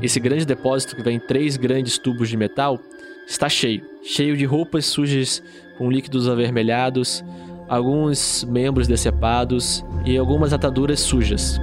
Esse 0.02 0.20
grande 0.20 0.44
depósito, 0.44 0.94
que 0.94 1.02
vem 1.02 1.16
em 1.16 1.20
três 1.20 1.56
grandes 1.56 1.96
tubos 1.96 2.28
de 2.28 2.36
metal, 2.36 2.78
está 3.26 3.48
cheio. 3.48 3.82
Cheio 4.02 4.36
de 4.36 4.44
roupas 4.44 4.84
sujas 4.84 5.42
com 5.78 5.90
líquidos 5.90 6.28
avermelhados, 6.28 7.24
alguns 7.68 8.44
membros 8.44 8.86
decepados 8.86 9.84
e 10.04 10.16
algumas 10.16 10.52
ataduras 10.52 11.00
sujas. 11.00 11.60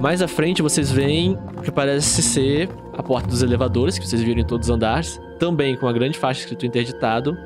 Mais 0.00 0.22
à 0.22 0.28
frente 0.28 0.62
vocês 0.62 0.90
veem 0.90 1.38
o 1.58 1.62
que 1.62 1.70
parece 1.70 2.22
ser 2.22 2.70
a 2.96 3.02
porta 3.02 3.28
dos 3.28 3.42
elevadores, 3.42 3.98
que 3.98 4.06
vocês 4.06 4.22
viram 4.22 4.40
em 4.40 4.46
todos 4.46 4.68
os 4.68 4.74
andares, 4.74 5.20
também 5.38 5.76
com 5.76 5.86
uma 5.86 5.92
grande 5.92 6.18
faixa 6.18 6.40
escrito 6.40 6.64
interditado, 6.64 7.36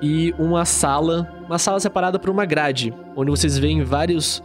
e 0.00 0.32
uma 0.38 0.64
sala, 0.64 1.28
uma 1.46 1.58
sala 1.58 1.80
separada 1.80 2.18
por 2.18 2.30
uma 2.30 2.46
grade, 2.46 2.94
onde 3.16 3.30
vocês 3.30 3.58
veem 3.58 3.82
vários 3.82 4.42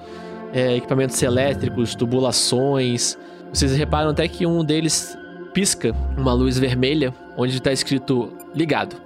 é, 0.54 0.76
equipamentos 0.76 1.22
elétricos, 1.22 1.96
tubulações. 1.96 3.18
Vocês 3.54 3.76
reparam 3.76 4.10
até 4.10 4.28
que 4.28 4.46
um 4.46 4.64
deles 4.64 5.18
pisca 5.56 5.96
uma 6.18 6.34
luz 6.34 6.60
vermelha, 6.60 7.14
onde 7.38 7.56
está 7.56 7.72
escrito 7.72 8.34
ligado. 8.54 8.98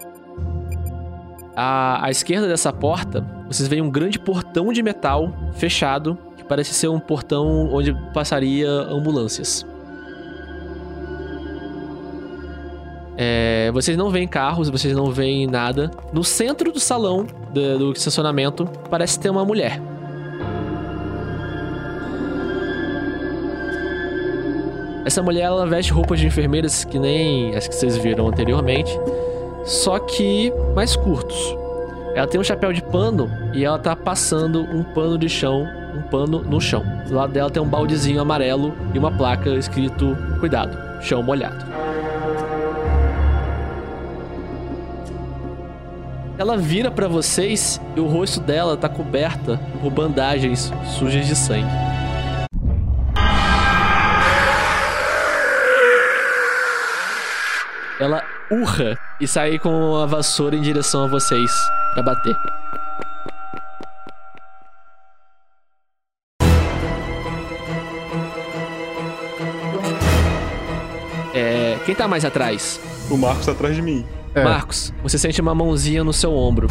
À, 1.56 2.04
à 2.04 2.10
esquerda 2.10 2.48
dessa 2.48 2.74
porta, 2.74 3.24
vocês 3.48 3.70
veem 3.70 3.84
um 3.84 3.90
grande 3.90 4.18
portão 4.18 4.74
de 4.74 4.82
metal 4.82 5.32
fechado, 5.54 6.18
que 6.36 6.44
parece 6.44 6.74
ser 6.74 6.88
um 6.88 7.00
portão 7.00 7.72
onde 7.72 7.94
passaria 8.16 8.68
ambulâncias. 8.68 9.64
É, 13.16 13.70
vocês 13.72 13.96
não 13.96 14.10
veem 14.10 14.28
carros, 14.28 14.70
vocês 14.70 14.96
não 14.96 15.12
veem 15.12 15.46
nada. 15.46 15.92
No 16.12 16.24
centro 16.24 16.72
do 16.72 16.80
salão 16.80 17.28
do, 17.54 17.78
do 17.78 17.92
estacionamento 17.92 18.66
parece 18.90 19.20
ter 19.20 19.30
uma 19.30 19.46
mulher. 19.46 19.80
Essa 25.06 25.24
mulher 25.24 25.44
ela 25.44 25.66
veste 25.66 25.92
roupas 25.92 26.20
de 26.20 26.28
enfermeiras 26.28 26.84
que 26.84 27.00
nem 27.00 27.56
as 27.56 27.68
que 27.68 27.76
vocês 27.76 27.98
viram 27.98 28.28
anteriormente, 28.28 28.92
só 29.66 29.98
que 30.00 30.54
mais 30.76 30.96
curtos. 30.96 31.56
Ela 32.16 32.28
tem 32.28 32.40
um 32.40 32.44
chapéu 32.44 32.74
de 32.74 32.82
pano 32.82 33.30
e 33.54 33.64
ela 33.64 33.80
tá 33.80 33.96
passando 33.96 34.62
um 34.62 34.84
pano 34.84 35.18
de 35.18 35.30
chão, 35.30 35.66
um 35.96 36.02
pano 36.10 36.42
no 36.42 36.60
chão. 36.60 36.84
Do 37.08 37.16
lado 37.16 37.32
dela 37.32 37.50
tem 37.50 37.62
um 37.62 37.68
baldezinho 37.68 38.22
amarelo 38.22 38.74
e 38.94 39.00
uma 39.00 39.12
placa 39.12 39.50
escrito 39.52 40.18
cuidado, 40.40 40.78
chão 41.02 41.24
molhado. 41.24 41.66
Ela 46.38 46.56
vira 46.56 46.90
pra 46.90 47.08
vocês 47.08 47.82
e 47.96 48.00
o 48.00 48.08
rosto 48.08 48.40
dela 48.40 48.78
tá 48.78 48.88
coberta 48.88 49.60
por 49.82 49.92
bandagens 49.92 50.72
sujas 50.86 51.28
de 51.28 51.36
sangue. 51.36 51.89
Ela 58.00 58.24
urra 58.50 58.98
e 59.20 59.28
sai 59.28 59.60
com 59.60 59.98
a 59.98 60.06
vassoura 60.06 60.56
em 60.56 60.62
direção 60.62 61.04
a 61.04 61.08
vocês 61.08 61.52
pra 61.94 62.02
bater. 62.02 62.34
É, 71.34 71.78
quem 71.86 71.94
tá 71.94 72.08
mais 72.08 72.24
atrás? 72.24 72.80
O 73.10 73.18
Marcos 73.18 73.46
tá 73.46 73.52
atrás 73.52 73.76
de 73.76 73.82
mim. 73.82 74.06
É. 74.34 74.46
Marcos, 74.46 74.94
você 75.04 75.18
sente 75.18 75.42
uma 75.42 75.54
mãozinha 75.54 76.02
no 76.02 76.14
seu 76.14 76.34
ombro. 76.34 76.70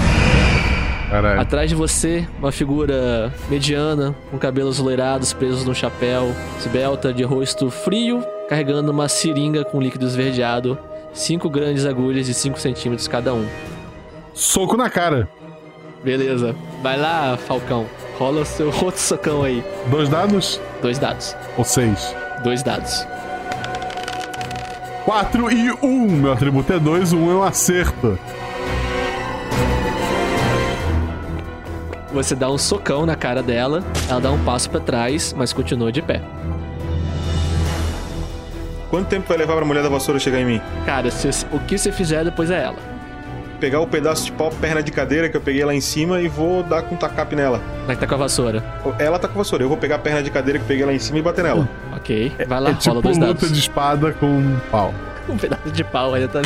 Caralho. 1.10 1.40
Atrás 1.40 1.68
de 1.68 1.76
você, 1.76 2.26
uma 2.38 2.52
figura 2.52 3.32
mediana, 3.50 4.14
com 4.30 4.38
cabelos 4.38 4.78
loirados 4.78 5.32
presos 5.34 5.64
no 5.64 5.74
chapéu, 5.74 6.34
esbelta, 6.58 7.12
de 7.12 7.22
rosto 7.22 7.70
frio, 7.70 8.24
carregando 8.48 8.92
uma 8.92 9.08
seringa 9.08 9.64
com 9.64 9.80
líquido 9.80 10.06
esverdeado, 10.06 10.78
cinco 11.18 11.50
grandes 11.50 11.84
agulhas 11.84 12.26
de 12.26 12.34
5 12.34 12.58
centímetros 12.60 13.08
cada 13.08 13.34
um. 13.34 13.46
Soco 14.32 14.76
na 14.76 14.88
cara. 14.88 15.28
Beleza. 16.02 16.54
Vai 16.82 16.96
lá, 16.96 17.36
Falcão. 17.36 17.86
Rola 18.18 18.42
o 18.42 18.44
seu 18.44 18.68
outro 18.82 19.00
socão 19.00 19.42
aí. 19.42 19.64
Dois 19.90 20.08
dados? 20.08 20.60
Dois 20.80 20.98
dados. 20.98 21.36
Ou 21.56 21.64
seis? 21.64 22.14
Dois 22.44 22.62
dados. 22.62 23.06
Quatro 25.04 25.50
e 25.50 25.72
um. 25.82 26.06
Meu 26.06 26.32
atributo 26.32 26.72
é 26.72 26.78
dois, 26.78 27.12
um 27.12 27.30
é 27.30 27.34
um 27.34 27.42
acerto. 27.42 28.18
Você 32.12 32.34
dá 32.34 32.50
um 32.50 32.58
socão 32.58 33.04
na 33.04 33.14
cara 33.14 33.42
dela, 33.42 33.82
ela 34.08 34.20
dá 34.20 34.30
um 34.30 34.42
passo 34.44 34.70
pra 34.70 34.80
trás, 34.80 35.34
mas 35.36 35.52
continua 35.52 35.92
de 35.92 36.00
pé. 36.00 36.22
Quanto 38.90 39.08
tempo 39.08 39.28
vai 39.28 39.36
levar 39.36 39.56
pra 39.56 39.64
mulher 39.64 39.82
da 39.82 39.88
vassoura 39.88 40.18
chegar 40.18 40.40
em 40.40 40.44
mim? 40.46 40.60
Cara, 40.86 41.10
se- 41.10 41.46
o 41.52 41.58
que 41.60 41.76
você 41.76 41.92
fizer 41.92 42.24
depois 42.24 42.50
é 42.50 42.62
ela. 42.62 42.76
Pegar 43.60 43.80
o 43.80 43.86
pedaço 43.88 44.24
de 44.26 44.32
pau, 44.32 44.50
perna 44.60 44.80
de 44.82 44.92
cadeira 44.92 45.28
que 45.28 45.36
eu 45.36 45.40
peguei 45.40 45.64
lá 45.64 45.74
em 45.74 45.80
cima 45.80 46.20
e 46.20 46.28
vou 46.28 46.62
dar 46.62 46.82
com 46.82 46.94
um 46.94 46.98
tacape 46.98 47.34
nela. 47.34 47.60
Vai 47.86 47.96
que 47.96 48.00
tá 48.00 48.06
com 48.06 48.14
a 48.14 48.18
vassoura. 48.18 48.62
Ela 49.00 49.18
tá 49.18 49.26
com 49.26 49.34
a 49.34 49.38
vassoura, 49.38 49.64
eu 49.64 49.68
vou 49.68 49.76
pegar 49.76 49.96
a 49.96 49.98
perna 49.98 50.22
de 50.22 50.30
cadeira 50.30 50.58
que 50.60 50.64
eu 50.64 50.68
peguei 50.68 50.84
lá 50.86 50.92
em 50.92 50.98
cima 50.98 51.18
e 51.18 51.22
bater 51.22 51.42
nela. 51.42 51.68
Ok. 51.96 52.32
Vai 52.46 52.60
lá, 52.60 52.70
é 52.70 52.74
tipo 52.74 52.90
rola 52.90 53.02
dois 53.02 53.18
luta 53.18 53.34
dados. 53.34 53.52
de 53.52 53.58
espada 53.58 54.12
com 54.12 54.26
um 54.26 54.60
pau. 54.70 54.94
Um 55.28 55.36
pedaço 55.36 55.70
de 55.70 55.84
pau 55.84 56.14
ainda 56.14 56.26
tá. 56.28 56.40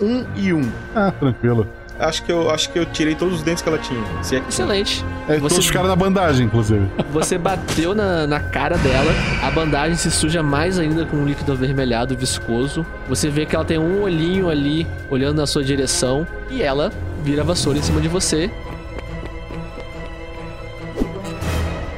Um 0.00 0.24
e 0.34 0.54
um. 0.54 0.70
Ah, 0.96 1.10
tranquilo. 1.10 1.68
Acho 1.98 2.22
que 2.22 2.30
eu, 2.30 2.48
acho 2.50 2.70
que 2.70 2.78
eu 2.78 2.86
tirei 2.86 3.14
todos 3.16 3.34
os 3.34 3.42
dentes 3.42 3.60
que 3.60 3.68
ela 3.68 3.78
tinha. 3.78 4.00
Se 4.22 4.36
é 4.36 4.40
que- 4.40 4.48
Excelente. 4.48 5.04
É 5.28 5.38
todos 5.40 5.58
os 5.58 5.68
caras 5.70 5.88
da 5.88 5.96
bandagem, 5.96 6.46
inclusive. 6.46 6.86
Você 7.12 7.36
bateu 7.36 7.92
na, 7.94 8.24
na 8.26 8.38
cara 8.38 8.78
dela, 8.78 9.10
a 9.42 9.50
bandagem 9.50 9.96
se 9.96 10.08
suja 10.10 10.40
mais 10.42 10.78
ainda 10.78 11.04
com 11.04 11.16
um 11.16 11.24
líquido 11.26 11.50
avermelhado 11.52 12.16
viscoso. 12.16 12.86
Você 13.08 13.28
vê 13.28 13.44
que 13.44 13.56
ela 13.56 13.64
tem 13.64 13.78
um 13.78 14.02
olhinho 14.02 14.48
ali 14.48 14.86
olhando 15.10 15.38
na 15.38 15.46
sua 15.46 15.64
direção 15.64 16.24
e 16.48 16.62
ela 16.62 16.92
vira 17.24 17.42
a 17.42 17.44
vassoura 17.44 17.78
em 17.78 17.82
cima 17.82 18.00
de 18.00 18.06
você. 18.08 18.48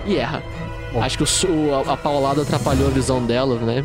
E 0.06 0.16
erra. 0.16 0.42
Acho 1.00 1.18
que 1.18 1.46
o, 1.46 1.74
a, 1.88 1.92
a 1.92 1.96
paulada 1.96 2.42
atrapalhou 2.42 2.88
a 2.88 2.90
visão 2.90 3.22
dela, 3.24 3.54
né? 3.56 3.84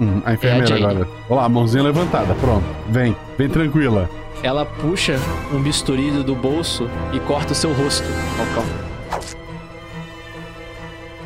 Hum, 0.00 0.22
a 0.24 0.30
É 0.30 0.32
a 0.32 0.34
enfermeira 0.34 0.74
agora. 0.76 1.08
Olha 1.28 1.40
lá, 1.42 1.48
mãozinha 1.48 1.82
levantada. 1.82 2.34
Pronto. 2.36 2.64
Vem. 2.88 3.14
Vem 3.36 3.48
tranquila. 3.48 4.08
Ela 4.42 4.64
puxa 4.64 5.18
um 5.52 5.60
bisturi 5.60 6.10
do 6.22 6.34
bolso 6.34 6.88
e 7.12 7.20
corta 7.20 7.52
o 7.52 7.56
seu 7.56 7.72
rosto, 7.72 8.06
Falcão. 8.36 8.64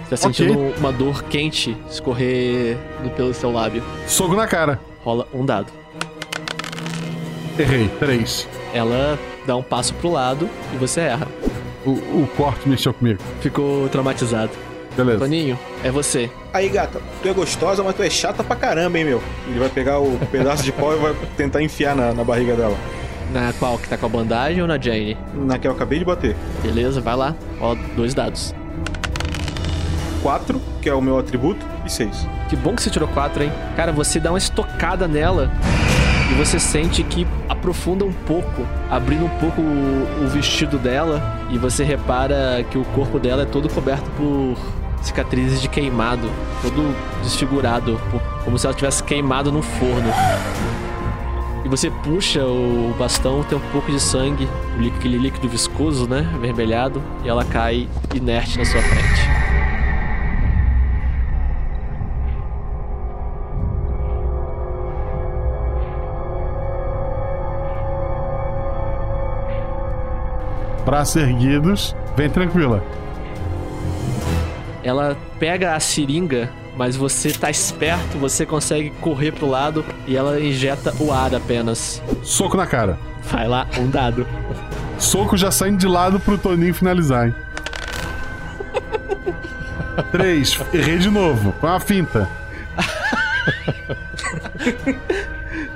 Tá 0.09 0.17
sentindo 0.17 0.59
uma 0.79 0.93
dor 0.93 1.23
quente 1.25 1.77
escorrer 1.89 2.77
pelo 3.17 3.33
seu 3.33 3.53
lábio. 3.53 3.83
Soco 4.09 4.35
na 4.35 4.47
cara. 4.47 4.81
Rola 5.05 5.27
um 5.33 5.47
dado. 5.47 5.73
Errei. 7.57 7.89
Três. 8.01 8.49
Ela 8.75 9.17
dá 9.47 9.55
um 9.55 9.63
passo 9.63 9.95
pro 9.95 10.11
lado 10.11 10.51
e 10.75 10.77
você 10.77 11.03
erra. 11.03 11.29
O, 11.87 11.91
o 11.93 12.29
corte 12.37 12.69
mexeu 12.69 12.93
comigo. 12.93 13.21
Ficou 13.41 13.89
traumatizado. 13.89 14.51
Beleza. 14.97 15.21
Toninho, 15.21 15.59
é 15.85 15.91
você. 15.91 16.29
Aí, 16.53 16.69
gata, 16.69 17.01
tu 17.23 17.29
é 17.29 17.33
gostosa, 17.33 17.83
mas 17.83 17.95
tu 17.95 18.03
é 18.03 18.11
chata 18.11 18.43
pra 18.43 18.57
caramba, 18.57 18.99
hein, 18.99 19.05
meu? 19.05 19.23
Ele 19.47 19.61
vai 19.61 19.69
pegar 19.69 20.01
o 20.01 20.19
pedaço 20.33 20.65
de 20.65 20.73
pau 20.73 20.93
e 20.93 20.99
vai 20.99 21.15
tentar 21.37 21.63
enfiar 21.63 21.95
na, 21.95 22.13
na 22.13 22.25
barriga 22.25 22.57
dela. 22.57 22.77
Na 23.33 23.53
qual? 23.53 23.79
Que 23.79 23.89
tá 23.89 23.97
com 23.97 24.07
a 24.07 24.09
bandagem 24.09 24.61
ou 24.61 24.67
na 24.67 24.79
Jane? 24.79 25.17
Na 25.35 25.59
que 25.59 25.67
eu 25.67 25.73
acabei 25.73 25.99
de 25.99 26.05
bater. 26.05 26.37
Beleza, 26.63 27.01
vai 27.01 27.15
lá. 27.15 27.35
Rola 27.59 27.79
dois 27.97 28.13
dados. 28.13 28.55
Quatro, 30.23 30.61
que 30.83 30.89
é 30.89 30.95
o 30.95 31.01
meu 31.01 31.19
atributo, 31.19 31.65
e 31.87 31.91
seis. 31.91 32.27
Que 32.49 32.57
bom 32.57 32.75
que 32.75 32.83
você 32.83 32.91
tirou 32.91 33.09
quatro, 33.09 33.43
hein? 33.43 33.53
Cara, 33.77 33.93
você 33.93 34.19
dá 34.21 34.31
uma 34.31 34.39
estocada 34.39 35.07
nela 35.09 35.51
e 36.31 36.35
você 36.35 36.59
sente 36.59 37.03
que 37.03 37.27
aprofunda 37.49 38.05
um 38.05 38.13
pouco, 38.13 38.67
abrindo 38.91 39.25
um 39.25 39.29
pouco 39.41 39.61
o, 39.61 40.25
o 40.25 40.29
vestido 40.29 40.79
dela 40.79 41.23
e 41.51 41.59
você 41.59 41.85
repara 41.85 42.65
que 42.71 42.77
o 42.77 42.85
corpo 42.87 43.19
dela 43.19 43.43
é 43.43 43.47
todo 43.47 43.69
coberto 43.69 44.11
por 44.11 44.57
cicatrizes 45.03 45.63
de 45.63 45.69
queimado, 45.69 46.31
todo 46.61 46.95
desfigurado, 47.23 47.99
como 48.45 48.59
se 48.59 48.67
ela 48.67 48.75
tivesse 48.75 49.03
queimado 49.03 49.51
num 49.51 49.63
forno. 49.63 50.13
E 51.65 51.69
você 51.69 51.91
puxa 51.91 52.45
o 52.45 52.95
bastão, 52.99 53.43
tem 53.45 53.57
um 53.57 53.73
pouco 53.73 53.91
de 53.91 54.01
sangue, 54.01 54.49
aquele 54.97 55.19
líquido 55.19 55.49
viscoso, 55.49 56.09
né? 56.09 56.29
Avermelhado, 56.35 57.03
e 57.25 57.29
ela 57.29 57.45
cai 57.45 57.89
inerte 58.15 58.59
na 58.59 58.65
sua 58.65 58.81
frente. 58.81 59.41
Braços 70.85 71.17
erguidos. 71.17 71.95
Vem 72.17 72.29
tranquila. 72.29 72.83
Ela 74.83 75.17
pega 75.39 75.75
a 75.75 75.81
seringa, 75.81 76.51
mas 76.81 76.97
você 76.97 77.31
tá 77.31 77.51
esperto, 77.51 78.17
você 78.17 78.47
consegue 78.47 78.89
correr 79.03 79.33
pro 79.33 79.47
lado 79.47 79.85
e 80.07 80.17
ela 80.17 80.41
injeta 80.41 80.95
o 80.99 81.13
ar 81.13 81.35
apenas. 81.35 82.03
Soco 82.23 82.57
na 82.57 82.67
cara. 82.67 82.99
Vai 83.25 83.47
lá, 83.47 83.67
um 83.79 83.91
dado. 83.91 84.27
Soco 84.99 85.37
já 85.37 85.51
saindo 85.51 85.77
de 85.77 85.87
lado 85.87 86.19
pro 86.19 86.39
Toninho 86.39 86.73
finalizar, 86.73 87.27
hein? 87.27 87.35
Três. 90.11 90.59
Errei 90.73 90.97
de 90.97 91.11
novo. 91.11 91.53
Com 91.61 91.67
a 91.67 91.79
finta. 91.79 92.27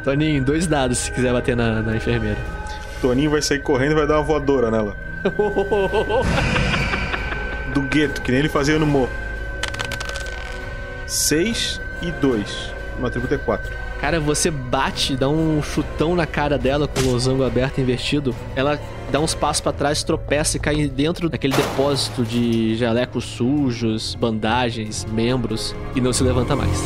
Toninho, 0.02 0.42
dois 0.42 0.66
dados 0.66 0.96
se 0.96 1.12
quiser 1.12 1.34
bater 1.34 1.54
na, 1.54 1.82
na 1.82 1.96
enfermeira. 1.96 2.38
Toninho 3.02 3.30
vai 3.30 3.42
sair 3.42 3.60
correndo 3.60 3.92
e 3.92 3.96
vai 3.96 4.06
dar 4.06 4.16
uma 4.16 4.22
voadora 4.22 4.70
nela. 4.70 4.96
Do 7.74 7.82
gueto, 7.82 8.22
que 8.22 8.32
nem 8.32 8.40
ele 8.40 8.48
fazia 8.48 8.78
no 8.78 8.86
morro. 8.86 9.23
6 11.14 11.80
e 12.02 12.10
2. 12.10 12.74
Meu 12.96 13.06
atributo 13.06 13.34
é 13.34 13.38
4. 13.38 13.72
Cara, 14.00 14.18
você 14.18 14.50
bate, 14.50 15.16
dá 15.16 15.28
um 15.28 15.62
chutão 15.62 16.16
na 16.16 16.26
cara 16.26 16.58
dela 16.58 16.88
com 16.88 17.00
o 17.00 17.12
losango 17.12 17.44
aberto 17.44 17.80
invertido. 17.80 18.34
Ela 18.56 18.80
dá 19.12 19.20
uns 19.20 19.32
passos 19.32 19.60
para 19.60 19.72
trás, 19.72 20.02
tropeça 20.02 20.56
e 20.56 20.60
cai 20.60 20.88
dentro 20.88 21.28
daquele 21.28 21.56
depósito 21.56 22.24
de 22.24 22.74
jalecos 22.76 23.24
sujos, 23.24 24.16
bandagens, 24.16 25.04
membros 25.04 25.74
e 25.94 26.00
não 26.00 26.12
se 26.12 26.24
levanta 26.24 26.56
mais. 26.56 26.82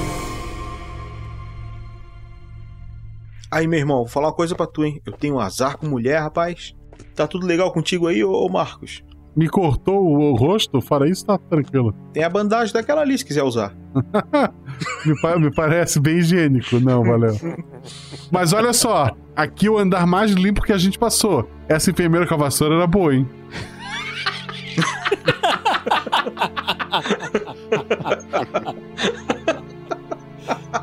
Aí, 3.50 3.66
meu 3.66 3.78
irmão, 3.78 3.96
vou 3.98 4.08
falar 4.08 4.26
uma 4.26 4.34
coisa 4.34 4.54
pra 4.54 4.66
tu, 4.66 4.84
hein? 4.84 5.00
Eu 5.06 5.14
tenho 5.14 5.36
um 5.36 5.40
azar 5.40 5.78
com 5.78 5.86
mulher, 5.86 6.20
rapaz. 6.20 6.74
Tá 7.14 7.26
tudo 7.26 7.46
legal 7.46 7.72
contigo 7.72 8.06
aí, 8.06 8.22
ô 8.22 8.46
Marcos? 8.48 9.02
Me 9.38 9.48
cortou 9.48 10.04
o, 10.04 10.34
rosto? 10.34 10.80
Fora 10.80 11.08
isso, 11.08 11.24
tá 11.24 11.38
tranquilo. 11.38 11.94
Tem 12.12 12.24
a 12.24 12.28
bandagem 12.28 12.74
daquela 12.74 13.02
ali, 13.02 13.16
se 13.16 13.24
quiser 13.24 13.44
usar. 13.44 13.72
me, 15.06 15.20
pa- 15.22 15.38
me 15.38 15.54
parece 15.54 16.00
bem 16.00 16.18
higiênico. 16.18 16.80
Não, 16.80 17.04
valeu. 17.04 17.36
Mas 18.32 18.52
olha 18.52 18.72
só. 18.72 19.12
Aqui 19.36 19.68
o 19.68 19.78
andar 19.78 20.08
mais 20.08 20.32
limpo 20.32 20.60
que 20.62 20.72
a 20.72 20.78
gente 20.78 20.98
passou. 20.98 21.48
Essa 21.68 21.92
enfermeira 21.92 22.26
com 22.26 22.34
a 22.34 22.38
vassoura 22.38 22.74
era 22.74 22.86
boa, 22.88 23.14
hein? 23.14 23.28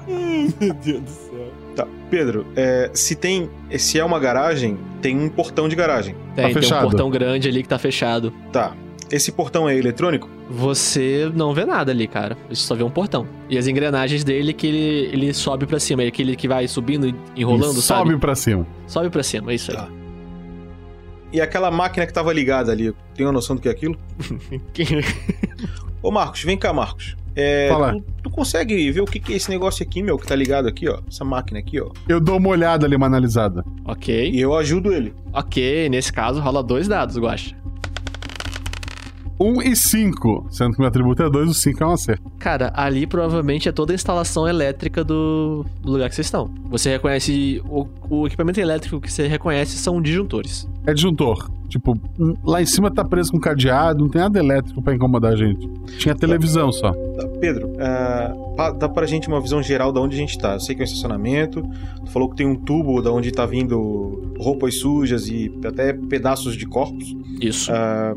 Meu 0.07 0.73
Deus 0.73 1.01
do 1.01 1.09
céu. 1.09 1.24
Tá, 1.75 1.85
Pedro, 2.09 2.45
é, 2.55 2.89
se 2.93 3.15
tem. 3.15 3.49
Se 3.77 3.99
é 3.99 4.05
uma 4.05 4.19
garagem, 4.19 4.77
tem 5.01 5.17
um 5.19 5.27
portão 5.29 5.67
de 5.67 5.75
garagem. 5.75 6.15
Tem, 6.35 6.53
tem 6.53 6.73
um 6.73 6.81
portão 6.81 7.09
grande 7.09 7.49
ali 7.49 7.61
que 7.61 7.67
tá 7.69 7.77
fechado. 7.77 8.31
Tá. 8.51 8.73
Esse 9.11 9.31
portão 9.31 9.69
é 9.69 9.77
eletrônico? 9.77 10.27
Você 10.49 11.31
não 11.35 11.53
vê 11.53 11.63
nada 11.65 11.91
ali, 11.91 12.07
cara. 12.07 12.35
Você 12.49 12.61
só 12.61 12.73
vê 12.73 12.83
um 12.83 12.89
portão. 12.89 13.27
E 13.49 13.57
as 13.57 13.67
engrenagens 13.67 14.23
dele 14.23 14.51
que 14.53 14.65
ele, 14.65 15.09
ele 15.13 15.33
sobe 15.33 15.65
pra 15.67 15.79
cima. 15.79 16.03
É 16.03 16.07
aquele 16.07 16.35
que 16.35 16.47
vai 16.47 16.67
subindo 16.67 17.07
e 17.07 17.15
enrolando, 17.35 17.77
E 17.77 17.81
sabe? 17.81 18.09
sobe 18.09 18.17
pra 18.19 18.33
cima. 18.35 18.65
Sobe 18.87 19.09
pra 19.09 19.21
cima, 19.21 19.51
é 19.51 19.55
isso 19.55 19.71
aí. 19.71 19.77
E 21.33 21.41
aquela 21.41 21.69
máquina 21.69 22.05
que 22.07 22.13
tava 22.13 22.31
ligada 22.31 22.71
ali, 22.71 22.93
tem 23.13 23.25
uma 23.25 23.31
noção 23.33 23.55
do 23.55 23.61
que 23.61 23.67
é 23.67 23.71
aquilo? 23.71 23.97
Ô 26.01 26.09
Marcos, 26.11 26.43
vem 26.43 26.57
cá, 26.57 26.71
Marcos. 26.71 27.15
É, 27.35 27.67
Fala. 27.69 27.95
tu 28.23 28.24
consegue 28.35 28.91
ver 28.91 29.01
o 29.01 29.05
que, 29.05 29.19
que 29.19 29.33
é 29.33 29.35
esse 29.37 29.49
negócio 29.49 29.81
aqui, 29.81 30.03
meu, 30.03 30.17
que 30.17 30.27
tá 30.27 30.35
ligado 30.35 30.67
aqui, 30.67 30.89
ó? 30.89 30.99
Essa 31.07 31.23
máquina 31.23 31.59
aqui, 31.59 31.79
ó. 31.79 31.89
Eu 32.07 32.19
dou 32.19 32.37
uma 32.37 32.49
olhada 32.49 32.85
ali, 32.85 32.95
uma 32.95 33.05
analisada. 33.05 33.63
Ok. 33.85 34.31
E 34.31 34.39
eu 34.39 34.53
ajudo 34.55 34.91
ele. 34.91 35.13
Ok, 35.33 35.89
nesse 35.89 36.11
caso 36.11 36.41
rola 36.41 36.61
dois 36.61 36.87
dados, 36.87 37.17
Guacha. 37.17 37.55
1 39.39 39.61
e 39.63 39.75
5. 39.75 40.47
Sendo 40.49 40.73
que 40.73 40.79
meu 40.79 40.87
atributo 40.87 41.23
é 41.23 41.29
2, 41.29 41.49
o 41.49 41.53
5 41.53 41.83
é 41.83 41.87
um 41.87 41.91
acerto. 41.91 42.29
Cara, 42.39 42.71
ali 42.75 43.05
provavelmente 43.05 43.67
é 43.67 43.71
toda 43.71 43.93
a 43.93 43.95
instalação 43.95 44.47
elétrica 44.47 45.03
do, 45.03 45.65
do 45.81 45.91
lugar 45.91 46.09
que 46.09 46.15
vocês 46.15 46.27
estão. 46.27 46.49
Você 46.69 46.89
reconhece. 46.89 47.61
O, 47.69 47.87
o 48.09 48.27
equipamento 48.27 48.59
elétrico 48.59 48.99
que 49.01 49.11
você 49.11 49.27
reconhece 49.27 49.77
são 49.77 50.01
disjuntores. 50.01 50.67
É 50.85 50.93
disjuntor. 50.93 51.49
Tipo, 51.67 51.97
lá 52.43 52.61
em 52.61 52.65
cima 52.65 52.89
tá 52.91 53.03
preso 53.03 53.31
com 53.31 53.39
cadeado, 53.39 54.03
não 54.03 54.09
tem 54.09 54.21
nada 54.21 54.39
elétrico 54.39 54.81
pra 54.81 54.93
incomodar 54.95 55.33
a 55.33 55.35
gente. 55.35 55.67
Tinha 55.97 56.15
televisão 56.15 56.71
só. 56.71 56.91
Pedro, 57.39 57.69
pa- 58.55 58.71
dá 58.71 58.87
pra 58.87 59.05
gente 59.05 59.27
uma 59.27 59.41
visão 59.41 59.61
geral 59.61 59.91
de 59.91 59.99
onde 59.99 60.15
a 60.15 60.19
gente 60.19 60.37
tá. 60.37 60.53
Eu 60.53 60.59
sei 60.59 60.75
que 60.75 60.81
é 60.81 60.83
um 60.83 60.85
estacionamento. 60.85 61.61
Tu 62.05 62.11
falou 62.11 62.29
que 62.29 62.35
tem 62.35 62.47
um 62.47 62.55
tubo 62.55 63.01
da 63.01 63.11
onde 63.11 63.31
tá 63.31 63.45
vindo 63.45 64.33
roupas 64.39 64.75
sujas 64.79 65.27
e 65.27 65.51
até 65.65 65.93
pedaços 65.93 66.55
de 66.55 66.65
corpos. 66.65 67.15
Isso. 67.41 67.71
Ah, 67.71 68.13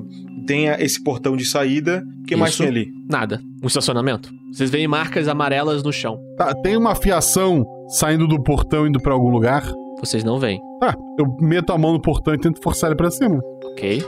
tem 0.47 0.67
esse 0.67 1.03
portão 1.03 1.37
de 1.37 1.45
saída. 1.45 2.05
O 2.23 2.25
que 2.25 2.37
mais 2.37 2.53
Isso. 2.53 2.63
tem 2.63 2.69
ali? 2.71 2.93
Nada. 3.11 3.41
Um 3.63 3.67
estacionamento. 3.67 4.31
Vocês 4.53 4.71
veem 4.71 4.87
marcas 4.89 5.29
amarelas 5.29 5.83
no 5.83 5.93
chão. 5.93 6.19
Tá, 6.37 6.55
tem 6.55 6.77
uma 6.77 6.95
fiação 6.95 7.67
saindo 7.89 8.27
do 8.27 8.43
portão 8.43 8.87
indo 8.87 9.01
pra 9.01 9.13
algum 9.13 9.31
lugar? 9.31 9.71
Vocês 10.01 10.23
não 10.25 10.39
veem. 10.39 10.61
Tá, 10.81 10.95
eu 11.19 11.27
meto 11.41 11.73
a 11.73 11.79
mão 11.79 11.93
no 11.93 12.01
portão 12.01 12.33
e 12.35 12.39
tento 12.39 12.63
forçar 12.63 12.91
ele 12.91 12.97
pra 12.97 13.11
cima. 13.11 13.41
Ok. 13.73 14.05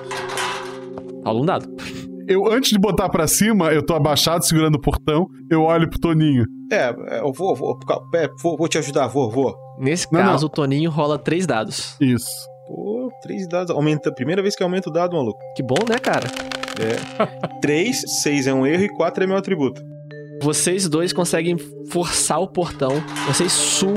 Rola 1.25 1.41
um 1.41 1.45
dado. 1.45 1.69
Eu, 2.29 2.47
antes 2.51 2.71
de 2.71 2.79
botar 2.79 3.09
pra 3.09 3.27
cima, 3.27 3.73
eu 3.73 3.85
tô 3.85 3.95
abaixado 3.95 4.45
segurando 4.45 4.77
o 4.77 4.81
portão, 4.81 5.27
eu 5.51 5.62
olho 5.62 5.91
pro 5.91 5.99
Toninho. 5.99 6.45
É, 6.71 6.95
é, 7.09 7.21
eu 7.21 7.33
vou, 7.33 7.57
vou, 7.57 7.77
é, 8.15 8.29
vou, 8.41 8.57
vou 8.57 8.69
te 8.69 8.79
ajudar, 8.79 9.09
vou, 9.09 9.29
vou. 9.29 9.53
Nesse 9.81 10.07
Não, 10.12 10.21
caso, 10.21 10.43
não. 10.45 10.47
o 10.47 10.49
Toninho 10.49 10.91
rola 10.91 11.19
três 11.19 11.45
dados. 11.47 11.97
Isso. 12.01 12.31
Pô, 12.69 13.11
três 13.23 13.49
dados. 13.49 13.75
Aumenta. 13.75 14.12
Primeira 14.15 14.41
vez 14.43 14.55
que 14.55 14.62
aumenta 14.62 14.89
o 14.89 14.93
dado, 14.93 15.17
maluco. 15.17 15.41
Que 15.57 15.62
bom, 15.62 15.75
né, 15.89 15.99
cara? 15.99 16.29
É. 16.79 17.59
três, 17.61 18.01
seis 18.23 18.47
é 18.47 18.55
um 18.55 18.65
erro 18.65 18.85
e 18.85 18.89
quatro 18.91 19.25
é 19.25 19.27
meu 19.27 19.37
atributo. 19.37 19.83
Vocês 20.43 20.89
dois 20.89 21.12
conseguem 21.12 21.57
forçar 21.91 22.41
o 22.41 22.47
portão. 22.47 22.93
Vocês 23.27 23.51
suam, 23.51 23.93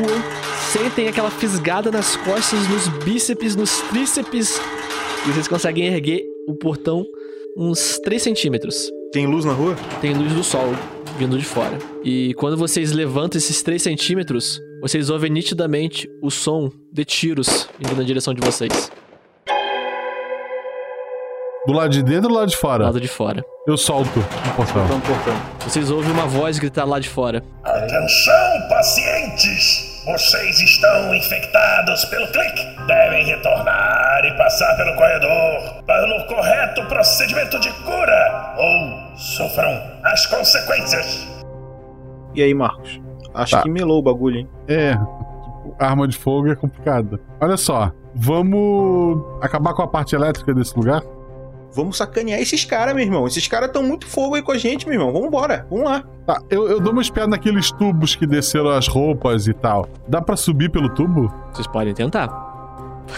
sentem 0.73 1.07
aquela 1.07 1.29
fisgada 1.29 1.91
nas 1.91 2.15
costas, 2.15 2.67
nos 2.67 2.87
bíceps, 3.03 3.55
nos 3.55 3.79
tríceps. 3.81 4.59
E 5.23 5.31
vocês 5.31 5.47
conseguem 5.47 5.85
erguer 5.85 6.23
o 6.47 6.55
portão 6.55 7.05
uns 7.55 7.99
3 7.99 8.19
centímetros. 8.21 8.89
Tem 9.11 9.27
luz 9.27 9.45
na 9.45 9.53
rua? 9.53 9.75
Tem 10.01 10.15
luz 10.15 10.33
do 10.33 10.43
sol 10.43 10.73
vindo 11.19 11.37
de 11.37 11.45
fora. 11.45 11.77
E 12.03 12.33
quando 12.33 12.57
vocês 12.57 12.91
levantam 12.91 13.37
esses 13.37 13.61
3 13.61 13.83
centímetros, 13.83 14.59
vocês 14.81 15.11
ouvem 15.11 15.29
nitidamente 15.29 16.09
o 16.23 16.31
som 16.31 16.71
de 16.91 17.05
tiros 17.05 17.69
indo 17.79 17.95
na 17.95 18.01
direção 18.01 18.33
de 18.33 18.41
vocês. 18.41 18.91
Do 21.67 21.73
lado 21.73 21.91
de 21.91 22.01
dentro 22.01 22.23
ou 22.23 22.29
do 22.29 22.33
lado 22.39 22.49
de 22.49 22.55
Do 22.55 22.59
fora? 22.59 22.83
lado 22.85 22.99
de 22.99 23.07
fora. 23.07 23.45
Eu 23.67 23.77
solto 23.77 24.19
o 24.19 24.55
portão. 24.55 24.87
Vocês 25.59 25.91
ouvem 25.91 26.11
uma 26.11 26.25
voz 26.25 26.57
gritar 26.57 26.83
lá 26.83 26.99
de 26.99 27.07
fora. 27.07 27.43
Atenção, 27.63 28.67
pacientes! 28.69 29.92
Vocês 30.05 30.59
estão 30.59 31.15
infectados 31.15 32.03
pelo 32.05 32.27
clique. 32.27 32.65
Devem 32.87 33.25
retornar 33.25 34.21
e 34.25 34.35
passar 34.37 34.75
pelo 34.75 34.93
corredor 34.95 35.83
pelo 35.85 36.25
correto 36.27 36.85
procedimento 36.87 37.57
de 37.59 37.71
cura 37.83 38.55
ou 38.57 39.17
sofram 39.17 39.81
as 40.03 40.25
consequências. 40.25 41.25
E 42.35 42.43
aí, 42.43 42.53
Marcos? 42.53 42.99
Acho 43.33 43.55
Tá. 43.57 43.61
que 43.63 43.69
melou 43.69 43.99
o 43.99 44.01
bagulho, 44.03 44.39
hein? 44.39 44.49
É, 44.67 44.93
arma 45.79 46.07
de 46.07 46.17
fogo 46.17 46.51
é 46.51 46.55
complicado. 46.55 47.19
Olha 47.39 47.55
só, 47.57 47.91
vamos 48.13 49.23
acabar 49.41 49.73
com 49.73 49.83
a 49.83 49.87
parte 49.87 50.15
elétrica 50.15 50.53
desse 50.53 50.75
lugar? 50.77 51.01
Vamos 51.75 51.97
sacanear 51.97 52.39
esses 52.39 52.63
caras, 52.63 52.93
meu 52.93 53.03
irmão. 53.03 53.25
Esses 53.25 53.47
caras 53.47 53.67
estão 53.67 53.83
muito 53.83 54.07
fogo 54.07 54.35
aí 54.35 54.41
com 54.41 54.51
a 54.51 54.57
gente, 54.57 54.87
meu 54.87 54.99
irmão. 54.99 55.11
Vambora, 55.11 55.65
vamos 55.69 55.85
lá. 55.85 56.03
Tá, 56.25 56.41
eu, 56.49 56.67
eu 56.69 56.79
dou 56.79 56.93
uma 56.93 57.01
espiada 57.01 57.29
naqueles 57.29 57.71
tubos 57.71 58.15
que 58.15 58.25
desceram 58.25 58.69
as 58.69 58.87
roupas 58.87 59.47
e 59.47 59.53
tal. 59.53 59.89
Dá 60.07 60.21
pra 60.21 60.35
subir 60.35 60.69
pelo 60.69 60.89
tubo? 60.89 61.31
Vocês 61.51 61.67
podem 61.67 61.93
tentar. 61.93 62.52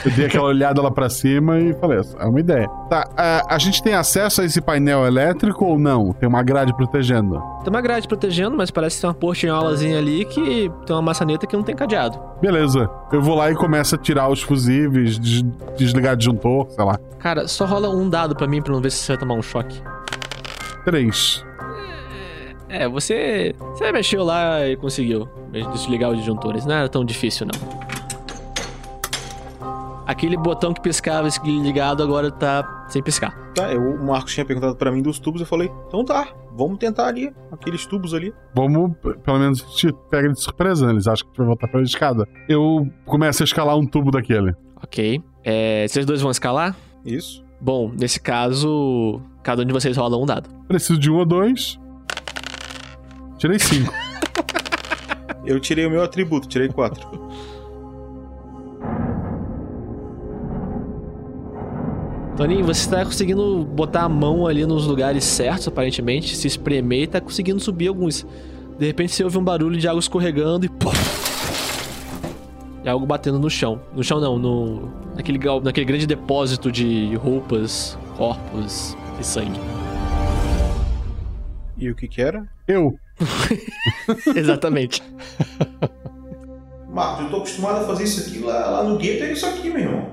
Eu 0.06 0.12
dei 0.12 0.26
aquela 0.26 0.46
olhada 0.46 0.82
lá 0.82 0.92
pra 0.92 1.10
cima 1.10 1.60
e 1.60 1.74
falei, 1.76 2.00
é 2.20 2.26
uma 2.26 2.40
ideia. 2.40 2.68
Tá, 2.90 3.08
a, 3.16 3.56
a 3.56 3.58
gente 3.58 3.82
tem 3.82 3.94
acesso 3.94 4.42
a 4.42 4.46
esse 4.46 4.60
painel 4.62 5.06
elétrico 5.06 5.66
ou 5.66 5.80
não? 5.80 6.12
Tem 6.14 6.28
uma 6.28 6.44
grade 6.44 6.76
protegendo? 6.76 7.40
Tem 7.64 7.70
uma 7.74 7.82
grade 7.82 8.08
protegendo, 8.08 8.56
mas 8.58 8.70
parece 8.72 8.96
que 8.98 9.02
tem 9.02 9.10
uma 9.10 9.14
portinholazinha 9.14 9.98
ali 9.98 10.26
que 10.26 10.72
tem 10.86 10.96
uma 10.96 11.02
maçaneta 11.02 11.46
que 11.48 11.56
não 11.56 11.64
tem 11.64 11.76
cadeado. 11.76 12.20
Beleza, 12.42 12.90
eu 13.12 13.22
vou 13.22 13.36
lá 13.36 13.50
e 13.52 13.56
começo 13.56 13.96
a 13.96 13.98
tirar 13.98 14.30
os 14.30 14.42
fusíveis, 14.42 15.18
des- 15.18 15.44
desligar 15.78 16.16
disjuntor, 16.16 16.68
sei 16.72 16.84
lá. 16.84 17.00
Cara, 17.20 17.48
só 17.48 17.66
rola 17.66 17.90
um 17.90 18.10
dado 18.10 18.36
pra 18.36 18.48
mim 18.48 18.62
pra 18.62 18.74
não 18.74 18.82
ver 18.82 18.92
se 18.92 18.98
você 18.98 19.14
vai 19.14 19.20
tomar 19.20 19.34
um 19.36 19.42
choque. 19.42 19.82
Três. 20.84 21.44
É, 22.70 22.88
você. 22.88 23.56
Você 23.74 23.92
mexeu 23.92 24.24
lá 24.24 24.66
e 24.68 24.76
conseguiu 24.76 25.28
desligar 25.74 26.12
os 26.12 26.18
disjuntores. 26.18 26.66
Não 26.66 26.76
era 26.76 26.90
tão 26.90 27.06
difícil, 27.06 27.48
não. 27.48 27.95
Aquele 30.06 30.38
botão 30.38 30.74
que 30.74 30.82
piscava 30.82 31.28
ligado 31.46 32.04
agora 32.04 32.30
tá 32.30 32.86
sem 32.88 33.02
piscar. 33.02 33.34
Tá, 33.56 33.72
eu, 33.74 33.82
o 33.82 34.06
Marcos 34.06 34.34
tinha 34.34 34.46
perguntado 34.46 34.76
pra 34.76 34.92
mim 34.92 35.02
dos 35.02 35.18
tubos, 35.18 35.42
eu 35.42 35.48
falei, 35.48 35.72
então 35.88 36.06
tá, 36.06 36.28
vamos 36.56 36.78
tentar 36.78 37.08
ali, 37.08 37.34
aqueles 37.52 37.86
tubos 37.86 38.14
ali. 38.14 38.34
Vamos, 38.54 38.92
pelo 39.24 39.40
menos, 39.40 39.62
te 39.76 39.92
pega 40.10 40.30
de 40.32 40.40
surpresa, 40.40 40.86
né? 40.86 40.94
Eles 40.94 41.08
acham 41.08 41.28
que 41.28 41.34
tu 41.34 41.38
vai 41.38 41.48
voltar 41.48 41.68
pela 41.68 41.84
escada. 41.84 42.28
Eu 42.48 42.88
começo 43.06 43.42
a 43.42 43.46
escalar 43.46 43.78
um 43.78 43.86
tubo 43.86 44.12
daquele. 44.12 44.54
Ok. 44.84 45.24
É, 45.44 45.88
vocês 45.88 46.06
dois 46.06 46.22
vão 46.22 46.32
escalar? 46.32 46.76
Isso. 47.04 47.44
Bom, 47.60 47.92
nesse 47.98 48.20
caso, 48.20 49.20
cada 49.42 49.64
um 49.64 49.66
de 49.66 49.74
vocês 49.74 49.98
rola 49.98 50.18
um 50.18 50.26
dado. 50.26 50.50
Preciso 50.68 51.00
de 51.00 51.10
um 51.10 51.16
ou 51.16 51.26
dois. 51.26 51.80
Tirei 53.38 53.58
cinco. 53.58 53.94
Eu 55.46 55.60
tirei 55.60 55.86
o 55.86 55.90
meu 55.92 56.04
atributo, 56.04 56.48
tirei 56.48 56.68
quatro. 56.70 57.08
Toninho, 62.38 62.66
você 62.66 62.90
tá 62.90 63.06
conseguindo 63.06 63.64
botar 63.64 64.04
a 64.04 64.10
mão 64.10 64.46
ali 64.46 64.66
nos 64.66 64.86
lugares 64.86 65.24
certos, 65.24 65.68
aparentemente, 65.70 66.36
se 66.36 66.48
espremer 66.48 67.04
e 67.04 67.08
tá 67.08 67.22
conseguindo 67.22 67.60
subir 67.62 67.88
alguns. 67.88 68.26
De 68.78 68.86
repente 68.86 69.14
você 69.14 69.24
ouve 69.24 69.38
um 69.38 69.44
barulho 69.44 69.78
de 69.80 69.88
algo 69.88 70.00
escorregando 70.00 70.66
e. 70.66 70.70
E 72.84 72.90
algo 72.90 73.06
batendo 73.06 73.40
no 73.40 73.50
chão. 73.50 73.82
No 73.96 74.04
chão 74.04 74.20
não, 74.20 74.38
no. 74.38 74.92
Naquele, 75.16 75.38
gal- 75.38 75.62
naquele 75.62 75.86
grande 75.86 76.06
depósito 76.06 76.70
de 76.70 77.16
roupas, 77.16 77.98
corpos 78.18 78.98
e 79.18 79.24
sangue. 79.24 79.60
E 81.78 81.90
o 81.90 81.96
que 81.96 82.06
que 82.08 82.22
era? 82.22 82.46
Eu. 82.68 83.00
Exatamente. 84.36 85.02
Marcos, 86.90 87.24
eu 87.26 87.30
tô 87.32 87.38
acostumado 87.38 87.78
a 87.78 87.88
fazer 87.88 88.04
isso 88.04 88.28
aqui 88.30 88.40
lá, 88.40 88.70
lá 88.70 88.84
no 88.84 88.98
gueto, 88.98 89.24
é 89.24 89.32
isso 89.32 89.46
aqui, 89.46 89.70
meu 89.70 89.80
irmão. 89.80 90.06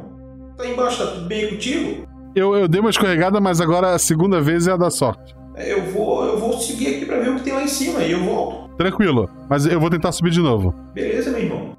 Tá 0.56 0.66
embaixo, 0.66 0.98
tá 1.04 1.10
tudo 1.12 1.26
bem 1.26 1.48
contigo? 1.50 2.06
Eu, 2.34 2.54
eu 2.54 2.66
dei 2.68 2.80
uma 2.80 2.90
escorregada, 2.90 3.40
mas 3.40 3.60
agora 3.60 3.94
a 3.94 3.98
segunda 3.98 4.40
vez 4.40 4.66
é 4.66 4.72
a 4.72 4.76
da 4.76 4.90
sorte. 4.90 5.34
É, 5.54 5.72
Eu 5.72 5.82
vou, 5.90 6.24
eu 6.24 6.38
vou 6.38 6.58
seguir 6.58 6.96
aqui 6.96 7.04
pra 7.06 7.18
ver 7.20 7.30
o 7.30 7.36
que 7.36 7.42
tem 7.42 7.52
lá 7.52 7.62
em 7.62 7.68
cima 7.68 8.02
e 8.02 8.12
eu 8.12 8.24
volto. 8.24 8.74
Tranquilo, 8.76 9.28
mas 9.50 9.66
eu 9.66 9.78
vou 9.78 9.90
tentar 9.90 10.12
subir 10.12 10.30
de 10.30 10.40
novo. 10.40 10.74
Beleza, 10.94 11.30
meu 11.30 11.40
irmão? 11.40 11.76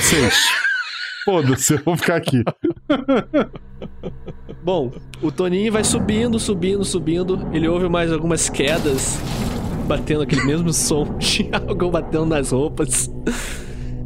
Seis. 0.00 0.34
Foda-se, 1.24 1.74
eu 1.74 1.80
vou 1.84 1.96
ficar 1.96 2.16
aqui. 2.16 2.42
Bom, 4.64 4.90
o 5.22 5.30
Toninho 5.30 5.70
vai 5.70 5.84
subindo, 5.84 6.38
subindo, 6.38 6.82
subindo. 6.84 7.46
Ele 7.52 7.68
ouve 7.68 7.86
mais 7.88 8.10
algumas 8.10 8.48
quedas, 8.48 9.18
batendo 9.86 10.22
aquele 10.22 10.44
mesmo 10.44 10.72
som 10.72 11.04
de 11.18 11.46
algo 11.52 11.90
batendo 11.90 12.24
nas 12.24 12.50
roupas. 12.52 13.10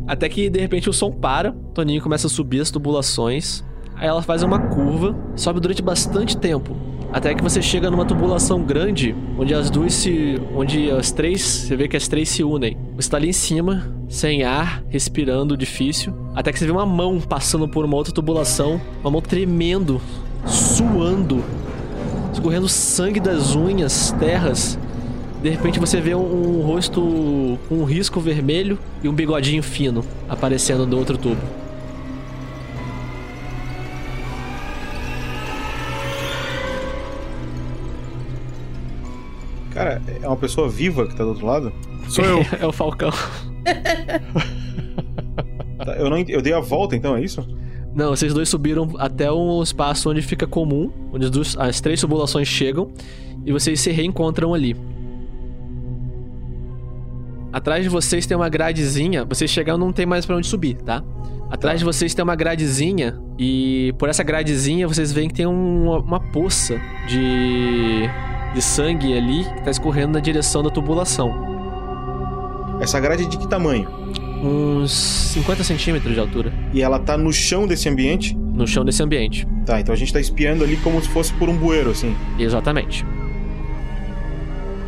Até 0.09 0.29
que 0.29 0.51
de 0.51 0.59
repente 0.59 0.91
o 0.91 0.93
som 0.93 1.13
para, 1.13 1.53
o 1.53 1.73
Toninho 1.73 2.03
começa 2.03 2.27
a 2.27 2.31
subir 2.31 2.61
as 2.61 2.71
tubulações. 2.73 3.65
Aí 4.03 4.09
ela 4.09 4.21
faz 4.21 4.43
uma 4.43 4.59
curva, 4.59 5.15
sobe 5.37 5.61
durante 5.61 5.81
bastante 5.81 6.37
tempo. 6.37 6.77
Até 7.13 7.37
que 7.37 7.43
você 7.43 7.63
chega 7.63 7.89
numa 7.89 8.05
tubulação 8.05 8.61
grande, 8.61 9.15
onde 9.39 9.55
as 9.55 9.71
duas 9.71 9.95
se. 9.95 10.43
onde 10.57 10.91
as 10.91 11.13
três. 11.13 11.41
Você 11.41 11.77
vê 11.77 11.87
que 11.87 11.97
as 11.97 12.09
três 12.09 12.29
se 12.29 12.43
unem. 12.43 12.77
Você 12.97 13.09
tá 13.09 13.17
ali 13.17 13.29
em 13.29 13.33
cima, 13.33 13.95
sem 14.09 14.43
ar, 14.43 14.83
respirando 14.89 15.57
difícil. 15.57 16.13
Até 16.35 16.51
que 16.53 16.59
você 16.59 16.67
vê 16.67 16.73
uma 16.73 16.85
mão 16.85 17.21
passando 17.21 17.69
por 17.69 17.85
uma 17.85 17.95
outra 17.97 18.13
tubulação, 18.13 18.81
uma 19.03 19.11
mão 19.13 19.21
tremendo, 19.21 20.01
suando, 20.45 21.45
escorrendo 22.33 22.69
sangue 22.69 23.21
das 23.21 23.55
unhas, 23.55 24.11
terras. 24.19 24.77
De 25.41 25.49
repente 25.49 25.79
você 25.79 26.01
vê 26.01 26.13
um, 26.13 26.59
um 26.59 26.63
rosto 26.63 27.57
com 27.69 27.77
um 27.77 27.85
risco 27.85 28.19
vermelho 28.19 28.81
e 29.01 29.09
um 29.09 29.13
bigodinho 29.13 29.63
fino 29.63 30.05
aparecendo 30.29 30.85
do 30.87 30.99
outro 30.99 31.17
tubo. 31.17 31.62
Cara, 39.73 40.03
é 40.23 40.27
uma 40.27 40.37
pessoa 40.37 40.69
viva 40.69 41.07
que 41.07 41.15
tá 41.17 41.23
do 41.25 41.31
outro 41.31 41.47
lado? 41.47 41.73
Sou 42.09 42.25
eu. 42.25 42.39
é 42.61 42.67
o 42.67 42.73
Falcão. 42.73 43.11
Tá, 45.85 45.93
eu, 45.97 46.09
não, 46.11 46.19
eu 46.19 46.43
dei 46.43 46.53
a 46.53 46.61
volta 46.61 46.95
então, 46.95 47.17
é 47.17 47.23
isso? 47.23 47.47
Não, 47.95 48.11
vocês 48.11 48.33
dois 48.33 48.49
subiram 48.49 48.89
até 48.99 49.31
um 49.31 49.63
espaço 49.63 50.11
onde 50.11 50.23
fica 50.23 50.47
comum, 50.47 50.91
onde 51.13 51.25
as, 51.27 51.31
duas- 51.31 51.57
as 51.59 51.81
três 51.81 52.01
tubulações 52.01 52.49
chegam 52.49 52.91
e 53.45 53.53
vocês 53.53 53.81
se 53.81 53.91
reencontram 53.91 54.55
ali. 54.55 54.77
Atrás 57.53 57.83
de 57.85 57.91
vocês 57.91 58.25
tem 58.25 58.35
uma 58.37 58.49
gradezinha, 58.49 59.25
vocês 59.27 59.51
chegaram 59.51 59.79
não 59.79 59.93
tem 59.93 60.07
mais 60.07 60.25
pra 60.25 60.37
onde 60.37 60.47
subir, 60.47 60.77
tá? 60.77 61.03
Atrás 61.51 61.81
de 61.81 61.85
vocês 61.85 62.15
tem 62.15 62.23
uma 62.23 62.35
gradezinha 62.35 63.21
e 63.39 63.93
por 63.99 64.09
essa 64.09 64.23
gradezinha 64.23 64.89
vocês 64.89 65.13
veem 65.13 65.29
que 65.29 65.35
tem 65.35 65.45
uma, 65.45 65.99
uma 65.99 66.21
poça 66.33 66.81
de, 67.07 68.09
de 68.55 68.63
sangue 68.63 69.17
ali 69.17 69.45
que 69.45 69.63
tá 69.63 69.71
escorrendo 69.71 70.13
na 70.13 70.21
direção 70.21 70.63
da 70.63 70.71
tubulação. 70.71 71.53
Essa 72.81 72.99
grade 72.99 73.25
é 73.25 73.27
de 73.27 73.39
que 73.39 73.49
tamanho? 73.49 73.89
Uns 74.43 74.93
50 74.93 75.63
centímetros 75.63 76.15
de 76.15 76.21
altura. 76.21 76.53
E 76.73 76.83
ela 76.83 76.99
tá 76.99 77.17
no 77.17 77.33
chão 77.33 77.67
desse 77.67 77.89
ambiente? 77.89 78.37
No 78.37 78.67
chão 78.67 78.85
desse 78.85 79.03
ambiente. 79.03 79.47
Tá, 79.65 79.81
então 79.81 79.93
a 79.95 79.97
gente 79.97 80.13
tá 80.13 80.19
espiando 80.19 80.65
ali 80.65 80.77
como 80.79 81.01
se 81.01 81.09
fosse 81.09 81.33
por 81.35 81.49
um 81.49 81.57
bueiro, 81.57 81.91
assim. 81.91 82.15
Exatamente. 82.39 83.07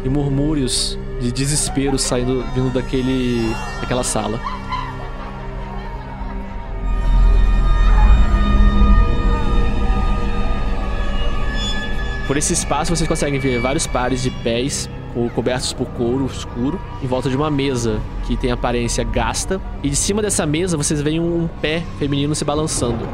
E 0.05 0.09
murmúrios 0.09 0.99
de 1.21 1.31
desespero 1.31 1.99
saindo 1.99 2.45
vindo 2.55 2.71
daquele 2.71 3.49
daquela 3.81 4.03
sala. 4.03 4.41
Por 12.27 12.37
esse 12.37 12.53
espaço 12.53 12.95
vocês 12.95 13.07
conseguem 13.09 13.39
ver 13.39 13.61
vários 13.61 13.87
pares 13.87 14.23
de 14.23 14.31
pés 14.31 14.89
co- 15.13 15.29
cobertos 15.35 15.73
por 15.73 15.87
couro 15.89 16.25
escuro 16.27 16.81
em 17.03 17.07
volta 17.07 17.29
de 17.29 17.37
uma 17.37 17.51
mesa 17.51 18.01
que 18.27 18.37
tem 18.37 18.51
aparência 18.51 19.05
gasta 19.05 19.61
e 19.83 19.91
de 19.91 19.97
cima 19.97 20.23
dessa 20.23 20.47
mesa 20.47 20.77
vocês 20.77 21.03
veem 21.03 21.21
um 21.21 21.47
pé 21.61 21.83
feminino 21.99 22.35
se 22.35 22.45
balançando. 22.45 23.07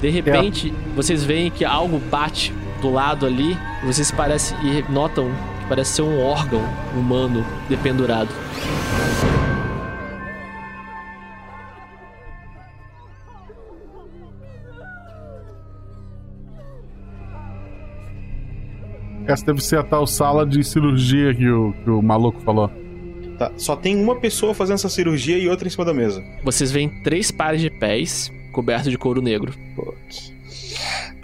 De 0.00 0.10
repente, 0.10 0.72
vocês 0.94 1.24
veem 1.24 1.50
que 1.50 1.64
algo 1.64 1.98
bate 1.98 2.52
do 2.80 2.92
lado 2.92 3.26
ali 3.26 3.56
e 3.82 3.86
vocês 3.86 4.10
parecem 4.10 4.56
e 4.62 4.84
notam 4.92 5.30
que 5.60 5.66
parece 5.68 5.94
ser 5.94 6.02
um 6.02 6.22
órgão 6.22 6.62
humano 6.94 7.44
dependurado. 7.68 8.28
Essa 19.26 19.44
deve 19.46 19.60
ser 19.62 19.78
a 19.78 19.82
tal 19.82 20.06
sala 20.06 20.46
de 20.46 20.62
cirurgia 20.62 21.34
que 21.34 21.48
o, 21.48 21.72
que 21.84 21.90
o 21.90 22.00
maluco 22.00 22.40
falou. 22.42 22.70
Tá, 23.38 23.52
só 23.56 23.76
tem 23.76 24.00
uma 24.02 24.16
pessoa 24.16 24.54
fazendo 24.54 24.76
essa 24.76 24.88
cirurgia 24.88 25.36
e 25.36 25.48
outra 25.48 25.66
em 25.66 25.70
cima 25.70 25.84
da 25.84 25.92
mesa. 25.92 26.22
Vocês 26.44 26.70
veem 26.72 27.02
três 27.02 27.30
pares 27.30 27.60
de 27.60 27.68
pés 27.68 28.30
cobertos 28.52 28.90
de 28.90 28.96
couro 28.96 29.20
negro. 29.20 29.52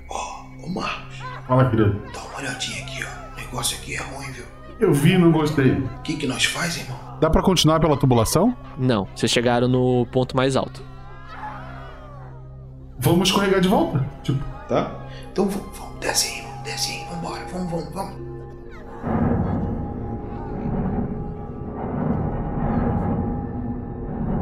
Ô, 0.09 0.69
Marcos, 0.69 1.17
Fala, 1.47 1.71
querido. 1.71 2.03
dá 2.13 2.21
uma 2.23 2.39
olhadinha 2.39 2.83
aqui, 2.85 3.03
ó. 3.05 3.33
O 3.39 3.41
negócio 3.41 3.79
aqui 3.79 3.95
é 3.95 3.99
ruim, 4.03 4.31
viu? 4.33 4.45
Eu 4.81 4.93
vi 4.93 5.13
e 5.13 5.19
não 5.19 5.31
gostei. 5.33 5.73
O 5.73 5.89
que 6.03 6.17
que 6.17 6.27
nós 6.27 6.45
faz, 6.45 6.77
irmão? 6.77 6.99
Dá 7.21 7.31
pra 7.31 7.41
continuar 7.43 7.79
pela 7.81 7.97
tubulação? 7.97 8.55
Não, 8.77 9.07
vocês 9.15 9.31
chegaram 9.31 9.69
no 9.69 10.07
ponto 10.13 10.37
mais 10.37 10.57
alto. 10.57 10.83
Vamos 12.99 13.29
escorregar 13.29 13.61
de 13.61 13.69
volta. 13.69 14.05
Tipo, 14.23 14.43
Tá? 14.69 14.91
Então 15.33 15.49
vamos, 15.49 15.77
vamos, 15.77 15.99
desce 16.01 16.29
aí, 16.35 16.43
vamos, 16.43 16.63
desce 16.63 16.93
aí, 16.93 17.02
vamos, 17.23 17.71
vamos, 17.71 17.93
vamos. 17.93 18.33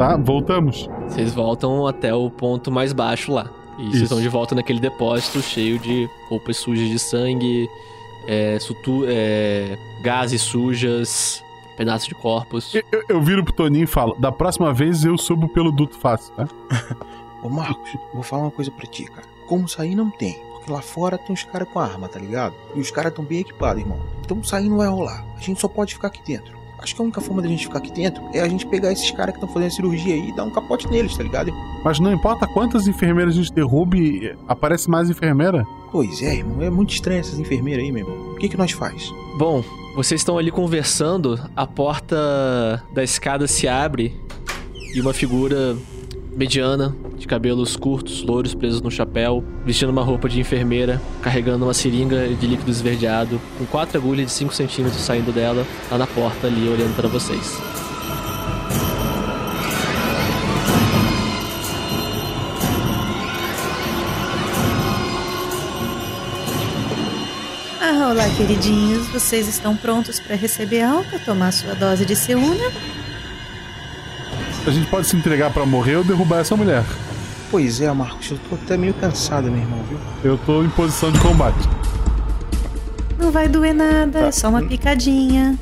tá? 0.01 0.17
Voltamos. 0.17 0.89
Vocês 1.07 1.35
voltam 1.35 1.87
até 1.87 2.15
o 2.15 2.31
ponto 2.31 2.73
mais 2.73 2.95
baixo 2.95 3.33
lá. 3.33 3.51
E 3.79 3.91
vocês 3.91 4.03
estão 4.03 4.19
de 4.21 4.29
volta 4.29 4.55
naquele 4.55 4.81
depósito 4.81 5.43
cheio 5.43 5.79
de 5.79 6.09
roupas 6.29 6.57
sujas 6.57 6.89
de 6.89 6.99
sangue, 6.99 7.69
é, 8.27 8.59
sutu 8.59 9.05
é, 9.07 9.77
gases 10.03 10.41
sujas, 10.41 11.45
pedaços 11.77 12.09
de 12.09 12.15
corpos. 12.15 12.75
Eu, 12.75 13.05
eu 13.11 13.21
viro 13.21 13.45
pro 13.45 13.53
Toninho 13.53 13.85
e 13.85 13.87
falo: 13.87 14.15
da 14.19 14.33
próxima 14.33 14.73
vez 14.73 15.05
eu 15.05 15.19
subo 15.19 15.49
pelo 15.49 15.71
duto 15.71 15.99
fácil, 15.99 16.33
tá? 16.35 16.49
Ô 17.43 17.51
Marcos, 17.51 17.95
vou 18.15 18.23
falar 18.23 18.45
uma 18.45 18.51
coisa 18.51 18.71
pra 18.71 18.87
ti, 18.87 19.05
cara. 19.05 19.27
Como 19.47 19.69
sair 19.69 19.95
não 19.95 20.11
tem. 20.11 20.50
Lá 20.71 20.81
fora 20.81 21.19
tem 21.19 21.33
uns 21.33 21.43
caras 21.43 21.69
com 21.69 21.81
arma, 21.81 22.09
tá 22.09 22.19
ligado? 22.21 22.55
E 22.77 22.81
os 22.81 22.91
caras 22.93 23.13
tão 23.13 23.25
bem 23.25 23.41
equipados, 23.41 23.83
irmão. 23.83 23.99
Então 24.25 24.43
sair 24.45 24.69
não 24.69 24.77
vai 24.77 24.87
rolar. 24.89 25.25
A 25.37 25.41
gente 25.41 25.61
só 25.61 25.67
pode 25.67 25.95
ficar 25.95 26.07
aqui 26.09 26.23
dentro. 26.25 26.61
Acho 26.79 26.95
que 26.95 27.03
a 27.03 27.05
única 27.05 27.21
forma 27.21 27.43
da 27.43 27.49
gente 27.49 27.67
ficar 27.67 27.79
aqui 27.79 27.93
dentro 27.93 28.23
é 28.33 28.41
a 28.41 28.49
gente 28.49 28.67
pegar 28.67 28.91
esses 28.91 29.11
caras 29.11 29.35
que 29.35 29.39
estão 29.39 29.53
fazendo 29.53 29.73
cirurgia 29.73 30.15
aí 30.15 30.29
e 30.29 30.35
dar 30.35 30.45
um 30.45 30.51
capote 30.51 30.89
neles, 30.89 31.15
tá 31.15 31.23
ligado? 31.23 31.53
Mas 31.85 31.99
não 31.99 32.13
importa 32.13 32.47
quantas 32.47 32.87
enfermeiras 32.87 33.35
a 33.35 33.37
gente 33.37 33.53
derrube, 33.53 34.35
aparece 34.49 34.89
mais 34.89 35.11
enfermeira. 35.11 35.67
Pois 35.91 36.23
é, 36.23 36.37
irmão. 36.37 36.63
É 36.63 36.71
muito 36.71 36.95
estranho 36.95 37.21
essas 37.21 37.39
enfermeiras 37.39 37.85
aí, 37.85 37.93
meu 37.93 38.07
irmão. 38.07 38.33
O 38.33 38.37
que 38.37 38.49
que 38.49 38.57
nós 38.57 38.71
faz? 38.71 39.13
Bom, 39.37 39.63
vocês 39.95 40.21
estão 40.21 40.39
ali 40.39 40.51
conversando, 40.51 41.39
a 41.55 41.67
porta 41.67 42.83
da 42.95 43.03
escada 43.03 43.47
se 43.47 43.69
abre 43.69 44.19
e 44.95 45.01
uma 45.01 45.13
figura 45.13 45.77
mediana, 46.37 46.95
de 47.19 47.27
cabelos 47.27 47.77
curtos, 47.77 48.23
louros, 48.23 48.55
presos 48.55 48.81
no 48.81 48.91
chapéu, 48.91 49.45
vestindo 49.65 49.91
uma 49.91 50.03
roupa 50.03 50.29
de 50.29 50.41
enfermeira, 50.41 51.01
carregando 51.23 51.65
uma 51.65 51.75
seringa 51.75 52.29
de 52.29 52.47
líquido 52.47 52.71
esverdeado, 52.71 53.41
com 53.59 53.67
quatro 53.67 53.99
agulhas 53.99 54.27
de 54.27 54.33
5 54.33 54.55
centímetros 54.55 55.03
saindo 55.03 55.33
dela, 55.33 55.67
tá 55.89 55.99
na 55.99 56.07
porta 56.07 56.47
ali 56.47 56.69
olhando 56.69 56.95
para 56.97 57.09
vocês. 57.09 57.59
Ah, 67.83 68.09
olá, 68.11 68.29
queridinhos. 68.37 69.09
Vocês 69.09 69.49
estão 69.49 69.77
prontos 69.77 70.21
para 70.21 70.37
receber 70.37 70.83
alta, 70.83 71.19
tomar 71.19 71.53
sua 71.53 71.75
dose 71.75 72.07
de 72.07 72.15
Seuna? 72.15 72.71
A 74.67 74.71
gente 74.71 74.89
pode 74.91 75.07
se 75.07 75.17
entregar 75.17 75.53
pra 75.53 75.65
morrer 75.65 75.97
ou 75.97 76.05
derrubar 76.05 76.41
essa 76.41 76.55
mulher. 76.55 76.85
Pois 77.51 77.81
é, 77.81 77.91
Marcos. 77.93 78.31
Eu 78.31 78.39
tô 78.49 78.55
até 78.55 78.77
meio 78.77 78.95
cansado, 78.95 79.51
meu 79.51 79.61
irmão, 79.61 79.83
viu? 79.89 79.99
Eu 80.23 80.39
tô 80.39 80.63
em 80.63 80.69
posição 80.69 81.11
de 81.11 81.19
combate. 81.21 81.69
Não 83.19 83.31
vai 83.31 83.49
doer 83.49 83.75
nada, 83.75 84.21
é 84.21 84.33
só 84.33 84.49
uma 84.49 84.63
picadinha. 84.63 85.59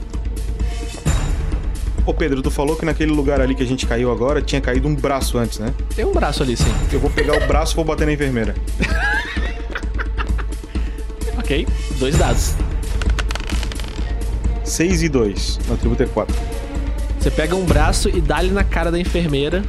Ô 2.04 2.12
Pedro, 2.14 2.40
tu 2.42 2.50
falou 2.50 2.74
que 2.76 2.84
naquele 2.84 3.12
lugar 3.12 3.40
ali 3.40 3.54
que 3.54 3.62
a 3.62 3.66
gente 3.66 3.86
caiu 3.86 4.10
agora 4.10 4.40
tinha 4.40 4.60
caído 4.60 4.88
um 4.88 4.94
braço 4.94 5.36
antes, 5.38 5.58
né? 5.58 5.74
Tem 5.94 6.04
um 6.04 6.12
braço 6.12 6.42
ali, 6.42 6.56
sim. 6.56 6.72
Eu 6.92 6.98
vou 6.98 7.10
pegar 7.10 7.36
o 7.36 7.46
braço 7.46 7.74
e 7.74 7.76
vou 7.76 7.84
bater 7.84 8.06
na 8.06 8.12
enfermeira. 8.12 8.54
Ok, 11.38 11.66
dois 11.98 12.14
dados. 12.18 12.54
6 14.64 15.02
e 15.02 15.08
2. 15.08 15.60
No 15.66 15.74
atributo 15.74 16.02
é 16.02 16.06
4. 16.06 16.36
Você 17.28 17.36
pega 17.36 17.54
um 17.54 17.64
braço 17.66 18.08
e 18.08 18.22
dá-lhe 18.22 18.50
na 18.50 18.64
cara 18.64 18.90
da 18.90 18.98
enfermeira. 18.98 19.62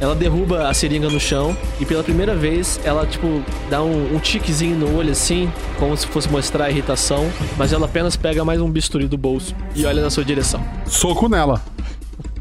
Ela 0.00 0.14
derruba 0.14 0.66
a 0.66 0.72
seringa 0.72 1.10
no 1.10 1.20
chão 1.20 1.54
e 1.78 1.84
pela 1.84 2.02
primeira 2.02 2.34
vez 2.34 2.80
ela, 2.84 3.06
tipo, 3.06 3.42
dá 3.68 3.82
um, 3.82 4.16
um 4.16 4.18
tiquezinho 4.18 4.78
no 4.78 4.96
olho 4.96 5.12
assim, 5.12 5.52
como 5.78 5.94
se 5.94 6.06
fosse 6.06 6.26
mostrar 6.30 6.64
a 6.64 6.70
irritação, 6.70 7.30
mas 7.58 7.74
ela 7.74 7.84
apenas 7.84 8.16
pega 8.16 8.42
mais 8.46 8.62
um 8.62 8.70
bisturi 8.70 9.06
do 9.06 9.18
bolso 9.18 9.54
e 9.74 9.84
olha 9.84 10.02
na 10.02 10.08
sua 10.08 10.24
direção. 10.24 10.64
Soco 10.86 11.28
nela. 11.28 11.62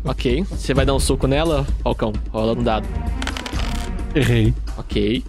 Ok. 0.05 0.45
Você 0.49 0.73
vai 0.73 0.85
dar 0.85 0.95
um 0.95 0.99
soco 0.99 1.27
nela, 1.27 1.67
Falcão? 1.83 2.13
Rola 2.31 2.53
um 2.53 2.63
dado. 2.63 2.87
Errei. 4.15 4.53
Ok. 4.77 5.21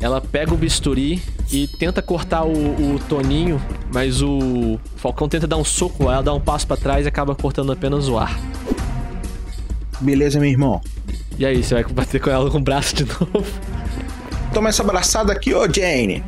Ela 0.00 0.18
pega 0.18 0.54
o 0.54 0.56
bisturi 0.56 1.22
e 1.52 1.66
tenta 1.66 2.00
cortar 2.00 2.44
o, 2.44 2.50
o 2.94 2.98
Toninho, 3.08 3.60
mas 3.92 4.22
o 4.22 4.80
Falcão 4.96 5.28
tenta 5.28 5.46
dar 5.46 5.58
um 5.58 5.64
soco, 5.64 6.04
ela 6.04 6.22
dá 6.22 6.32
um 6.32 6.40
passo 6.40 6.66
pra 6.66 6.78
trás 6.78 7.04
e 7.04 7.08
acaba 7.08 7.34
cortando 7.34 7.70
apenas 7.70 8.08
o 8.08 8.18
ar. 8.18 8.40
Beleza, 10.00 10.40
meu 10.40 10.48
irmão. 10.48 10.80
E 11.38 11.44
aí, 11.44 11.62
você 11.62 11.74
vai 11.74 11.84
bater 11.84 12.20
com 12.20 12.30
ela 12.30 12.50
com 12.50 12.58
o 12.58 12.62
braço 12.62 12.94
de 12.96 13.04
novo? 13.12 13.44
Toma 14.52 14.70
essa 14.70 14.82
abraçada 14.82 15.32
aqui, 15.32 15.54
ô 15.54 15.70
Jane. 15.70 16.24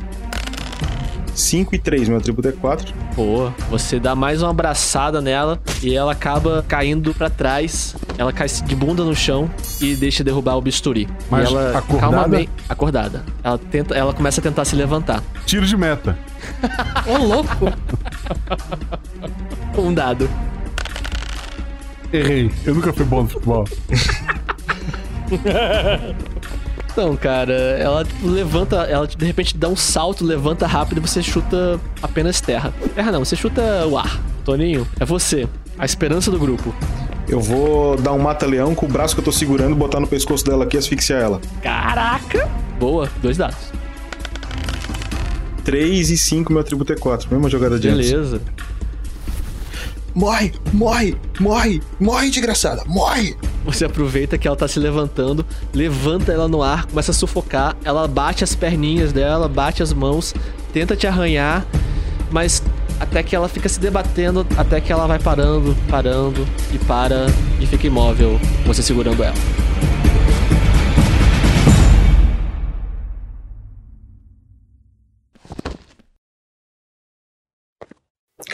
5 1.35 1.75
e 1.75 1.79
3, 1.79 2.07
meu 2.07 2.17
atributo 2.17 2.47
é 2.47 2.51
4. 2.53 2.93
Boa. 3.15 3.53
Você 3.69 3.99
dá 3.99 4.15
mais 4.15 4.41
uma 4.41 4.51
abraçada 4.51 5.19
nela 5.21 5.59
e 5.83 5.93
ela 5.93 6.13
acaba 6.13 6.63
caindo 6.67 7.13
pra 7.13 7.29
trás. 7.29 7.95
Ela 8.17 8.31
cai 8.31 8.47
de 8.47 8.75
bunda 8.75 9.03
no 9.03 9.13
chão 9.13 9.49
e 9.81 9.95
deixa 9.95 10.23
derrubar 10.23 10.55
o 10.55 10.61
bisturi. 10.61 11.09
Mas 11.29 11.49
e 11.49 11.53
ela 11.53 11.77
acordada? 11.77 11.99
calmamente 11.99 12.49
acordada. 12.69 13.23
Ela 13.43 13.57
tenta, 13.57 13.93
ela 13.93 14.13
começa 14.13 14.39
a 14.39 14.43
tentar 14.43 14.63
se 14.63 14.75
levantar. 14.75 15.21
Tiro 15.45 15.65
de 15.65 15.75
meta. 15.75 16.17
Ô 17.05 17.17
louco. 17.17 17.65
um 19.77 19.93
dado. 19.93 20.29
Errei. 22.13 22.49
Eu 22.65 22.75
nunca 22.75 22.93
fui 22.93 23.03
bom 23.03 23.23
no 23.23 23.27
futebol. 23.27 23.65
Então, 26.95 27.13
cara, 27.17 27.51
ela 27.53 28.07
levanta, 28.23 28.77
ela 28.83 29.05
de 29.05 29.25
repente 29.25 29.57
dá 29.57 29.67
um 29.67 29.75
salto, 29.75 30.23
levanta 30.23 30.65
rápido 30.65 30.99
e 30.99 31.01
você 31.01 31.21
chuta 31.21 31.77
apenas 32.01 32.39
terra. 32.39 32.73
Terra 32.95 33.11
não, 33.11 33.25
você 33.25 33.35
chuta 33.35 33.85
o 33.85 33.97
ar. 33.97 34.17
Toninho, 34.45 34.87
é 34.97 35.03
você, 35.03 35.45
a 35.77 35.83
esperança 35.83 36.31
do 36.31 36.39
grupo. 36.39 36.73
Eu 37.27 37.41
vou 37.41 37.97
dar 37.97 38.13
um 38.13 38.19
mata-leão 38.19 38.73
com 38.73 38.85
o 38.85 38.89
braço 38.89 39.13
que 39.13 39.19
eu 39.19 39.25
tô 39.25 39.31
segurando, 39.33 39.75
botar 39.75 39.99
no 39.99 40.07
pescoço 40.07 40.45
dela 40.45 40.63
aqui 40.63 40.77
e 40.77 40.79
asfixiar 40.79 41.21
ela. 41.21 41.41
Caraca! 41.61 42.49
Boa, 42.79 43.09
dois 43.21 43.35
dados. 43.35 43.73
3 45.65 46.11
e 46.11 46.17
5, 46.17 46.53
meu 46.53 46.61
atributo 46.61 46.93
é 46.93 46.95
4. 46.95 47.27
Mesma 47.29 47.49
jogada 47.49 47.77
de 47.77 47.89
antes. 47.89 48.39
Morre, 50.15 50.53
morre, 50.71 51.13
morre, 51.41 51.81
morre, 51.99 52.29
desgraçada, 52.29 52.85
morre! 52.85 53.35
Você 53.65 53.83
aproveita 53.83 54.37
que 54.37 54.47
ela 54.47 54.55
tá 54.55 54.65
se 54.65 54.79
levantando, 54.79 55.45
levanta 55.73 56.31
ela 56.31 56.47
no 56.47 56.63
ar, 56.63 56.85
começa 56.85 57.11
a 57.11 57.13
sufocar, 57.13 57.75
ela 57.83 58.07
bate 58.07 58.41
as 58.41 58.55
perninhas 58.55 59.11
dela, 59.11 59.49
bate 59.49 59.83
as 59.83 59.91
mãos, 59.91 60.33
tenta 60.71 60.95
te 60.95 61.05
arranhar, 61.05 61.65
mas 62.31 62.63
até 62.97 63.21
que 63.23 63.35
ela 63.35 63.49
fica 63.49 63.67
se 63.67 63.77
debatendo, 63.77 64.47
até 64.55 64.79
que 64.79 64.89
ela 64.89 65.05
vai 65.05 65.19
parando, 65.19 65.75
parando 65.89 66.47
e 66.73 66.77
para 66.79 67.25
e 67.59 67.65
fica 67.65 67.85
imóvel, 67.85 68.39
você 68.65 68.81
segurando 68.81 69.21
ela. 69.21 69.35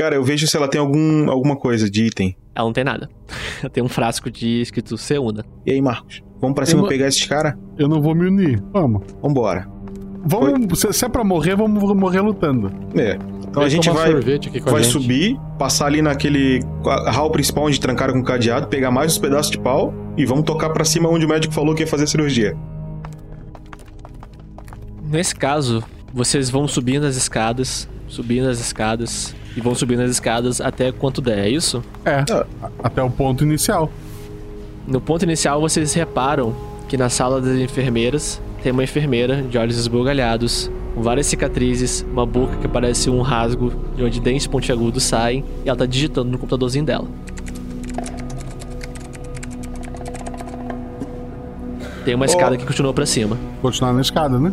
Cara, 0.02 0.16
eu 0.16 0.24
vejo 0.24 0.48
se 0.48 0.58
ela 0.58 0.68
tem 0.68 0.82
algum, 0.82 1.30
alguma 1.30 1.56
coisa 1.56 1.88
de 1.88 2.08
item. 2.08 2.36
Ela 2.56 2.66
não 2.66 2.74
tem 2.74 2.84
nada. 2.84 3.08
Ela 3.62 3.70
tem 3.70 3.84
um 3.84 3.88
frasco 3.88 4.32
de 4.32 4.60
escrito 4.60 4.98
Seuna. 4.98 5.46
E 5.64 5.74
aí, 5.74 5.80
Marcos? 5.80 6.24
Vamos 6.42 6.56
pra 6.56 6.66
cima 6.66 6.82
não- 6.82 6.90
pegar 6.90 7.08
esses 7.08 7.24
caras? 7.28 7.54
Eu 7.78 7.88
não 7.88 8.02
vou 8.02 8.16
me 8.16 8.26
unir. 8.26 8.60
Vamos. 8.74 9.04
Vambora. 9.22 9.70
Vamos, 10.26 10.80
se, 10.80 10.92
se 10.92 11.06
é 11.06 11.08
pra 11.08 11.24
morrer, 11.24 11.56
vamos 11.56 11.96
morrer 11.96 12.20
lutando. 12.20 12.72
É. 12.96 13.20
Então 13.48 13.62
a 13.62 13.70
gente 13.70 13.92
vai, 13.92 14.10
a 14.12 14.20
vai 14.72 14.82
gente. 14.82 14.92
subir, 14.92 15.40
passar 15.60 15.86
ali 15.86 16.02
naquele 16.02 16.62
hall 16.84 17.30
principal 17.30 17.66
onde 17.66 17.80
trancaram 17.80 18.16
com 18.16 18.24
cadeado, 18.24 18.70
pegar 18.70 18.90
mais 18.90 19.12
uns 19.12 19.20
pedaços 19.20 19.52
de 19.52 19.60
pau 19.60 19.94
e 20.18 20.26
vamos 20.26 20.46
tocar 20.46 20.72
pra 20.72 20.84
cima 20.84 21.10
onde 21.10 21.28
o 21.28 21.30
médico 21.30 21.54
falou 21.54 21.76
que 21.76 21.84
ia 21.84 21.88
fazer 21.88 22.06
a 22.06 22.08
cirurgia. 22.08 22.58
Nesse 25.04 25.36
caso, 25.36 25.84
vocês 26.12 26.50
vão 26.50 26.68
subindo 26.68 27.06
as 27.06 27.16
escadas, 27.16 27.88
subindo 28.08 28.50
as 28.50 28.60
escadas 28.60 29.36
e 29.56 29.62
vão 29.62 29.76
subindo 29.76 30.02
as 30.02 30.12
escadas 30.12 30.62
até 30.62 30.92
quanto 30.92 31.22
der, 31.22 31.40
é 31.40 31.50
isso? 31.50 31.84
É, 32.06 32.24
até 32.84 33.02
o 33.04 33.10
ponto 33.10 33.44
inicial. 33.44 33.92
No 34.88 35.00
ponto 35.00 35.24
inicial, 35.24 35.62
vocês 35.62 35.94
reparam 35.94 36.56
que 36.88 36.98
na 36.98 37.10
sala 37.10 37.40
das 37.40 37.58
enfermeiras 37.58 38.42
tem 38.64 38.72
uma 38.72 38.84
enfermeira 38.84 39.42
de 39.42 39.58
olhos 39.58 39.78
esbugalhados, 39.78 40.70
com 40.94 41.02
várias 41.02 41.26
cicatrizes, 41.28 42.06
uma 42.12 42.26
boca 42.26 42.58
que 42.58 42.68
parece 42.68 43.10
um 43.10 43.22
rasgo 43.22 43.74
de 43.96 44.04
onde 44.04 44.20
dentes 44.20 44.48
pontiagudos 44.48 45.04
saem, 45.04 45.44
e 45.64 45.70
ela 45.70 45.78
tá 45.78 45.86
digitando 45.86 46.30
no 46.30 46.38
computadorzinho 46.38 46.86
dela. 46.86 47.08
Tem 52.04 52.16
uma 52.16 52.26
escada 52.26 52.58
que 52.58 52.66
continua 52.66 52.94
pra 52.94 53.06
cima. 53.06 53.38
Continuar 53.62 53.94
na 53.94 54.02
escada, 54.02 54.40
né? 54.40 54.52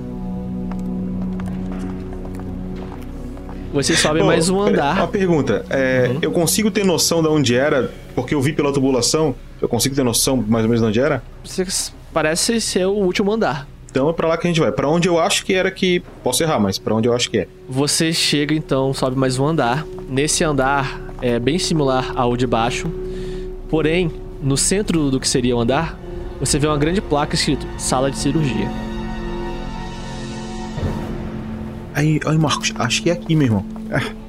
Vocês 3.82 4.00
sobem 4.00 4.24
Ô, 4.24 4.26
mais 4.26 4.50
um 4.50 4.60
andar. 4.60 4.96
Uma 4.96 5.06
pergunta. 5.06 5.64
É, 5.70 6.10
Eu 6.20 6.32
consigo 6.32 6.68
ter 6.68 6.84
noção 6.84 7.22
de 7.22 7.28
onde 7.28 7.55
era, 7.55 7.92
porque 8.12 8.34
eu 8.34 8.42
vi 8.42 8.52
pela 8.52 8.72
tubulação. 8.72 9.36
Eu 9.62 9.68
consigo 9.68 9.94
ter 9.94 10.02
noção 10.02 10.36
mais 10.36 10.64
ou 10.64 10.68
menos 10.68 10.80
de 10.80 10.86
onde 10.88 11.00
era? 11.00 11.22
Parece 12.12 12.60
ser 12.60 12.86
o 12.86 12.90
último 12.92 13.30
andar. 13.32 13.68
Então 13.88 14.10
é 14.10 14.12
pra 14.12 14.26
lá 14.26 14.36
que 14.36 14.48
a 14.48 14.50
gente 14.50 14.59
vai. 14.59 14.72
Pra 14.72 14.88
onde 14.88 15.09
eu 15.09 15.20
acho 15.20 15.44
que 15.44 15.55
era 15.55 15.70
que. 15.70 16.02
Posso 16.24 16.42
errar, 16.42 16.59
mas 16.59 16.76
pra 16.76 16.92
onde 16.92 17.09
eu 17.09 17.14
acho 17.14 17.30
que 17.30 17.38
é. 17.38 17.48
Você 17.68 18.12
chega 18.12 18.52
então, 18.52 18.92
sobe 18.92 19.16
mais 19.16 19.38
um 19.38 19.46
andar. 19.46 19.86
Nesse 20.09 20.42
andar 20.42 21.00
é 21.22 21.38
bem 21.38 21.56
similar 21.59 22.12
ao 22.16 22.36
de 22.36 22.48
baixo. 22.48 22.90
Porém, 23.68 24.10
no 24.42 24.56
centro 24.56 25.09
do 25.09 25.20
que 25.20 25.28
seria 25.28 25.56
o 25.56 25.60
andar, 25.60 25.96
você 26.40 26.59
vê 26.59 26.66
uma 26.66 26.76
grande 26.78 27.00
placa 27.00 27.36
escrito 27.36 27.64
Sala 27.78 28.10
de 28.10 28.18
Cirurgia. 28.18 28.68
Aí, 31.94 32.20
aí, 32.27 32.39
Marcos, 32.39 32.73
acho 32.77 33.02
que 33.02 33.10
é 33.10 33.12
aqui, 33.12 33.35
meu 33.35 33.47
irmão. 33.47 33.65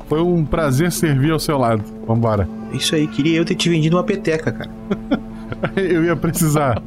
Foi 0.07 0.21
um 0.21 0.43
prazer 0.43 0.91
servir 0.91 1.31
ao 1.31 1.39
seu 1.39 1.57
lado. 1.57 1.83
Vambora. 2.07 2.47
Isso 2.73 2.95
aí, 2.95 3.07
queria 3.07 3.37
eu 3.37 3.45
ter 3.45 3.55
te 3.55 3.69
vendido 3.69 3.95
uma 3.95 4.03
peteca, 4.03 4.51
cara. 4.51 4.71
eu 5.75 6.03
ia 6.03 6.15
precisar. 6.15 6.81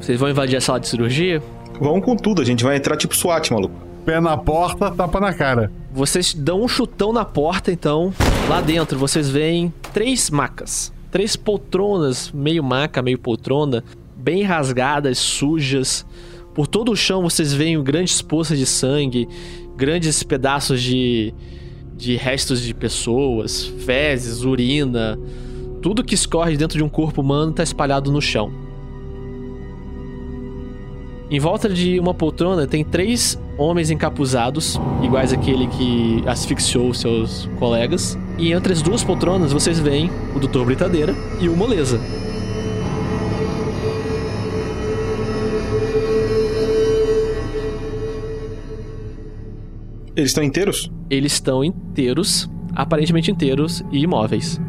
Vocês 0.00 0.18
vão 0.18 0.28
invadir 0.28 0.56
a 0.56 0.60
sala 0.60 0.80
de 0.80 0.88
cirurgia? 0.88 1.42
Vamos 1.80 2.04
com 2.04 2.16
tudo, 2.16 2.42
a 2.42 2.44
gente 2.44 2.64
vai 2.64 2.76
entrar 2.76 2.96
tipo 2.96 3.14
SWAT, 3.14 3.52
maluco. 3.52 3.74
Pé 4.04 4.20
na 4.20 4.36
porta, 4.36 4.90
tapa 4.90 5.20
na 5.20 5.32
cara. 5.34 5.70
Vocês 5.92 6.34
dão 6.34 6.62
um 6.62 6.68
chutão 6.68 7.12
na 7.12 7.24
porta, 7.24 7.70
então. 7.70 8.12
Lá 8.48 8.60
dentro 8.60 8.98
vocês 8.98 9.28
veem 9.28 9.72
três 9.92 10.30
macas. 10.30 10.92
Três 11.10 11.36
poltronas, 11.36 12.32
meio 12.32 12.62
maca, 12.62 13.02
meio 13.02 13.18
poltrona, 13.18 13.84
bem 14.16 14.42
rasgadas, 14.42 15.18
sujas. 15.18 16.06
Por 16.54 16.66
todo 16.66 16.92
o 16.92 16.96
chão 16.96 17.22
vocês 17.22 17.52
veem 17.52 17.82
grandes 17.82 18.20
poças 18.20 18.58
de 18.58 18.66
sangue, 18.66 19.28
grandes 19.76 20.22
pedaços 20.22 20.82
de, 20.82 21.32
de 21.96 22.16
restos 22.16 22.60
de 22.60 22.74
pessoas, 22.74 23.64
fezes, 23.64 24.42
urina. 24.44 25.18
Tudo 25.80 26.02
que 26.02 26.14
escorre 26.14 26.56
dentro 26.56 26.76
de 26.76 26.82
um 26.82 26.88
corpo 26.88 27.20
humano 27.20 27.52
está 27.52 27.62
espalhado 27.62 28.10
no 28.10 28.20
chão. 28.20 28.68
Em 31.30 31.38
volta 31.38 31.68
de 31.68 32.00
uma 32.00 32.14
poltrona 32.14 32.66
tem 32.66 32.82
três 32.82 33.38
homens 33.58 33.90
encapuzados, 33.90 34.80
iguais 35.02 35.30
àquele 35.30 35.66
que 35.66 36.22
asfixiou 36.26 36.94
seus 36.94 37.48
colegas. 37.58 38.18
E 38.38 38.52
entre 38.52 38.72
as 38.72 38.80
duas 38.80 39.04
poltronas 39.04 39.52
vocês 39.52 39.78
veem 39.78 40.10
o 40.34 40.40
Dr. 40.40 40.64
Britadeira 40.64 41.14
e 41.38 41.48
o 41.48 41.54
Moleza. 41.56 42.00
Eles 50.18 50.30
estão 50.30 50.42
inteiros? 50.42 50.90
Eles 51.08 51.32
estão 51.34 51.62
inteiros, 51.62 52.50
aparentemente 52.74 53.30
inteiros 53.30 53.84
e 53.92 54.00
imóveis. 54.00 54.60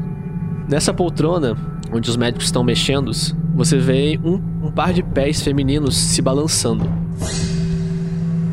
Nessa 0.70 0.94
poltrona, 0.94 1.58
onde 1.92 2.08
os 2.08 2.16
médicos 2.16 2.46
estão 2.46 2.64
mexendo, 2.64 3.10
você 3.56 3.80
vê 3.80 4.20
um, 4.24 4.36
um 4.68 4.72
par 4.72 4.94
de 4.94 5.02
pés 5.02 5.42
femininos 5.42 5.98
se 5.98 6.22
balançando. 6.22 6.88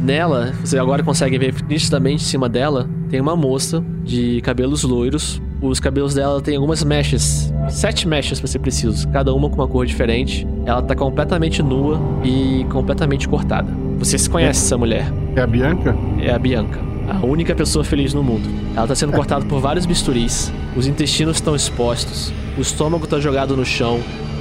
Nela, 0.01 0.55
você 0.64 0.78
agora 0.78 1.02
consegue 1.02 1.36
ver 1.36 1.55
nitidamente 1.68 2.24
em 2.24 2.27
cima 2.27 2.48
dela, 2.48 2.89
tem 3.10 3.20
uma 3.20 3.36
moça 3.36 3.85
de 4.02 4.40
cabelos 4.40 4.82
loiros. 4.82 5.39
Os 5.60 5.80
cabelos 5.80 6.14
dela 6.14 6.40
tem 6.40 6.54
algumas 6.54 6.84
mechas, 6.84 7.52
sete 7.70 8.06
mechas 8.06 8.38
para 8.38 8.46
ser 8.46 8.58
preciso, 8.58 9.08
cada 9.08 9.32
uma 9.34 9.48
com 9.48 9.56
uma 9.56 9.66
cor 9.66 9.86
diferente. 9.86 10.46
Ela 10.66 10.82
tá 10.82 10.94
completamente 10.94 11.62
nua 11.62 11.98
e 12.22 12.64
completamente 12.70 13.26
cortada. 13.26 13.72
Você 13.98 14.18
se 14.18 14.28
conhece 14.28 14.64
essa 14.64 14.76
mulher? 14.76 15.10
É 15.34 15.40
a 15.40 15.46
Bianca? 15.46 15.96
É 16.20 16.30
a 16.30 16.38
Bianca. 16.38 16.78
A 17.08 17.24
única 17.24 17.54
pessoa 17.54 17.84
feliz 17.84 18.12
no 18.12 18.22
mundo. 18.22 18.48
Ela 18.76 18.86
tá 18.86 18.94
sendo 18.94 19.12
cortada 19.12 19.46
por 19.46 19.60
vários 19.60 19.86
bisturis. 19.86 20.52
Os 20.76 20.86
intestinos 20.86 21.36
estão 21.36 21.56
expostos. 21.56 22.32
O 22.58 22.60
estômago 22.60 23.06
tá 23.06 23.18
jogado 23.18 23.56
no 23.56 23.64
chão. 23.64 24.00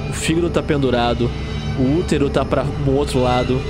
O 0.10 0.14
fígado 0.14 0.50
tá 0.50 0.62
pendurado. 0.62 1.30
O 1.80 2.00
útero 2.00 2.30
tá 2.30 2.44
para 2.44 2.66
o 2.86 2.92
outro 2.92 3.22
lado. 3.22 3.62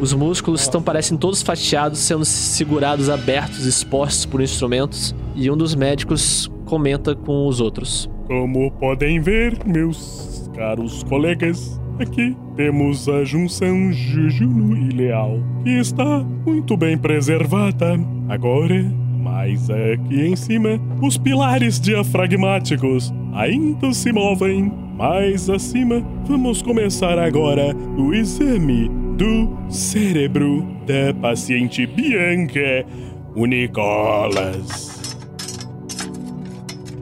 Os 0.00 0.12
músculos 0.12 0.60
estão 0.60 0.80
parecem 0.80 1.18
todos 1.18 1.42
fatiados, 1.42 1.98
sendo 1.98 2.24
segurados 2.24 3.10
abertos, 3.10 3.66
expostos 3.66 4.24
por 4.24 4.40
instrumentos. 4.40 5.14
E 5.34 5.50
um 5.50 5.56
dos 5.56 5.74
médicos 5.74 6.48
comenta 6.66 7.16
com 7.16 7.48
os 7.48 7.60
outros. 7.60 8.08
Como 8.28 8.70
podem 8.72 9.20
ver, 9.20 9.58
meus 9.66 10.48
caros 10.54 11.02
colegas, 11.02 11.80
aqui 11.98 12.36
temos 12.54 13.08
a 13.08 13.24
junção 13.24 13.90
Jujuno 13.92 14.76
e 14.76 14.88
Leal, 14.90 15.40
que 15.64 15.70
está 15.70 16.24
muito 16.46 16.76
bem 16.76 16.96
preservada. 16.96 17.98
Agora, 18.28 18.84
mais 19.20 19.68
aqui 19.68 20.20
em 20.20 20.36
cima, 20.36 20.80
os 21.02 21.18
pilares 21.18 21.80
diafragmáticos 21.80 23.12
ainda 23.34 23.92
se 23.92 24.12
movem. 24.12 24.72
Mais 24.96 25.50
acima, 25.50 26.04
vamos 26.24 26.62
começar 26.62 27.18
agora 27.18 27.74
o 27.96 28.12
exame 28.12 29.07
do 29.18 29.58
cérebro 29.68 30.64
da 30.86 31.12
paciente 31.20 31.84
Bianca 31.84 32.86
Unicolas. 33.34 35.10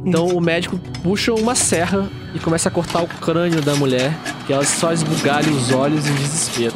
Então 0.02 0.28
o 0.28 0.40
médico 0.40 0.80
puxa 1.02 1.34
uma 1.34 1.54
serra 1.54 2.08
e 2.34 2.38
começa 2.38 2.70
a 2.70 2.72
cortar 2.72 3.02
o 3.02 3.06
crânio 3.06 3.60
da 3.60 3.74
mulher, 3.74 4.16
que 4.46 4.52
ela 4.54 4.64
só 4.64 4.94
esbugalha 4.94 5.50
os 5.50 5.70
olhos 5.72 6.08
em 6.08 6.14
desespero. 6.14 6.74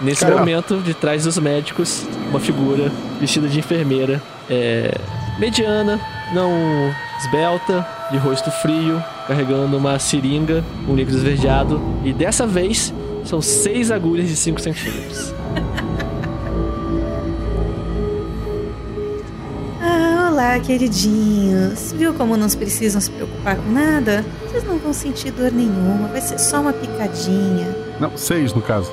Nesse 0.00 0.20
Cara. 0.20 0.38
momento, 0.38 0.76
de 0.76 0.94
trás 0.94 1.24
dos 1.24 1.36
médicos, 1.38 2.06
uma 2.30 2.38
figura 2.38 2.92
vestida 3.18 3.48
de 3.48 3.58
enfermeira, 3.58 4.22
é, 4.48 4.96
mediana, 5.36 5.98
não 6.32 6.52
esbelta, 7.18 7.86
de 8.10 8.18
rosto 8.18 8.50
frio, 8.50 9.02
carregando 9.26 9.76
uma 9.76 9.98
seringa, 9.98 10.62
um 10.88 10.94
líquido 10.94 11.18
esverdeado, 11.18 11.80
e 12.04 12.12
dessa 12.12 12.46
vez 12.46 12.92
são 13.24 13.40
seis 13.40 13.90
agulhas 13.90 14.28
de 14.28 14.36
5 14.36 14.60
centímetros. 14.60 15.34
Ah, 19.80 20.30
olá, 20.30 20.60
queridinhos. 20.60 21.92
Viu 21.92 22.12
como 22.14 22.36
não 22.36 22.48
precisam 22.48 23.00
se 23.00 23.10
preocupar 23.10 23.56
com 23.56 23.70
nada? 23.70 24.24
Vocês 24.46 24.64
não 24.64 24.78
vão 24.78 24.92
sentir 24.92 25.30
dor 25.30 25.50
nenhuma, 25.50 26.08
vai 26.08 26.20
ser 26.20 26.38
só 26.38 26.60
uma 26.60 26.72
picadinha. 26.72 27.74
Não, 27.98 28.16
seis 28.16 28.52
no 28.52 28.60
caso. 28.60 28.92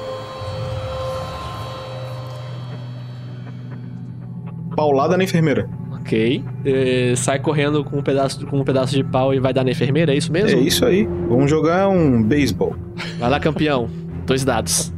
Paulada 4.76 5.18
na 5.18 5.24
enfermeira. 5.24 5.81
Ok. 6.12 6.44
Eh, 6.66 7.14
sai 7.16 7.40
correndo 7.40 7.86
com 7.86 8.00
um, 8.00 8.04
pedaço, 8.04 8.46
com 8.46 8.60
um 8.60 8.64
pedaço 8.66 8.94
de 8.94 9.02
pau 9.02 9.34
e 9.34 9.40
vai 9.40 9.54
dar 9.54 9.64
na 9.64 9.72
enfermeira, 9.72 10.14
é 10.14 10.18
isso 10.18 10.30
mesmo? 10.30 10.60
É 10.60 10.62
isso 10.62 10.86
aí. 10.86 11.08
Vamos 11.30 11.50
jogar 11.50 11.88
um 11.88 12.22
beisebol. 12.22 12.76
Vai 13.18 13.30
lá, 13.30 13.40
campeão. 13.40 13.90
Dois 14.26 14.44
dados. 14.44 14.92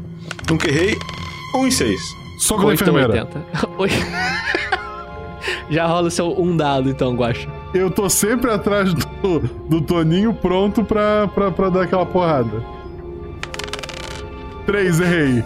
Nunca 0.49 0.67
errei. 0.67 0.97
Um 1.55 1.67
e 1.67 1.71
seis. 1.71 2.01
Soco 2.39 2.63
na 2.63 2.69
Oito, 2.69 2.81
enfermeira. 2.81 3.13
80. 3.13 3.45
Oi. 3.77 3.89
Já 5.69 5.85
rola 5.85 6.07
o 6.07 6.11
seu 6.11 6.41
um 6.41 6.57
dado, 6.57 6.89
então, 6.89 7.15
Guacha. 7.15 7.47
Eu 7.75 7.91
tô 7.91 8.09
sempre 8.09 8.49
atrás 8.49 8.91
do, 8.91 9.39
do 9.69 9.81
Toninho 9.81 10.33
pronto 10.33 10.83
pra, 10.83 11.27
pra, 11.27 11.51
pra 11.51 11.69
dar 11.69 11.83
aquela 11.83 12.07
porrada. 12.07 12.63
Três, 14.65 14.99
errei. 14.99 15.43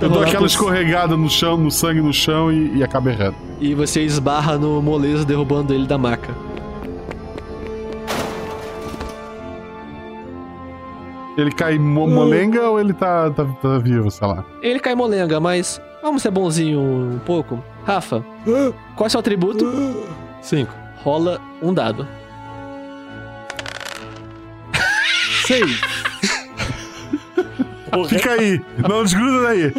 Eu 0.00 0.08
dou 0.08 0.22
aquela 0.22 0.46
escorregada 0.46 1.16
no 1.16 1.28
chão, 1.28 1.56
no 1.56 1.70
sangue 1.70 2.00
no 2.00 2.12
chão 2.12 2.52
e, 2.52 2.76
e 2.78 2.84
acaba 2.84 3.10
errando. 3.10 3.34
E 3.60 3.74
você 3.74 4.02
esbarra 4.02 4.56
no 4.56 4.80
molezo, 4.80 5.24
derrubando 5.24 5.74
ele 5.74 5.86
da 5.86 5.98
maca. 5.98 6.32
Ele 11.36 11.50
cai 11.52 11.78
mo- 11.78 12.08
molenga 12.08 12.68
ou 12.68 12.80
ele 12.80 12.92
tá, 12.92 13.30
tá, 13.30 13.44
tá 13.44 13.78
vivo, 13.78 14.10
sei 14.10 14.26
lá? 14.26 14.44
Ele 14.60 14.80
cai 14.80 14.94
molenga, 14.94 15.38
mas 15.38 15.80
vamos 16.02 16.20
ser 16.22 16.30
bonzinho 16.32 16.80
um 16.80 17.18
pouco. 17.24 17.62
Rafa, 17.84 18.24
qual 18.96 19.04
é 19.04 19.06
o 19.06 19.10
seu 19.10 19.20
atributo? 19.20 19.64
Cinco. 20.42 20.72
Rola 21.02 21.40
um 21.62 21.72
dado. 21.72 22.06
Seis. 25.46 25.80
Fica 28.08 28.32
aí, 28.32 28.60
não 28.88 29.02
desgruda 29.04 29.42
daí. 29.42 29.72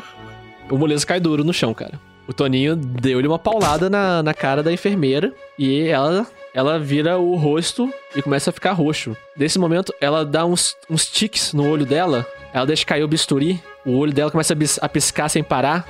O 0.69 0.77
molezo 0.77 1.05
cai 1.05 1.19
duro 1.19 1.43
no 1.43 1.53
chão, 1.53 1.73
cara. 1.73 1.99
O 2.27 2.33
Toninho 2.33 2.75
deu-lhe 2.75 3.27
uma 3.27 3.39
paulada 3.39 3.89
na, 3.89 4.21
na 4.21 4.33
cara 4.33 4.61
da 4.61 4.71
enfermeira 4.71 5.33
e 5.57 5.87
ela, 5.87 6.27
ela 6.53 6.77
vira 6.79 7.17
o 7.17 7.35
rosto 7.35 7.91
e 8.15 8.21
começa 8.21 8.51
a 8.51 8.53
ficar 8.53 8.73
roxo. 8.73 9.17
Nesse 9.35 9.57
momento, 9.57 9.91
ela 9.99 10.23
dá 10.23 10.45
uns, 10.45 10.75
uns 10.89 11.07
tiques 11.07 11.53
no 11.53 11.67
olho 11.67 11.85
dela, 11.87 12.25
ela 12.53 12.65
deixa 12.67 12.85
cair 12.85 13.03
o 13.03 13.07
bisturi, 13.07 13.59
o 13.83 13.97
olho 13.97 14.13
dela 14.13 14.29
começa 14.29 14.53
a, 14.53 14.55
bis- 14.55 14.77
a 14.79 14.87
piscar 14.87 15.27
sem 15.27 15.41
parar 15.43 15.87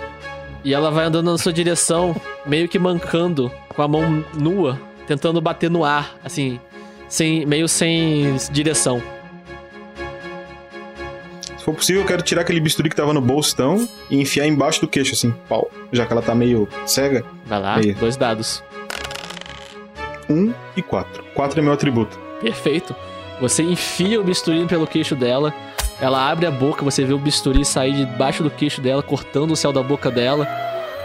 e 0.63 0.73
ela 0.73 0.89
vai 0.89 1.05
andando 1.05 1.29
na 1.29 1.37
sua 1.37 1.51
direção, 1.51 2.15
meio 2.45 2.69
que 2.69 2.79
mancando, 2.79 3.51
com 3.75 3.81
a 3.81 3.87
mão 3.87 4.23
nua, 4.33 4.79
tentando 5.07 5.41
bater 5.41 5.69
no 5.69 5.83
ar, 5.83 6.15
assim, 6.23 6.57
sem, 7.09 7.45
meio 7.45 7.67
sem 7.67 8.35
direção. 8.51 9.01
Se 11.59 11.65
for 11.65 11.75
possível, 11.75 12.01
eu 12.03 12.07
quero 12.07 12.21
tirar 12.23 12.41
aquele 12.41 12.61
bisturi 12.61 12.89
que 12.89 12.95
tava 12.95 13.13
no 13.13 13.19
bolsão 13.19 13.85
e 14.09 14.15
enfiar 14.17 14.47
embaixo 14.47 14.79
do 14.79 14.87
queixo, 14.87 15.13
assim, 15.13 15.33
pau. 15.49 15.69
Já 15.91 16.05
que 16.05 16.13
ela 16.13 16.21
tá 16.21 16.33
meio 16.33 16.69
cega. 16.85 17.25
Vai 17.45 17.59
lá, 17.61 17.75
Aí. 17.75 17.93
dois 17.93 18.15
dados. 18.15 18.63
Um 20.29 20.53
e 20.77 20.81
quatro. 20.81 21.21
Quatro 21.35 21.59
é 21.59 21.61
meu 21.63 21.73
atributo. 21.73 22.17
Perfeito. 22.39 22.95
Você 23.41 23.61
enfia 23.61 24.21
o 24.21 24.23
bisturi 24.23 24.65
pelo 24.67 24.87
queixo 24.87 25.17
dela. 25.17 25.53
Ela 25.99 26.31
abre 26.31 26.45
a 26.45 26.51
boca, 26.51 26.85
você 26.85 27.03
vê 27.03 27.13
o 27.13 27.17
bisturi 27.19 27.65
sair 27.65 27.93
debaixo 28.05 28.41
do 28.41 28.49
queixo 28.49 28.79
dela, 28.79 29.03
cortando 29.03 29.51
o 29.51 29.55
céu 29.55 29.73
da 29.73 29.83
boca 29.83 30.09
dela. 30.09 30.47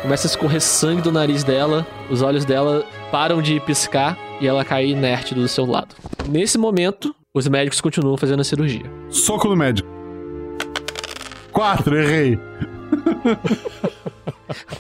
Começa 0.03 0.29
a 0.29 0.31
escorrer 0.31 0.61
sangue 0.61 1.03
do 1.03 1.11
nariz 1.11 1.43
dela. 1.43 1.85
Os 2.09 2.23
olhos 2.23 2.45
dela 2.45 2.85
param 3.11 3.43
de 3.43 3.59
piscar 3.59 4.17
e 4.41 4.47
ela 4.47 4.65
cai 4.65 4.87
inerte 4.87 5.35
do 5.35 5.49
seu 5.49 5.67
lado. 5.67 5.97
Nesse 6.29 6.59
momento, 6.59 7.13
os 7.33 7.49
médicos 7.49 7.81
continuam 7.81 8.17
fazendo 8.17 8.41
a 8.41 8.45
cirurgia. 8.45 8.85
Soco 9.11 9.49
no 9.49 9.57
médico. 9.57 9.94
Quatro, 11.55 11.97
errei. 11.97 12.39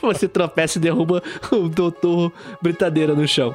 Você 0.02 0.28
tropeça 0.28 0.78
e 0.78 0.80
derruba 0.80 1.22
o 1.50 1.68
doutor 1.68 2.32
Britadeira 2.60 3.14
no 3.14 3.26
chão. 3.26 3.54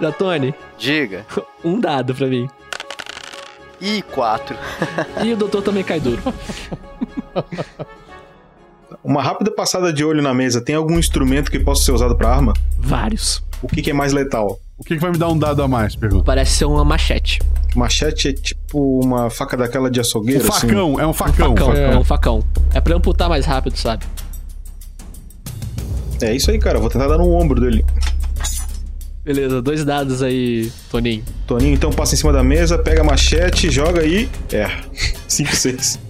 Datone, 0.00 0.54
Diga. 0.78 1.26
um 1.64 1.80
dado 1.80 2.14
pra 2.14 2.26
mim. 2.26 2.48
E 3.80 4.00
quatro. 4.02 4.56
E 5.24 5.32
o 5.32 5.36
doutor 5.36 5.62
também 5.62 5.82
cai 5.82 5.98
duro. 5.98 6.22
Uma 9.02 9.20
rápida 9.22 9.50
passada 9.50 9.92
de 9.92 10.04
olho 10.04 10.22
na 10.22 10.32
mesa. 10.32 10.60
Tem 10.60 10.76
algum 10.76 10.98
instrumento 10.98 11.50
que 11.50 11.58
possa 11.58 11.82
ser 11.82 11.90
usado 11.92 12.16
pra 12.16 12.28
arma? 12.28 12.52
Vários. 12.78 13.42
O 13.60 13.66
que, 13.66 13.82
que 13.82 13.90
é 13.90 13.94
mais 13.94 14.12
letal? 14.12 14.60
O 14.82 14.84
que, 14.84 14.96
que 14.96 15.00
vai 15.00 15.12
me 15.12 15.16
dar 15.16 15.28
um 15.28 15.38
dado 15.38 15.62
a 15.62 15.68
mais? 15.68 15.94
Pergunta. 15.94 16.24
Parece 16.24 16.56
ser 16.56 16.64
uma 16.64 16.84
machete. 16.84 17.38
Machete 17.76 18.28
é 18.30 18.32
tipo 18.32 18.98
uma 19.00 19.30
faca 19.30 19.56
daquela 19.56 19.88
de 19.88 20.00
Um 20.00 20.02
açougueiro, 20.02 20.40
assim? 20.48 20.66
facão, 20.66 20.98
é 20.98 21.06
um 21.06 21.12
facão. 21.12 21.50
Facão, 21.50 21.66
facão. 21.68 21.84
é 21.84 21.98
um 21.98 22.04
facão. 22.04 22.44
É 22.74 22.80
pra 22.80 22.96
amputar 22.96 23.28
mais 23.28 23.46
rápido, 23.46 23.76
sabe? 23.76 24.04
É 26.20 26.34
isso 26.34 26.50
aí, 26.50 26.58
cara. 26.58 26.80
Vou 26.80 26.90
tentar 26.90 27.06
dar 27.06 27.16
no 27.16 27.30
ombro 27.30 27.60
dele. 27.60 27.84
Beleza, 29.24 29.62
dois 29.62 29.84
dados 29.84 30.20
aí, 30.20 30.68
Toninho. 30.90 31.22
Toninho, 31.46 31.74
então 31.74 31.92
passa 31.92 32.16
em 32.16 32.18
cima 32.18 32.32
da 32.32 32.42
mesa, 32.42 32.76
pega 32.76 33.02
a 33.02 33.04
machete, 33.04 33.70
joga 33.70 34.00
aí. 34.00 34.28
É. 34.52 34.68
5, 35.28 35.54
6. 35.54 36.00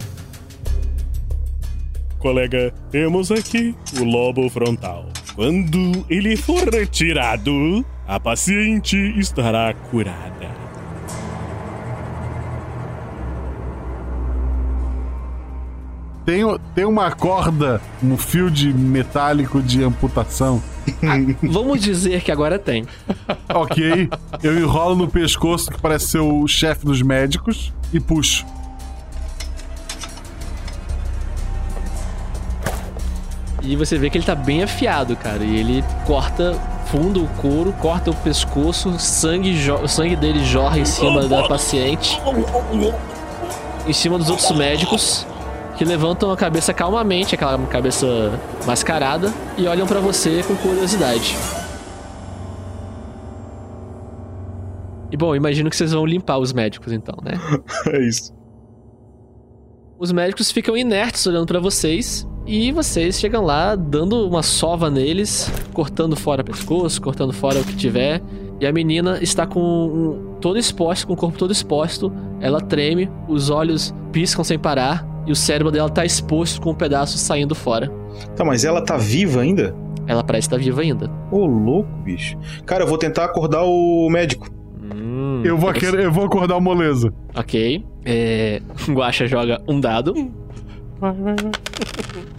Colega, 2.18 2.72
temos 2.90 3.30
aqui 3.30 3.74
o 4.00 4.04
lobo 4.04 4.48
frontal. 4.48 5.10
Quando 5.34 6.06
ele 6.08 6.38
for 6.38 6.66
retirado, 6.72 7.84
a 8.06 8.18
paciente 8.18 8.96
estará 9.18 9.72
curada. 9.74 10.62
Tem, 16.24 16.42
tem 16.72 16.84
uma 16.84 17.10
corda, 17.10 17.80
um 18.02 18.16
fio 18.16 18.48
de 18.48 18.72
metálico 18.72 19.60
de 19.60 19.82
amputação. 19.82 20.62
Vamos 21.42 21.80
dizer 21.80 22.22
que 22.22 22.30
agora 22.30 22.58
tem. 22.58 22.86
ok. 23.52 24.08
Eu 24.42 24.58
enrolo 24.58 24.94
no 24.94 25.08
pescoço, 25.08 25.70
que 25.70 25.80
parece 25.80 26.08
ser 26.08 26.18
o 26.18 26.46
chefe 26.46 26.84
dos 26.86 27.02
médicos, 27.02 27.72
e 27.92 27.98
puxo. 27.98 28.46
E 33.64 33.76
você 33.76 33.98
vê 33.98 34.10
que 34.10 34.18
ele 34.18 34.24
tá 34.24 34.34
bem 34.34 34.62
afiado, 34.62 35.16
cara. 35.16 35.42
E 35.42 35.56
ele 35.56 35.84
corta 36.04 36.56
fundo 36.92 37.24
o 37.24 37.28
couro, 37.40 37.72
corta 37.72 38.10
o 38.10 38.14
pescoço, 38.14 38.98
sangue 38.98 39.50
o 39.70 39.88
sangue 39.88 40.14
dele 40.14 40.44
jorra 40.44 40.78
em 40.78 40.84
cima 40.84 41.26
da 41.26 41.48
paciente. 41.48 42.20
Em 43.86 43.92
cima 43.94 44.18
dos 44.18 44.28
outros 44.28 44.50
médicos, 44.50 45.26
que 45.78 45.86
levantam 45.86 46.30
a 46.30 46.36
cabeça 46.36 46.74
calmamente, 46.74 47.34
aquela 47.34 47.56
cabeça 47.66 48.06
mascarada, 48.66 49.32
e 49.56 49.66
olham 49.66 49.86
pra 49.86 50.00
você 50.00 50.42
com 50.42 50.54
curiosidade. 50.54 51.34
E 55.10 55.16
bom, 55.16 55.34
imagino 55.34 55.70
que 55.70 55.76
vocês 55.76 55.92
vão 55.92 56.04
limpar 56.04 56.36
os 56.36 56.52
médicos 56.52 56.92
então, 56.92 57.16
né? 57.24 57.32
é 57.88 58.06
isso. 58.06 58.34
Os 59.98 60.12
médicos 60.12 60.50
ficam 60.50 60.76
inertes 60.76 61.26
olhando 61.26 61.46
pra 61.46 61.58
vocês 61.58 62.26
e 62.46 62.72
vocês 62.72 63.18
chegam 63.18 63.44
lá 63.44 63.74
dando 63.74 64.26
uma 64.26 64.42
sova 64.42 64.90
neles, 64.90 65.50
cortando 65.72 66.16
fora 66.16 66.42
pescoço, 66.42 67.00
cortando 67.00 67.32
fora 67.32 67.60
o 67.60 67.64
que 67.64 67.76
tiver. 67.76 68.20
E 68.60 68.66
a 68.66 68.72
menina 68.72 69.18
está 69.20 69.46
com 69.46 69.60
um, 69.60 70.34
todo 70.40 70.58
exposto, 70.58 71.06
com 71.06 71.14
o 71.14 71.16
corpo 71.16 71.38
todo 71.38 71.52
exposto. 71.52 72.12
Ela 72.40 72.60
treme, 72.60 73.10
os 73.28 73.50
olhos 73.50 73.94
piscam 74.12 74.44
sem 74.44 74.58
parar 74.58 75.06
e 75.26 75.32
o 75.32 75.36
cérebro 75.36 75.70
dela 75.72 75.88
tá 75.88 76.04
exposto 76.04 76.60
com 76.60 76.70
um 76.70 76.74
pedaço 76.74 77.18
saindo 77.18 77.54
fora. 77.54 77.90
Tá, 78.36 78.44
mas 78.44 78.64
ela 78.64 78.84
tá 78.84 78.96
viva 78.96 79.40
ainda? 79.40 79.74
Ela 80.06 80.22
parece 80.24 80.48
estar 80.48 80.58
viva 80.58 80.80
ainda. 80.80 81.10
Ô, 81.30 81.46
louco, 81.46 81.90
bicho. 82.04 82.36
Cara, 82.66 82.84
eu 82.84 82.88
vou 82.88 82.98
tentar 82.98 83.24
acordar 83.24 83.62
o 83.62 84.08
médico. 84.10 84.48
Eu 85.44 85.58
vou, 85.58 85.72
querer, 85.72 86.04
eu 86.04 86.12
vou 86.12 86.24
acordar 86.24 86.56
o 86.56 86.60
moleza. 86.60 87.12
Ok. 87.34 87.84
É... 88.04 88.60
Guaxa 88.88 89.26
joga 89.26 89.60
um 89.66 89.80
dado. 89.80 90.14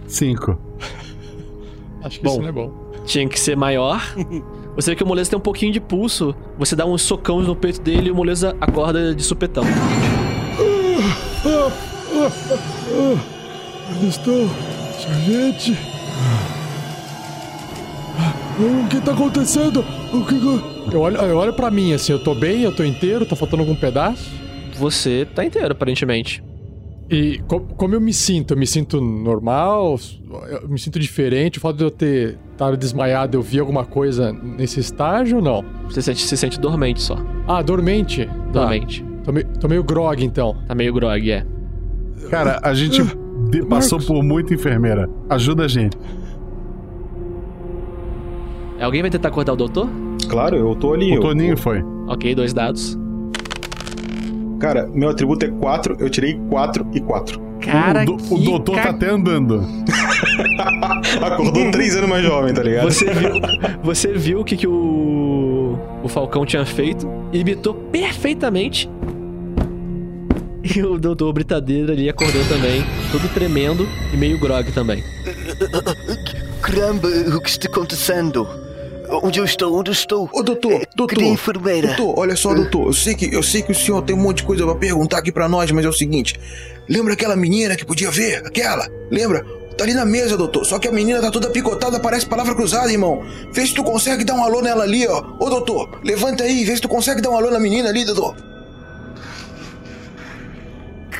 Cinco. 0.08 0.58
Acho 2.04 2.20
que 2.20 2.26
Bom. 2.26 2.32
isso 2.34 2.42
não 2.42 2.50
é 2.50 2.52
bom. 2.52 2.72
Tinha 3.06 3.28
que 3.28 3.40
ser 3.40 3.56
maior. 3.58 4.02
Você 4.76 4.92
vê 4.92 4.96
que 4.96 5.04
o 5.04 5.08
Moleza 5.08 5.30
tem 5.30 5.38
um 5.38 5.42
pouquinho 5.42 5.72
de 5.72 5.80
pulso. 5.80 6.34
Você 6.58 6.76
dá 6.76 6.86
uns 6.86 7.02
socões 7.04 7.48
no 7.48 7.56
peito 7.56 7.80
dele 7.82 8.08
e 8.08 8.12
o 8.12 8.16
Moleza 8.16 8.56
acorda 8.60 9.14
de 9.14 9.22
supetão. 9.24 9.64
Onde 13.92 14.08
estou? 14.08 14.50
Sargente? 15.00 15.78
O 18.60 18.88
que 18.88 19.02
tá 19.02 19.12
acontecendo? 19.12 19.84
O 20.14 20.24
que... 20.26 20.40
que- 20.40 20.96
Eu 20.96 21.02
olho, 21.02 21.18
eu 21.18 21.38
olho 21.38 21.54
pra 21.54 21.70
mim 21.72 21.94
assim, 21.94 22.12
eu 22.12 22.20
tô 22.24 22.34
bem, 22.36 22.62
eu 22.62 22.74
tô 22.76 22.84
inteiro, 22.84 23.26
tá 23.26 23.36
faltando 23.36 23.64
algum 23.64 23.76
pedaço? 23.76 24.30
Você 24.76 25.28
tá 25.34 25.44
inteiro, 25.44 25.72
aparentemente. 25.72 26.44
E 27.16 27.40
co- 27.48 27.60
como 27.60 27.94
eu 27.94 28.02
me 28.02 28.12
sinto? 28.12 28.56
Eu 28.56 28.58
me 28.58 28.66
sinto 28.66 29.00
normal? 29.00 30.00
Eu 30.50 30.68
me 30.68 30.80
sinto 30.80 30.98
diferente? 30.98 31.60
O 31.60 31.62
fato 31.62 31.78
de 31.78 31.84
eu 31.84 31.92
ter 31.92 32.40
estado 32.52 32.76
desmaiado, 32.76 33.38
eu 33.38 33.42
vi 33.44 33.60
alguma 33.60 33.86
coisa 33.86 34.32
nesse 34.34 34.80
estágio 34.80 35.38
ou 35.38 35.44
não? 35.44 35.64
Você 35.88 36.02
sente, 36.02 36.22
se 36.26 36.36
sente 36.36 36.60
dormente 36.60 37.00
só. 37.02 37.16
Ah, 37.48 37.62
dormente? 37.62 38.26
Tá. 38.26 38.62
Dormente. 38.62 39.06
Tô, 39.24 39.32
meio, 39.32 39.46
tô 39.60 39.68
meio 39.68 39.84
grog, 39.84 40.26
então. 40.26 40.56
Tá 40.68 40.74
meio 40.74 40.92
grog, 40.92 41.30
é. 41.32 41.46
Cara, 42.32 42.60
a 42.64 42.74
gente 42.74 43.02
de- 43.52 43.64
passou 43.66 44.00
Marcos. 44.00 44.06
por 44.08 44.24
muita 44.24 44.54
enfermeira. 44.56 45.08
Ajuda 45.30 45.66
a 45.66 45.68
gente. 45.68 45.96
Alguém 48.82 49.02
vai 49.02 49.12
tentar 49.12 49.30
acordar 49.30 49.54
o 49.54 49.56
doutor? 49.56 49.88
Claro, 50.28 50.56
eu 50.58 50.76
tô 50.76 50.94
ali. 50.94 51.12
O 51.12 51.16
eu- 51.16 51.22
Toninho 51.22 51.56
foi. 51.56 51.84
Ok, 52.08 52.34
dois 52.36 52.54
dados. 52.54 52.98
Cara, 54.60 54.88
meu 54.94 55.10
atributo 55.10 55.46
é 55.46 55.50
4, 55.50 55.98
eu 56.00 56.10
tirei 56.10 56.40
4 56.50 56.88
e 56.94 57.00
4. 57.02 57.42
Cara, 57.60 58.04
o, 58.04 58.06
do- 58.06 58.34
o 58.34 58.38
doutor 58.40 58.76
ca- 58.76 58.84
tá 58.84 58.90
até 58.90 59.10
andando. 59.10 59.64
Acordou 61.22 61.72
3 61.72 61.96
anos 61.98 62.10
mais 62.10 62.24
jovem, 62.26 62.54
tá 62.54 62.62
ligado? 62.64 62.84
Você 62.92 63.06
viu, 63.14 63.32
você 63.84 64.14
viu 64.14 64.40
o 64.42 64.44
que, 64.46 64.58
que 64.58 64.68
o, 64.68 65.78
o 66.04 66.08
Falcão 66.08 66.46
tinha 66.46 66.66
feito, 66.66 67.10
imitou 67.32 67.74
perfeitamente. 67.74 68.90
E 70.76 70.82
o 70.82 70.98
doutor 70.98 71.32
Britadeira 71.34 71.92
ali 71.92 72.10
acordou 72.10 72.42
também, 72.46 72.84
todo 73.12 73.28
tremendo 73.34 73.86
e 74.14 74.18
meio 74.18 74.40
grog 74.40 74.72
também. 74.72 75.04
Caramba, 76.62 77.08
o 77.36 77.42
que 77.42 77.50
está 77.50 77.68
acontecendo? 77.70 78.48
Onde 79.24 79.40
eu 79.40 79.46
estou? 79.46 79.78
Onde 79.78 79.90
eu 79.90 79.94
estou? 79.94 80.30
Ô, 80.34 80.42
doutor, 80.42 80.86
doutor. 80.96 81.08
Cadê 81.16 81.26
a 81.26 81.28
enfermeira? 81.34 81.88
Doutor, 81.96 82.20
olha 82.20 82.36
só, 82.36 82.54
doutor. 82.54 82.88
Eu 82.88 82.94
sei, 82.94 83.14
que, 83.16 83.34
eu 83.34 83.44
sei 83.44 83.62
que 83.62 83.72
o 83.72 83.76
senhor 83.76 84.02
tem 84.02 84.16
um 84.16 84.20
monte 84.20 84.38
de 84.38 84.44
coisa 84.44 84.64
pra 84.66 84.76
perguntar 84.76 85.18
aqui 85.20 85.32
pra 85.32 85.48
nós, 85.50 85.70
mas 85.72 85.86
é 85.86 85.90
o 85.90 85.94
seguinte. 85.94 86.40
Lembra 86.90 87.14
aquela 87.14 87.36
menina 87.36 87.76
que 87.76 87.86
podia 87.86 88.10
ver? 88.12 88.46
Aquela? 88.46 88.88
Lembra? 89.12 89.46
Tá 89.78 89.84
ali 89.84 89.94
na 89.94 90.06
mesa, 90.06 90.38
doutor. 90.38 90.66
Só 90.66 90.78
que 90.80 90.88
a 90.88 90.92
menina 90.92 91.20
tá 91.22 91.32
toda 91.32 91.50
picotada, 91.50 92.00
parece 92.00 92.26
palavra 92.26 92.54
cruzada, 92.56 92.92
irmão. 92.92 93.24
Vê 93.52 93.66
se 93.66 93.74
tu 93.74 93.84
consegue 93.84 94.24
dar 94.24 94.36
um 94.36 94.44
alô 94.44 94.62
nela 94.62 94.84
ali, 94.84 95.08
ó. 95.08 95.24
Ô, 95.40 95.50
doutor, 95.50 96.00
levanta 96.04 96.44
aí, 96.44 96.64
vê 96.64 96.76
se 96.76 96.82
tu 96.82 96.88
consegue 96.88 97.22
dar 97.22 97.30
um 97.32 97.36
alô 97.38 97.50
na 97.50 97.60
menina 97.60 97.90
ali, 97.90 98.06
doutor. 98.06 98.36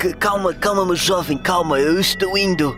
C- 0.02 0.14
Calma, 0.20 0.54
calma, 0.54 0.86
meu 0.86 0.96
jovem, 0.96 1.38
calma, 1.38 1.80
eu 1.80 2.00
estou 2.00 2.38
indo. 2.38 2.76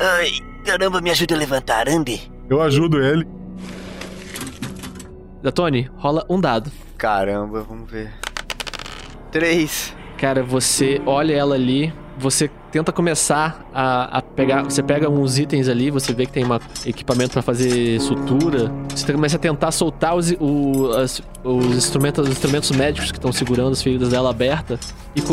Ai, 0.00 0.30
caramba, 0.64 1.00
me 1.00 1.10
ajuda 1.10 1.34
a 1.34 1.38
levantar, 1.38 1.88
ande. 1.88 2.20
Eu 2.48 2.60
ajudo 2.62 3.02
ele. 3.02 3.26
Da 5.42 5.50
Tony, 5.50 5.90
rola 5.96 6.24
um 6.28 6.40
dado. 6.40 6.70
Caramba, 6.96 7.62
vamos 7.68 7.90
ver. 7.90 8.12
Três. 9.30 9.94
Cara, 10.18 10.42
você 10.42 11.00
olha 11.04 11.34
ela 11.34 11.56
ali, 11.56 11.92
você 12.16 12.48
tenta 12.70 12.92
começar 12.92 13.66
a, 13.74 14.18
a 14.18 14.22
pegar. 14.22 14.62
Você 14.62 14.82
pega 14.84 15.10
uns 15.10 15.36
itens 15.38 15.68
ali, 15.68 15.90
você 15.90 16.12
vê 16.14 16.26
que 16.26 16.32
tem 16.32 16.44
um 16.44 16.58
equipamento 16.86 17.32
pra 17.32 17.42
fazer 17.42 17.98
sutura. 18.00 18.70
Você 18.94 19.12
começa 19.12 19.36
a 19.36 19.38
tentar 19.40 19.72
soltar 19.72 20.14
os, 20.14 20.30
o- 20.38 20.92
as- 20.92 21.20
os, 21.42 21.66
instrumentos, 21.76 22.24
os 22.24 22.30
instrumentos 22.30 22.70
médicos 22.70 23.10
que 23.10 23.18
estão 23.18 23.32
segurando 23.32 23.72
as 23.72 23.82
feridas 23.82 24.10
dela 24.10 24.30
aberta. 24.30 24.78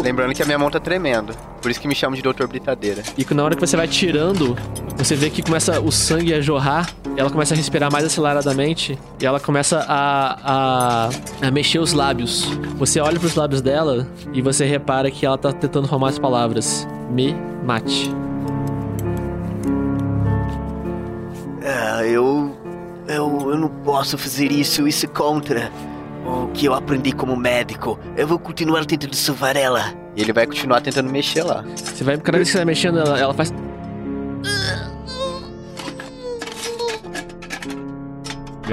Lembrando 0.02 0.34
que 0.34 0.42
a 0.42 0.46
minha 0.46 0.58
mão 0.58 0.70
tá 0.70 0.80
tremendo. 0.80 1.34
Por 1.62 1.72
isso 1.72 1.80
que 1.80 1.88
me 1.88 1.96
chamam 1.96 2.16
de 2.16 2.22
Doutor 2.22 2.48
Britadeira. 2.48 3.04
E 3.18 3.24
que 3.24 3.34
na 3.34 3.44
hora 3.44 3.56
que 3.56 3.62
você 3.62 3.78
vai 3.78 3.88
tirando, 3.88 4.58
você 4.98 5.16
vê 5.16 5.30
que 5.30 5.42
começa 5.42 5.80
o 5.80 5.92
sangue 5.92 6.34
a 6.34 6.42
jorrar, 6.42 6.90
ela 7.16 7.30
começa 7.30 7.54
a 7.54 7.58
respirar 7.58 7.92
mais 7.92 8.04
aceleradamente 8.04 8.98
e 9.22 9.26
ela 9.26 9.40
começa 9.40 9.86
a, 9.88 11.08
a, 11.08 11.48
a 11.48 11.52
mexer 11.52 11.80
os 11.80 11.94
lábios. 11.94 12.46
Você 12.78 13.00
olha 13.00 13.20
pros 13.20 13.36
lábios 13.36 13.62
dela 13.62 14.08
e 14.34 14.42
você 14.42 14.66
repara 14.66 15.10
que 15.12 15.26
ela 15.26 15.38
tá 15.38 15.54
tentando 15.54 15.88
formar 15.88 16.10
as 16.10 16.20
palavras: 16.20 16.88
Me 17.10 17.36
mate. 17.64 18.12
Ah, 21.64 22.04
eu, 22.06 22.58
eu. 23.08 23.52
Eu 23.52 23.58
não 23.58 23.70
posso 23.70 24.18
fazer 24.18 24.52
isso, 24.52 24.88
isso 24.88 25.06
é 25.06 25.10
contra 25.10 25.72
o 26.30 26.48
que 26.54 26.66
eu 26.66 26.74
aprendi 26.74 27.12
como 27.12 27.36
médico. 27.36 28.00
Eu 28.16 28.28
vou 28.28 28.38
continuar 28.40 28.86
tentando 28.86 29.16
salvar 29.16 29.56
ela. 29.56 29.94
E 30.16 30.22
ele 30.22 30.34
vai 30.34 30.46
continuar 30.46 30.82
tentando 30.82 31.10
mexer 31.10 31.44
lá. 31.44 31.64
Você 31.76 32.04
vai, 32.04 32.18
cada 32.18 32.38
vez 32.38 32.48
que 32.50 32.52
você 32.54 32.58
vai 32.60 32.66
mexendo, 32.66 33.00
ela, 33.00 33.18
ela 33.20 33.34
faz. 33.34 33.52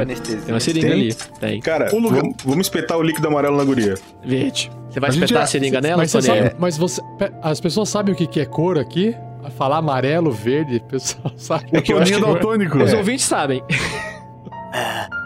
Anestesia. 0.00 0.40
Tem 0.42 0.52
uma 0.54 0.60
seringa 0.60 0.92
ali. 0.92 1.14
Tem. 1.40 1.60
Cara, 1.60 1.88
vamos, 1.90 2.12
vamos 2.44 2.66
espetar 2.66 2.98
o 2.98 3.02
líquido 3.02 3.28
amarelo 3.28 3.56
na 3.56 3.64
guria. 3.64 3.94
Verde. 4.22 4.70
Você 4.90 5.00
vai 5.00 5.10
A 5.10 5.12
espetar 5.12 5.38
é- 5.40 5.44
a 5.44 5.46
seringa 5.46 5.80
nela, 5.80 5.96
mas 5.98 6.10
você 6.10 6.22
sabe- 6.22 6.54
mas 6.58 6.76
você. 6.76 7.00
As 7.42 7.60
pessoas 7.60 7.88
sabem 7.88 8.14
o 8.14 8.16
que 8.16 8.40
é 8.40 8.44
cor 8.44 8.78
aqui? 8.78 9.14
Falar 9.56 9.78
amarelo, 9.78 10.30
verde, 10.32 10.76
o 10.78 10.82
pessoal 10.84 11.32
sabe. 11.38 11.66
É 11.72 11.80
que 11.80 11.92
acho 11.92 12.12
que- 12.12 12.20
daltônico. 12.20 12.78
Os 12.78 12.92
É. 12.92 12.96
ouvintes 12.96 13.24
sabem. 13.24 13.62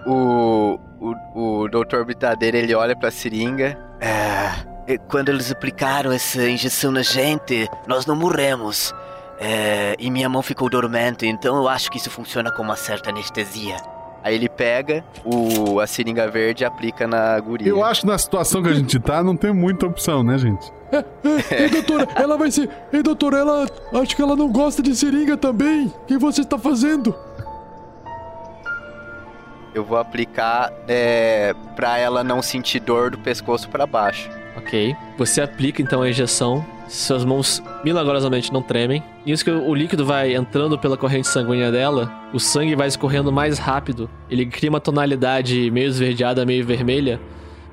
O, 0.07 0.79
o, 1.01 1.63
o 1.63 1.69
Doutor 1.69 2.05
Britadeira, 2.05 2.59
ele 2.59 2.75
olha 2.75 2.95
pra 2.95 3.11
seringa. 3.11 3.79
E 4.91 4.99
quando 4.99 5.29
eles 5.29 5.53
aplicaram 5.53 6.11
essa 6.11 6.49
injeção 6.49 6.91
na 6.91 7.03
gente, 7.03 7.69
nós 7.87 8.07
não 8.07 8.17
morremos. 8.17 8.93
É, 9.39 9.95
e 9.99 10.11
minha 10.11 10.29
mão 10.29 10.43
ficou 10.43 10.69
dormente, 10.69 11.27
então 11.27 11.57
eu 11.57 11.69
acho 11.69 11.91
que 11.91 11.97
isso 11.97 12.11
funciona 12.11 12.51
como 12.51 12.71
uma 12.71 12.77
certa 12.77 13.11
anestesia. 13.11 13.77
Aí 14.23 14.35
ele 14.35 14.49
pega 14.49 15.03
o, 15.25 15.81
a 15.81 15.87
seringa 15.87 16.29
verde 16.29 16.63
e 16.63 16.67
aplica 16.67 17.07
na 17.07 17.39
guria. 17.41 17.69
Eu 17.69 17.83
acho 17.85 18.03
que 18.03 18.07
na 18.07 18.19
situação 18.19 18.63
que 18.63 18.69
a 18.69 18.75
gente 18.75 18.99
tá, 18.99 19.23
não 19.23 19.35
tem 19.37 19.53
muita 19.53 19.87
opção, 19.87 20.23
né, 20.23 20.37
gente? 20.37 20.71
Ei, 21.51 21.71
doutora, 21.71 22.09
ela 22.17 22.37
vai 22.37 22.51
ser. 22.51 22.69
Ei, 22.93 23.03
doutora, 23.03 23.39
ela. 23.39 23.67
Acho 23.95 24.15
que 24.15 24.21
ela 24.21 24.37
não 24.37 24.51
gosta 24.51 24.83
de 24.83 24.95
seringa 24.95 25.37
também. 25.37 25.87
O 25.87 26.05
que 26.07 26.19
você 26.19 26.43
está 26.43 26.59
fazendo? 26.59 27.15
Eu 29.75 29.85
vou 29.85 29.99
aplicar 29.99 30.73
é, 30.89 31.55
pra 31.77 31.97
ela 31.99 32.25
não 32.25 32.43
sentir 32.43 32.81
dor 32.81 33.11
do 33.11 33.19
pescoço 33.19 33.69
pra 33.69 33.87
baixo. 33.87 34.29
Ok. 34.57 34.95
Você 35.17 35.41
aplica 35.41 35.81
então 35.81 36.03
a 36.03 36.09
injeção. 36.11 36.65
Suas 36.89 37.25
mãos 37.25 37.63
milagrosamente 37.85 38.53
não 38.53 38.63
tremem. 38.63 39.01
Nisso 39.25 39.45
que 39.45 39.51
o 39.51 39.73
líquido 39.73 40.05
vai 40.05 40.35
entrando 40.35 40.77
pela 40.77 40.97
corrente 40.97 41.29
sanguínea 41.29 41.71
dela, 41.71 42.13
o 42.33 42.41
sangue 42.41 42.75
vai 42.75 42.89
escorrendo 42.89 43.31
mais 43.31 43.61
rápido. 43.61 44.11
Ele 44.29 44.45
cria 44.45 44.69
uma 44.71 44.81
tonalidade 44.81 45.71
meio 45.71 45.87
esverdeada, 45.87 46.45
meio 46.45 46.67
vermelha, 46.67 47.21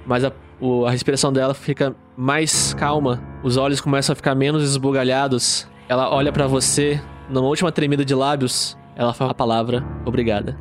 mas 0.06 0.24
a, 0.24 0.32
o- 0.62 0.86
a 0.86 0.92
respiração 0.92 1.34
dela 1.34 1.56
fica 1.56 1.96
mais 2.16 2.76
calma. 2.76 3.20
Os 3.42 3.58
olhos 3.58 3.82
começam 3.82 4.14
a 4.14 4.16
ficar 4.16 4.36
menos 4.36 4.62
esbugalhados. 4.64 5.68
Ela 5.90 6.12
olha 6.14 6.32
pra 6.32 6.46
você, 6.46 7.02
numa 7.28 7.48
última 7.48 7.72
tremida 7.72 8.06
de 8.06 8.14
lábios, 8.14 8.78
ela 8.96 9.16
fala 9.16 9.32
a 9.32 9.36
palavra 9.36 9.84
obrigada. 10.06 10.56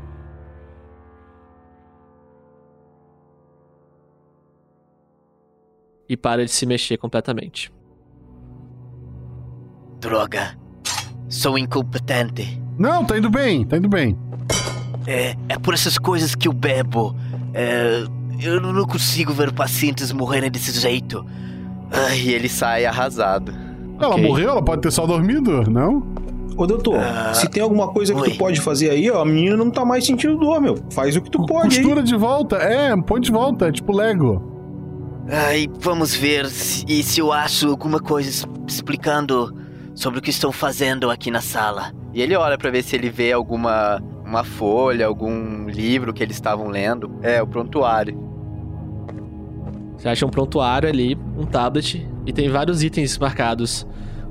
E 6.09 6.17
para 6.17 6.45
de 6.45 6.51
se 6.51 6.65
mexer 6.67 6.97
completamente. 6.97 7.73
Droga. 10.01 10.57
Sou 11.29 11.59
incompetente. 11.59 12.61
Não, 12.79 13.05
tá 13.05 13.19
indo 13.19 13.31
bem, 13.31 13.65
tá 13.65 13.77
indo 13.77 13.89
bem. 13.89 14.17
É, 15.07 15.35
é 15.49 15.59
por 15.59 15.75
essas 15.75 15.99
coisas 15.99 16.35
que 16.35 16.47
eu 16.47 16.53
bebo. 16.53 17.15
É, 17.55 18.05
eu 18.41 18.61
não 18.61 18.85
consigo 18.87 19.33
ver 19.33 19.53
pacientes 19.53 20.13
morrerem 20.13 20.51
desse 20.51 20.79
jeito. 20.79 21.25
Ai, 21.91 22.19
e 22.21 22.35
ele 22.35 22.49
sai 22.49 22.85
arrasado. 22.85 23.53
Ela 23.99 24.15
Ok. 24.15 24.23
morreu? 24.27 24.51
Ela 24.51 24.63
pode 24.63 24.83
ter 24.83 24.91
só 24.91 25.07
dormido? 25.07 25.63
Não? 25.71 26.03
Ô, 26.57 26.67
doutor, 26.67 26.99
Ah, 26.99 27.33
se 27.35 27.49
tem 27.49 27.63
alguma 27.63 27.89
coisa 27.89 28.15
que 28.15 28.21
oi. 28.21 28.31
tu 28.31 28.39
pode 28.39 28.61
fazer 28.61 28.91
aí, 28.91 29.11
ó, 29.11 29.23
a 29.23 29.25
menina 29.27 29.57
não 29.57 29.71
tá 29.71 29.85
mais 29.85 30.05
sentindo 30.07 30.37
dor, 30.39 30.61
meu. 30.61 30.77
Faz 30.91 31.17
o 31.17 31.21
que 31.21 31.31
tu 31.31 31.45
pode 31.47 31.77
aí. 31.77 31.83
Costura 31.83 32.03
de 32.03 32.17
volta? 32.17 32.57
É, 32.57 32.95
põe 33.03 33.21
de 33.21 33.31
volta, 33.31 33.69
é 33.69 33.73
tipo 33.73 33.93
Lego. 33.95 34.56
Ai, 35.29 35.69
vamos 35.81 36.15
ver 36.15 36.47
se, 36.47 36.85
e 36.89 37.03
se 37.03 37.21
eu 37.21 37.33
acho 37.33 37.69
alguma 37.69 37.99
coisa 37.99 38.47
explicando 38.67 39.53
sobre 39.95 40.19
o 40.21 40.23
que 40.23 40.31
estão 40.31 40.53
fazendo 40.53 41.11
aqui 41.11 41.31
na 41.31 41.41
sala. 41.41 41.93
E 42.15 42.23
ele 42.23 42.37
olha 42.37 42.57
pra 42.57 42.71
ver 42.71 42.83
se 42.83 42.95
ele 42.95 43.11
vê 43.11 43.33
alguma 43.33 44.01
uma 44.25 44.43
folha, 44.43 45.07
algum 45.07 45.69
livro 45.69 46.13
que 46.13 46.23
eles 46.23 46.37
estavam 46.37 46.69
lendo. 46.69 47.11
É, 47.23 47.41
o 47.41 47.47
prontuário. 47.47 48.19
Você 49.97 50.09
acha 50.09 50.27
um 50.27 50.31
prontuário 50.31 50.89
ali, 50.89 51.17
um 51.37 51.47
tablet, 51.47 52.07
e 52.27 52.33
tem 52.33 52.49
vários 52.49 52.83
itens 52.83 53.17
marcados, 53.17 53.87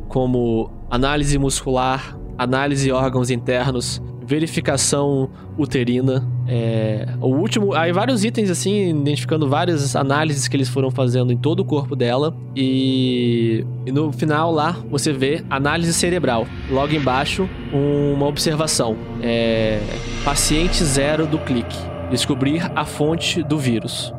como 0.07 0.69
análise 0.89 1.37
muscular, 1.39 2.17
análise 2.37 2.85
de 2.85 2.91
órgãos 2.91 3.29
internos, 3.31 4.01
verificação 4.25 5.29
uterina. 5.57 6.27
É, 6.47 7.07
o 7.21 7.27
último, 7.27 7.73
aí 7.73 7.91
vários 7.91 8.23
itens 8.23 8.49
assim, 8.49 8.89
identificando 8.89 9.47
várias 9.47 9.95
análises 9.95 10.47
que 10.47 10.55
eles 10.55 10.69
foram 10.69 10.91
fazendo 10.91 11.31
em 11.31 11.37
todo 11.37 11.59
o 11.61 11.65
corpo 11.65 11.95
dela. 11.95 12.35
E, 12.55 13.65
e 13.85 13.91
no 13.91 14.11
final 14.11 14.51
lá 14.51 14.77
você 14.89 15.13
vê 15.13 15.43
análise 15.49 15.93
cerebral. 15.93 16.47
Logo 16.69 16.93
embaixo, 16.93 17.47
uma 17.71 18.25
observação: 18.25 18.95
é, 19.21 19.79
paciente 20.23 20.83
zero 20.83 21.25
do 21.25 21.37
clique. 21.39 21.77
Descobrir 22.09 22.71
a 22.75 22.85
fonte 22.85 23.41
do 23.43 23.57
vírus. 23.57 24.13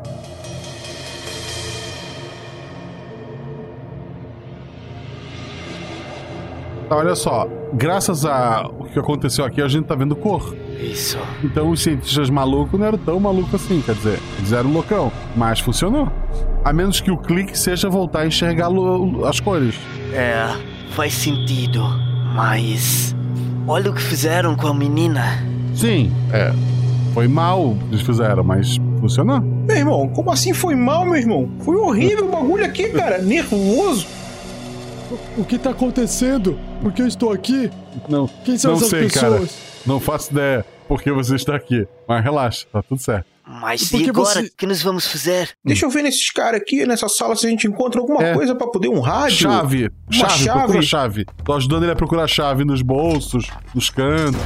Tá, 6.87 6.95
olha 6.95 7.15
só, 7.15 7.47
graças 7.73 8.25
a 8.25 8.65
o 8.67 8.85
que 8.85 8.97
aconteceu 8.97 9.43
aqui, 9.43 9.61
a 9.61 9.67
gente 9.67 9.85
tá 9.85 9.95
vendo 9.95 10.15
cor. 10.15 10.55
Isso. 10.79 11.17
Então 11.43 11.69
os 11.69 11.81
cientistas 11.81 12.29
malucos 12.29 12.79
não 12.79 12.87
eram 12.87 12.97
tão 12.97 13.19
malucos 13.19 13.55
assim, 13.55 13.81
quer 13.81 13.95
dizer, 13.95 14.19
eles 14.37 14.51
eram 14.51 14.71
loucão, 14.71 15.11
mas 15.35 15.59
funcionou. 15.59 16.09
A 16.63 16.71
menos 16.71 17.01
que 17.01 17.11
o 17.11 17.17
clique 17.17 17.57
seja 17.57 17.89
voltar 17.89 18.21
a 18.21 18.27
enxergar 18.27 18.69
as 19.27 19.39
cores. 19.39 19.75
É, 20.13 20.47
faz 20.91 21.13
sentido, 21.13 21.83
mas. 22.33 23.15
Olha 23.67 23.91
o 23.91 23.93
que 23.93 24.01
fizeram 24.01 24.55
com 24.55 24.67
a 24.67 24.73
menina. 24.73 25.43
Sim, 25.75 26.11
é. 26.31 26.53
Foi 27.13 27.27
mal 27.27 27.71
o 27.71 27.75
que 27.75 27.85
eles 27.95 28.01
fizeram, 28.01 28.43
mas 28.43 28.77
funcionou. 28.99 29.41
Meu 29.41 29.75
irmão, 29.75 30.07
como 30.09 30.31
assim 30.31 30.53
foi 30.53 30.75
mal, 30.75 31.05
meu 31.05 31.15
irmão? 31.15 31.49
Foi 31.59 31.75
horrível 31.75 32.27
o 32.27 32.31
bagulho 32.31 32.63
aqui, 32.65 32.89
cara. 32.89 33.17
Nervoso. 33.17 34.07
O 35.37 35.43
que 35.45 35.57
tá 35.57 35.69
acontecendo? 35.69 36.59
Por 36.81 36.91
que 36.91 37.01
eu 37.01 37.07
estou 37.07 37.31
aqui? 37.31 37.71
Não, 38.09 38.27
Quem 38.43 38.57
são 38.57 38.71
não 38.71 38.77
essas 38.77 38.89
sei, 38.89 39.03
pessoas? 39.03 39.21
cara. 39.39 39.49
Não 39.85 39.99
faço 39.99 40.31
ideia 40.31 40.65
porque 40.87 41.11
você 41.11 41.35
está 41.35 41.55
aqui. 41.55 41.87
Mas 42.07 42.23
relaxa, 42.23 42.65
tá 42.71 42.81
tudo 42.81 43.01
certo. 43.01 43.25
Mas 43.45 43.89
Por 43.89 44.01
e 44.01 44.03
que 44.03 44.09
agora? 44.09 44.39
O 44.39 44.43
você- 44.43 44.51
que 44.57 44.65
nós 44.65 44.81
vamos 44.81 45.07
fazer? 45.07 45.49
Deixa 45.63 45.85
eu 45.85 45.89
ver 45.89 46.01
nesses 46.03 46.29
caras 46.31 46.59
aqui, 46.59 46.85
nessa 46.85 47.07
sala, 47.07 47.33
se 47.35 47.47
a 47.47 47.49
gente 47.49 47.65
encontra 47.65 48.01
alguma 48.01 48.21
É. 48.21 48.33
coisa 48.33 48.53
pra 48.53 48.67
poder 48.67 48.89
um 48.89 48.99
rádio. 48.99 49.37
Chave, 49.49 49.83
Uma 49.83 50.11
chave, 50.11 50.43
chave. 50.43 50.59
procura 50.59 50.81
chave. 50.81 51.25
Tô 51.45 51.53
ajudando 51.53 51.83
ele 51.83 51.91
a 51.93 51.95
procurar 51.95 52.27
chave 52.27 52.65
nos 52.65 52.81
bolsos, 52.81 53.47
nos 53.73 53.89
cantos. 53.89 54.41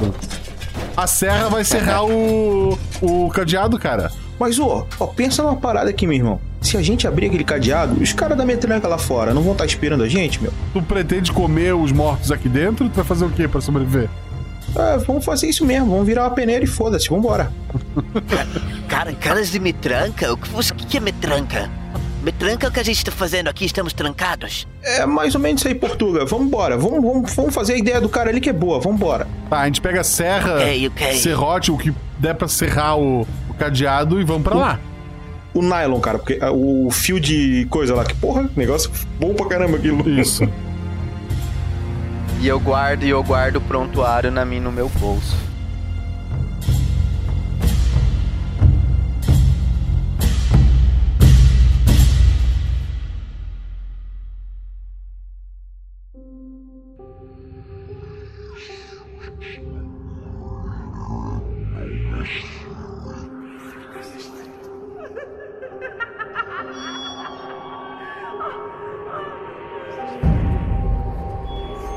A 0.95 1.07
serra 1.07 1.49
vai 1.49 1.63
serrar 1.63 2.05
o, 2.05 2.77
o 3.01 3.29
cadeado, 3.29 3.79
cara. 3.79 4.11
Mas, 4.41 4.57
ô, 4.57 4.87
ó, 4.99 5.05
pensa 5.05 5.43
numa 5.43 5.55
parada 5.55 5.91
aqui, 5.91 6.07
meu 6.07 6.17
irmão. 6.17 6.41
Se 6.61 6.75
a 6.75 6.81
gente 6.81 7.07
abrir 7.07 7.27
aquele 7.27 7.43
cadeado, 7.43 8.01
os 8.01 8.11
caras 8.11 8.35
da 8.35 8.43
metranca 8.43 8.87
lá 8.87 8.97
fora 8.97 9.35
não 9.35 9.43
vão 9.43 9.51
estar 9.51 9.67
esperando 9.67 10.03
a 10.03 10.09
gente, 10.09 10.41
meu? 10.41 10.51
Tu 10.73 10.81
pretende 10.81 11.31
comer 11.31 11.75
os 11.75 11.91
mortos 11.91 12.31
aqui 12.31 12.49
dentro? 12.49 12.89
Tu 12.89 12.95
vai 12.95 13.05
fazer 13.05 13.23
o 13.25 13.29
quê 13.29 13.47
pra 13.47 13.61
sobreviver? 13.61 14.09
É, 14.75 14.97
vamos 14.97 15.23
fazer 15.23 15.47
isso 15.47 15.63
mesmo, 15.63 15.91
vamos 15.91 16.07
virar 16.07 16.23
uma 16.23 16.31
peneira 16.31 16.63
e 16.63 16.67
foda-se, 16.67 17.07
vambora. 17.07 17.51
Cara, 18.89 19.13
caras 19.13 19.51
de 19.51 19.59
metranca? 19.59 20.33
O 20.33 20.37
que, 20.37 20.49
o 20.49 20.75
que 20.87 20.97
é 20.97 20.99
metranca? 20.99 21.69
Metranca 22.23 22.65
é 22.65 22.69
o 22.69 22.71
que 22.71 22.79
a 22.79 22.83
gente 22.83 23.05
tá 23.05 23.11
fazendo 23.11 23.47
aqui, 23.47 23.65
estamos 23.65 23.93
trancados. 23.93 24.67
É 24.81 25.05
mais 25.05 25.35
ou 25.35 25.41
menos 25.41 25.61
isso 25.61 25.67
aí, 25.67 25.75
Portuga. 25.75 26.25
Vambora, 26.25 26.77
vamos, 26.77 27.03
vamos, 27.03 27.33
vamos 27.35 27.53
fazer 27.53 27.73
a 27.73 27.77
ideia 27.77 28.01
do 28.01 28.09
cara 28.09 28.31
ali 28.31 28.41
que 28.41 28.49
é 28.49 28.53
boa, 28.53 28.79
vambora. 28.79 29.27
Tá, 29.51 29.59
a 29.59 29.65
gente 29.65 29.81
pega 29.81 30.01
a 30.01 30.03
serra, 30.03 30.55
Ok, 30.55 30.87
ok. 30.87 31.13
serrote, 31.17 31.71
o 31.71 31.77
que 31.77 31.93
der 32.17 32.33
pra 32.33 32.47
serrar 32.47 32.97
o 32.97 33.27
cadeado 33.61 34.19
e 34.19 34.23
vamos 34.23 34.41
pra 34.41 34.55
lá. 34.55 34.79
O 35.53 35.61
nylon, 35.61 35.99
cara, 35.99 36.17
porque 36.17 36.39
ah, 36.41 36.51
o 36.51 36.89
fio 36.89 37.19
de 37.19 37.67
coisa 37.69 37.93
lá, 37.93 38.03
que 38.03 38.15
porra, 38.15 38.49
negócio 38.55 38.89
bom 39.19 39.35
pra 39.35 39.45
caramba 39.47 39.77
aquilo. 39.77 40.09
Isso. 40.09 40.47
E 42.43 42.47
eu 42.47 42.59
guardo 42.59 43.03
e 43.03 43.09
eu 43.11 43.21
guardo 43.23 43.57
o 43.57 43.61
prontuário 43.61 44.31
na 44.31 44.43
mim 44.43 44.59
no 44.59 44.71
meu 44.71 44.89
bolso. 44.89 45.37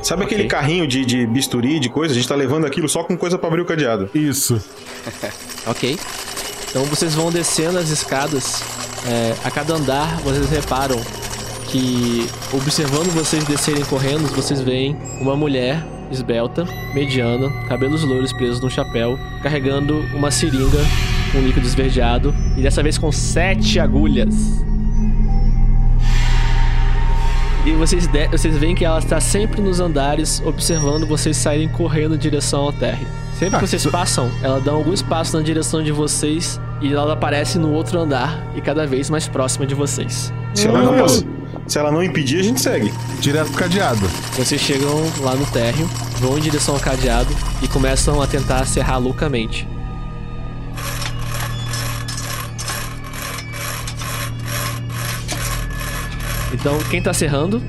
Sabe 0.04 0.22
aquele 0.22 0.44
carrinho 0.44 0.86
de, 0.86 1.02
de 1.02 1.26
bisturi, 1.26 1.80
de 1.80 1.88
coisa? 1.88 2.12
A 2.12 2.14
gente 2.14 2.28
tá 2.28 2.34
levando 2.34 2.66
aquilo 2.66 2.86
só 2.88 3.02
com 3.02 3.16
coisa 3.16 3.38
pra 3.38 3.48
abrir 3.48 3.62
o 3.62 3.64
cadeado. 3.64 4.10
Isso. 4.14 4.62
ok. 5.66 5.98
Então 6.68 6.84
vocês 6.84 7.14
vão 7.14 7.32
descendo 7.32 7.78
as 7.78 7.88
escadas. 7.88 8.62
É, 9.06 9.34
a 9.42 9.50
cada 9.50 9.74
andar, 9.74 10.20
vocês 10.20 10.50
reparam 10.50 11.00
que, 11.68 12.26
observando 12.52 13.12
vocês 13.14 13.44
descerem 13.44 13.84
correndo, 13.84 14.28
vocês 14.34 14.60
veem 14.60 14.94
uma 15.20 15.34
mulher 15.34 15.82
esbelta, 16.10 16.64
mediana, 16.94 17.50
cabelos 17.66 18.04
loiros 18.04 18.32
presos 18.32 18.60
num 18.60 18.68
chapéu, 18.68 19.18
carregando 19.42 20.00
uma 20.14 20.30
seringa 20.30 20.78
com 21.32 21.40
líquido 21.40 21.66
esverdeado 21.66 22.34
e 22.56 22.62
dessa 22.62 22.82
vez 22.82 22.98
com 22.98 23.10
sete 23.10 23.80
agulhas. 23.80 24.34
E 27.64 27.72
vocês, 27.72 28.06
de- 28.06 28.28
vocês 28.28 28.56
veem 28.58 28.74
que 28.74 28.84
ela 28.84 28.98
está 28.98 29.20
sempre 29.20 29.60
nos 29.62 29.80
andares, 29.80 30.42
observando 30.44 31.06
vocês 31.06 31.36
saírem 31.36 31.68
correndo 31.68 32.14
em 32.14 32.18
direção 32.18 32.62
ao 32.62 32.72
térreo. 32.72 33.06
Sempre 33.38 33.58
que 33.60 33.66
vocês 33.66 33.86
passam, 33.86 34.30
ela 34.42 34.60
dá 34.60 34.70
alguns 34.72 35.00
passos 35.02 35.34
na 35.34 35.40
direção 35.40 35.82
de 35.82 35.90
vocês 35.90 36.60
e 36.80 36.92
ela 36.92 37.14
aparece 37.14 37.58
no 37.58 37.72
outro 37.72 37.98
andar 37.98 38.38
e 38.54 38.60
cada 38.60 38.86
vez 38.86 39.08
mais 39.10 39.26
próxima 39.26 39.66
de 39.66 39.74
vocês. 39.74 40.32
Se 40.54 40.68
ela, 40.68 40.82
não, 40.82 40.98
pass- 40.98 41.24
se 41.66 41.78
ela 41.78 41.90
não 41.90 42.02
impedir, 42.02 42.38
a 42.38 42.42
gente 42.42 42.60
segue. 42.60 42.92
Direto 43.18 43.48
pro 43.48 43.60
cadeado. 43.60 44.06
Vocês 44.36 44.60
chegam 44.60 44.90
lá 45.20 45.34
no 45.34 45.46
térreo, 45.46 45.88
vão 46.20 46.36
em 46.38 46.40
direção 46.42 46.74
ao 46.74 46.80
cadeado 46.80 47.34
e 47.62 47.66
começam 47.66 48.20
a 48.22 48.26
tentar 48.26 48.64
serrar 48.66 49.00
loucamente. 49.00 49.66
Então, 56.54 56.78
quem 56.88 57.02
tá 57.02 57.12
serrando? 57.12 57.60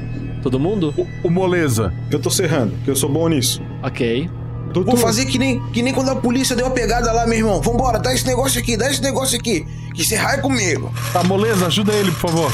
Todo 0.43 0.59
mundo? 0.59 0.93
O, 1.23 1.29
Moleza. 1.29 1.91
Eu 2.11 2.19
tô 2.19 2.29
serrando, 2.29 2.73
que 2.83 2.91
eu 2.91 2.95
sou 2.95 3.09
bom 3.09 3.27
nisso. 3.27 3.61
Ok. 3.81 4.29
Vou 4.73 4.97
fazer 4.97 5.25
que 5.25 5.39
nem, 5.39 5.59
que 5.71 5.81
nem 5.81 5.93
quando 5.93 6.09
a 6.09 6.15
polícia 6.15 6.55
deu 6.55 6.67
uma 6.67 6.71
pegada 6.73 7.11
lá, 7.11 7.25
meu 7.25 7.37
irmão. 7.39 7.61
Vambora, 7.61 7.97
dá 7.97 8.13
esse 8.13 8.27
negócio 8.27 8.59
aqui, 8.59 8.77
dá 8.77 8.89
esse 8.89 9.01
negócio 9.01 9.37
aqui. 9.39 9.65
Que 9.95 10.03
você 10.03 10.15
raia 10.15 10.39
comigo. 10.39 10.93
Tá, 11.11 11.23
Moleza, 11.23 11.65
ajuda 11.65 11.93
ele, 11.93 12.11
por 12.11 12.29
favor. 12.29 12.51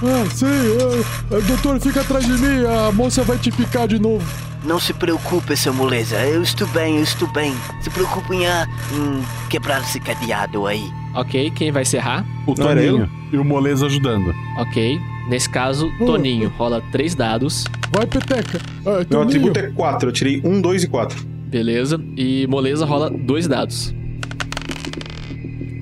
Ah, 0.00 0.24
sim, 0.32 0.46
é, 0.46 1.36
é, 1.36 1.40
doutor, 1.40 1.80
fica 1.80 2.02
atrás 2.02 2.24
de 2.24 2.32
mim, 2.32 2.64
a 2.64 2.92
moça 2.92 3.24
vai 3.24 3.36
te 3.36 3.50
picar 3.50 3.88
de 3.88 3.98
novo. 3.98 4.24
Não 4.62 4.78
se 4.78 4.92
preocupe, 4.92 5.56
seu 5.56 5.74
moleza. 5.74 6.16
Eu 6.24 6.42
estou 6.42 6.68
bem, 6.68 6.98
eu 6.98 7.02
estou 7.02 7.26
bem. 7.32 7.52
Se 7.82 7.90
preocupe 7.90 8.34
em, 8.36 8.46
ah, 8.46 8.68
em 8.92 9.48
quebrar 9.48 9.80
esse 9.82 9.98
cadeado 9.98 10.66
aí. 10.66 10.88
Ok, 11.14 11.50
quem 11.56 11.72
vai 11.72 11.84
serrar? 11.84 12.24
O 12.46 12.54
Toninho. 12.54 13.08
E 13.32 13.36
o 13.36 13.44
Moleza 13.44 13.86
ajudando. 13.86 14.34
Ok. 14.58 14.98
Nesse 15.28 15.48
caso, 15.48 15.90
Toninho 15.98 16.48
rola 16.56 16.82
três 16.92 17.14
dados. 17.14 17.64
Vai, 17.92 18.06
Peteca. 18.06 18.60
Ah, 18.86 19.04
Meu 19.10 19.22
atributo 19.22 19.58
é 19.58 19.70
4, 19.70 20.08
eu 20.08 20.12
tirei 20.12 20.40
1, 20.44 20.60
2 20.60 20.84
e 20.84 20.88
4. 20.88 21.26
Beleza. 21.48 22.00
E 22.16 22.46
Moleza 22.46 22.84
rola 22.84 23.10
dois 23.10 23.46
dados. 23.48 23.94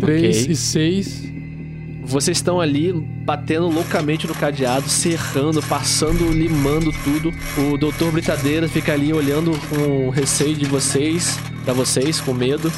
Três 0.00 0.42
Ok. 0.42 0.52
e 0.52 0.56
seis. 0.56 1.26
Vocês 2.04 2.36
estão 2.36 2.60
ali 2.60 2.92
batendo 3.24 3.68
loucamente 3.68 4.28
no 4.28 4.34
cadeado, 4.34 4.88
serrando, 4.88 5.60
passando, 5.62 6.30
limando 6.30 6.92
tudo. 7.02 7.32
O 7.72 7.76
Doutor 7.76 8.12
Britadeira 8.12 8.68
fica 8.68 8.92
ali 8.92 9.12
olhando 9.12 9.50
com 9.68 10.08
receio 10.10 10.54
de 10.54 10.66
vocês, 10.66 11.36
pra 11.66 11.74
vocês, 11.74 12.20
com 12.20 12.32
medo. 12.32 12.72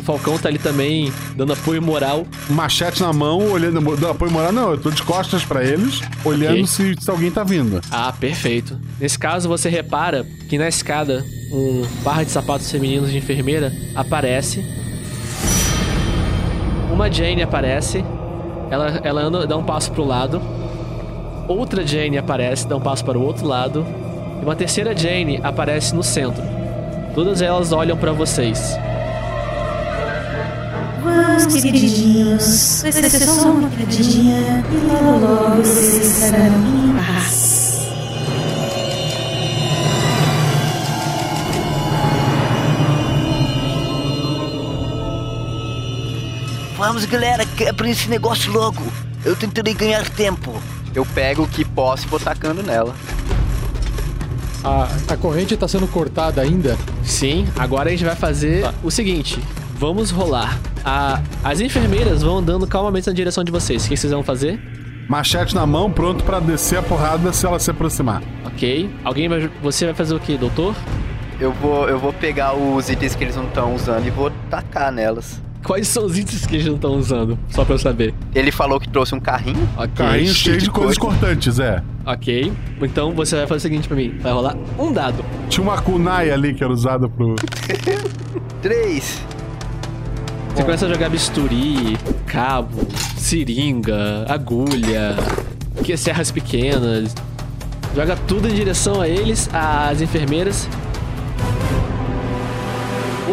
O 0.00 0.02
Falcão 0.02 0.36
tá 0.36 0.48
ali 0.48 0.58
também 0.58 1.10
dando 1.36 1.52
apoio 1.52 1.80
moral. 1.80 2.26
Machete 2.50 3.00
na 3.00 3.12
mão, 3.12 3.50
olhando. 3.50 3.80
Dando 3.80 4.08
apoio 4.10 4.30
moral, 4.30 4.52
não, 4.52 4.72
eu 4.72 4.78
tô 4.78 4.90
de 4.90 5.02
costas 5.02 5.44
pra 5.44 5.64
eles, 5.64 6.00
olhando 6.24 6.54
Ok. 6.54 6.66
se, 6.66 6.94
se 6.98 7.10
alguém 7.10 7.30
tá 7.30 7.44
vindo. 7.44 7.80
Ah, 7.90 8.12
perfeito. 8.12 8.78
Nesse 9.00 9.18
caso, 9.18 9.48
você 9.48 9.68
repara 9.68 10.26
que 10.48 10.58
na 10.58 10.68
escada, 10.68 11.24
um 11.52 11.86
par 12.02 12.24
de 12.24 12.30
sapatos 12.32 12.70
femininos 12.70 13.10
de 13.10 13.18
enfermeira 13.18 13.72
aparece. 13.94 14.62
Uma 16.92 17.10
Jane 17.10 17.42
aparece. 17.42 18.04
Ela, 18.70 19.00
ela 19.04 19.22
anda, 19.22 19.46
dá 19.46 19.56
um 19.56 19.64
passo 19.64 19.90
pro 19.92 20.04
lado. 20.04 20.40
Outra 21.48 21.86
Jane 21.86 22.18
aparece, 22.18 22.66
dá 22.66 22.76
um 22.76 22.80
passo 22.80 23.04
para 23.04 23.18
o 23.18 23.22
outro 23.22 23.46
lado. 23.46 23.86
E 24.40 24.44
uma 24.44 24.56
terceira 24.56 24.96
Jane 24.96 25.40
aparece 25.42 25.94
no 25.94 26.02
centro. 26.02 26.42
Todas 27.14 27.40
elas 27.40 27.70
olham 27.70 27.96
pra 27.96 28.12
vocês. 28.12 28.76
Vamos, 31.02 31.62
queridinhos. 31.62 32.82
Vai 32.82 32.92
ser 32.92 33.10
só 33.20 33.50
uma 33.50 33.68
quedinha 33.70 34.64
e 34.72 34.76
logo 34.86 35.24
logo 35.24 35.62
vocês 35.62 36.18
estarão 36.18 36.46
em 36.46 36.92
paz. 36.96 37.54
Vamos, 46.76 47.04
galera, 47.04 47.46
quebrem 47.46 47.92
esse 47.92 48.10
negócio 48.10 48.52
logo. 48.52 48.82
Eu 49.24 49.36
tentarei 49.36 49.72
ganhar 49.72 50.08
tempo. 50.10 50.60
Eu 50.92 51.06
pego 51.06 51.44
o 51.44 51.48
que 51.48 51.64
posso 51.64 52.06
e 52.06 52.08
vou 52.08 52.18
tacando 52.18 52.62
nela. 52.62 52.94
A, 54.64 54.88
a 55.12 55.16
corrente 55.16 55.56
tá 55.56 55.68
sendo 55.68 55.86
cortada 55.86 56.40
ainda? 56.40 56.76
Sim, 57.02 57.46
agora 57.58 57.88
a 57.88 57.92
gente 57.92 58.04
vai 58.04 58.16
fazer 58.16 58.64
o 58.82 58.90
seguinte: 58.90 59.38
vamos 59.78 60.10
rolar. 60.10 60.58
A- 60.84 61.20
as 61.42 61.60
enfermeiras 61.60 62.22
vão 62.22 62.38
andando 62.38 62.66
calmamente 62.66 63.06
na 63.06 63.12
direção 63.12 63.44
de 63.44 63.52
vocês. 63.52 63.84
O 63.84 63.88
que 63.88 63.96
vocês 63.96 64.12
vão 64.12 64.22
fazer? 64.22 64.58
Machete 65.08 65.54
na 65.54 65.66
mão, 65.66 65.90
pronto 65.90 66.24
pra 66.24 66.40
descer 66.40 66.78
a 66.78 66.82
porrada 66.82 67.30
se 67.32 67.44
ela 67.44 67.58
se 67.58 67.70
aproximar. 67.70 68.22
Ok. 68.46 68.88
Alguém 69.04 69.28
vai. 69.28 69.50
Você 69.62 69.84
vai 69.84 69.94
fazer 69.94 70.14
o 70.14 70.20
que, 70.20 70.38
doutor? 70.38 70.74
Eu 71.38 71.52
vou, 71.52 71.86
eu 71.88 71.98
vou 71.98 72.12
pegar 72.12 72.54
os 72.54 72.88
itens 72.88 73.14
que 73.14 73.22
eles 73.24 73.36
não 73.36 73.44
estão 73.44 73.74
usando 73.74 74.06
e 74.06 74.10
vou 74.10 74.30
tacar 74.48 74.90
nelas. 74.90 75.42
Quais 75.64 75.88
são 75.88 76.04
os 76.04 76.18
itens 76.18 76.44
que 76.44 76.56
eles 76.56 76.66
não 76.66 76.74
estão 76.74 76.94
usando? 76.94 77.38
Só 77.48 77.64
pra 77.64 77.74
eu 77.74 77.78
saber. 77.78 78.14
Ele 78.34 78.52
falou 78.52 78.78
que 78.78 78.86
trouxe 78.86 79.14
um 79.14 79.20
carrinho. 79.20 79.66
Ok. 79.78 79.88
Carrinho 79.94 80.34
cheio 80.34 80.58
de 80.58 80.70
coisas 80.70 80.98
cortantes, 80.98 81.58
é. 81.58 81.82
Ok. 82.04 82.52
Então 82.82 83.12
você 83.12 83.36
vai 83.36 83.46
fazer 83.46 83.58
o 83.58 83.60
seguinte 83.62 83.88
pra 83.88 83.96
mim: 83.96 84.14
vai 84.20 84.30
rolar 84.30 84.56
um 84.78 84.92
dado. 84.92 85.24
Tinha 85.48 85.64
uma 85.64 85.80
kunai 85.80 86.30
ali 86.30 86.52
que 86.52 86.62
era 86.62 86.72
usada 86.72 87.08
pro. 87.08 87.34
Três. 88.60 89.22
Você 90.54 90.62
começa 90.62 90.86
a 90.86 90.88
jogar 90.88 91.08
bisturi, 91.08 91.98
cabo, 92.26 92.86
seringa, 93.16 94.26
agulha, 94.28 95.16
que 95.82 95.96
serras 95.96 96.30
pequenas. 96.30 97.14
Joga 97.96 98.16
tudo 98.28 98.48
em 98.48 98.54
direção 98.54 99.00
a 99.00 99.08
eles, 99.08 99.48
às 99.52 100.00
enfermeiras. 100.02 100.68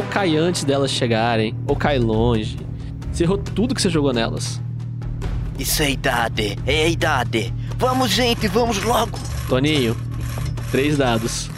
Ou 0.01 0.07
cai 0.07 0.35
antes 0.35 0.63
delas 0.63 0.89
chegarem, 0.89 1.55
ou 1.67 1.75
cai 1.75 1.99
longe. 1.99 2.57
Você 3.11 3.23
errou 3.23 3.37
tudo 3.37 3.75
que 3.75 3.81
você 3.81 3.87
jogou 3.87 4.11
nelas. 4.11 4.59
Isso 5.59 5.83
é 5.83 5.85
a 5.85 5.89
idade, 5.91 6.57
é 6.65 6.85
a 6.85 6.87
idade. 6.87 7.53
Vamos, 7.77 8.09
gente, 8.09 8.47
vamos 8.47 8.81
logo. 8.81 9.19
Toninho, 9.47 9.95
três 10.71 10.97
dados. 10.97 11.51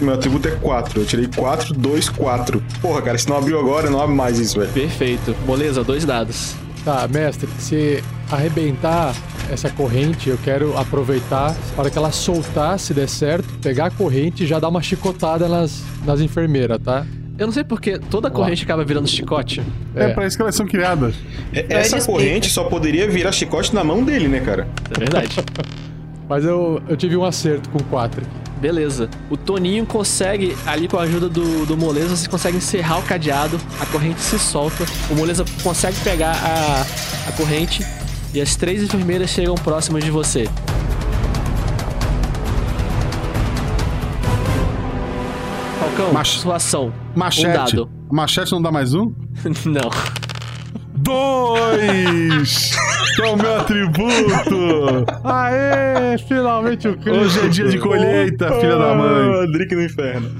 Meu 0.00 0.14
atributo 0.14 0.48
é 0.48 0.52
4. 0.52 0.98
Eu 0.98 1.04
tirei 1.04 1.28
4, 1.28 1.74
2, 1.74 2.08
4. 2.08 2.62
Porra, 2.80 3.02
cara, 3.02 3.18
se 3.18 3.28
não 3.28 3.36
abriu 3.36 3.60
agora, 3.60 3.90
não 3.90 4.00
abre 4.00 4.14
mais 4.14 4.38
isso, 4.38 4.58
velho. 4.58 4.72
Perfeito. 4.72 5.36
Moleza, 5.44 5.84
dois 5.84 6.06
dados. 6.06 6.54
Tá, 6.86 7.06
mestre, 7.06 7.50
se 7.58 8.02
arrebentar 8.30 9.14
essa 9.50 9.70
corrente, 9.70 10.28
eu 10.28 10.38
quero 10.42 10.76
aproveitar 10.76 11.54
para 11.74 11.90
que 11.90 11.98
ela 11.98 12.12
soltar, 12.12 12.78
se 12.78 12.92
der 12.92 13.08
certo, 13.08 13.48
pegar 13.60 13.86
a 13.86 13.90
corrente 13.90 14.44
e 14.44 14.46
já 14.46 14.58
dar 14.58 14.68
uma 14.68 14.82
chicotada 14.82 15.48
nas, 15.48 15.82
nas 16.04 16.20
enfermeiras, 16.20 16.78
tá? 16.82 17.06
Eu 17.38 17.46
não 17.46 17.52
sei 17.52 17.64
porque 17.64 17.98
toda 17.98 18.30
corrente 18.30 18.64
acaba 18.64 18.82
virando 18.82 19.06
chicote. 19.06 19.62
É, 19.94 20.08
pra 20.08 20.26
isso 20.26 20.36
que 20.36 20.42
elas 20.42 20.54
são 20.54 20.66
criadas. 20.66 21.14
É, 21.52 21.66
Essa 21.68 22.00
corrente 22.00 22.48
só 22.48 22.64
poderia 22.64 23.06
virar 23.08 23.30
chicote 23.30 23.74
na 23.74 23.84
mão 23.84 24.02
dele, 24.02 24.26
né, 24.26 24.40
cara? 24.40 24.66
É 24.94 24.98
verdade. 24.98 25.36
Mas 26.28 26.44
eu, 26.44 26.82
eu 26.88 26.96
tive 26.96 27.16
um 27.16 27.24
acerto 27.24 27.68
com 27.68 27.78
quatro. 27.78 28.24
Beleza. 28.58 29.10
O 29.30 29.36
Toninho 29.36 29.84
consegue, 29.84 30.56
ali 30.66 30.88
com 30.88 30.96
a 30.96 31.02
ajuda 31.02 31.28
do, 31.28 31.66
do 31.66 31.76
Moleza, 31.76 32.16
você 32.16 32.26
consegue 32.26 32.56
encerrar 32.56 32.98
o 32.98 33.02
cadeado, 33.02 33.60
a 33.78 33.84
corrente 33.86 34.20
se 34.20 34.38
solta, 34.38 34.84
o 35.10 35.14
Moleza 35.14 35.44
consegue 35.62 35.96
pegar 36.00 36.32
a, 36.32 37.28
a 37.28 37.32
corrente 37.32 37.84
e 38.34 38.40
as 38.40 38.56
três 38.56 38.82
enfermeiras 38.82 39.30
chegam 39.30 39.54
próximas 39.54 40.04
de 40.04 40.10
você. 40.10 40.46
Falcão, 45.80 46.12
Mach- 46.12 46.26
sua 46.26 46.56
ação. 46.56 46.92
Machete. 47.14 47.46
Um 47.48 47.52
dado. 47.52 47.90
Machete 48.10 48.52
não 48.52 48.62
dá 48.62 48.70
mais 48.72 48.94
um? 48.94 49.12
Não. 49.64 49.90
Dois! 50.98 52.74
que 53.14 53.22
é 53.22 53.26
o 53.30 53.36
meu 53.36 53.60
atributo! 53.60 55.04
Aê, 55.24 56.18
finalmente 56.26 56.88
o 56.88 56.96
Cristo. 56.96 57.20
Hoje 57.20 57.40
é 57.40 57.48
dia 57.48 57.68
de 57.68 57.78
colheita, 57.78 58.50
filha 58.60 58.76
da 58.76 58.94
mãe. 58.94 59.50
Drink 59.52 59.74
no 59.74 59.82
inferno. 59.84 60.30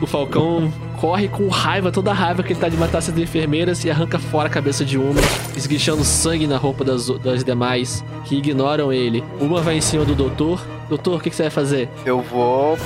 O 0.00 0.06
Falcão 0.06 0.72
corre 0.96 1.28
com 1.28 1.48
raiva, 1.48 1.92
toda 1.92 2.10
a 2.10 2.14
raiva 2.14 2.42
que 2.42 2.52
ele 2.52 2.60
tá 2.60 2.68
de 2.68 2.76
matar 2.76 2.98
essas 2.98 3.16
enfermeiras 3.18 3.84
e 3.84 3.90
arranca 3.90 4.18
fora 4.18 4.48
a 4.48 4.50
cabeça 4.50 4.84
de 4.84 4.96
uma, 4.98 5.20
esguichando 5.56 6.02
sangue 6.04 6.46
na 6.46 6.56
roupa 6.56 6.82
das, 6.84 7.08
das 7.20 7.44
demais, 7.44 8.04
que 8.24 8.36
ignoram 8.36 8.92
ele. 8.92 9.22
Uma 9.40 9.60
vai 9.60 9.76
em 9.76 9.80
cima 9.80 10.04
do 10.04 10.14
doutor. 10.14 10.60
Doutor, 10.88 11.16
o 11.18 11.20
que, 11.20 11.30
que 11.30 11.36
você 11.36 11.42
vai 11.44 11.50
fazer? 11.50 11.88
Eu 12.04 12.20
vou. 12.22 12.78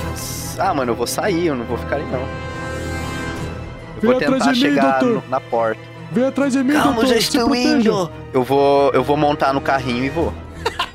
Ah, 0.57 0.73
mano, 0.73 0.91
eu 0.91 0.95
vou 0.95 1.07
sair, 1.07 1.47
eu 1.47 1.55
não 1.55 1.65
vou 1.65 1.77
ficar 1.77 1.97
aí 1.97 2.05
não. 2.11 2.19
Eu 2.19 4.01
Vem 4.01 4.11
vou 4.11 4.15
atrás 4.17 4.39
tentar 4.43 4.53
de 4.53 4.59
mim, 4.59 4.69
chegar 4.75 4.99
doutor. 4.99 5.23
no- 5.23 5.29
na 5.29 5.39
porta. 5.39 5.81
Vem 6.11 6.25
atrás 6.25 6.53
de 6.53 6.63
mim, 6.63 6.73
Calma, 6.73 6.93
doutor. 6.93 7.07
já 7.09 7.15
estou 7.17 7.55
indo. 7.55 8.11
Eu 8.33 8.43
vou. 8.43 8.91
Eu 8.91 9.03
vou 9.03 9.15
montar 9.15 9.53
no 9.53 9.61
carrinho 9.61 10.03
e 10.05 10.09
vou. 10.09 10.33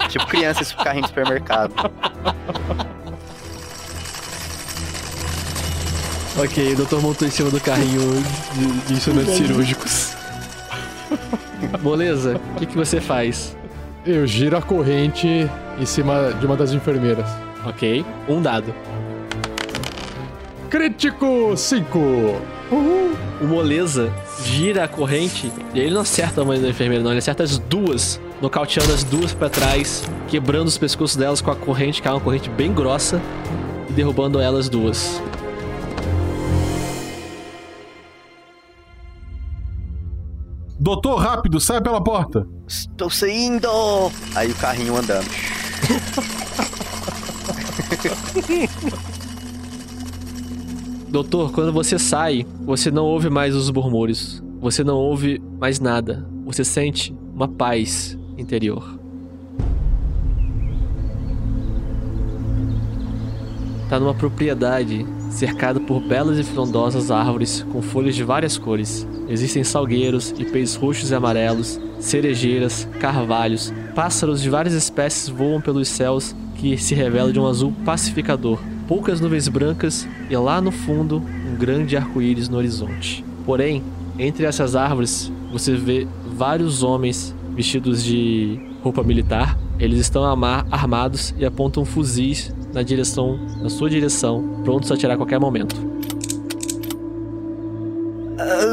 tipo 0.08 0.26
criança 0.26 0.62
esse 0.62 0.74
carrinho 0.76 1.02
de 1.02 1.08
supermercado. 1.08 1.72
Ok, 6.38 6.74
o 6.74 6.76
doutor 6.76 7.00
montou 7.00 7.26
em 7.26 7.30
cima 7.30 7.48
do 7.50 7.58
carrinho 7.58 8.02
de, 8.52 8.66
de 8.86 8.92
instrumentos 8.92 9.34
cirúrgicos. 9.34 10.14
Beleza, 11.82 12.38
o 12.52 12.58
que, 12.58 12.66
que 12.66 12.76
você 12.76 13.00
faz? 13.00 13.56
Eu 14.04 14.26
giro 14.26 14.54
a 14.54 14.60
corrente 14.60 15.26
em 15.78 15.86
cima 15.86 16.34
de 16.38 16.44
uma 16.44 16.54
das 16.54 16.72
enfermeiras. 16.72 17.26
Ok, 17.64 18.04
um 18.28 18.42
dado. 18.42 18.74
Crítico 20.68 21.56
5. 21.56 21.98
O 23.40 23.46
Moleza 23.46 24.12
gira 24.44 24.84
a 24.84 24.88
corrente 24.88 25.50
e 25.72 25.80
ele 25.80 25.94
não 25.94 26.02
acerta 26.02 26.42
a 26.42 26.44
mãe 26.44 26.60
da 26.60 26.68
enfermeira, 26.68 27.02
não. 27.02 27.12
Ele 27.12 27.18
acerta 27.18 27.44
as 27.44 27.58
duas, 27.58 28.20
nocauteando 28.42 28.92
as 28.92 29.02
duas 29.02 29.32
pra 29.32 29.48
trás, 29.48 30.04
quebrando 30.28 30.68
os 30.68 30.76
pescoços 30.76 31.16
delas 31.16 31.40
com 31.40 31.50
a 31.50 31.56
corrente, 31.56 32.02
que 32.02 32.08
é 32.08 32.10
uma 32.10 32.20
corrente 32.20 32.50
bem 32.50 32.74
grossa, 32.74 33.22
e 33.88 33.92
derrubando 33.92 34.38
elas 34.38 34.68
duas. 34.68 35.20
Doutor, 40.86 41.16
rápido, 41.16 41.58
sai 41.58 41.80
pela 41.80 42.00
porta. 42.00 42.46
Estou 42.64 43.10
saindo. 43.10 43.68
Aí 44.36 44.52
o 44.52 44.54
carrinho 44.54 44.96
andando. 44.96 45.26
Doutor, 51.10 51.50
quando 51.50 51.72
você 51.72 51.98
sai, 51.98 52.46
você 52.64 52.92
não 52.92 53.04
ouve 53.04 53.28
mais 53.28 53.56
os 53.56 53.68
murmúrios. 53.68 54.40
Você 54.60 54.84
não 54.84 54.94
ouve 54.94 55.42
mais 55.58 55.80
nada. 55.80 56.24
Você 56.44 56.62
sente 56.62 57.12
uma 57.34 57.48
paz 57.48 58.16
interior. 58.38 58.96
Tá 63.88 63.98
numa 63.98 64.14
propriedade 64.14 65.04
cercada 65.36 65.78
por 65.78 66.00
belas 66.00 66.38
e 66.38 66.42
frondosas 66.42 67.10
árvores 67.10 67.64
com 67.70 67.82
folhas 67.82 68.16
de 68.16 68.24
várias 68.24 68.56
cores. 68.56 69.06
Existem 69.28 69.62
salgueiros, 69.62 70.30
ipês 70.38 70.74
roxos 70.74 71.10
e 71.10 71.14
amarelos, 71.14 71.78
cerejeiras, 72.00 72.88
carvalhos, 72.98 73.72
pássaros 73.94 74.40
de 74.40 74.48
várias 74.48 74.72
espécies 74.72 75.28
voam 75.28 75.60
pelos 75.60 75.88
céus 75.88 76.34
que 76.54 76.78
se 76.78 76.94
revelam 76.94 77.32
de 77.32 77.38
um 77.38 77.46
azul 77.46 77.70
pacificador. 77.84 78.58
Poucas 78.88 79.20
nuvens 79.20 79.46
brancas 79.46 80.08
e 80.30 80.36
lá 80.38 80.58
no 80.58 80.70
fundo 80.70 81.22
um 81.46 81.54
grande 81.54 81.98
arco-íris 81.98 82.48
no 82.48 82.56
horizonte. 82.56 83.22
Porém, 83.44 83.82
entre 84.18 84.46
essas 84.46 84.74
árvores 84.74 85.30
você 85.52 85.76
vê 85.76 86.08
vários 86.34 86.82
homens 86.82 87.34
vestidos 87.54 88.02
de 88.02 88.58
roupa 88.82 89.02
militar. 89.02 89.58
Eles 89.78 89.98
estão 89.98 90.24
armados 90.24 91.34
e 91.36 91.44
apontam 91.44 91.84
fuzis 91.84 92.54
na 92.72 92.82
direção, 92.82 93.38
na 93.60 93.68
sua 93.68 93.90
direção, 93.90 94.55
prontos 94.66 94.90
a 94.90 94.94
atirar 94.94 95.14
a 95.14 95.16
qualquer 95.16 95.38
momento. 95.38 95.76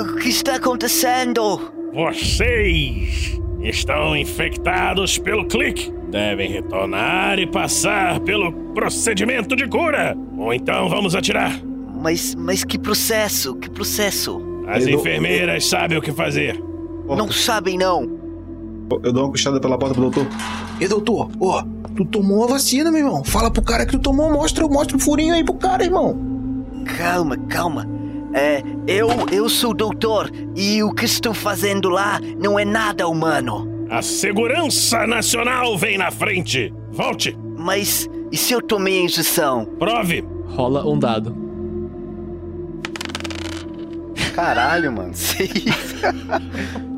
O 0.01 0.15
que 0.15 0.29
está 0.29 0.55
acontecendo? 0.55 1.71
Vocês 1.93 3.39
estão 3.61 4.17
infectados 4.17 5.19
pelo 5.19 5.45
clique. 5.45 5.93
Devem 6.09 6.49
retornar 6.49 7.37
e 7.37 7.45
passar 7.45 8.19
pelo 8.21 8.51
procedimento 8.73 9.55
de 9.55 9.67
cura. 9.67 10.17
Ou 10.35 10.51
então 10.51 10.89
vamos 10.89 11.15
atirar. 11.15 11.61
Mas, 12.01 12.33
mas 12.33 12.63
que 12.63 12.79
processo? 12.79 13.55
Que 13.55 13.69
processo? 13.69 14.41
As 14.67 14.87
Eu 14.87 14.99
enfermeiras 14.99 15.65
sabem 15.65 15.97
o 15.97 16.01
que 16.01 16.11
fazer. 16.11 16.59
Não 17.05 17.31
sabem, 17.31 17.77
não. 17.77 18.22
Eu 19.03 19.13
dou 19.13 19.23
uma 19.23 19.31
puxada 19.31 19.59
pela 19.59 19.77
porta 19.77 19.93
pro 19.93 20.09
doutor. 20.09 20.27
E 20.79 20.87
doutor, 20.87 21.29
ó, 21.39 21.63
tu 21.95 22.05
tomou 22.05 22.43
a 22.43 22.47
vacina, 22.47 22.91
meu 22.91 23.05
irmão. 23.05 23.23
Fala 23.23 23.49
pro 23.49 23.61
cara 23.61 23.85
que 23.85 23.93
tu 23.93 23.99
tomou, 23.99 24.31
mostra, 24.31 24.67
mostra 24.67 24.97
o 24.97 24.99
furinho 24.99 25.33
aí 25.33 25.43
pro 25.43 25.53
cara, 25.53 25.83
irmão. 25.83 26.17
Calma, 26.97 27.37
calma. 27.47 27.87
É, 28.33 28.63
eu, 28.87 29.07
eu 29.31 29.47
sou 29.47 29.71
o 29.71 29.75
doutor 29.75 30.31
e 30.55 30.81
o 30.81 30.91
que 30.91 31.05
estou 31.05 31.33
fazendo 31.33 31.89
lá 31.89 32.19
não 32.39 32.57
é 32.57 32.65
nada 32.65 33.07
humano. 33.07 33.71
A 33.89 34.01
segurança 34.01 35.05
nacional 35.05 35.77
vem 35.77 35.97
na 35.97 36.09
frente. 36.09 36.73
Volte. 36.91 37.37
Mas 37.57 38.09
e 38.31 38.37
se 38.37 38.51
eu 38.51 38.61
tomei 38.61 39.01
a 39.01 39.03
injeção? 39.03 39.65
Prove. 39.77 40.25
Rola 40.47 40.83
um 40.87 40.97
dado. 40.97 41.35
Caralho, 44.33 44.91
mano. 44.91 45.13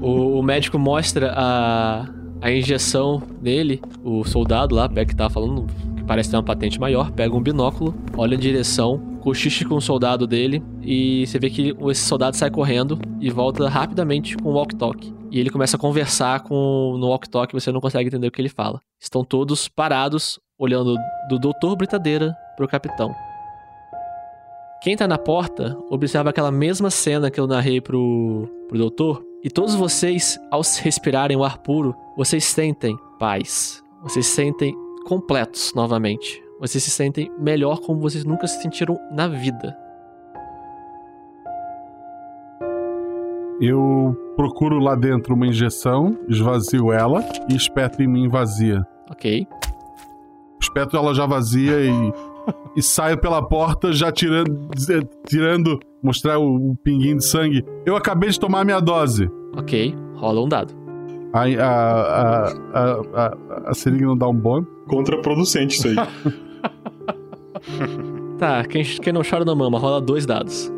O, 0.00 0.38
o 0.38 0.42
médico 0.42 0.78
mostra 0.78 1.32
a, 1.36 2.08
a 2.40 2.52
injeção 2.52 3.22
nele, 3.40 3.80
o 4.02 4.24
soldado 4.24 4.74
lá, 4.74 4.88
que 4.88 5.16
tava 5.16 5.30
falando, 5.30 5.66
que 5.96 6.04
parece 6.04 6.30
ter 6.30 6.36
uma 6.36 6.42
patente 6.42 6.78
maior, 6.78 7.10
pega 7.10 7.34
um 7.34 7.42
binóculo, 7.42 7.94
olha 8.16 8.34
em 8.34 8.38
direção, 8.38 8.98
cochicha 9.20 9.66
com 9.68 9.74
o 9.74 9.80
soldado 9.80 10.26
dele 10.26 10.62
e 10.82 11.26
você 11.26 11.38
vê 11.38 11.50
que 11.50 11.76
esse 11.90 12.02
soldado 12.02 12.36
sai 12.36 12.50
correndo 12.50 12.98
e 13.20 13.28
volta 13.30 13.68
rapidamente 13.68 14.36
com 14.36 14.50
o 14.50 14.52
walk-talk. 14.54 15.12
E 15.30 15.38
ele 15.38 15.50
começa 15.50 15.76
a 15.76 15.80
conversar 15.80 16.40
com 16.44 16.96
no 16.98 17.08
walk-talk, 17.08 17.52
você 17.52 17.70
não 17.70 17.80
consegue 17.80 18.08
entender 18.08 18.28
o 18.28 18.30
que 18.30 18.40
ele 18.40 18.48
fala. 18.48 18.80
Estão 19.00 19.22
todos 19.22 19.68
parados, 19.68 20.40
olhando 20.58 20.96
do 21.28 21.38
doutor 21.38 21.76
Britadeira 21.76 22.34
pro 22.56 22.68
capitão. 22.68 23.14
Quem 24.80 24.96
tá 24.96 25.08
na 25.08 25.18
porta 25.18 25.76
observa 25.90 26.30
aquela 26.30 26.52
mesma 26.52 26.88
cena 26.88 27.30
que 27.30 27.38
eu 27.38 27.46
narrei 27.46 27.80
pro, 27.80 28.48
pro 28.68 28.78
doutor. 28.78 29.27
E 29.42 29.48
todos 29.48 29.76
vocês, 29.76 30.36
ao 30.50 30.62
respirarem 30.82 31.36
o 31.36 31.44
ar 31.44 31.58
puro, 31.58 31.94
vocês 32.16 32.44
sentem 32.44 32.96
paz. 33.20 33.84
Vocês 34.02 34.26
se 34.26 34.34
sentem 34.34 34.74
completos 35.06 35.72
novamente. 35.74 36.42
Vocês 36.58 36.82
se 36.82 36.90
sentem 36.90 37.30
melhor 37.38 37.80
como 37.80 38.00
vocês 38.00 38.24
nunca 38.24 38.48
se 38.48 38.60
sentiram 38.60 38.98
na 39.12 39.28
vida. 39.28 39.76
Eu 43.60 44.16
procuro 44.34 44.80
lá 44.80 44.96
dentro 44.96 45.34
uma 45.34 45.46
injeção, 45.46 46.18
esvazio 46.28 46.92
ela 46.92 47.24
e 47.48 47.54
espeto 47.54 48.02
em 48.02 48.08
mim 48.08 48.28
vazia. 48.28 48.84
Ok. 49.08 49.46
Espeto 50.60 50.96
ela 50.96 51.14
já 51.14 51.26
vazia 51.26 51.80
e, 51.80 51.92
e 52.76 52.82
saio 52.82 53.20
pela 53.20 53.40
porta 53.40 53.92
já 53.92 54.10
tirando, 54.10 54.68
tirando 55.28 55.78
mostrar 56.02 56.38
o, 56.38 56.72
o 56.72 56.76
pinguinho 56.76 57.16
de 57.18 57.24
sangue. 57.24 57.64
Eu 57.84 57.96
acabei 57.96 58.30
de 58.30 58.38
tomar 58.38 58.64
minha 58.64 58.80
dose. 58.80 59.28
Ok, 59.56 59.94
rola 60.14 60.40
um 60.40 60.48
dado. 60.48 60.74
A, 61.32 61.42
a, 61.42 61.68
a, 61.68 62.48
a, 62.72 63.00
a, 63.14 63.70
a 63.70 63.74
seringa 63.74 64.06
não 64.06 64.16
dá 64.16 64.26
um 64.28 64.34
bônus? 64.34 64.68
Contraproducente 64.86 65.76
isso 65.76 65.88
aí. 65.88 65.96
Tá, 68.38 68.64
quem, 68.64 68.84
quem 68.84 69.12
não 69.12 69.22
chora 69.28 69.44
não 69.44 69.56
mama, 69.56 69.80
rola 69.80 70.00
dois 70.00 70.24
dados. 70.24 70.72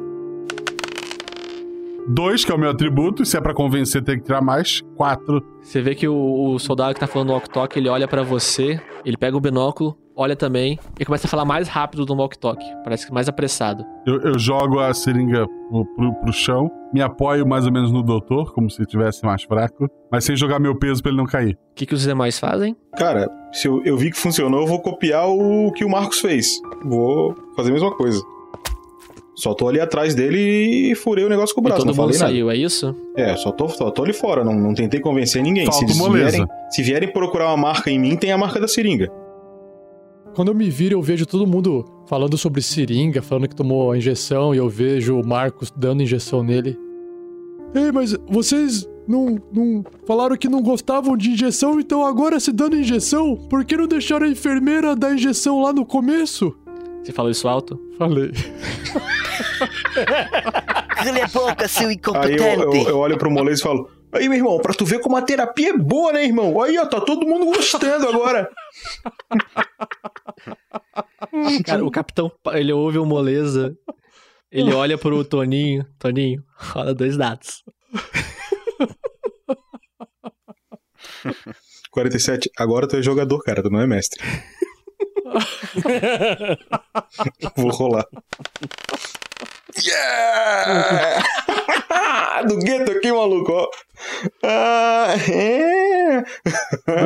Dois, 2.08 2.44
que 2.44 2.50
é 2.50 2.54
o 2.54 2.58
meu 2.58 2.70
atributo, 2.70 3.22
e 3.22 3.26
se 3.26 3.36
é 3.36 3.40
pra 3.40 3.52
convencer 3.54 4.02
tem 4.02 4.18
que 4.18 4.24
tirar 4.24 4.40
mais. 4.40 4.80
Quatro. 4.96 5.44
Você 5.60 5.80
vê 5.82 5.94
que 5.94 6.08
o, 6.08 6.54
o 6.54 6.58
soldado 6.58 6.94
que 6.94 7.00
tá 7.00 7.06
falando 7.06 7.28
no 7.28 7.34
walk-talk, 7.34 7.78
ele 7.78 7.88
olha 7.88 8.08
pra 8.08 8.22
você, 8.22 8.80
ele 9.04 9.16
pega 9.16 9.36
o 9.36 9.40
binóculo, 9.40 9.96
olha 10.20 10.36
também, 10.36 10.78
e 10.98 11.04
começa 11.04 11.26
a 11.26 11.30
falar 11.30 11.46
mais 11.46 11.66
rápido 11.66 12.04
no 12.04 12.14
walk-talk. 12.14 12.62
Parece 12.84 13.06
que 13.06 13.12
mais 13.12 13.26
apressado. 13.28 13.84
Eu, 14.06 14.20
eu 14.20 14.38
jogo 14.38 14.78
a 14.78 14.92
seringa 14.92 15.46
pro, 15.70 15.84
pro, 15.96 16.14
pro 16.20 16.32
chão, 16.32 16.70
me 16.92 17.00
apoio 17.00 17.46
mais 17.46 17.64
ou 17.64 17.72
menos 17.72 17.90
no 17.90 18.02
doutor, 18.02 18.52
como 18.52 18.68
se 18.68 18.82
estivesse 18.82 19.24
mais 19.24 19.42
fraco, 19.42 19.88
mas 20.12 20.24
sem 20.24 20.36
jogar 20.36 20.58
meu 20.58 20.78
peso 20.78 21.02
pra 21.02 21.10
ele 21.10 21.18
não 21.18 21.26
cair. 21.26 21.54
O 21.54 21.74
que, 21.74 21.86
que 21.86 21.94
os 21.94 22.02
demais 22.02 22.38
fazem? 22.38 22.76
Cara, 22.96 23.28
se 23.52 23.66
eu, 23.66 23.82
eu 23.84 23.96
vi 23.96 24.10
que 24.10 24.18
funcionou, 24.18 24.60
eu 24.60 24.66
vou 24.66 24.80
copiar 24.80 25.26
o 25.28 25.72
que 25.72 25.84
o 25.84 25.88
Marcos 25.88 26.20
fez. 26.20 26.60
Vou 26.84 27.34
fazer 27.56 27.70
a 27.70 27.72
mesma 27.72 27.90
coisa. 27.96 28.20
Só 29.36 29.54
tô 29.54 29.68
ali 29.68 29.80
atrás 29.80 30.14
dele 30.14 30.90
e 30.90 30.94
furei 30.94 31.24
o 31.24 31.28
negócio 31.28 31.54
com 31.54 31.62
o 31.62 31.64
E 31.64 31.68
braço, 31.68 31.78
todo 31.78 31.86
não 31.86 31.94
mundo 31.94 32.12
falei 32.12 32.18
nada. 32.18 32.30
saiu, 32.32 32.50
é 32.50 32.56
isso? 32.56 32.94
É, 33.16 33.34
só 33.36 33.50
tô, 33.50 33.68
só 33.70 33.90
tô 33.90 34.02
ali 34.02 34.12
fora, 34.12 34.44
não, 34.44 34.52
não 34.52 34.74
tentei 34.74 35.00
convencer 35.00 35.42
ninguém. 35.42 35.64
Falta 35.64 35.88
se, 35.88 36.10
vierem, 36.10 36.46
se 36.68 36.82
vierem 36.82 37.10
procurar 37.10 37.46
uma 37.46 37.56
marca 37.56 37.90
em 37.90 37.98
mim, 37.98 38.16
tem 38.16 38.32
a 38.32 38.36
marca 38.36 38.60
da 38.60 38.68
seringa. 38.68 39.10
Quando 40.34 40.48
eu 40.48 40.54
me 40.54 40.70
viro, 40.70 40.94
eu 40.96 41.02
vejo 41.02 41.26
todo 41.26 41.46
mundo 41.46 41.84
falando 42.06 42.38
sobre 42.38 42.62
seringa, 42.62 43.20
falando 43.20 43.48
que 43.48 43.54
tomou 43.54 43.90
a 43.90 43.98
injeção, 43.98 44.54
e 44.54 44.58
eu 44.58 44.68
vejo 44.68 45.18
o 45.18 45.26
Marcos 45.26 45.72
dando 45.76 46.02
injeção 46.02 46.42
nele. 46.42 46.78
Ei, 47.74 47.90
mas 47.92 48.16
vocês 48.28 48.88
não, 49.06 49.38
não 49.52 49.84
falaram 50.06 50.36
que 50.36 50.48
não 50.48 50.62
gostavam 50.62 51.16
de 51.16 51.30
injeção, 51.30 51.80
então 51.80 52.06
agora 52.06 52.38
se 52.38 52.52
dando 52.52 52.76
injeção? 52.76 53.36
Por 53.36 53.64
que 53.64 53.76
não 53.76 53.86
deixaram 53.86 54.26
a 54.26 54.30
enfermeira 54.30 54.94
dar 54.94 55.14
injeção 55.14 55.60
lá 55.62 55.72
no 55.72 55.84
começo? 55.84 56.54
Você 57.02 57.12
falou 57.12 57.30
isso 57.30 57.48
alto? 57.48 57.80
Falei. 57.98 58.30
Cala 60.96 61.24
a 61.24 61.28
boca, 61.28 61.66
seu 61.66 61.88
Aí 61.88 61.94
incompetente. 61.94 62.42
eu, 62.42 62.72
eu, 62.72 62.88
eu 62.88 62.98
olho 62.98 63.16
pro 63.18 63.30
moleza 63.30 63.60
e 63.60 63.62
falo: 63.62 63.88
Aí, 64.12 64.28
meu 64.28 64.38
irmão, 64.38 64.58
pra 64.58 64.74
tu 64.74 64.84
ver 64.84 65.00
como 65.00 65.16
a 65.16 65.22
terapia 65.22 65.70
é 65.70 65.76
boa, 65.76 66.12
né, 66.12 66.24
irmão? 66.24 66.60
Aí, 66.60 66.76
ó, 66.78 66.86
tá 66.86 67.00
todo 67.00 67.26
mundo 67.26 67.46
gostando 67.46 68.08
agora. 68.08 68.50
Cara, 71.64 71.84
o 71.84 71.90
capitão, 71.90 72.30
ele 72.52 72.72
ouve 72.72 72.98
o 72.98 73.04
moleza, 73.04 73.76
ele 74.50 74.72
olha 74.72 74.98
pro 74.98 75.24
Toninho. 75.24 75.86
Toninho, 75.98 76.42
rola 76.56 76.94
dois 76.94 77.16
dados. 77.16 77.62
47. 81.90 82.50
Agora 82.56 82.88
tu 82.88 82.96
é 82.96 83.02
jogador, 83.02 83.42
cara, 83.42 83.62
tu 83.62 83.70
não 83.70 83.80
é 83.80 83.86
mestre. 83.86 84.20
Vou 87.56 87.70
rolar. 87.70 88.06
Yeah! 89.84 91.22
Do 92.48 92.56
gueto 92.58 92.90
aqui, 92.92 93.12
maluco, 93.12 93.52
ó. 93.52 93.68
Ah, 94.42 95.14
é. 95.30 96.24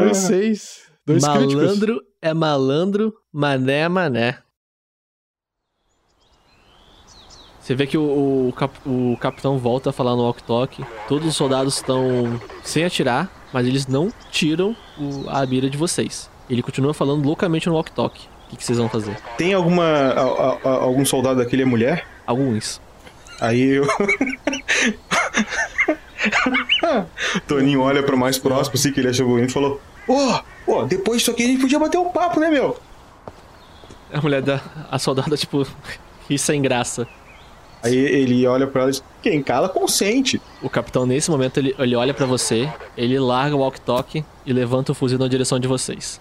Dois 0.01 0.17
seis. 0.19 0.83
Dois 1.07 1.27
críticos. 1.27 1.55
malandro 1.55 2.01
é 2.23 2.33
malandro, 2.33 3.15
mané 3.33 3.81
é 3.81 3.89
mané. 3.89 4.39
Você 7.61 7.75
vê 7.75 7.87
que 7.87 7.97
o, 7.97 8.49
o, 8.49 8.53
cap- 8.53 8.79
o 8.87 9.17
capitão 9.19 9.59
volta 9.59 9.91
a 9.91 9.93
falar 9.93 10.15
no 10.15 10.23
walk-talk. 10.23 10.85
Todos 11.09 11.27
os 11.29 11.35
soldados 11.37 11.77
estão 11.77 12.39
sem 12.63 12.85
atirar, 12.85 13.31
mas 13.53 13.67
eles 13.67 13.87
não 13.87 14.13
tiram 14.31 14.77
o- 14.99 15.25
a 15.29 15.45
mira 15.47 15.69
de 15.71 15.77
vocês. 15.79 16.31
Ele 16.49 16.63
continua 16.63 16.93
falando 16.93 17.25
loucamente 17.27 17.67
no 17.69 17.75
walk-talk. 17.75 18.21
O 18.47 18.51
que, 18.51 18.57
que 18.59 18.65
vocês 18.65 18.77
vão 18.79 18.89
fazer? 18.89 19.17
Tem 19.39 19.55
alguma. 19.55 19.83
a- 19.85 20.21
a- 20.21 20.59
a- 20.65 20.83
algum 20.83 21.05
soldado 21.07 21.39
daquele 21.39 21.63
é 21.63 21.65
mulher? 21.67 22.07
Alguns. 22.27 22.81
Aí 23.41 23.63
eu. 23.63 23.87
Toninho 27.47 27.81
olha 27.83 28.03
pro 28.03 28.17
mais 28.17 28.39
próximo, 28.39 28.75
assim, 28.77 28.93
que 28.93 29.01
ele 29.01 29.09
achou 29.09 29.27
bonito 29.27 29.51
e 29.51 29.53
falou: 29.53 29.81
Ô, 30.09 30.41
ô, 30.67 30.85
depois 30.85 31.19
disso 31.19 31.31
aqui 31.31 31.43
a 31.43 31.47
gente 31.47 31.61
podia 31.61 31.79
bater 31.79 31.99
um 31.99 32.11
papo, 32.11 32.41
né, 32.41 32.49
meu? 32.51 32.79
A 34.13 34.21
mulher 34.21 34.43
da. 34.43 34.61
A 34.91 34.99
soldada, 34.99 35.37
tipo, 35.37 35.67
ri 36.29 36.39
sem 36.39 36.63
graça. 36.63 37.07
Aí 37.83 37.95
ele 37.95 38.47
olha 38.47 38.67
pra 38.67 38.83
ela 38.83 38.91
e 38.91 38.93
diz: 38.93 39.05
Quem 39.23 39.43
cala, 39.43 39.69
consente. 39.69 40.41
O 40.63 40.71
capitão, 40.71 41.05
nesse 41.05 41.31
momento, 41.31 41.59
ele, 41.59 41.75
ele 41.79 41.97
olha 41.97 42.15
pra 42.15 42.25
você, 42.25 42.73
ele 42.97 43.19
larga 43.19 43.55
o 43.55 43.59
walk-talk 43.59 44.25
e 44.47 44.53
levanta 44.53 44.93
o 44.93 44.95
fuzil 44.95 45.19
na 45.19 45.29
direção 45.29 45.59
de 45.59 45.69
vocês. 45.69 46.21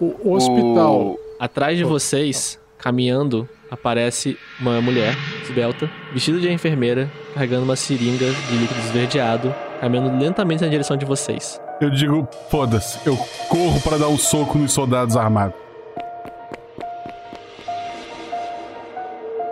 O 0.00 0.32
hospital. 0.32 1.18
Atrás 1.38 1.76
de 1.76 1.84
vocês, 1.84 2.58
caminhando, 2.82 3.48
aparece 3.70 4.36
uma 4.60 4.80
mulher 4.82 5.16
esbelta, 5.42 5.88
vestida 6.12 6.38
de 6.38 6.50
enfermeira, 6.50 7.10
carregando 7.32 7.62
uma 7.62 7.76
seringa 7.76 8.26
de 8.26 8.56
líquido 8.56 8.80
esverdeado, 8.80 9.54
caminhando 9.80 10.18
lentamente 10.18 10.62
na 10.62 10.68
direção 10.68 10.96
de 10.96 11.06
vocês. 11.06 11.60
Eu 11.80 11.90
digo, 11.90 12.28
foda-se, 12.50 12.98
eu 13.06 13.16
corro 13.48 13.80
pra 13.80 13.96
dar 13.96 14.08
um 14.08 14.18
soco 14.18 14.58
nos 14.58 14.72
soldados 14.72 15.16
armados. 15.16 15.62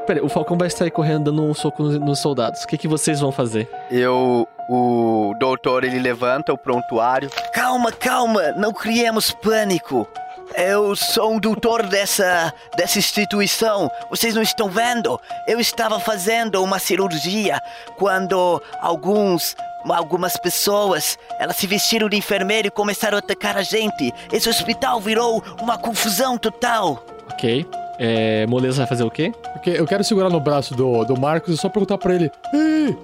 Pera, 0.06 0.18
aí, 0.18 0.26
o 0.26 0.28
Falcão 0.28 0.58
vai 0.58 0.68
sair 0.68 0.90
correndo 0.90 1.30
dando 1.30 1.42
um 1.44 1.54
soco 1.54 1.84
nos, 1.84 1.98
nos 2.00 2.18
soldados. 2.18 2.64
O 2.64 2.66
que, 2.66 2.76
que 2.76 2.88
vocês 2.88 3.20
vão 3.20 3.30
fazer? 3.30 3.68
Eu. 3.90 4.46
O 4.68 5.34
doutor 5.38 5.82
ele 5.82 5.98
levanta 5.98 6.52
o 6.52 6.58
prontuário. 6.58 7.28
Calma, 7.52 7.90
calma, 7.90 8.52
não 8.52 8.72
criemos 8.72 9.32
pânico. 9.32 10.06
Eu 10.56 10.94
sou 10.96 11.34
um 11.34 11.38
doutor 11.38 11.86
dessa, 11.86 12.52
dessa 12.76 12.98
instituição. 12.98 13.90
Vocês 14.10 14.34
não 14.34 14.42
estão 14.42 14.68
vendo? 14.68 15.20
Eu 15.46 15.60
estava 15.60 15.98
fazendo 16.00 16.62
uma 16.62 16.78
cirurgia 16.78 17.60
quando 17.96 18.62
alguns, 18.80 19.56
algumas 19.88 20.36
pessoas, 20.36 21.18
elas 21.38 21.56
se 21.56 21.66
vestiram 21.66 22.08
de 22.08 22.16
enfermeiro 22.16 22.68
e 22.68 22.70
começaram 22.70 23.16
a 23.16 23.20
atacar 23.20 23.56
a 23.56 23.62
gente. 23.62 24.12
Esse 24.32 24.48
hospital 24.48 25.00
virou 25.00 25.42
uma 25.60 25.78
confusão 25.78 26.36
total. 26.36 27.04
Ok. 27.32 27.66
É, 28.02 28.46
Moleza 28.46 28.78
vai 28.78 28.86
fazer 28.86 29.04
o 29.04 29.10
quê? 29.10 29.30
Porque 29.52 29.68
eu 29.68 29.86
quero 29.86 30.02
segurar 30.02 30.30
no 30.30 30.40
braço 30.40 30.74
do, 30.74 31.04
do 31.04 31.20
Marcos 31.20 31.52
e 31.54 31.58
só 31.58 31.68
perguntar 31.68 31.98
pra 31.98 32.14
ele: 32.14 32.32
Ei, 32.50 32.96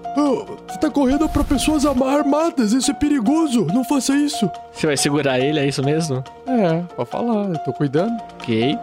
você 0.66 0.78
tá 0.78 0.90
correndo 0.90 1.28
pra 1.28 1.44
pessoas 1.44 1.84
armadas, 1.84 2.72
isso 2.72 2.90
é 2.90 2.94
perigoso, 2.94 3.66
não 3.66 3.84
faça 3.84 4.16
isso. 4.16 4.50
Você 4.72 4.86
vai 4.86 4.96
segurar 4.96 5.38
ele, 5.38 5.60
é 5.60 5.66
isso 5.66 5.84
mesmo? 5.84 6.24
É, 6.46 6.82
pode 6.96 7.10
falar, 7.10 7.50
eu 7.50 7.58
tô 7.58 7.74
cuidando. 7.74 8.18
Ok. 8.40 8.78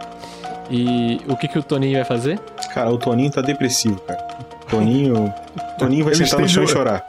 E 0.70 1.20
o 1.28 1.36
que, 1.36 1.48
que 1.48 1.58
o 1.58 1.62
Toninho 1.64 1.96
vai 1.96 2.04
fazer? 2.04 2.38
Cara, 2.72 2.92
o 2.92 2.96
Toninho 2.96 3.32
tá 3.32 3.40
depressivo, 3.40 4.00
cara. 4.02 4.22
Toninho. 4.70 5.34
Toninho 5.80 6.04
vai 6.04 6.14
sentar 6.14 6.38
no 6.38 6.48
chão 6.48 6.62
e 6.62 6.68
chorar. 6.68 7.04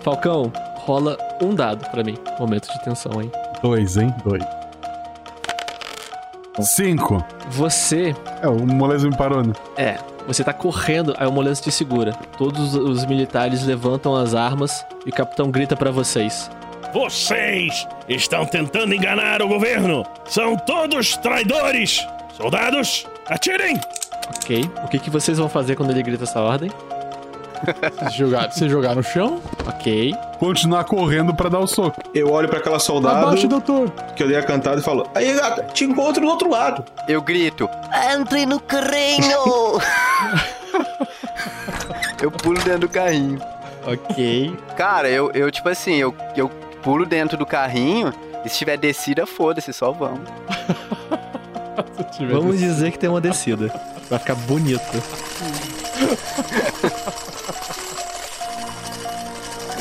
Falcão, 0.00 0.52
rola 0.78 1.16
um 1.40 1.54
dado 1.54 1.88
pra 1.90 2.02
mim. 2.02 2.18
Momento 2.40 2.68
de 2.72 2.82
tensão, 2.82 3.22
hein? 3.22 3.30
Dois, 3.62 3.96
hein? 3.96 4.12
Dois. 4.24 4.61
Cinco. 6.60 7.24
Você. 7.50 8.14
É, 8.42 8.48
o 8.48 8.66
moleza 8.66 9.08
me 9.08 9.16
parou, 9.16 9.42
né? 9.42 9.52
É, 9.76 9.98
você 10.26 10.44
tá 10.44 10.52
correndo, 10.52 11.14
aí 11.18 11.26
o 11.26 11.32
Moleza 11.32 11.62
te 11.62 11.70
segura. 11.70 12.12
Todos 12.38 12.74
os 12.74 13.04
militares 13.04 13.64
levantam 13.64 14.14
as 14.14 14.34
armas 14.34 14.84
e 15.04 15.10
o 15.10 15.12
capitão 15.12 15.50
grita 15.50 15.76
pra 15.76 15.90
vocês. 15.90 16.50
Vocês 16.92 17.86
estão 18.06 18.44
tentando 18.44 18.94
enganar 18.94 19.40
o 19.42 19.48
governo! 19.48 20.04
São 20.26 20.56
todos 20.56 21.16
traidores! 21.16 22.06
Soldados, 22.36 23.06
atirem! 23.26 23.80
Ok. 24.36 24.70
O 24.84 24.88
que, 24.88 24.98
que 24.98 25.10
vocês 25.10 25.38
vão 25.38 25.48
fazer 25.48 25.74
quando 25.74 25.90
ele 25.90 26.02
grita 26.02 26.24
essa 26.24 26.40
ordem? 26.40 26.70
Se 28.10 28.16
jogar, 28.18 28.50
se 28.52 28.68
jogar 28.68 28.94
no 28.94 29.02
chão? 29.02 29.40
Ok. 29.66 30.14
Continuar 30.38 30.84
correndo 30.84 31.34
pra 31.34 31.48
dar 31.48 31.60
o 31.60 31.66
soco. 31.66 32.00
Eu 32.14 32.30
olho 32.30 32.48
pra 32.48 32.58
aquela 32.58 32.78
soldado 32.78 33.26
Abaixe, 33.26 33.46
doutor. 33.46 33.90
que 34.16 34.22
eu 34.22 34.28
dei 34.28 34.36
a 34.36 34.42
cantada 34.42 34.80
e 34.80 34.84
falo: 34.84 35.08
Aí, 35.14 35.32
gata, 35.34 35.62
te 35.72 35.84
encontro 35.84 36.22
do 36.22 36.28
outro 36.28 36.50
lado. 36.50 36.84
Eu 37.08 37.22
grito. 37.22 37.68
Entre 38.12 38.46
no 38.46 38.58
carrinho! 38.60 39.78
Eu 42.22 42.30
pulo 42.30 42.56
dentro 42.62 42.80
do 42.82 42.88
carrinho. 42.88 43.40
Ok. 43.84 44.56
Cara, 44.76 45.10
eu, 45.10 45.32
eu 45.32 45.50
tipo 45.50 45.68
assim, 45.68 45.96
eu, 45.96 46.14
eu 46.36 46.48
pulo 46.80 47.04
dentro 47.04 47.36
do 47.36 47.44
carrinho. 47.44 48.12
E 48.44 48.48
se 48.48 48.58
tiver 48.58 48.76
descida, 48.76 49.26
foda-se, 49.26 49.72
só 49.72 49.90
vamos. 49.90 50.20
Vamos 52.30 52.58
dizer 52.58 52.92
que 52.92 52.98
tem 52.98 53.08
uma 53.08 53.20
descida. 53.20 53.72
Vai 54.08 54.18
ficar 54.18 54.34
bonito. 54.34 54.80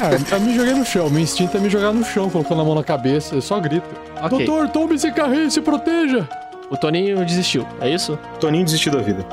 Cara, 0.02 0.18
eu 0.32 0.40
me 0.40 0.56
joguei 0.56 0.74
no 0.74 0.84
chão. 0.84 1.12
Meu 1.12 1.22
instinto 1.22 1.56
é 1.56 1.60
me 1.60 1.70
jogar 1.70 1.94
no 1.94 2.04
chão, 2.04 2.28
colocando 2.28 2.60
a 2.60 2.66
mão 2.66 2.74
na 2.74 2.84
cabeça. 2.84 3.36
Eu 3.36 3.42
só 3.42 3.60
grito. 3.60 3.88
Ok. 4.20 4.48
Doutor, 4.48 4.68
tome 4.70 4.96
esse 4.96 5.12
carrinho 5.12 5.46
e 5.46 5.52
se 5.52 5.62
proteja. 5.62 6.28
O 6.72 6.76
Toninho 6.76 7.24
desistiu, 7.24 7.68
é 7.80 7.88
isso? 7.88 8.18
Toninho 8.40 8.66
desistiu 8.66 8.92
da 8.94 8.98
vida. 8.98 9.24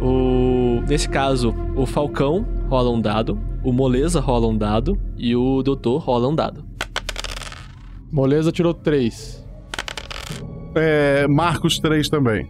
O... 0.00 0.82
Nesse 0.86 1.08
caso, 1.08 1.52
o 1.74 1.84
Falcão 1.84 2.46
rola 2.68 2.90
um 2.90 3.00
dado, 3.00 3.40
o 3.64 3.72
Moleza 3.72 4.20
rola 4.20 4.46
um 4.46 4.56
dado 4.56 4.96
e 5.16 5.34
o 5.34 5.64
Doutor 5.64 5.98
rola 5.98 6.28
um 6.28 6.34
dado. 6.36 6.75
Moleza 8.10 8.52
tirou 8.52 8.72
três. 8.72 9.44
É, 10.74 11.26
Marcos 11.26 11.78
3 11.78 12.08
também. 12.08 12.48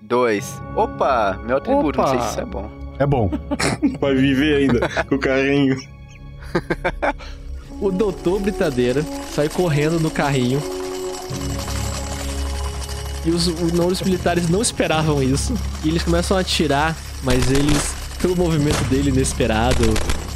Dois. 0.00 0.60
Opa, 0.74 1.40
meu 1.44 1.56
atributo, 1.56 1.98
não 1.98 2.06
sei 2.06 2.20
se 2.20 2.28
isso 2.30 2.40
é 2.40 2.44
bom. 2.44 2.70
É 2.98 3.06
bom. 3.06 3.30
Vai 4.00 4.14
viver 4.14 4.56
ainda 4.56 4.88
com 5.04 5.14
o 5.14 5.18
carrinho. 5.18 5.76
O 7.80 7.90
Doutor 7.90 8.40
Britadeira 8.40 9.02
sai 9.30 9.48
correndo 9.48 9.98
no 9.98 10.10
carrinho. 10.10 10.60
E 13.24 13.30
os, 13.30 13.46
os 13.46 14.02
militares 14.02 14.48
não 14.48 14.62
esperavam 14.62 15.22
isso. 15.22 15.54
E 15.84 15.88
eles 15.88 16.02
começam 16.02 16.36
a 16.36 16.40
atirar, 16.40 16.96
mas 17.22 17.50
eles, 17.50 17.94
pelo 18.20 18.36
movimento 18.36 18.82
dele 18.88 19.10
inesperado, 19.10 19.82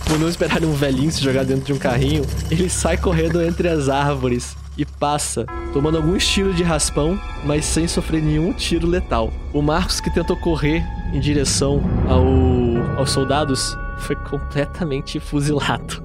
por 0.06 0.18
não 0.18 0.28
esperarem 0.28 0.68
um 0.68 0.74
velhinho 0.74 1.10
se 1.10 1.22
jogar 1.22 1.44
dentro 1.44 1.64
de 1.64 1.72
um 1.72 1.78
carrinho, 1.78 2.24
ele 2.50 2.68
sai 2.68 2.96
correndo 2.96 3.42
entre 3.42 3.68
as 3.68 3.88
árvores 3.88 4.56
e 4.76 4.84
passa, 4.84 5.46
tomando 5.72 5.96
alguns 5.96 6.26
tiros 6.26 6.56
de 6.56 6.62
raspão, 6.62 7.18
mas 7.44 7.64
sem 7.64 7.86
sofrer 7.86 8.22
nenhum 8.22 8.52
tiro 8.52 8.86
letal. 8.86 9.32
O 9.52 9.62
Marcos, 9.62 10.00
que 10.00 10.12
tentou 10.12 10.36
correr 10.36 10.84
em 11.12 11.20
direção 11.20 11.82
ao, 12.08 12.98
aos 12.98 13.10
soldados, 13.10 13.76
foi 13.98 14.16
completamente 14.16 15.20
fuzilado. 15.20 16.02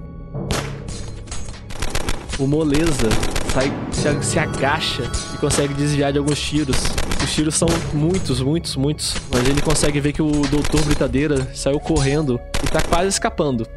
O 2.37 2.47
Moleza 2.47 3.09
sai, 3.53 3.71
se, 3.91 4.23
se 4.23 4.39
agacha 4.39 5.03
e 5.33 5.37
consegue 5.37 5.73
desviar 5.73 6.13
de 6.13 6.19
alguns 6.19 6.39
tiros. 6.39 6.77
Os 7.21 7.33
tiros 7.33 7.55
são 7.55 7.67
muitos, 7.93 8.39
muitos, 8.39 8.75
muitos. 8.75 9.15
Mas 9.29 9.47
ele 9.47 9.61
consegue 9.61 9.99
ver 9.99 10.13
que 10.13 10.21
o 10.21 10.31
Doutor 10.47 10.81
Britadeira 10.83 11.53
saiu 11.53 11.79
correndo 11.79 12.39
e 12.63 12.67
tá 12.67 12.81
quase 12.81 13.09
escapando. 13.09 13.67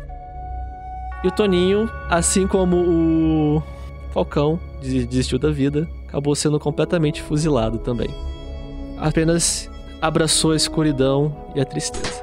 E 1.23 1.29
o 1.29 1.31
Toninho, 1.31 1.89
assim 2.11 2.47
como 2.47 2.77
o 2.77 3.63
Falcão, 4.13 4.59
des- 4.81 5.07
desistiu 5.07 5.39
da 5.39 5.51
vida, 5.51 5.89
acabou 6.09 6.35
sendo 6.35 6.59
completamente 6.59 7.23
fuzilado 7.23 7.79
também. 7.79 8.09
Apenas 8.99 9.71
abraçou 10.01 10.53
a 10.53 10.57
escuridão 10.57 11.35
e 11.55 11.61
a 11.61 11.65
tristeza. 11.65 12.23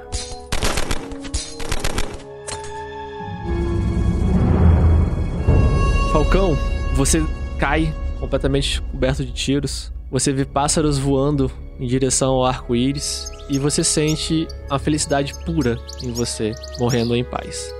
Falcão, 6.12 6.58
você 6.96 7.24
cai 7.58 7.94
completamente 8.20 8.82
coberto 8.82 9.24
de 9.24 9.32
tiros. 9.32 9.92
Você 10.12 10.34
vê 10.34 10.44
pássaros 10.44 10.98
voando 10.98 11.52
em 11.80 11.86
direção 11.86 12.32
ao 12.34 12.46
arco-íris 12.46 13.32
e 13.50 13.60
você 13.60 13.84
sente 13.84 14.48
a 14.70 14.80
felicidade 14.80 15.34
pura 15.46 15.78
em 16.04 16.12
você, 16.12 16.54
morrendo 16.80 17.16
em 17.16 17.24
paz. 17.24 17.74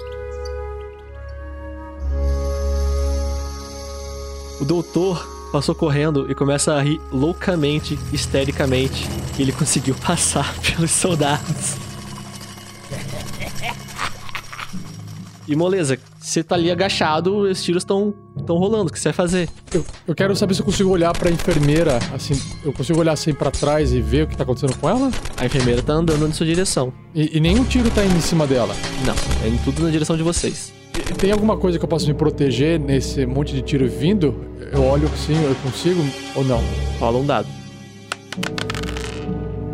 O 4.60 4.66
doutor 4.66 5.26
passou 5.52 5.74
correndo 5.74 6.30
e 6.30 6.36
começa 6.36 6.74
a 6.74 6.82
rir 6.82 7.00
loucamente, 7.12 7.98
histericamente, 8.12 9.08
que 9.36 9.42
ele 9.42 9.52
conseguiu 9.52 9.96
passar 10.06 10.56
pelos 10.60 10.92
soldados. 10.92 11.78
E 15.48 15.56
moleza, 15.56 15.98
você 16.20 16.44
tá 16.44 16.54
ali 16.54 16.70
agachado, 16.70 17.40
os 17.40 17.64
tiros 17.64 17.82
estão 17.82 18.14
tão 18.46 18.58
rolando, 18.58 18.92
o 18.92 18.94
que 18.94 19.00
você 19.00 19.06
vai 19.06 19.14
fazer? 19.14 19.50
Eu, 19.74 19.84
eu 20.08 20.14
quero 20.14 20.36
saber 20.36 20.54
se 20.54 20.62
eu 20.62 20.66
consigo 20.66 20.92
olhar 20.92 21.12
pra 21.18 21.32
enfermeira, 21.32 21.98
assim, 22.14 22.40
eu 22.64 22.72
consigo 22.72 23.00
olhar 23.00 23.14
assim 23.14 23.34
pra 23.34 23.50
trás 23.50 23.92
e 23.92 24.00
ver 24.00 24.26
o 24.26 24.28
que 24.28 24.38
tá 24.38 24.44
acontecendo 24.44 24.78
com 24.78 24.88
ela? 24.88 25.10
A 25.38 25.46
enfermeira 25.48 25.82
tá 25.82 25.94
andando 25.94 26.28
na 26.28 26.34
sua 26.36 26.46
direção. 26.46 26.94
E, 27.16 27.36
e 27.38 27.40
nenhum 27.40 27.64
tiro 27.64 27.90
tá 27.90 28.06
indo 28.06 28.16
em 28.16 28.22
cima 28.22 28.46
dela? 28.46 28.76
Não, 29.04 29.16
é 29.44 29.50
indo 29.50 29.64
tudo 29.64 29.82
na 29.82 29.90
direção 29.90 30.16
de 30.16 30.22
vocês. 30.22 30.72
Tem 31.18 31.32
alguma 31.32 31.58
coisa 31.58 31.78
que 31.78 31.84
eu 31.84 31.90
possa 31.90 32.06
me 32.08 32.14
proteger 32.14 32.80
nesse 32.80 33.26
monte 33.26 33.54
de 33.54 33.62
tiro 33.62 33.88
vindo? 33.90 34.34
Eu 34.72 34.84
olho 34.84 35.10
sim, 35.16 35.36
eu 35.44 35.56
consigo 35.56 36.02
ou 36.36 36.44
não? 36.44 36.62
Rola 37.00 37.18
um 37.20 37.26
dado. 37.26 37.48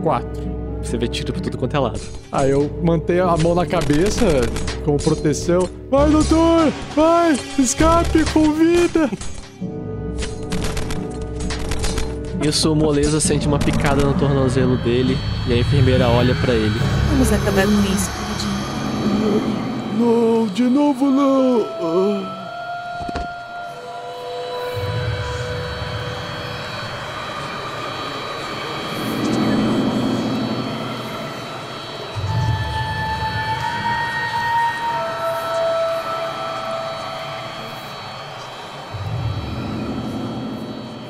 Quatro. 0.01 0.43
Você 0.81 0.97
vê 0.97 1.07
tiro 1.07 1.33
por 1.33 1.41
tudo 1.41 1.57
quanto 1.57 1.75
é 1.75 1.79
lado. 1.79 1.99
Aí 2.31 2.51
eu 2.51 2.69
mantenho 2.83 3.27
a 3.27 3.35
mão 3.37 3.55
na 3.55 3.65
cabeça 3.65 4.25
como 4.83 4.97
proteção. 4.97 5.67
Vai, 5.89 6.09
doutor! 6.09 6.71
Vai! 6.95 7.37
Escape 7.57 8.23
com 8.31 8.53
vida! 8.53 9.09
Isso, 12.43 12.71
o 12.71 12.75
moleza 12.75 13.19
sente 13.19 13.47
uma 13.47 13.57
picada 13.57 14.05
no 14.05 14.13
tornozelo 14.13 14.77
dele 14.77 15.17
e 15.47 15.53
a 15.53 15.57
enfermeira 15.57 16.07
olha 16.07 16.35
pra 16.35 16.53
ele. 16.53 16.79
Vamos 17.09 17.33
acabar 17.33 17.65
com 17.65 17.71
isso, 17.71 18.09
queridinho. 18.11 19.74
Não, 19.97 20.47
de 20.47 20.63
novo 20.63 21.09
não! 21.09 21.65
Ah. 21.81 22.45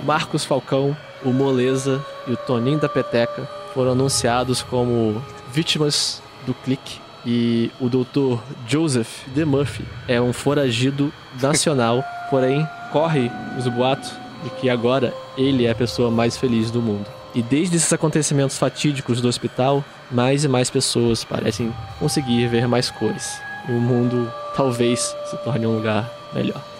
Marcos 0.05 0.45
Falcão, 0.45 0.95
o 1.23 1.33
Moleza 1.33 2.05
e 2.27 2.33
o 2.33 2.37
Toninho 2.37 2.79
da 2.79 2.87
Peteca 2.87 3.49
foram 3.73 3.93
anunciados 3.93 4.61
como 4.61 5.19
vítimas 5.51 6.21
do 6.45 6.53
clique. 6.53 7.04
E 7.25 7.71
o 7.79 7.89
Dr. 7.89 8.39
Joseph 8.67 9.25
De 9.33 9.43
Murphy 9.43 9.83
é 10.07 10.21
um 10.21 10.31
foragido 10.31 11.11
nacional, 11.41 12.03
porém 12.29 12.67
corre 12.91 13.31
os 13.57 13.67
boatos 13.67 14.11
de 14.43 14.49
que 14.51 14.69
agora 14.69 15.13
ele 15.37 15.65
é 15.65 15.71
a 15.71 15.75
pessoa 15.75 16.11
mais 16.11 16.37
feliz 16.37 16.69
do 16.69 16.81
mundo. 16.81 17.07
E 17.33 17.41
desde 17.41 17.75
esses 17.75 17.91
acontecimentos 17.91 18.57
fatídicos 18.57 19.19
do 19.19 19.27
hospital, 19.27 19.83
mais 20.11 20.43
e 20.43 20.47
mais 20.47 20.69
pessoas 20.69 21.23
parecem 21.23 21.73
conseguir 21.99 22.47
ver 22.47 22.67
mais 22.67 22.89
cores. 22.91 23.41
E 23.67 23.71
o 23.71 23.81
mundo 23.81 24.31
talvez 24.55 25.13
se 25.25 25.37
torne 25.43 25.65
um 25.65 25.75
lugar 25.75 26.09
melhor. 26.33 26.74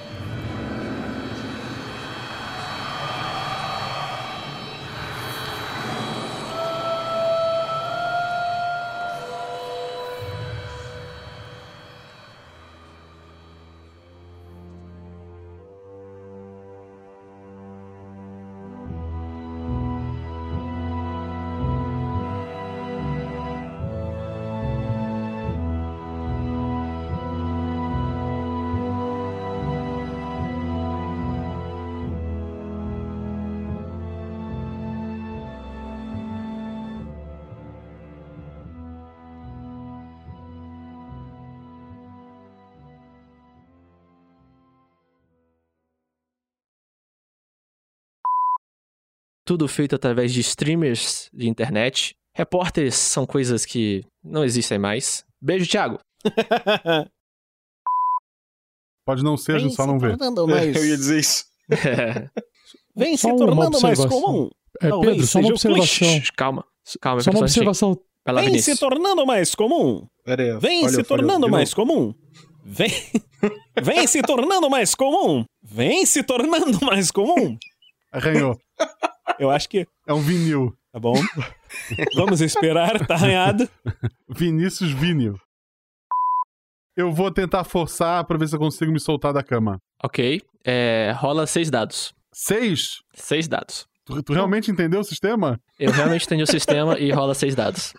Tudo 49.45 49.67
feito 49.67 49.95
através 49.95 50.33
de 50.33 50.41
streamers 50.41 51.29
de 51.33 51.47
internet. 51.47 52.15
Repórteres 52.33 52.95
são 52.95 53.25
coisas 53.25 53.65
que 53.65 54.03
não 54.23 54.43
existem 54.43 54.77
mais. 54.79 55.23
Beijo, 55.41 55.69
Thiago. 55.69 55.99
Pode 59.05 59.23
não 59.23 59.37
ser, 59.37 59.55
a 59.55 59.59
gente 59.59 59.75
só 59.75 59.85
não 59.85 59.99
vê. 59.99 60.07
Eu 60.75 60.85
ia 60.85 60.97
dizer 60.97 61.19
isso. 61.19 61.45
Vem 62.95 63.15
Só 63.17 63.29
se 63.29 63.37
tornando 63.37 63.79
mais 63.81 64.03
comum. 64.05 64.49
É, 64.81 64.89
Talvez 64.89 65.11
Pedro, 65.13 65.27
só 65.27 65.39
uma 65.39 65.49
observação. 65.49 65.85
clichê. 65.85 66.31
Calma, 66.35 66.65
calma. 67.01 67.21
Só 67.21 67.29
uma 67.31 67.41
pessoal, 67.41 67.43
observação. 67.67 67.99
Lá, 68.27 68.41
Vem 68.41 68.45
Vinícius. 68.51 68.77
se 68.77 68.79
tornando 68.79 69.25
mais 69.25 69.53
comum. 69.53 70.07
Pera 70.23 70.41
aí, 70.43 70.59
Vem 70.59 70.81
falhou, 70.85 70.95
se 70.95 71.03
tornando 71.03 71.49
mais 71.49 71.73
comum. 71.73 72.13
Vem. 72.63 72.89
Vem 73.83 74.07
se 74.07 74.21
tornando 74.23 74.69
mais 74.69 74.95
comum. 74.95 75.45
Vem 75.61 76.05
se 76.05 76.23
tornando 76.23 76.83
mais 76.83 77.11
comum. 77.11 77.57
Arranhou. 78.11 78.57
Eu 79.39 79.49
acho 79.51 79.67
que. 79.69 79.87
É 80.07 80.13
um 80.13 80.21
vinil. 80.21 80.73
Tá 80.91 80.99
bom. 80.99 81.13
Vamos 82.15 82.39
esperar, 82.41 83.05
tá 83.05 83.15
arranhado. 83.15 83.69
Vinícius 84.29 84.91
Vinil. 84.91 85.35
Eu 86.95 87.11
vou 87.11 87.29
tentar 87.29 87.65
forçar 87.65 88.23
pra 88.23 88.37
ver 88.37 88.47
se 88.47 88.55
eu 88.55 88.59
consigo 88.59 88.91
me 88.91 88.99
soltar 88.99 89.33
da 89.33 89.43
cama. 89.43 89.77
Ok. 90.01 90.41
É, 90.65 91.11
rola 91.17 91.45
seis 91.45 91.69
dados. 91.69 92.13
Seis? 92.33 93.01
Seis 93.13 93.47
dados. 93.47 93.85
Tu, 94.05 94.23
tu 94.23 94.33
realmente 94.33 94.71
entendeu 94.71 95.01
o 95.01 95.03
sistema? 95.03 95.59
Eu 95.77 95.91
realmente 95.91 96.25
entendi 96.25 96.43
o 96.43 96.47
sistema 96.47 96.97
e 96.97 97.11
rola 97.11 97.33
seis 97.33 97.55
dados. 97.55 97.93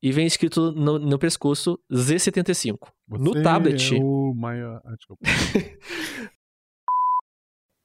E 0.00 0.12
vem 0.12 0.26
escrito 0.26 0.70
no, 0.72 0.98
no 0.98 1.18
pescoço 1.18 1.76
Z75. 1.92 2.76
no 3.08 3.32
Você 3.32 3.42
tablet, 3.42 3.94
É 3.96 3.98
o 4.00 4.32
maior... 4.32 4.80
ah, 4.84 4.94
desculpa. 4.94 5.22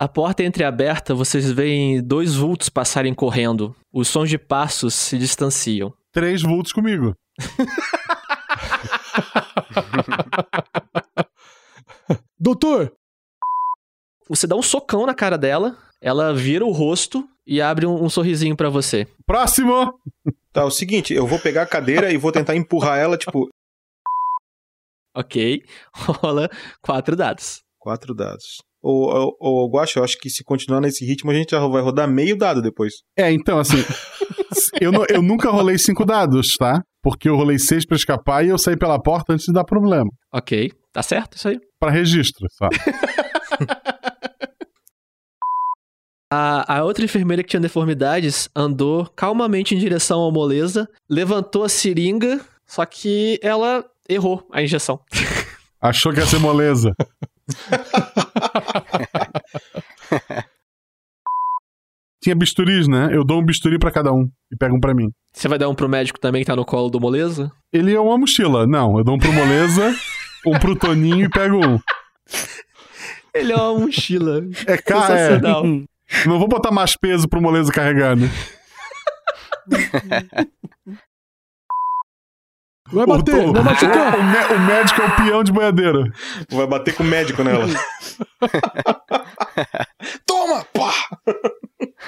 a 0.04 0.08
porta 0.10 0.44
é 0.44 0.46
entreaberta, 0.46 1.16
vocês 1.16 1.50
veem 1.50 2.04
dois 2.04 2.36
vultos 2.36 2.68
passarem 2.68 3.14
correndo. 3.14 3.74
Os 3.90 4.10
sons 4.10 4.30
de 4.30 4.38
passos 4.38 4.94
se 4.94 5.18
distanciam. 5.18 5.94
Três 6.12 6.42
vultos 6.42 6.74
comigo. 6.74 7.16
Doutor! 12.38 12.92
Você 14.28 14.46
dá 14.46 14.58
um 14.58 14.62
socão 14.62 15.06
na 15.06 15.16
cara 15.16 15.38
dela, 15.38 15.78
ela 16.02 16.34
vira 16.34 16.66
o 16.66 16.74
rosto 16.74 17.26
e 17.48 17.62
abre 17.62 17.86
um, 17.86 18.04
um 18.04 18.10
sorrisinho 18.10 18.58
pra 18.58 18.68
você. 18.68 19.08
Próximo! 19.26 19.98
Tá, 20.52 20.64
é 20.64 20.66
o 20.66 20.72
seguinte, 20.72 21.14
eu 21.14 21.26
vou 21.26 21.40
pegar 21.40 21.62
a 21.62 21.68
cadeira 21.68 22.12
e 22.12 22.18
vou 22.18 22.34
tentar 22.34 22.58
empurrar 22.58 23.00
ela, 23.00 23.18
tipo, 23.18 23.48
Ok. 25.16 25.64
Rola 25.96 26.50
quatro 26.82 27.16
dados. 27.16 27.62
quatro 27.80 28.14
dados. 28.14 28.62
Ô, 28.84 29.32
ô, 29.40 29.66
ô 29.66 29.70
Guaxa, 29.70 30.00
eu 30.00 30.04
acho 30.04 30.18
que 30.20 30.30
se 30.30 30.44
continuar 30.44 30.82
nesse 30.82 31.06
ritmo, 31.06 31.32
a 31.32 31.34
gente 31.34 31.52
já 31.52 31.66
vai 31.68 31.82
rodar 31.82 32.08
meio 32.08 32.38
dado 32.38 32.62
depois. 32.62 32.94
É, 33.18 33.32
então, 33.32 33.58
assim. 33.58 33.78
eu, 34.82 34.92
nu- 34.92 35.06
eu 35.10 35.22
nunca 35.22 35.50
rolei 35.50 35.78
cinco 35.78 36.04
dados, 36.06 36.56
tá? 36.60 36.82
Porque 37.02 37.30
eu 37.30 37.36
rolei 37.38 37.58
seis 37.58 37.86
pra 37.86 37.96
escapar 37.96 38.46
e 38.46 38.50
eu 38.50 38.58
saí 38.58 38.78
pela 38.78 39.02
porta 39.02 39.32
antes 39.34 39.46
de 39.46 39.54
dar 39.54 39.64
problema. 39.64 40.10
Ok. 40.34 40.72
Tá 40.92 41.02
certo 41.02 41.38
isso 41.38 41.48
aí? 41.48 41.60
pra 41.80 41.90
registro, 41.92 42.46
só. 42.52 42.68
A, 46.36 46.78
a 46.80 46.84
outra 46.84 47.06
enfermeira 47.06 47.44
que 47.44 47.50
tinha 47.50 47.60
deformidades 47.60 48.50
andou 48.56 49.06
calmamente 49.16 49.76
em 49.76 49.78
direção 49.78 50.20
ao 50.20 50.32
moleza, 50.32 50.88
levantou 51.08 51.64
a 51.64 51.70
seringa, 51.70 52.42
só 52.66 52.84
que 52.88 53.40
ela 53.44 53.86
errou 54.10 54.44
a 54.52 54.64
injeção. 54.64 55.00
Achou 55.80 56.12
que 56.12 56.20
ia 56.20 56.26
ser 56.26 56.40
moleza. 56.40 56.92
Tinha 62.22 62.36
bisturis, 62.36 62.88
né? 62.88 63.10
Eu 63.12 63.24
dou 63.26 63.42
um 63.42 63.46
bisturi 63.46 63.78
pra 63.78 63.92
cada 63.92 64.14
um 64.14 64.30
e 64.52 64.56
pego 64.56 64.78
um 64.78 64.80
pra 64.80 64.94
mim. 64.94 65.12
Você 65.34 65.50
vai 65.50 65.60
dar 65.60 65.68
um 65.68 65.76
pro 65.76 65.90
médico 65.90 66.20
também 66.20 66.42
que 66.42 66.48
tá 66.48 66.56
no 66.56 66.64
colo 66.64 66.90
do 66.90 67.00
moleza? 67.00 67.52
Ele 67.72 67.94
é 67.94 68.00
uma 68.00 68.18
mochila. 68.18 68.66
Não, 68.66 68.98
eu 68.98 69.04
dou 69.04 69.16
um 69.16 69.20
pro 69.20 69.34
moleza, 69.34 69.94
um 70.48 70.58
pro 70.58 70.76
Toninho 70.76 71.26
e 71.26 71.30
pego 71.30 71.58
um. 71.58 71.80
Ele 73.34 73.52
é 73.52 73.56
uma 73.56 73.80
mochila. 73.80 74.42
É 74.66 74.78
cara, 74.78 75.20
é. 75.20 75.42
Não 76.26 76.40
vou 76.40 76.48
botar 76.48 76.72
mais 76.72 76.96
peso 76.96 77.28
pro 77.28 77.42
moleza 77.42 77.74
carregar, 77.74 78.16
né? 78.16 78.30
Vai 82.94 83.04
O, 83.04 83.08
bater, 83.08 83.44
to- 83.46 83.54
vai 83.54 83.64
machucar. 83.64 84.16
o, 84.16 84.20
o 84.56 84.60
médico 84.60 85.02
é 85.02 85.06
o 85.06 85.16
peão 85.16 85.44
de 85.44 85.52
boiadeira. 85.52 86.04
Vai 86.50 86.68
bater 86.68 86.94
com 86.96 87.04
o 87.04 87.08
médico 87.08 87.44
nela. 87.44 87.66
Toma! 90.26 90.66
Pá! 90.74 90.94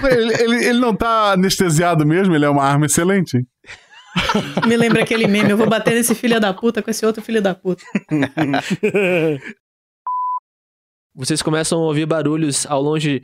Ele, 0.09 0.33
ele, 0.41 0.65
ele 0.65 0.79
não 0.79 0.95
tá 0.95 1.33
anestesiado 1.33 2.05
mesmo, 2.05 2.35
ele 2.35 2.45
é 2.45 2.49
uma 2.49 2.63
arma 2.63 2.85
excelente. 2.85 3.45
Me 4.67 4.77
lembra 4.77 5.03
aquele 5.03 5.27
meme, 5.27 5.49
eu 5.51 5.57
vou 5.57 5.67
bater 5.67 5.93
nesse 5.93 6.15
filho 6.15 6.39
da 6.39 6.53
puta 6.53 6.81
com 6.81 6.89
esse 6.89 7.05
outro 7.05 7.21
filho 7.21 7.41
da 7.41 7.53
puta. 7.55 7.83
Vocês 11.15 11.41
começam 11.41 11.79
a 11.79 11.85
ouvir 11.85 12.05
barulhos 12.05 12.65
ao 12.69 12.81
longe. 12.81 13.23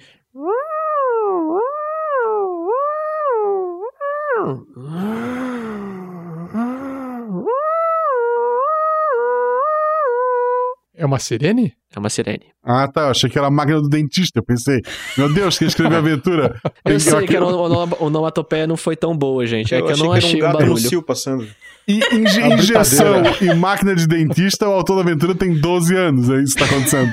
É 11.01 11.05
uma 11.05 11.17
sirene? 11.17 11.73
É 11.95 11.97
uma 11.97 12.11
sirene. 12.11 12.45
Ah, 12.63 12.87
tá. 12.87 13.01
Eu 13.05 13.09
achei 13.09 13.27
que 13.27 13.35
era 13.35 13.47
a 13.47 13.51
máquina 13.51 13.81
do 13.81 13.89
dentista. 13.89 14.37
Eu 14.39 14.43
pensei, 14.43 14.79
meu 15.17 15.33
Deus, 15.33 15.57
quem 15.57 15.67
escreveu 15.67 15.97
a 15.97 15.99
aventura? 16.05 16.61
Eu 16.85 16.99
sei 16.99 17.13
aqui- 17.17 17.27
que 17.33 17.37
a 17.37 17.43
ono- 17.43 17.97
onomatopeia 17.99 18.67
não 18.67 18.77
foi 18.77 18.95
tão 18.95 19.17
boa, 19.17 19.43
gente. 19.47 19.73
É 19.73 19.79
Eu 19.79 19.85
que 19.85 19.89
eu 19.89 19.93
achei 19.95 20.05
não 20.05 20.15
era 20.15 20.23
um 20.23 20.27
achei 20.27 20.39
o 20.39 20.43
gato 20.43 20.53
no 20.53 20.59
barulho. 20.59 20.77
cio 20.77 21.01
passando. 21.01 21.47
E 21.87 21.99
inje- 22.15 22.41
A 22.43 22.47
injeção 22.49 23.23
e 23.41 23.53
máquina 23.55 23.95
de 23.95 24.05
dentista, 24.07 24.69
o 24.69 24.73
autor 24.73 24.97
da 24.97 25.01
aventura 25.01 25.33
tem 25.33 25.59
12 25.59 25.95
anos. 25.95 26.29
É 26.29 26.39
isso 26.43 26.53
que 26.53 26.59
tá 26.59 26.65
acontecendo. 26.65 27.11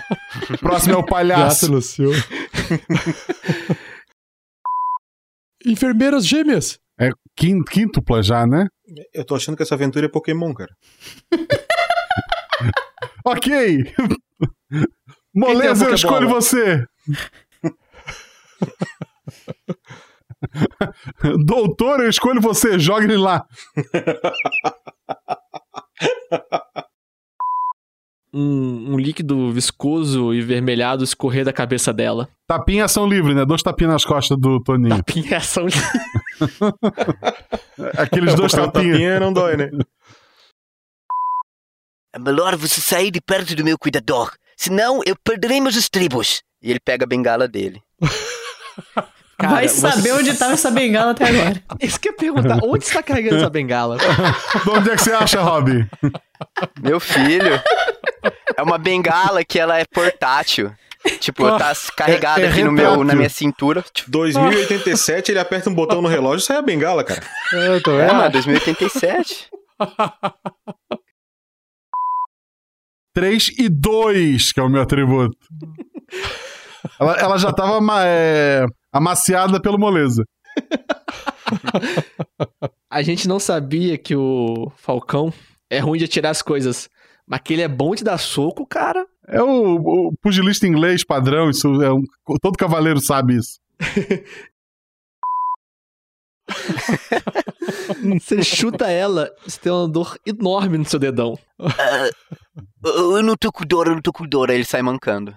Próximo 0.60 0.94
é 0.94 0.98
o 0.98 1.02
palhaço. 1.06 1.81
seu. 1.81 2.10
Enfermeiras 5.65 6.27
gêmeas. 6.27 6.78
É 7.01 7.10
quíntupla 7.36 8.23
já, 8.23 8.47
né? 8.47 8.66
Eu 9.15 9.24
tô 9.24 9.35
achando 9.35 9.56
que 9.56 9.62
essa 9.62 9.74
aventura 9.74 10.06
é 10.06 10.09
Pokémon, 10.09 10.52
cara. 10.52 10.70
Ok! 13.28 13.52
Moleza, 15.34 15.84
eu 15.84 15.94
escolho 15.94 16.28
Pokébola? 16.28 16.40
você! 16.40 16.86
Doutor, 21.44 22.00
eu 22.00 22.09
escolho 22.09 22.40
você, 22.40 22.78
joga 22.78 23.05
ele 23.05 23.18
lá. 23.18 23.44
Um, 28.30 28.92
um 28.92 28.98
líquido 28.98 29.50
viscoso 29.50 30.34
e 30.34 30.42
vermelhado 30.42 31.02
escorrer 31.02 31.46
da 31.46 31.52
cabeça 31.52 31.94
dela. 31.94 32.28
Tapinha 32.46 32.84
ação 32.84 33.09
livre, 33.09 33.34
né? 33.34 33.42
Dois 33.46 33.62
tapinhas 33.62 33.94
nas 33.94 34.05
costas 34.05 34.38
do 34.38 34.62
Toninho. 34.62 35.02
Pinhação 35.02 35.64
Aqueles 37.96 38.34
dois 38.34 38.52
tapinhas. 38.52 38.92
tapinha 38.92 39.18
não 39.18 39.32
dói, 39.32 39.56
né? 39.56 39.70
É 42.14 42.18
melhor 42.18 42.56
você 42.56 42.80
sair 42.80 43.10
de 43.10 43.20
perto 43.20 43.55
do 43.55 43.64
meu 43.64 43.78
cuidador, 43.78 44.32
senão 44.56 45.01
eu 45.06 45.14
perderei 45.22 45.60
meus 45.60 45.76
estribos. 45.76 46.43
E 46.62 46.70
ele 46.70 46.80
pega 46.80 47.05
a 47.05 47.09
bengala 47.09 47.47
dele. 47.47 47.82
Cara, 49.40 49.52
Vai 49.55 49.68
saber 49.68 50.01
você- 50.01 50.12
onde 50.12 50.35
tava 50.36 50.55
essa 50.55 50.68
bengala 50.68 51.12
até 51.12 51.26
agora. 51.28 51.62
Isso 51.80 52.01
que 52.01 52.09
eu 52.09 52.12
ia 52.12 52.18
perguntar, 52.18 52.59
onde 52.64 52.85
você 52.85 52.94
tá 52.94 53.02
carregando 53.05 53.36
essa 53.36 53.48
bengala? 53.51 53.97
De 54.64 54.68
onde 54.70 54.90
é 54.90 54.97
que 54.97 55.02
você 55.02 55.12
acha, 55.12 55.40
Rob? 55.40 55.86
Meu 56.82 56.98
filho. 56.98 57.62
É 58.56 58.62
uma 58.62 58.78
bengala 58.78 59.44
que 59.44 59.56
ela 59.60 59.78
é 59.78 59.85
portátil. 59.85 60.72
Tipo, 61.20 61.56
tá 61.56 61.72
carregada 61.97 62.40
É- 62.40 62.47
é 62.47 62.48
aqui 62.48 62.64
no 62.64 62.72
meu, 62.72 63.05
na 63.05 63.14
minha 63.14 63.28
cintura. 63.28 63.85
Tipo, 63.94 64.10
2087, 64.10 65.30
ele 65.30 65.39
aperta 65.39 65.70
um 65.70 65.74
botão 65.74 66.02
no 66.02 66.09
relógio 66.09 66.43
e 66.43 66.47
sai 66.47 66.56
a 66.56 66.62
bengala, 66.62 67.05
cara. 67.05 67.22
É, 67.52 67.78
tô 67.78 67.97
é, 67.97 68.12
mano, 68.12 68.30
2087. 68.32 69.47
3 73.19 73.49
e 73.59 73.69
2, 73.69 74.53
que 74.53 74.61
é 74.61 74.62
o 74.62 74.69
meu 74.69 74.81
atributo. 74.81 75.36
Ela, 77.01 77.16
ela 77.19 77.36
já 77.36 77.53
tava 77.53 77.81
é, 78.05 78.65
amaciada 78.93 79.61
pelo 79.61 79.77
moleza. 79.77 80.23
A 82.89 83.03
gente 83.03 83.27
não 83.27 83.40
sabia 83.40 83.99
que 83.99 84.15
o 84.15 84.70
Falcão 84.77 85.32
é 85.69 85.81
ruim 85.81 85.99
de 85.99 86.05
atirar 86.05 86.31
as 86.31 86.43
coisas. 86.43 86.89
Mas 87.27 87.40
que 87.40 87.55
ele 87.55 87.62
é 87.62 87.69
bom 87.69 87.93
de 87.93 88.05
dar 88.05 88.19
soco, 88.19 88.65
cara. 88.65 89.05
É 89.27 89.43
o, 89.43 89.74
o 89.74 90.12
pugilista 90.23 90.69
inglês 90.69 91.05
padrão, 91.05 91.51
isso 91.51 91.66
é 91.82 91.93
um- 91.93 92.05
todo 92.40 92.57
cavaleiro 92.57 93.01
sabe 93.01 93.36
isso. 93.36 93.59
Você 98.20 98.43
chuta 98.43 98.91
ela, 98.91 99.31
você 99.45 99.59
tem 99.61 99.73
uma 99.73 99.89
dor 99.89 100.19
enorme 100.27 100.79
no 100.79 100.85
seu 100.85 100.99
dedão. 100.99 101.39
Ah, 101.61 102.09
eu 102.85 103.23
não 103.23 103.37
tô 103.37 103.51
com 103.53 103.65
dor, 103.65 103.87
eu 103.89 103.95
não 103.95 104.03
tô 104.03 104.12
com 104.12 104.27
dor. 104.27 104.51
Aí 104.51 104.57
ele 104.57 104.65
sai 104.65 104.83
mancando. 104.83 105.37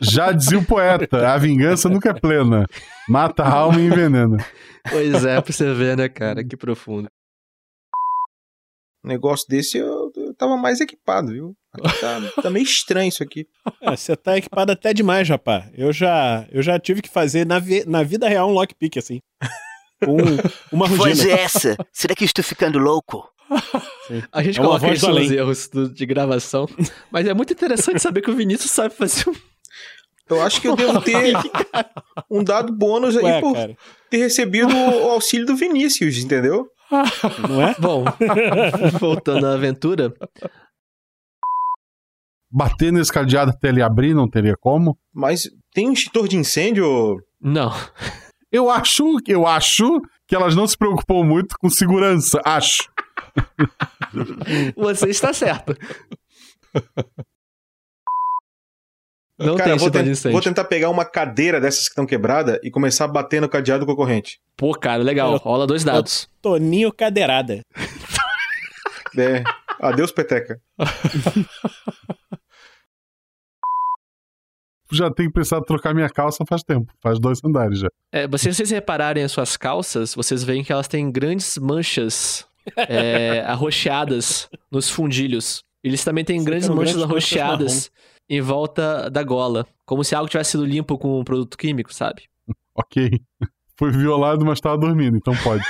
Já 0.00 0.32
dizia 0.32 0.58
o 0.58 0.64
poeta, 0.64 1.28
a 1.32 1.36
vingança 1.38 1.88
nunca 1.88 2.10
é 2.10 2.14
plena. 2.14 2.66
Mata 3.08 3.42
a 3.42 3.50
alma 3.52 3.80
e 3.80 3.86
envenena. 3.86 4.36
Pois 4.90 5.24
é, 5.24 5.40
pra 5.40 5.52
você 5.52 5.72
ver, 5.74 5.96
né, 5.96 6.08
cara? 6.08 6.44
Que 6.44 6.56
profundo. 6.56 7.08
Um 9.04 9.08
negócio 9.08 9.46
desse 9.48 9.78
eu, 9.78 10.10
eu 10.16 10.34
tava 10.34 10.56
mais 10.56 10.80
equipado, 10.80 11.28
viu? 11.32 11.54
Tá, 12.00 12.42
tá 12.42 12.50
meio 12.50 12.64
estranho 12.64 13.08
isso 13.08 13.22
aqui. 13.22 13.46
É, 13.82 13.96
você 13.96 14.16
tá 14.16 14.36
equipado 14.36 14.72
até 14.72 14.92
demais, 14.92 15.28
rapaz. 15.28 15.70
Eu 15.74 15.92
já, 15.92 16.46
eu 16.50 16.62
já 16.62 16.78
tive 16.78 17.00
que 17.02 17.08
fazer 17.08 17.46
na, 17.46 17.58
vi- 17.58 17.84
na 17.86 18.02
vida 18.02 18.28
real 18.28 18.48
um 18.48 18.52
lockpick, 18.52 18.96
assim. 18.98 19.20
Com 20.04 20.16
uma 20.72 20.88
Que 20.88 20.94
voz 20.94 21.18
rugina. 21.18 21.36
é 21.38 21.42
essa? 21.42 21.76
Será 21.92 22.14
que 22.14 22.24
eu 22.24 22.26
estou 22.26 22.44
ficando 22.44 22.78
louco? 22.78 23.28
A 24.30 24.42
gente 24.42 24.58
É 24.60 24.62
coloca 24.62 24.86
voz 24.86 24.98
isso 24.98 25.08
nos 25.10 25.30
erros 25.30 25.68
do- 25.68 25.88
de 25.92 26.06
gravação. 26.06 26.68
Mas 27.10 27.26
é 27.26 27.34
muito 27.34 27.52
interessante 27.52 28.00
saber 28.00 28.20
que 28.22 28.30
o 28.30 28.36
Vinícius 28.36 28.70
sabe 28.70 28.94
fazer 28.94 29.28
um. 29.28 29.34
Eu 30.30 30.42
acho 30.42 30.60
que 30.60 30.68
eu 30.68 30.76
devo 30.76 31.00
ter 31.00 31.32
um 32.30 32.44
dado 32.44 32.70
bônus 32.76 33.16
aí 33.16 33.24
Ué, 33.24 33.40
por 33.40 33.54
cara. 33.54 33.76
ter 34.10 34.18
recebido 34.18 34.68
o 34.76 35.10
auxílio 35.10 35.46
do 35.46 35.56
Vinícius, 35.56 36.18
entendeu? 36.18 36.66
Não 37.48 37.62
é? 37.66 37.74
Bom, 37.78 38.04
voltando 39.00 39.46
à 39.46 39.54
aventura, 39.54 40.12
Bater 42.50 42.90
nesse 42.92 43.12
cadeado 43.12 43.50
até 43.50 43.68
ele 43.68 43.82
abrir, 43.82 44.14
não 44.14 44.28
teria 44.28 44.54
como. 44.58 44.96
Mas 45.12 45.48
tem 45.72 45.88
um 45.88 45.92
extintor 45.92 46.26
de 46.28 46.36
incêndio? 46.36 47.16
não. 47.40 47.70
Eu 48.50 48.70
acho, 48.70 49.18
eu 49.26 49.46
acho 49.46 50.00
que 50.26 50.34
elas 50.34 50.54
não 50.56 50.66
se 50.66 50.76
preocupam 50.76 51.22
muito 51.24 51.56
com 51.58 51.68
segurança, 51.68 52.40
acho. 52.44 52.90
Você 54.76 55.08
está 55.10 55.32
certo. 55.32 55.76
Não 59.38 59.54
Cara, 59.54 59.64
tem 59.70 59.72
eu 59.74 59.78
vou, 59.78 59.90
ten- 59.90 60.02
incêndio. 60.10 60.32
vou 60.32 60.40
tentar 60.42 60.64
pegar 60.64 60.90
uma 60.90 61.04
cadeira 61.04 61.60
dessas 61.60 61.84
que 61.84 61.90
estão 61.90 62.04
quebradas 62.06 62.58
e 62.62 62.70
começar 62.72 63.04
a 63.04 63.08
bater 63.08 63.40
no 63.40 63.48
cadeado 63.48 63.86
concorrente. 63.86 64.40
Pô, 64.56 64.72
cara, 64.74 65.00
legal. 65.02 65.32
Eu- 65.32 65.38
Rola 65.38 65.64
dois 65.66 65.84
dados. 65.84 66.28
Toninho 66.42 66.92
cadeirada. 66.92 67.60
É. 69.16 69.44
Adeus, 69.80 70.10
peteca. 70.10 70.60
Já 74.90 75.10
tenho 75.10 75.30
pensado 75.30 75.62
em 75.62 75.66
trocar 75.66 75.94
minha 75.94 76.08
calça 76.08 76.44
faz 76.48 76.62
tempo, 76.62 76.92
faz 77.00 77.18
dois 77.18 77.40
andares 77.44 77.80
já. 77.80 77.88
É, 78.12 78.22
se 78.38 78.52
vocês 78.52 78.70
repararem 78.70 79.22
as 79.22 79.32
suas 79.32 79.56
calças, 79.56 80.14
vocês 80.14 80.42
veem 80.42 80.64
que 80.64 80.72
elas 80.72 80.88
têm 80.88 81.10
grandes 81.10 81.58
manchas 81.58 82.46
é, 82.76 83.40
arroxeadas 83.40 84.48
nos 84.70 84.88
fundilhos. 84.88 85.62
Eles 85.82 86.02
também 86.04 86.24
têm 86.24 86.42
grandes 86.42 86.68
manchas 86.68 86.96
grandes 86.96 87.12
manchas 87.12 87.38
arroxeadas 87.38 87.90
em 88.28 88.40
volta 88.40 89.08
da 89.10 89.22
gola. 89.22 89.66
Como 89.86 90.04
se 90.04 90.14
algo 90.14 90.28
tivesse 90.28 90.52
sido 90.52 90.64
limpo 90.64 90.98
com 90.98 91.20
um 91.20 91.24
produto 91.24 91.56
químico, 91.56 91.92
sabe? 91.92 92.22
Ok. 92.80 93.20
Foi 93.76 93.90
violado, 93.90 94.44
mas 94.44 94.60
tava 94.60 94.78
dormindo, 94.78 95.16
então 95.16 95.34
pode. 95.42 95.64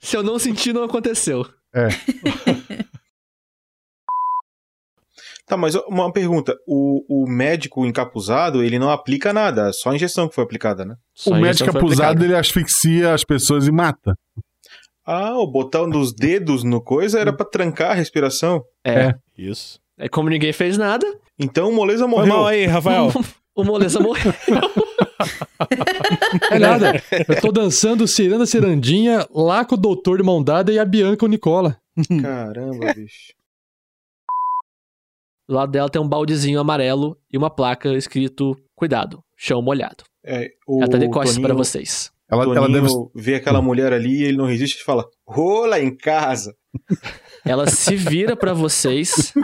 Se 0.00 0.16
eu 0.16 0.22
não 0.24 0.36
sentir, 0.36 0.72
não 0.72 0.82
aconteceu. 0.82 1.48
É. 1.72 1.86
Tá, 5.46 5.56
mas 5.56 5.76
uma 5.86 6.12
pergunta. 6.12 6.56
O, 6.66 7.22
o 7.22 7.28
médico 7.28 7.86
encapuzado, 7.86 8.64
ele 8.64 8.78
não 8.78 8.90
aplica 8.90 9.32
nada, 9.32 9.72
só 9.72 9.90
a 9.90 9.94
injeção 9.94 10.28
que 10.28 10.34
foi 10.34 10.42
aplicada, 10.42 10.84
né? 10.84 10.96
o 11.26 11.34
médico 11.36 11.70
acusado, 11.70 12.24
ele 12.24 12.34
asfixia 12.34 13.14
as 13.14 13.22
pessoas 13.22 13.66
e 13.68 13.70
mata. 13.70 14.14
Ah, 15.06 15.38
o 15.38 15.46
botão 15.46 15.88
dos 15.88 16.12
dedos 16.12 16.64
no 16.64 16.82
coisa 16.82 17.20
era 17.20 17.32
pra 17.32 17.46
trancar 17.46 17.92
a 17.92 17.94
respiração. 17.94 18.60
É. 18.84 19.14
Isso. 19.38 19.78
É 19.96 20.08
como 20.08 20.28
ninguém 20.28 20.52
fez 20.52 20.76
nada. 20.76 21.06
Então 21.38 21.70
o 21.70 21.72
Moleza 21.72 22.04
Foi 22.04 22.10
morreu. 22.10 22.26
mal 22.26 22.46
aí, 22.46 22.66
Rafael. 22.66 23.12
o 23.54 23.64
Moleza 23.64 24.00
morreu. 24.00 24.32
É 26.50 26.58
nada. 26.58 27.02
Eu 27.26 27.40
tô 27.40 27.50
dançando 27.50 28.06
ciranda 28.06 28.44
cirandinha 28.44 29.26
lá 29.34 29.64
com 29.64 29.74
o 29.74 29.78
doutor 29.78 30.18
de 30.18 30.22
mão 30.22 30.42
dada 30.42 30.70
e 30.70 30.78
a 30.78 30.84
Bianca 30.84 31.24
o 31.24 31.28
Nicola. 31.28 31.78
Caramba, 32.20 32.92
bicho. 32.94 33.32
Do 35.48 35.54
lado 35.54 35.70
dela 35.70 35.88
tem 35.88 36.00
um 36.02 36.08
baldezinho 36.08 36.58
amarelo 36.60 37.16
e 37.32 37.38
uma 37.38 37.48
placa 37.50 37.92
escrito 37.94 38.56
Cuidado, 38.74 39.22
chão 39.36 39.62
molhado. 39.62 40.04
É, 40.24 40.48
o 40.66 40.82
Ela 40.82 40.90
tá 40.90 40.98
de 40.98 41.08
costas 41.08 41.34
Toninho- 41.34 41.46
pra 41.48 41.56
vocês. 41.56 42.10
Ela, 42.28 42.44
Toninho 42.44 42.64
ela 42.64 42.68
deve. 42.80 42.88
vê 43.14 43.34
aquela 43.36 43.62
mulher 43.62 43.92
ali 43.92 44.20
e 44.20 44.24
ele 44.24 44.36
não 44.36 44.46
resiste 44.46 44.80
e 44.82 44.84
fala: 44.84 45.04
Rola 45.26 45.78
em 45.80 45.96
casa. 45.96 46.54
Ela 47.46 47.68
se 47.70 47.94
vira 47.94 48.34
pra 48.36 48.52
vocês. 48.52 49.32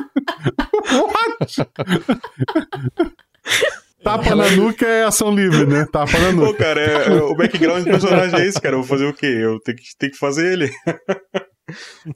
Tapa 4.03 4.35
na 4.35 4.51
nuca 4.51 4.85
é 4.87 5.05
ação 5.05 5.33
livre, 5.33 5.65
né? 5.67 5.87
Tapa 5.93 6.19
na 6.19 6.31
Pô, 6.31 6.47
nuca. 6.47 6.59
cara, 6.59 6.81
é- 6.81 7.07
é- 7.17 7.23
o 7.23 7.37
background 7.37 7.85
do 7.85 7.91
personagem 7.91 8.41
é 8.41 8.47
esse, 8.47 8.61
cara. 8.61 8.75
Eu 8.75 8.81
vou 8.81 8.89
fazer 8.89 9.07
o 9.07 9.15
quê? 9.15 9.27
Eu 9.27 9.61
tenho 9.61 9.77
que, 9.79 9.85
tenho 9.97 10.13
que 10.13 10.19
fazer 10.19 10.53
ele. 10.53 10.71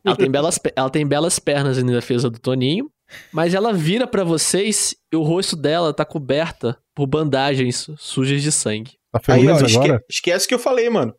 Ela 0.04 0.16
tem, 0.16 0.28
belas, 0.28 0.58
ela 0.74 0.90
tem 0.90 1.06
belas 1.06 1.38
pernas 1.38 1.78
em 1.78 1.86
defesa 1.86 2.28
do 2.28 2.40
Toninho. 2.40 2.90
Mas 3.32 3.54
ela 3.54 3.72
vira 3.72 4.06
pra 4.06 4.24
vocês 4.24 4.94
e 5.12 5.16
o 5.16 5.22
rosto 5.22 5.54
dela 5.56 5.92
tá 5.94 6.04
coberta 6.04 6.78
por 6.94 7.06
bandagens 7.06 7.88
sujas 7.98 8.42
de 8.42 8.50
sangue. 8.50 8.96
Tá 9.12 9.20
Aí, 9.34 9.46
ó, 9.48 9.56
esque- 9.60 10.04
esquece 10.10 10.48
que 10.48 10.54
eu 10.54 10.58
falei, 10.58 10.90
mano. 10.90 11.14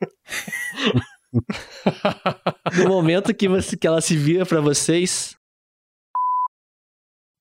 No 2.76 2.88
momento 2.88 3.34
que, 3.34 3.48
você, 3.48 3.76
que 3.76 3.86
ela 3.86 4.00
se 4.00 4.16
vira 4.16 4.46
pra 4.46 4.60
vocês, 4.60 5.36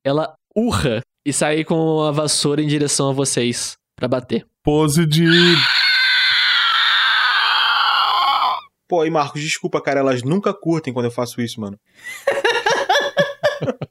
ela 0.05 0.35
urra 0.55 1.01
e 1.25 1.31
sai 1.33 1.63
com 1.63 2.01
a 2.03 2.11
vassoura 2.11 2.61
em 2.61 2.67
direção 2.67 3.09
a 3.09 3.13
vocês 3.13 3.77
pra 3.97 4.07
bater. 4.07 4.45
Pose 4.63 5.05
de. 5.05 5.25
Pô, 8.89 9.01
aí, 9.01 9.09
Marcos, 9.09 9.41
desculpa, 9.41 9.81
cara. 9.81 9.99
Elas 9.99 10.23
nunca 10.23 10.53
curtem 10.53 10.93
quando 10.93 11.05
eu 11.05 11.11
faço 11.11 11.41
isso, 11.41 11.59
mano. 11.59 11.77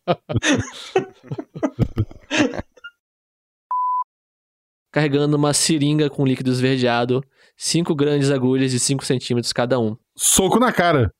Carregando 4.92 5.36
uma 5.36 5.52
seringa 5.52 6.08
com 6.08 6.24
líquido 6.24 6.50
esverdeado, 6.50 7.22
cinco 7.56 7.94
grandes 7.94 8.30
agulhas 8.30 8.70
de 8.70 8.80
5 8.80 9.04
centímetros 9.04 9.52
cada 9.52 9.78
um. 9.78 9.96
Soco 10.16 10.58
na 10.58 10.72
cara. 10.72 11.12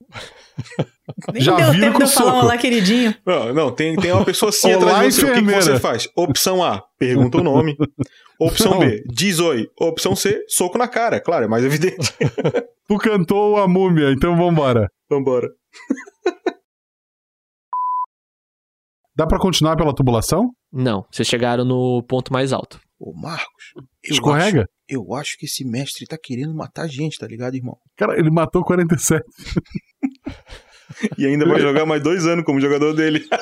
Nem 1.32 1.42
Já 1.42 1.56
deu 1.56 1.78
tempo 1.78 1.98
de 1.98 2.04
eu 2.04 2.08
falar 2.08 2.30
um 2.30 2.34
soco. 2.34 2.46
olá, 2.46 2.56
queridinho. 2.56 3.14
Não, 3.26 3.52
não 3.52 3.70
tem, 3.70 3.94
tem 3.96 4.12
uma 4.12 4.24
pessoa 4.24 4.48
assim 4.48 4.72
Olá, 4.72 4.92
atrás 4.92 5.14
de 5.14 5.20
você. 5.20 5.30
O 5.30 5.34
que 5.34 5.42
que, 5.42 5.54
você 5.54 5.78
faz? 5.78 6.08
Opção 6.16 6.64
A, 6.64 6.82
pergunta 6.98 7.38
o 7.38 7.42
nome. 7.42 7.76
Opção 8.40 8.72
Não. 8.72 8.78
B, 8.80 9.02
diz 9.06 9.40
oi. 9.40 9.68
Opção 9.78 10.14
C, 10.14 10.42
soco 10.48 10.78
na 10.78 10.88
cara. 10.88 11.20
Claro, 11.20 11.44
é 11.44 11.48
mais 11.48 11.64
evidente. 11.64 12.14
Tu 12.88 12.96
cantou 12.98 13.56
a 13.56 13.66
múmia, 13.66 14.12
então 14.12 14.36
vambora. 14.36 14.88
Vambora. 15.10 15.48
Dá 19.16 19.26
pra 19.26 19.38
continuar 19.38 19.76
pela 19.76 19.94
tubulação? 19.94 20.50
Não, 20.72 21.04
vocês 21.10 21.26
chegaram 21.26 21.64
no 21.64 22.02
ponto 22.02 22.32
mais 22.32 22.52
alto. 22.52 22.78
Ô, 22.98 23.12
Marcos, 23.14 23.72
eu 24.04 24.12
Escorrega? 24.12 24.60
Acho, 24.62 24.68
eu 24.88 25.14
acho 25.14 25.36
que 25.38 25.46
esse 25.46 25.64
mestre 25.64 26.06
tá 26.06 26.16
querendo 26.22 26.54
matar 26.54 26.82
a 26.82 26.86
gente, 26.86 27.18
tá 27.18 27.26
ligado, 27.26 27.54
irmão? 27.54 27.76
Cara, 27.96 28.18
ele 28.18 28.30
matou 28.30 28.62
47. 28.64 29.24
E 31.18 31.26
ainda 31.26 31.44
vai 31.46 31.60
jogar 31.60 31.84
mais 31.84 32.00
dois 32.02 32.26
anos 32.26 32.44
como 32.44 32.60
jogador 32.60 32.94
dele. 32.94 33.26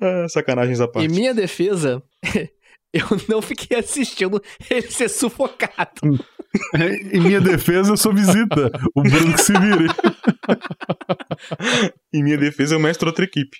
Ah, 0.00 0.28
Sacanagens 0.28 0.80
à 0.80 0.84
Em 0.84 0.92
parte. 0.92 1.08
minha 1.08 1.34
defesa, 1.34 2.02
eu 2.92 3.06
não 3.28 3.42
fiquei 3.42 3.78
assistindo 3.78 4.42
ele 4.70 4.90
ser 4.90 5.08
sufocado. 5.08 6.00
em 7.12 7.20
minha 7.20 7.40
defesa, 7.40 7.92
eu 7.92 7.96
sou 7.96 8.12
visita. 8.12 8.70
O 8.94 9.02
Bruno 9.02 9.34
que 9.34 9.42
se 9.42 9.52
vire. 9.52 9.88
Em 12.12 12.22
minha 12.22 12.38
defesa, 12.38 12.74
eu 12.74 12.80
mestro 12.80 13.08
outra 13.08 13.24
equipe. 13.24 13.56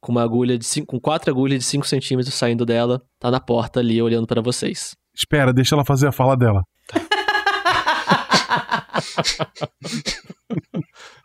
Com 0.00 0.12
uma 0.12 0.22
agulha 0.22 0.58
de 0.58 0.66
cinco, 0.66 0.88
com 0.88 1.00
quatro 1.00 1.30
agulhas 1.30 1.60
de 1.60 1.64
5 1.64 1.86
centímetros 1.86 2.34
saindo 2.34 2.66
dela, 2.66 3.00
tá 3.18 3.30
na 3.30 3.40
porta 3.40 3.80
ali 3.80 4.02
olhando 4.02 4.26
pra 4.26 4.42
vocês. 4.42 4.94
Espera, 5.16 5.52
deixa 5.52 5.74
ela 5.74 5.84
fazer 5.84 6.08
a 6.08 6.12
fala 6.12 6.36
dela. 6.36 6.62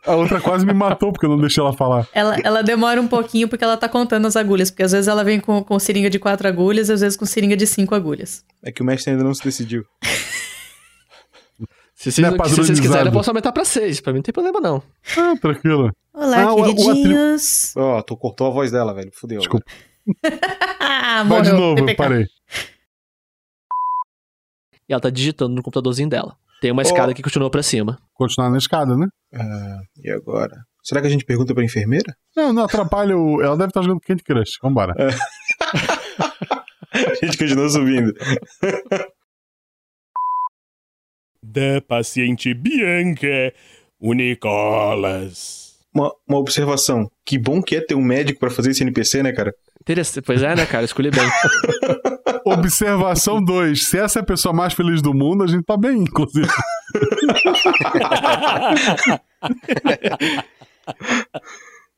A 0.06 0.15
outra 0.15 0.39
quase 0.41 0.65
me 0.65 0.73
matou 0.73 1.11
porque 1.11 1.26
eu 1.26 1.30
não 1.30 1.38
deixei 1.39 1.61
ela 1.64 1.73
falar. 1.73 2.07
Ela, 2.14 2.38
ela 2.43 2.61
demora 2.64 2.99
um 3.01 3.07
pouquinho 3.07 3.47
porque 3.47 3.64
ela 3.64 3.77
tá 3.77 3.88
contando 3.89 4.26
as 4.27 4.35
agulhas. 4.35 4.69
Porque 4.72 4.84
às 4.84 4.91
vezes 4.91 5.07
ela 5.07 5.23
vem 5.23 5.39
com, 5.39 5.64
com 5.64 5.77
seringa 5.80 6.10
de 6.10 6.19
quatro 6.19 6.47
agulhas, 6.47 6.89
às 6.89 7.01
vezes 7.01 7.18
com 7.18 7.26
seringa 7.26 7.56
de 7.57 7.68
cinco 7.68 7.93
agulhas. 7.95 8.43
É 8.64 8.72
que 8.72 8.81
o 8.81 8.85
mestre 8.85 9.11
ainda 9.11 9.23
não 9.23 9.34
se 9.34 9.43
decidiu. 9.43 9.84
Se 11.93 12.14
vocês, 12.14 12.26
é 12.26 12.31
se 12.47 12.56
vocês 12.56 12.80
quiserem, 12.80 13.07
eu 13.07 13.11
posso 13.11 13.30
aumentar 13.30 13.51
pra 13.51 13.65
6. 13.65 13.99
Pra 13.99 14.14
mim 14.14 14.19
não 14.19 14.23
tem 14.23 14.31
problema, 14.31 14.61
não. 14.61 14.81
Ah, 15.18 15.34
tranquilo. 15.41 15.91
Olá, 16.14 16.49
Ah, 16.49 16.56
queridinhos. 16.56 17.73
Ó, 17.76 18.01
tu 18.01 18.15
cortou 18.15 18.47
a 18.47 18.49
voz 18.51 18.72
dela, 18.72 18.93
velho. 18.93 19.11
Fudeu. 19.14 19.39
Desculpa. 19.39 19.65
Ah, 20.80 21.23
Vai 21.27 21.41
de 21.41 21.51
novo, 21.51 21.76
PPK. 21.76 21.95
parei. 21.97 22.26
E 24.88 24.93
ela 24.93 25.01
tá 25.01 25.10
digitando 25.10 25.53
no 25.56 25.61
computadorzinho 25.61 26.07
dela. 26.07 26.38
Tem 26.61 26.72
uma 26.72 26.81
escada 26.81 27.14
que 27.14 27.22
continua 27.22 27.49
pra 27.49 27.64
cima. 27.64 27.98
Continuar 28.14 28.49
na 28.49 28.57
escada, 28.57 28.95
né? 28.98 29.07
Ah, 29.34 29.80
e 30.03 30.11
agora? 30.11 30.56
Será 30.84 31.02
que 31.02 31.07
a 31.07 31.10
gente 31.10 31.26
pergunta 31.26 31.53
pra 31.53 31.64
enfermeira? 31.64 32.14
Não, 32.36 32.52
não 32.52 32.64
atrapalha 32.64 33.18
o. 33.18 33.41
Ela 33.41 33.56
deve 33.57 33.69
estar 33.69 33.81
jogando 33.81 34.02
Candy 34.02 34.23
Crush. 34.23 34.57
Vambora. 34.61 34.94
A 36.91 37.26
gente 37.26 37.38
continua 37.38 37.69
subindo. 37.69 38.14
Da 41.44 41.81
paciente 41.88 42.53
Bianca, 42.53 43.53
o 43.99 44.14
Nicolas. 44.14 45.69
Uma, 45.94 46.11
uma 46.28 46.38
observação. 46.38 47.10
Que 47.26 47.38
bom 47.40 47.61
que 47.61 47.76
é 47.76 47.82
ter 47.82 47.95
um 47.95 48.02
médico 48.03 48.40
pra 48.40 48.49
fazer 48.52 48.72
esse 48.72 48.84
NPC, 48.84 49.24
né, 49.24 49.32
cara? 49.34 49.52
Interessante. 49.82 50.24
Pois 50.24 50.41
é, 50.44 50.56
né, 50.56 50.66
cara? 50.66 50.86
Escolhi 50.86 51.10
bem. 51.10 51.28
Observação 52.45 53.44
2. 53.44 53.88
Se 53.88 53.98
essa 53.98 54.20
é 54.20 54.22
a 54.22 54.26
pessoa 54.26 54.53
mais 54.53 54.74
feliz 54.74 55.02
do 55.02 55.14
mundo, 55.14 55.44
a 55.44 55.48
gente 55.48 55.64
tá 55.64 55.76
bem, 55.78 55.98
inclusive. 56.03 56.48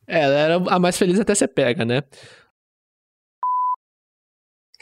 É, 0.07 0.23
ela 0.23 0.35
era 0.35 0.55
a 0.75 0.79
mais 0.79 0.97
feliz 0.97 1.19
até 1.19 1.33
você 1.33 1.47
pega, 1.47 1.85
né? 1.85 2.01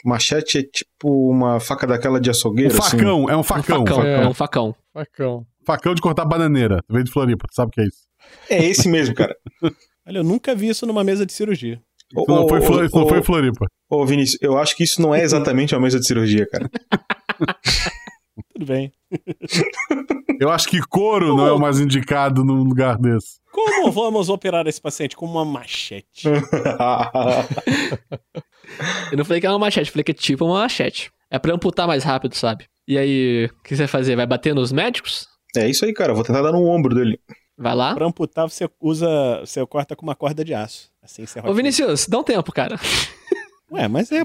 Machete 0.04 0.58
é 0.58 0.62
tipo 0.62 1.30
uma 1.30 1.60
faca 1.60 1.86
daquela 1.86 2.20
de 2.20 2.30
Um 2.30 2.32
açougueiro, 2.32 2.76
assim. 2.78 2.96
facão, 2.98 3.28
é 3.30 3.36
um 3.36 3.40
Um 3.40 3.42
facão. 3.42 3.86
facão. 3.86 4.02
É. 4.02 4.26
Um 4.26 4.34
facão. 4.34 4.74
Facão. 4.92 5.46
Facão 5.64 5.94
de 5.94 6.00
cortar 6.00 6.24
bananeira. 6.24 6.80
Veio 6.88 7.04
de 7.04 7.12
Floripa, 7.12 7.46
sabe 7.52 7.68
o 7.68 7.70
que 7.72 7.80
é 7.82 7.84
isso? 7.84 8.09
É 8.48 8.64
esse 8.64 8.88
mesmo, 8.88 9.14
cara. 9.14 9.36
Olha, 10.06 10.18
eu 10.18 10.24
nunca 10.24 10.54
vi 10.54 10.68
isso 10.68 10.86
numa 10.86 11.04
mesa 11.04 11.24
de 11.24 11.32
cirurgia. 11.32 11.80
Isso 12.12 12.24
não, 12.26 12.44
ô, 12.44 12.48
foi, 12.48 12.58
ô, 12.58 12.84
isso 12.84 12.96
não 12.96 13.04
ô, 13.04 13.08
foi 13.08 13.22
Floripa. 13.22 13.66
Ô, 13.88 14.04
Vinícius, 14.04 14.38
eu 14.42 14.58
acho 14.58 14.76
que 14.76 14.82
isso 14.82 15.00
não 15.00 15.14
é 15.14 15.22
exatamente 15.22 15.74
uma 15.74 15.80
mesa 15.80 16.00
de 16.00 16.06
cirurgia, 16.06 16.46
cara. 16.46 16.68
Tudo 18.52 18.66
bem. 18.66 18.92
Eu 20.40 20.50
acho 20.50 20.68
que 20.68 20.80
couro 20.80 21.36
não 21.36 21.46
é 21.46 21.52
o 21.52 21.58
mais 21.58 21.78
indicado 21.78 22.44
num 22.44 22.62
lugar 22.64 22.98
desse. 22.98 23.38
Como 23.52 23.90
vamos 23.92 24.28
operar 24.28 24.66
esse 24.66 24.80
paciente? 24.80 25.14
Com 25.14 25.26
uma 25.26 25.44
machete. 25.44 26.26
Eu 29.10 29.18
não 29.18 29.24
falei 29.24 29.40
que 29.40 29.46
era 29.46 29.54
uma 29.54 29.66
machete, 29.66 29.90
falei 29.90 30.04
que 30.04 30.12
é 30.12 30.14
tipo 30.14 30.44
uma 30.44 30.60
machete. 30.60 31.10
É 31.30 31.38
pra 31.38 31.54
amputar 31.54 31.86
mais 31.86 32.02
rápido, 32.04 32.34
sabe? 32.34 32.66
E 32.86 32.96
aí, 32.98 33.46
o 33.46 33.62
que 33.62 33.76
você 33.76 33.82
vai 33.82 33.88
fazer? 33.88 34.16
Vai 34.16 34.26
bater 34.26 34.54
nos 34.54 34.72
médicos? 34.72 35.28
é 35.56 35.68
isso 35.68 35.84
aí, 35.84 35.92
cara. 35.92 36.12
Eu 36.12 36.16
vou 36.16 36.24
tentar 36.24 36.42
dar 36.42 36.52
no 36.52 36.64
ombro 36.64 36.94
dele. 36.94 37.20
Vai 37.62 37.74
lá. 37.74 37.94
Pra 37.94 38.06
amputar, 38.06 38.48
você 38.48 38.66
usa. 38.80 39.40
Você 39.40 39.64
corta 39.66 39.94
com 39.94 40.02
uma 40.02 40.14
corda 40.14 40.42
de 40.42 40.54
aço. 40.54 40.88
Assim 41.02 41.26
você 41.26 41.40
Ô, 41.40 41.52
Vinicius, 41.52 42.06
dá 42.08 42.18
um 42.18 42.24
tempo, 42.24 42.50
cara. 42.52 42.80
Ué, 43.70 43.86
mas 43.86 44.10
é. 44.10 44.22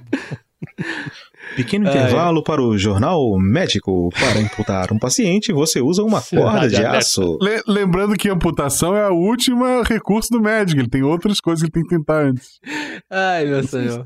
Pequeno 1.57 1.86
É. 1.88 1.91
intervalo 1.91 2.41
para 2.41 2.62
o 2.62 2.78
jornal 2.78 3.38
médico. 3.38 4.10
Para 4.12 4.40
imputar 4.40 4.91
um 4.94 4.98
paciente, 4.98 5.52
você 5.52 5.82
usa 5.82 6.02
uma 6.02 6.22
corda 6.22 6.68
de 6.70 6.78
aço. 6.84 7.38
Le- 7.41 7.62
lembrando 7.68 8.16
que 8.16 8.30
a 8.30 8.34
amputação 8.34 8.95
é 8.95 9.10
o 9.10 9.16
último 9.16 9.82
recurso 9.84 10.30
do 10.32 10.41
médico. 10.41 10.80
Ele 10.80 10.90
tem 10.90 11.03
outras 11.03 11.40
coisas 11.41 11.60
que 11.62 11.66
ele 11.66 11.74
tem 11.74 11.84
que 11.84 11.90
tentar 11.98 12.24
antes. 12.26 12.60
Ai, 13.10 13.45
meu 13.45 13.64
senhor. 13.68 14.06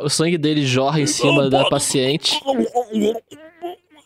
O 0.00 0.08
sangue 0.08 0.38
dele 0.38 0.64
jorra 0.64 1.00
em 1.00 1.06
cima 1.06 1.48
da 1.50 1.68
paciente, 1.68 2.40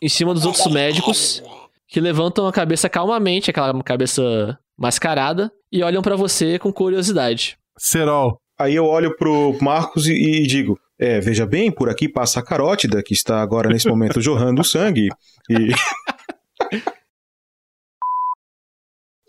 em 0.01 0.09
cima 0.09 0.33
dos 0.35 0.45
outros 0.45 0.67
médicos. 0.73 1.43
Que 1.89 2.01
levantam 2.01 2.47
a 2.47 2.53
cabeça 2.53 2.89
calmamente, 2.89 3.51
aquela 3.51 3.83
cabeça 3.83 4.59
mascarada, 4.79 5.51
e 5.73 5.83
olham 5.83 6.03
pra 6.03 6.17
você 6.17 6.59
com 6.59 6.73
curiosidade. 6.73 7.57
Serol. 7.79 8.39
Aí 8.59 8.75
eu 8.75 8.85
olho 8.85 9.17
pro 9.17 9.57
Marcos 9.61 10.07
e, 10.07 10.13
e 10.13 10.47
digo: 10.47 10.79
É, 10.99 11.21
veja 11.21 11.47
bem, 11.47 11.71
por 11.71 11.89
aqui 11.89 12.09
passa 12.09 12.41
a 12.41 12.45
carótida, 12.45 13.03
que 13.03 13.15
está 13.15 13.41
agora 13.41 13.71
nesse 13.71 13.89
momento 13.89 14.21
jorrando 14.21 14.63
sangue. 14.65 15.09
E. 15.49 15.73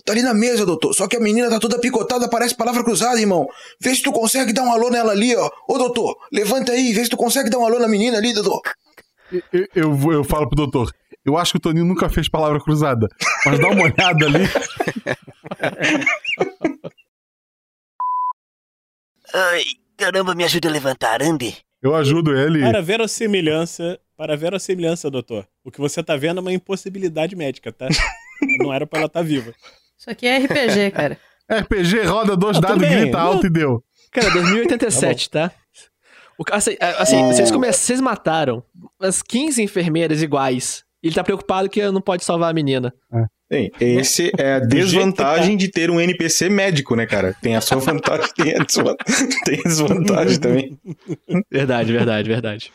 Tá 0.06 0.14
ali 0.14 0.23
na 0.23 0.34
mesa, 0.34 0.65
doutor. 0.65 0.91
Só 0.95 1.07
que 1.07 1.18
a 1.18 1.19
menina 1.19 1.52
tá 1.52 1.60
toda 1.60 1.77
picotada, 1.77 2.27
parece 2.27 2.56
palavra 2.56 2.84
cruzada, 2.84 3.19
irmão. 3.19 3.48
Vê 3.80 3.94
se 3.94 4.02
tu 4.02 4.11
consegue 4.11 4.52
dar 4.52 4.64
um 4.64 4.72
alô 4.72 4.90
nela 4.90 5.11
ali, 5.11 5.36
ó. 5.36 5.48
Ô, 5.68 5.77
doutor, 5.77 6.18
levanta 6.34 6.72
aí, 6.72 6.91
vê 6.94 7.03
se 7.03 7.11
tu 7.11 7.18
consegue 7.18 7.48
dar 7.48 7.60
um 7.60 7.65
alô 7.65 7.77
na 7.77 7.88
menina 7.88 8.18
ali, 8.18 8.34
doutor. 8.34 8.60
Eu, 9.53 9.68
eu, 9.76 10.11
eu 10.11 10.23
falo 10.23 10.48
pro 10.49 10.56
doutor. 10.56 10.91
Eu 11.26 11.38
acho 11.38 11.52
que 11.52 11.58
o 11.58 11.62
Toninho 11.62 11.86
nunca 11.86 12.10
fez 12.10 12.28
palavra 12.30 12.60
cruzada. 12.60 13.08
Mas 13.46 13.60
dá 13.60 13.68
uma 13.70 13.84
olhada 13.84 14.26
ali. 14.26 14.46
Ai, 19.34 19.64
caramba, 19.98 20.34
me 20.34 20.44
ajuda 20.44 20.68
a 20.70 20.72
levantar, 20.72 21.22
ande. 21.22 21.58
Eu 21.82 21.96
ajudo 21.96 22.36
ele. 22.38 22.60
Para 22.62 22.82
verossimilhança, 22.82 24.00
para 24.18 24.36
verossimilhança, 24.36 25.10
doutor. 25.10 25.48
O 25.64 25.72
que 25.72 25.80
você 25.80 26.04
tá 26.04 26.16
vendo 26.18 26.40
é 26.40 26.41
uma 26.41 26.54
impossibilidade 26.54 27.36
médica, 27.36 27.72
tá? 27.72 27.88
Não 28.60 28.74
era 28.74 28.86
pra 28.88 29.00
ela 29.00 29.08
estar 29.08 29.22
viva. 29.22 29.54
Isso 29.98 30.10
aqui 30.10 30.26
é 30.28 30.38
RPG, 30.40 30.91
cara. 30.91 31.18
RPG 31.52 32.04
roda 32.06 32.36
dois 32.36 32.58
Ah, 32.58 32.62
dados, 32.62 32.88
grita 32.88 33.20
alto 33.20 33.48
e 33.48 33.50
deu. 33.50 33.84
Cara, 34.12 34.30
2087, 34.32 35.30
tá? 35.30 35.52
O 36.38 36.44
ca- 36.44 36.56
assim, 36.56 36.76
a- 36.80 37.02
assim, 37.02 37.18
O- 37.24 37.28
vocês, 37.28 37.52
come... 37.52 37.72
vocês 37.72 38.00
mataram 38.02 38.64
umas 39.00 39.22
15 39.22 39.62
enfermeiras 39.62 40.22
iguais. 40.22 40.84
Ele 41.01 41.15
tá 41.15 41.23
preocupado 41.23 41.69
que 41.69 41.89
não 41.91 42.01
pode 42.01 42.23
salvar 42.26 42.51
a 42.51 42.53
menina. 42.53 42.93
Bem, 43.49 43.71
esse 43.80 44.31
é 44.38 44.55
a 44.55 44.59
desvantagem 44.65 45.57
tá. 45.57 45.59
de 45.65 45.71
ter 45.71 45.89
um 45.89 45.99
NPC 45.99 46.49
médico, 46.49 46.95
né, 46.95 47.05
cara? 47.05 47.35
Tem 47.41 47.55
a 47.55 47.61
sua 47.61 47.77
vantagem, 47.77 48.27
tem 48.35 48.55
a 48.55 48.63
desvan- 48.63 48.95
tem 49.45 49.59
a 49.59 49.63
desvantagem 49.63 50.39
também. 50.39 50.80
Verdade, 51.51 51.91
verdade, 51.91 52.27
verdade. 52.30 52.73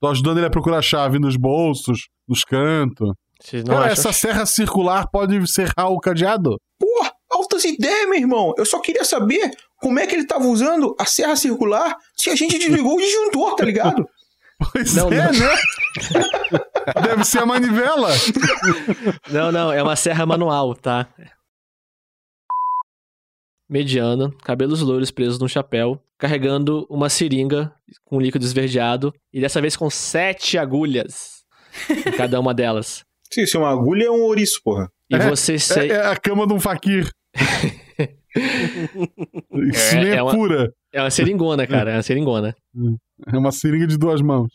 Tô 0.00 0.08
ajudando 0.08 0.38
ele 0.38 0.46
a 0.46 0.50
procurar 0.50 0.82
chave 0.82 1.18
nos 1.18 1.36
bolsos, 1.36 2.08
nos 2.28 2.42
cantos. 2.42 3.12
Cara, 3.66 3.78
acham? 3.80 3.92
essa 3.92 4.12
serra 4.12 4.46
circular 4.46 5.08
pode 5.10 5.40
serrar 5.50 5.90
o 5.90 5.98
cadeado? 6.00 6.56
Porra, 6.78 7.12
altas 7.30 7.64
ideias, 7.64 8.08
meu 8.08 8.18
irmão. 8.18 8.52
Eu 8.56 8.66
só 8.66 8.80
queria 8.80 9.04
saber 9.04 9.50
como 9.80 9.98
é 9.98 10.06
que 10.06 10.14
ele 10.14 10.26
tava 10.26 10.44
usando 10.46 10.94
a 10.98 11.04
serra 11.04 11.36
circular 11.36 11.96
se 12.16 12.30
a 12.30 12.36
gente 12.36 12.58
desligou 12.58 12.96
o 12.96 13.00
disjuntor, 13.00 13.54
tá 13.54 13.64
ligado? 13.64 14.04
Pois 14.58 14.94
Não, 14.94 15.08
é, 15.12 15.30
não. 15.32 15.32
né? 15.32 15.56
Deve 17.02 17.24
ser 17.24 17.38
a 17.38 17.46
manivela. 17.46 18.10
Não, 19.30 19.52
não, 19.52 19.72
é 19.72 19.82
uma 19.82 19.94
serra 19.94 20.26
manual, 20.26 20.74
tá? 20.74 21.06
Mediana, 23.68 24.32
cabelos 24.42 24.80
loiros 24.80 25.10
presos 25.10 25.38
num 25.38 25.46
chapéu, 25.46 26.02
carregando 26.16 26.86
uma 26.88 27.08
seringa 27.10 27.72
com 28.04 28.20
líquido 28.20 28.44
esverdeado 28.44 29.14
e 29.32 29.40
dessa 29.40 29.60
vez 29.60 29.76
com 29.76 29.90
sete 29.90 30.56
agulhas 30.56 31.44
em 31.90 32.10
cada 32.12 32.40
uma 32.40 32.54
delas. 32.54 33.04
Sim, 33.32 33.44
se 33.44 33.58
uma 33.58 33.70
agulha 33.70 34.06
é 34.06 34.10
um 34.10 34.22
ouriço, 34.22 34.60
porra. 34.64 34.90
E 35.10 35.14
É, 35.14 35.28
você 35.28 35.58
se... 35.58 35.78
É, 35.78 35.88
é 35.88 36.06
a 36.06 36.16
cama 36.16 36.46
de 36.46 36.54
um 36.54 36.60
faquir. 36.60 37.10
Isso 38.36 39.94
É, 39.96 40.00
nem 40.00 40.10
é, 40.10 40.16
é 40.16 40.22
uma- 40.22 40.32
cura. 40.32 40.72
É 40.92 41.00
uma 41.02 41.10
seringona, 41.10 41.66
cara, 41.66 41.90
é 41.92 41.96
uma 41.96 42.02
seringona. 42.02 42.54
É 43.26 43.36
uma 43.36 43.52
seringa 43.52 43.86
de 43.86 43.98
duas 43.98 44.20
mãos. 44.22 44.48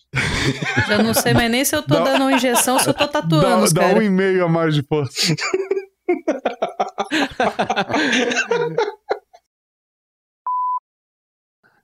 Já 0.87 1.01
não 1.03 1.13
sei 1.13 1.33
mais 1.33 1.51
nem 1.51 1.63
se 1.63 1.75
eu 1.75 1.83
tô 1.83 1.95
Dá- 1.95 2.03
dando 2.03 2.21
uma 2.23 2.33
injeção, 2.33 2.79
se 2.79 2.89
eu 2.89 2.93
tô 2.93 3.05
Dá, 3.05 3.21
tatuando, 3.21 3.71
dá 3.73 3.81
cara. 3.81 3.99
um 3.99 4.01
e 4.01 4.09
meio 4.09 4.43
a 4.45 4.49
mais 4.49 4.73
de 4.73 4.81
força. 4.83 5.33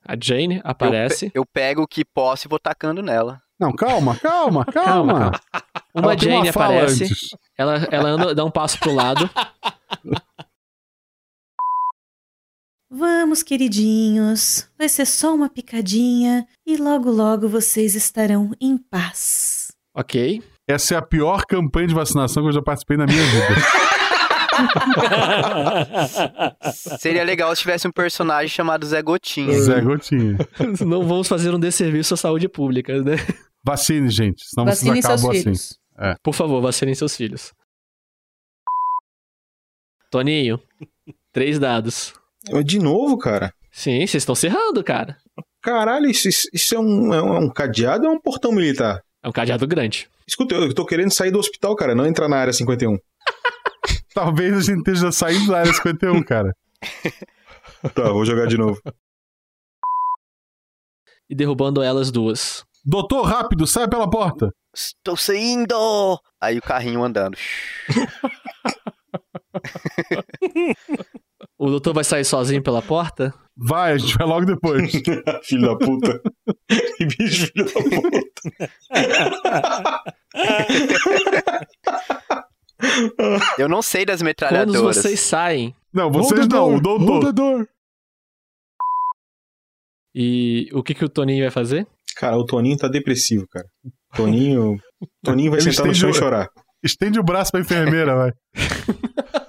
A 0.06 0.16
Jane 0.22 0.56
Eu, 0.58 0.62
aparece. 0.64 1.30
pe- 1.30 1.38
eu 1.38 1.46
pego 1.46 1.84
o 1.84 1.88
que 1.88 2.04
posso 2.04 2.48
e 2.48 2.50
vou 2.50 2.60
tacando 2.60 3.02
nela. 3.02 3.42
Não, 3.60 3.74
calma, 3.76 4.16
calma, 4.18 4.66
calma. 4.72 5.32
Calma, 5.32 5.32
Uma 5.94 6.14
Ela 6.14 6.18
Jane 6.18 6.52
fala 6.52 6.76
aparece. 6.78 7.04
antes. 7.04 7.20
Ela, 7.58 7.76
ela 7.92 8.10
anda, 8.10 8.34
dá 8.36 8.46
um 8.46 8.52
passo 8.52 8.80
pro 8.80 8.94
lado. 8.94 9.30
Vamos, 12.92 13.44
queridinhos. 13.44 14.68
Vai 14.78 14.90
ser 14.90 15.06
só 15.06 15.34
uma 15.36 15.50
picadinha 15.50 16.48
e 16.66 16.76
logo 16.76 17.12
logo 17.12 17.48
vocês 17.48 17.96
estarão 17.96 18.52
em 18.60 18.78
paz. 18.78 19.72
Ok. 19.96 20.42
Essa 20.68 20.96
é 20.96 20.98
a 20.98 21.02
pior 21.02 21.46
campanha 21.46 21.88
de 21.88 21.94
vacinação 21.94 22.44
que 22.44 22.50
eu 22.50 22.54
já 22.54 22.62
participei 22.62 22.98
na 22.98 23.06
minha 23.06 23.24
vida. 23.24 23.56
Seria 27.00 27.24
legal 27.24 27.56
se 27.56 27.62
tivesse 27.62 27.88
um 27.88 27.92
personagem 27.92 28.50
chamado 28.50 28.86
Zé 28.86 29.02
Gotinha. 29.02 29.60
Zé 29.62 29.82
Gotinha. 29.82 30.38
Não 30.86 31.08
vamos 31.08 31.28
fazer 31.28 31.54
um 31.54 31.60
desserviço 31.60 32.14
à 32.16 32.18
saúde 32.18 32.50
pública, 32.50 33.02
né? 33.02 33.16
Vacine, 33.64 34.10
gente. 34.10 34.44
Senão 34.48 34.66
Vacinem 34.66 34.94
vocês 34.94 35.06
seus 35.06 35.20
acabam 35.20 35.32
assim. 35.32 35.44
filhos. 35.44 35.80
Por 36.24 36.34
favor, 36.34 36.62
vacinem 36.62 36.96
seus 36.96 37.16
filhos. 37.16 37.54
Toninho, 40.10 40.60
três 41.32 41.60
dados. 41.60 42.14
De 42.66 42.80
novo, 42.80 43.18
cara? 43.18 43.54
Sim, 43.72 44.00
vocês 44.00 44.16
estão 44.24 44.36
cerrando, 44.36 44.84
cara. 44.84 45.18
Caralho, 45.62 46.10
isso, 46.10 46.28
isso- 46.28 46.48
isso 46.54 46.76
é, 46.76 46.80
um, 46.80 47.14
é 47.14 47.22
um 47.22 47.50
cadeado 47.50 48.06
ou 48.06 48.14
é 48.14 48.16
um 48.16 48.20
portão 48.20 48.52
militar? 48.52 49.02
É 49.24 49.30
um 49.30 49.32
cadeado 49.32 49.68
grande. 49.68 50.10
Escuta, 50.28 50.56
eu 50.56 50.74
tô 50.74 50.86
querendo 50.86 51.12
sair 51.14 51.32
do 51.32 51.40
hospital, 51.40 51.76
cara, 51.76 51.96
não 51.96 52.06
entrar 52.06 52.28
na 52.30 52.38
área 52.38 52.54
51. 52.54 52.98
Talvez 54.14 54.58
a 54.58 54.62
gente 54.62 54.80
esteja 54.80 55.12
saindo 55.12 55.52
da 55.52 55.60
área 55.60 55.74
51, 55.74 56.22
cara. 56.24 56.54
Tá, 57.96 58.12
vou 58.12 58.26
jogar 58.26 58.46
de 58.48 58.58
novo. 58.58 58.78
E 61.30 61.36
derrubando 61.36 61.82
elas 61.82 62.12
duas. 62.12 62.66
Doutor, 62.84 63.22
rápido, 63.24 63.66
sai 63.66 63.88
pela 63.88 64.10
porta. 64.10 64.52
Estou 64.76 65.16
saindo! 65.16 66.20
Aí 66.42 66.58
o 66.58 66.62
carrinho 66.62 67.02
andando. 67.04 67.38
O 71.60 71.70
doutor 71.70 71.94
vai 71.94 72.04
sair 72.06 72.24
sozinho 72.24 72.64
pela 72.64 72.82
porta? 72.82 73.34
Vai, 73.58 73.92
a 73.92 73.98
gente 73.98 74.18
vai 74.18 74.26
logo 74.26 74.46
depois. 74.46 74.90
filho 75.44 75.64
da 75.68 75.76
puta. 75.78 76.22
Que 76.98 77.06
bicho, 77.06 77.52
filho 77.52 77.66
da 77.66 77.74
puta. 77.74 79.50
Eu 83.58 83.68
não 83.68 83.82
sei 83.82 84.06
das 84.06 84.22
Quando 84.22 84.28
metralhadoras. 84.28 84.82
vocês 84.98 85.20
saem. 85.20 85.76
Não, 85.94 86.10
vocês 86.12 86.48
não, 86.48 86.76
o 86.76 86.80
doutor. 86.80 87.68
E 90.16 90.70
o 90.74 90.82
que, 90.82 90.94
que 90.94 91.04
o 91.06 91.10
Toninho 91.10 91.44
vai 91.44 91.52
fazer? 91.52 91.86
Cara, 92.16 92.38
o 92.38 92.46
Toninho 92.46 92.78
tá 92.78 92.88
depressivo, 92.88 93.46
cara. 93.50 93.66
Toninho. 94.16 94.78
Toninho 95.24 95.52
vai 95.52 95.60
Ele 95.60 95.72
sentar 95.72 95.86
no 95.86 95.92
estende 95.92 96.00
chão 96.00 96.10
e 96.10 96.12
o- 96.12 96.16
chorar. 96.16 96.48
Estende 96.84 97.20
o 97.20 97.24
braço 97.24 97.52
pra 97.52 97.60
enfermeira, 97.60 98.16
vai. 98.16 98.32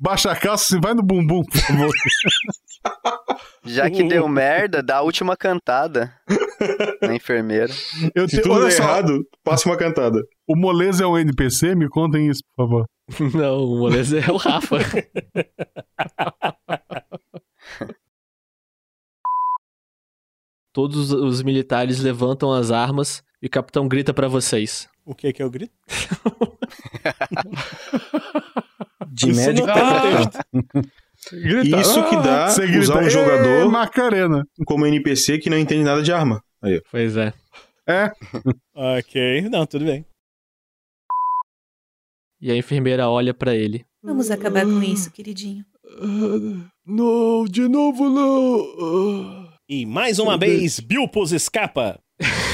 Baixa 0.00 0.30
a 0.32 0.36
calça 0.36 0.76
e 0.76 0.80
vai 0.80 0.94
no 0.94 1.02
bumbum, 1.02 1.42
por 1.44 1.58
favor. 1.60 1.90
Já 3.64 3.90
que 3.90 4.02
deu 4.04 4.28
merda, 4.28 4.82
dá 4.82 4.96
a 4.98 5.02
última 5.02 5.36
cantada 5.36 6.12
na 7.02 7.14
enfermeira. 7.14 7.72
Eu 8.14 8.28
Se 8.28 8.36
te- 8.36 8.42
tudo 8.42 8.54
olha 8.56 8.64
der 8.64 8.72
só, 8.72 8.82
errado, 8.82 9.26
passa 9.42 9.68
uma 9.68 9.76
cantada. 9.76 10.18
o 10.46 10.54
Moleza 10.56 11.04
é 11.04 11.06
um 11.06 11.16
NPC? 11.18 11.74
Me 11.74 11.88
contem 11.88 12.28
isso, 12.28 12.40
por 12.54 12.64
favor. 12.66 12.86
Não, 13.34 13.58
o 13.64 13.78
moleza 13.80 14.18
é 14.18 14.30
o 14.30 14.36
Rafa. 14.38 14.78
Todos 20.72 21.12
os 21.12 21.42
militares 21.42 22.00
levantam 22.00 22.52
as 22.52 22.70
armas 22.70 23.22
e 23.40 23.46
o 23.46 23.50
capitão 23.50 23.86
grita 23.86 24.12
pra 24.12 24.26
vocês. 24.28 24.88
O 25.04 25.14
que 25.14 25.32
que 25.32 25.42
eu 25.42 25.50
grito? 25.50 25.72
De 29.08 29.30
Isso 29.30 29.40
médico 29.40 29.66
não. 29.66 29.74
Grita, 31.32 31.80
Isso 31.80 32.08
que 32.08 32.16
dá 32.16 32.46
"Ah!" 32.46 32.50
Você 32.50 32.78
usar 32.78 32.98
um 32.98 33.06
"Ê, 33.06 33.10
jogador 33.10 33.70
Macarena. 33.70 34.46
como 34.66 34.86
NPC 34.86 35.38
que 35.38 35.50
não 35.50 35.58
entende 35.58 35.84
nada 35.84 36.02
de 36.02 36.12
arma. 36.12 36.42
Aí. 36.62 36.80
Pois 36.90 37.16
é. 37.16 37.32
É, 37.86 38.10
Ok, 38.74 39.42
não, 39.50 39.66
tudo 39.66 39.84
bem. 39.84 40.04
E 42.40 42.50
a 42.50 42.56
enfermeira 42.56 43.08
olha 43.08 43.32
pra 43.34 43.54
ele. 43.54 43.84
Vamos 44.02 44.30
acabar 44.30 44.64
com 44.64 44.82
isso, 44.82 45.10
queridinho. 45.12 45.64
Não, 46.86 47.44
de 47.44 47.68
novo 47.68 48.08
não. 48.08 49.48
E 49.68 49.86
mais 49.86 50.18
uma 50.18 50.36
vez, 50.36 50.80
Bilpos 50.80 51.32
escapa. 51.32 51.98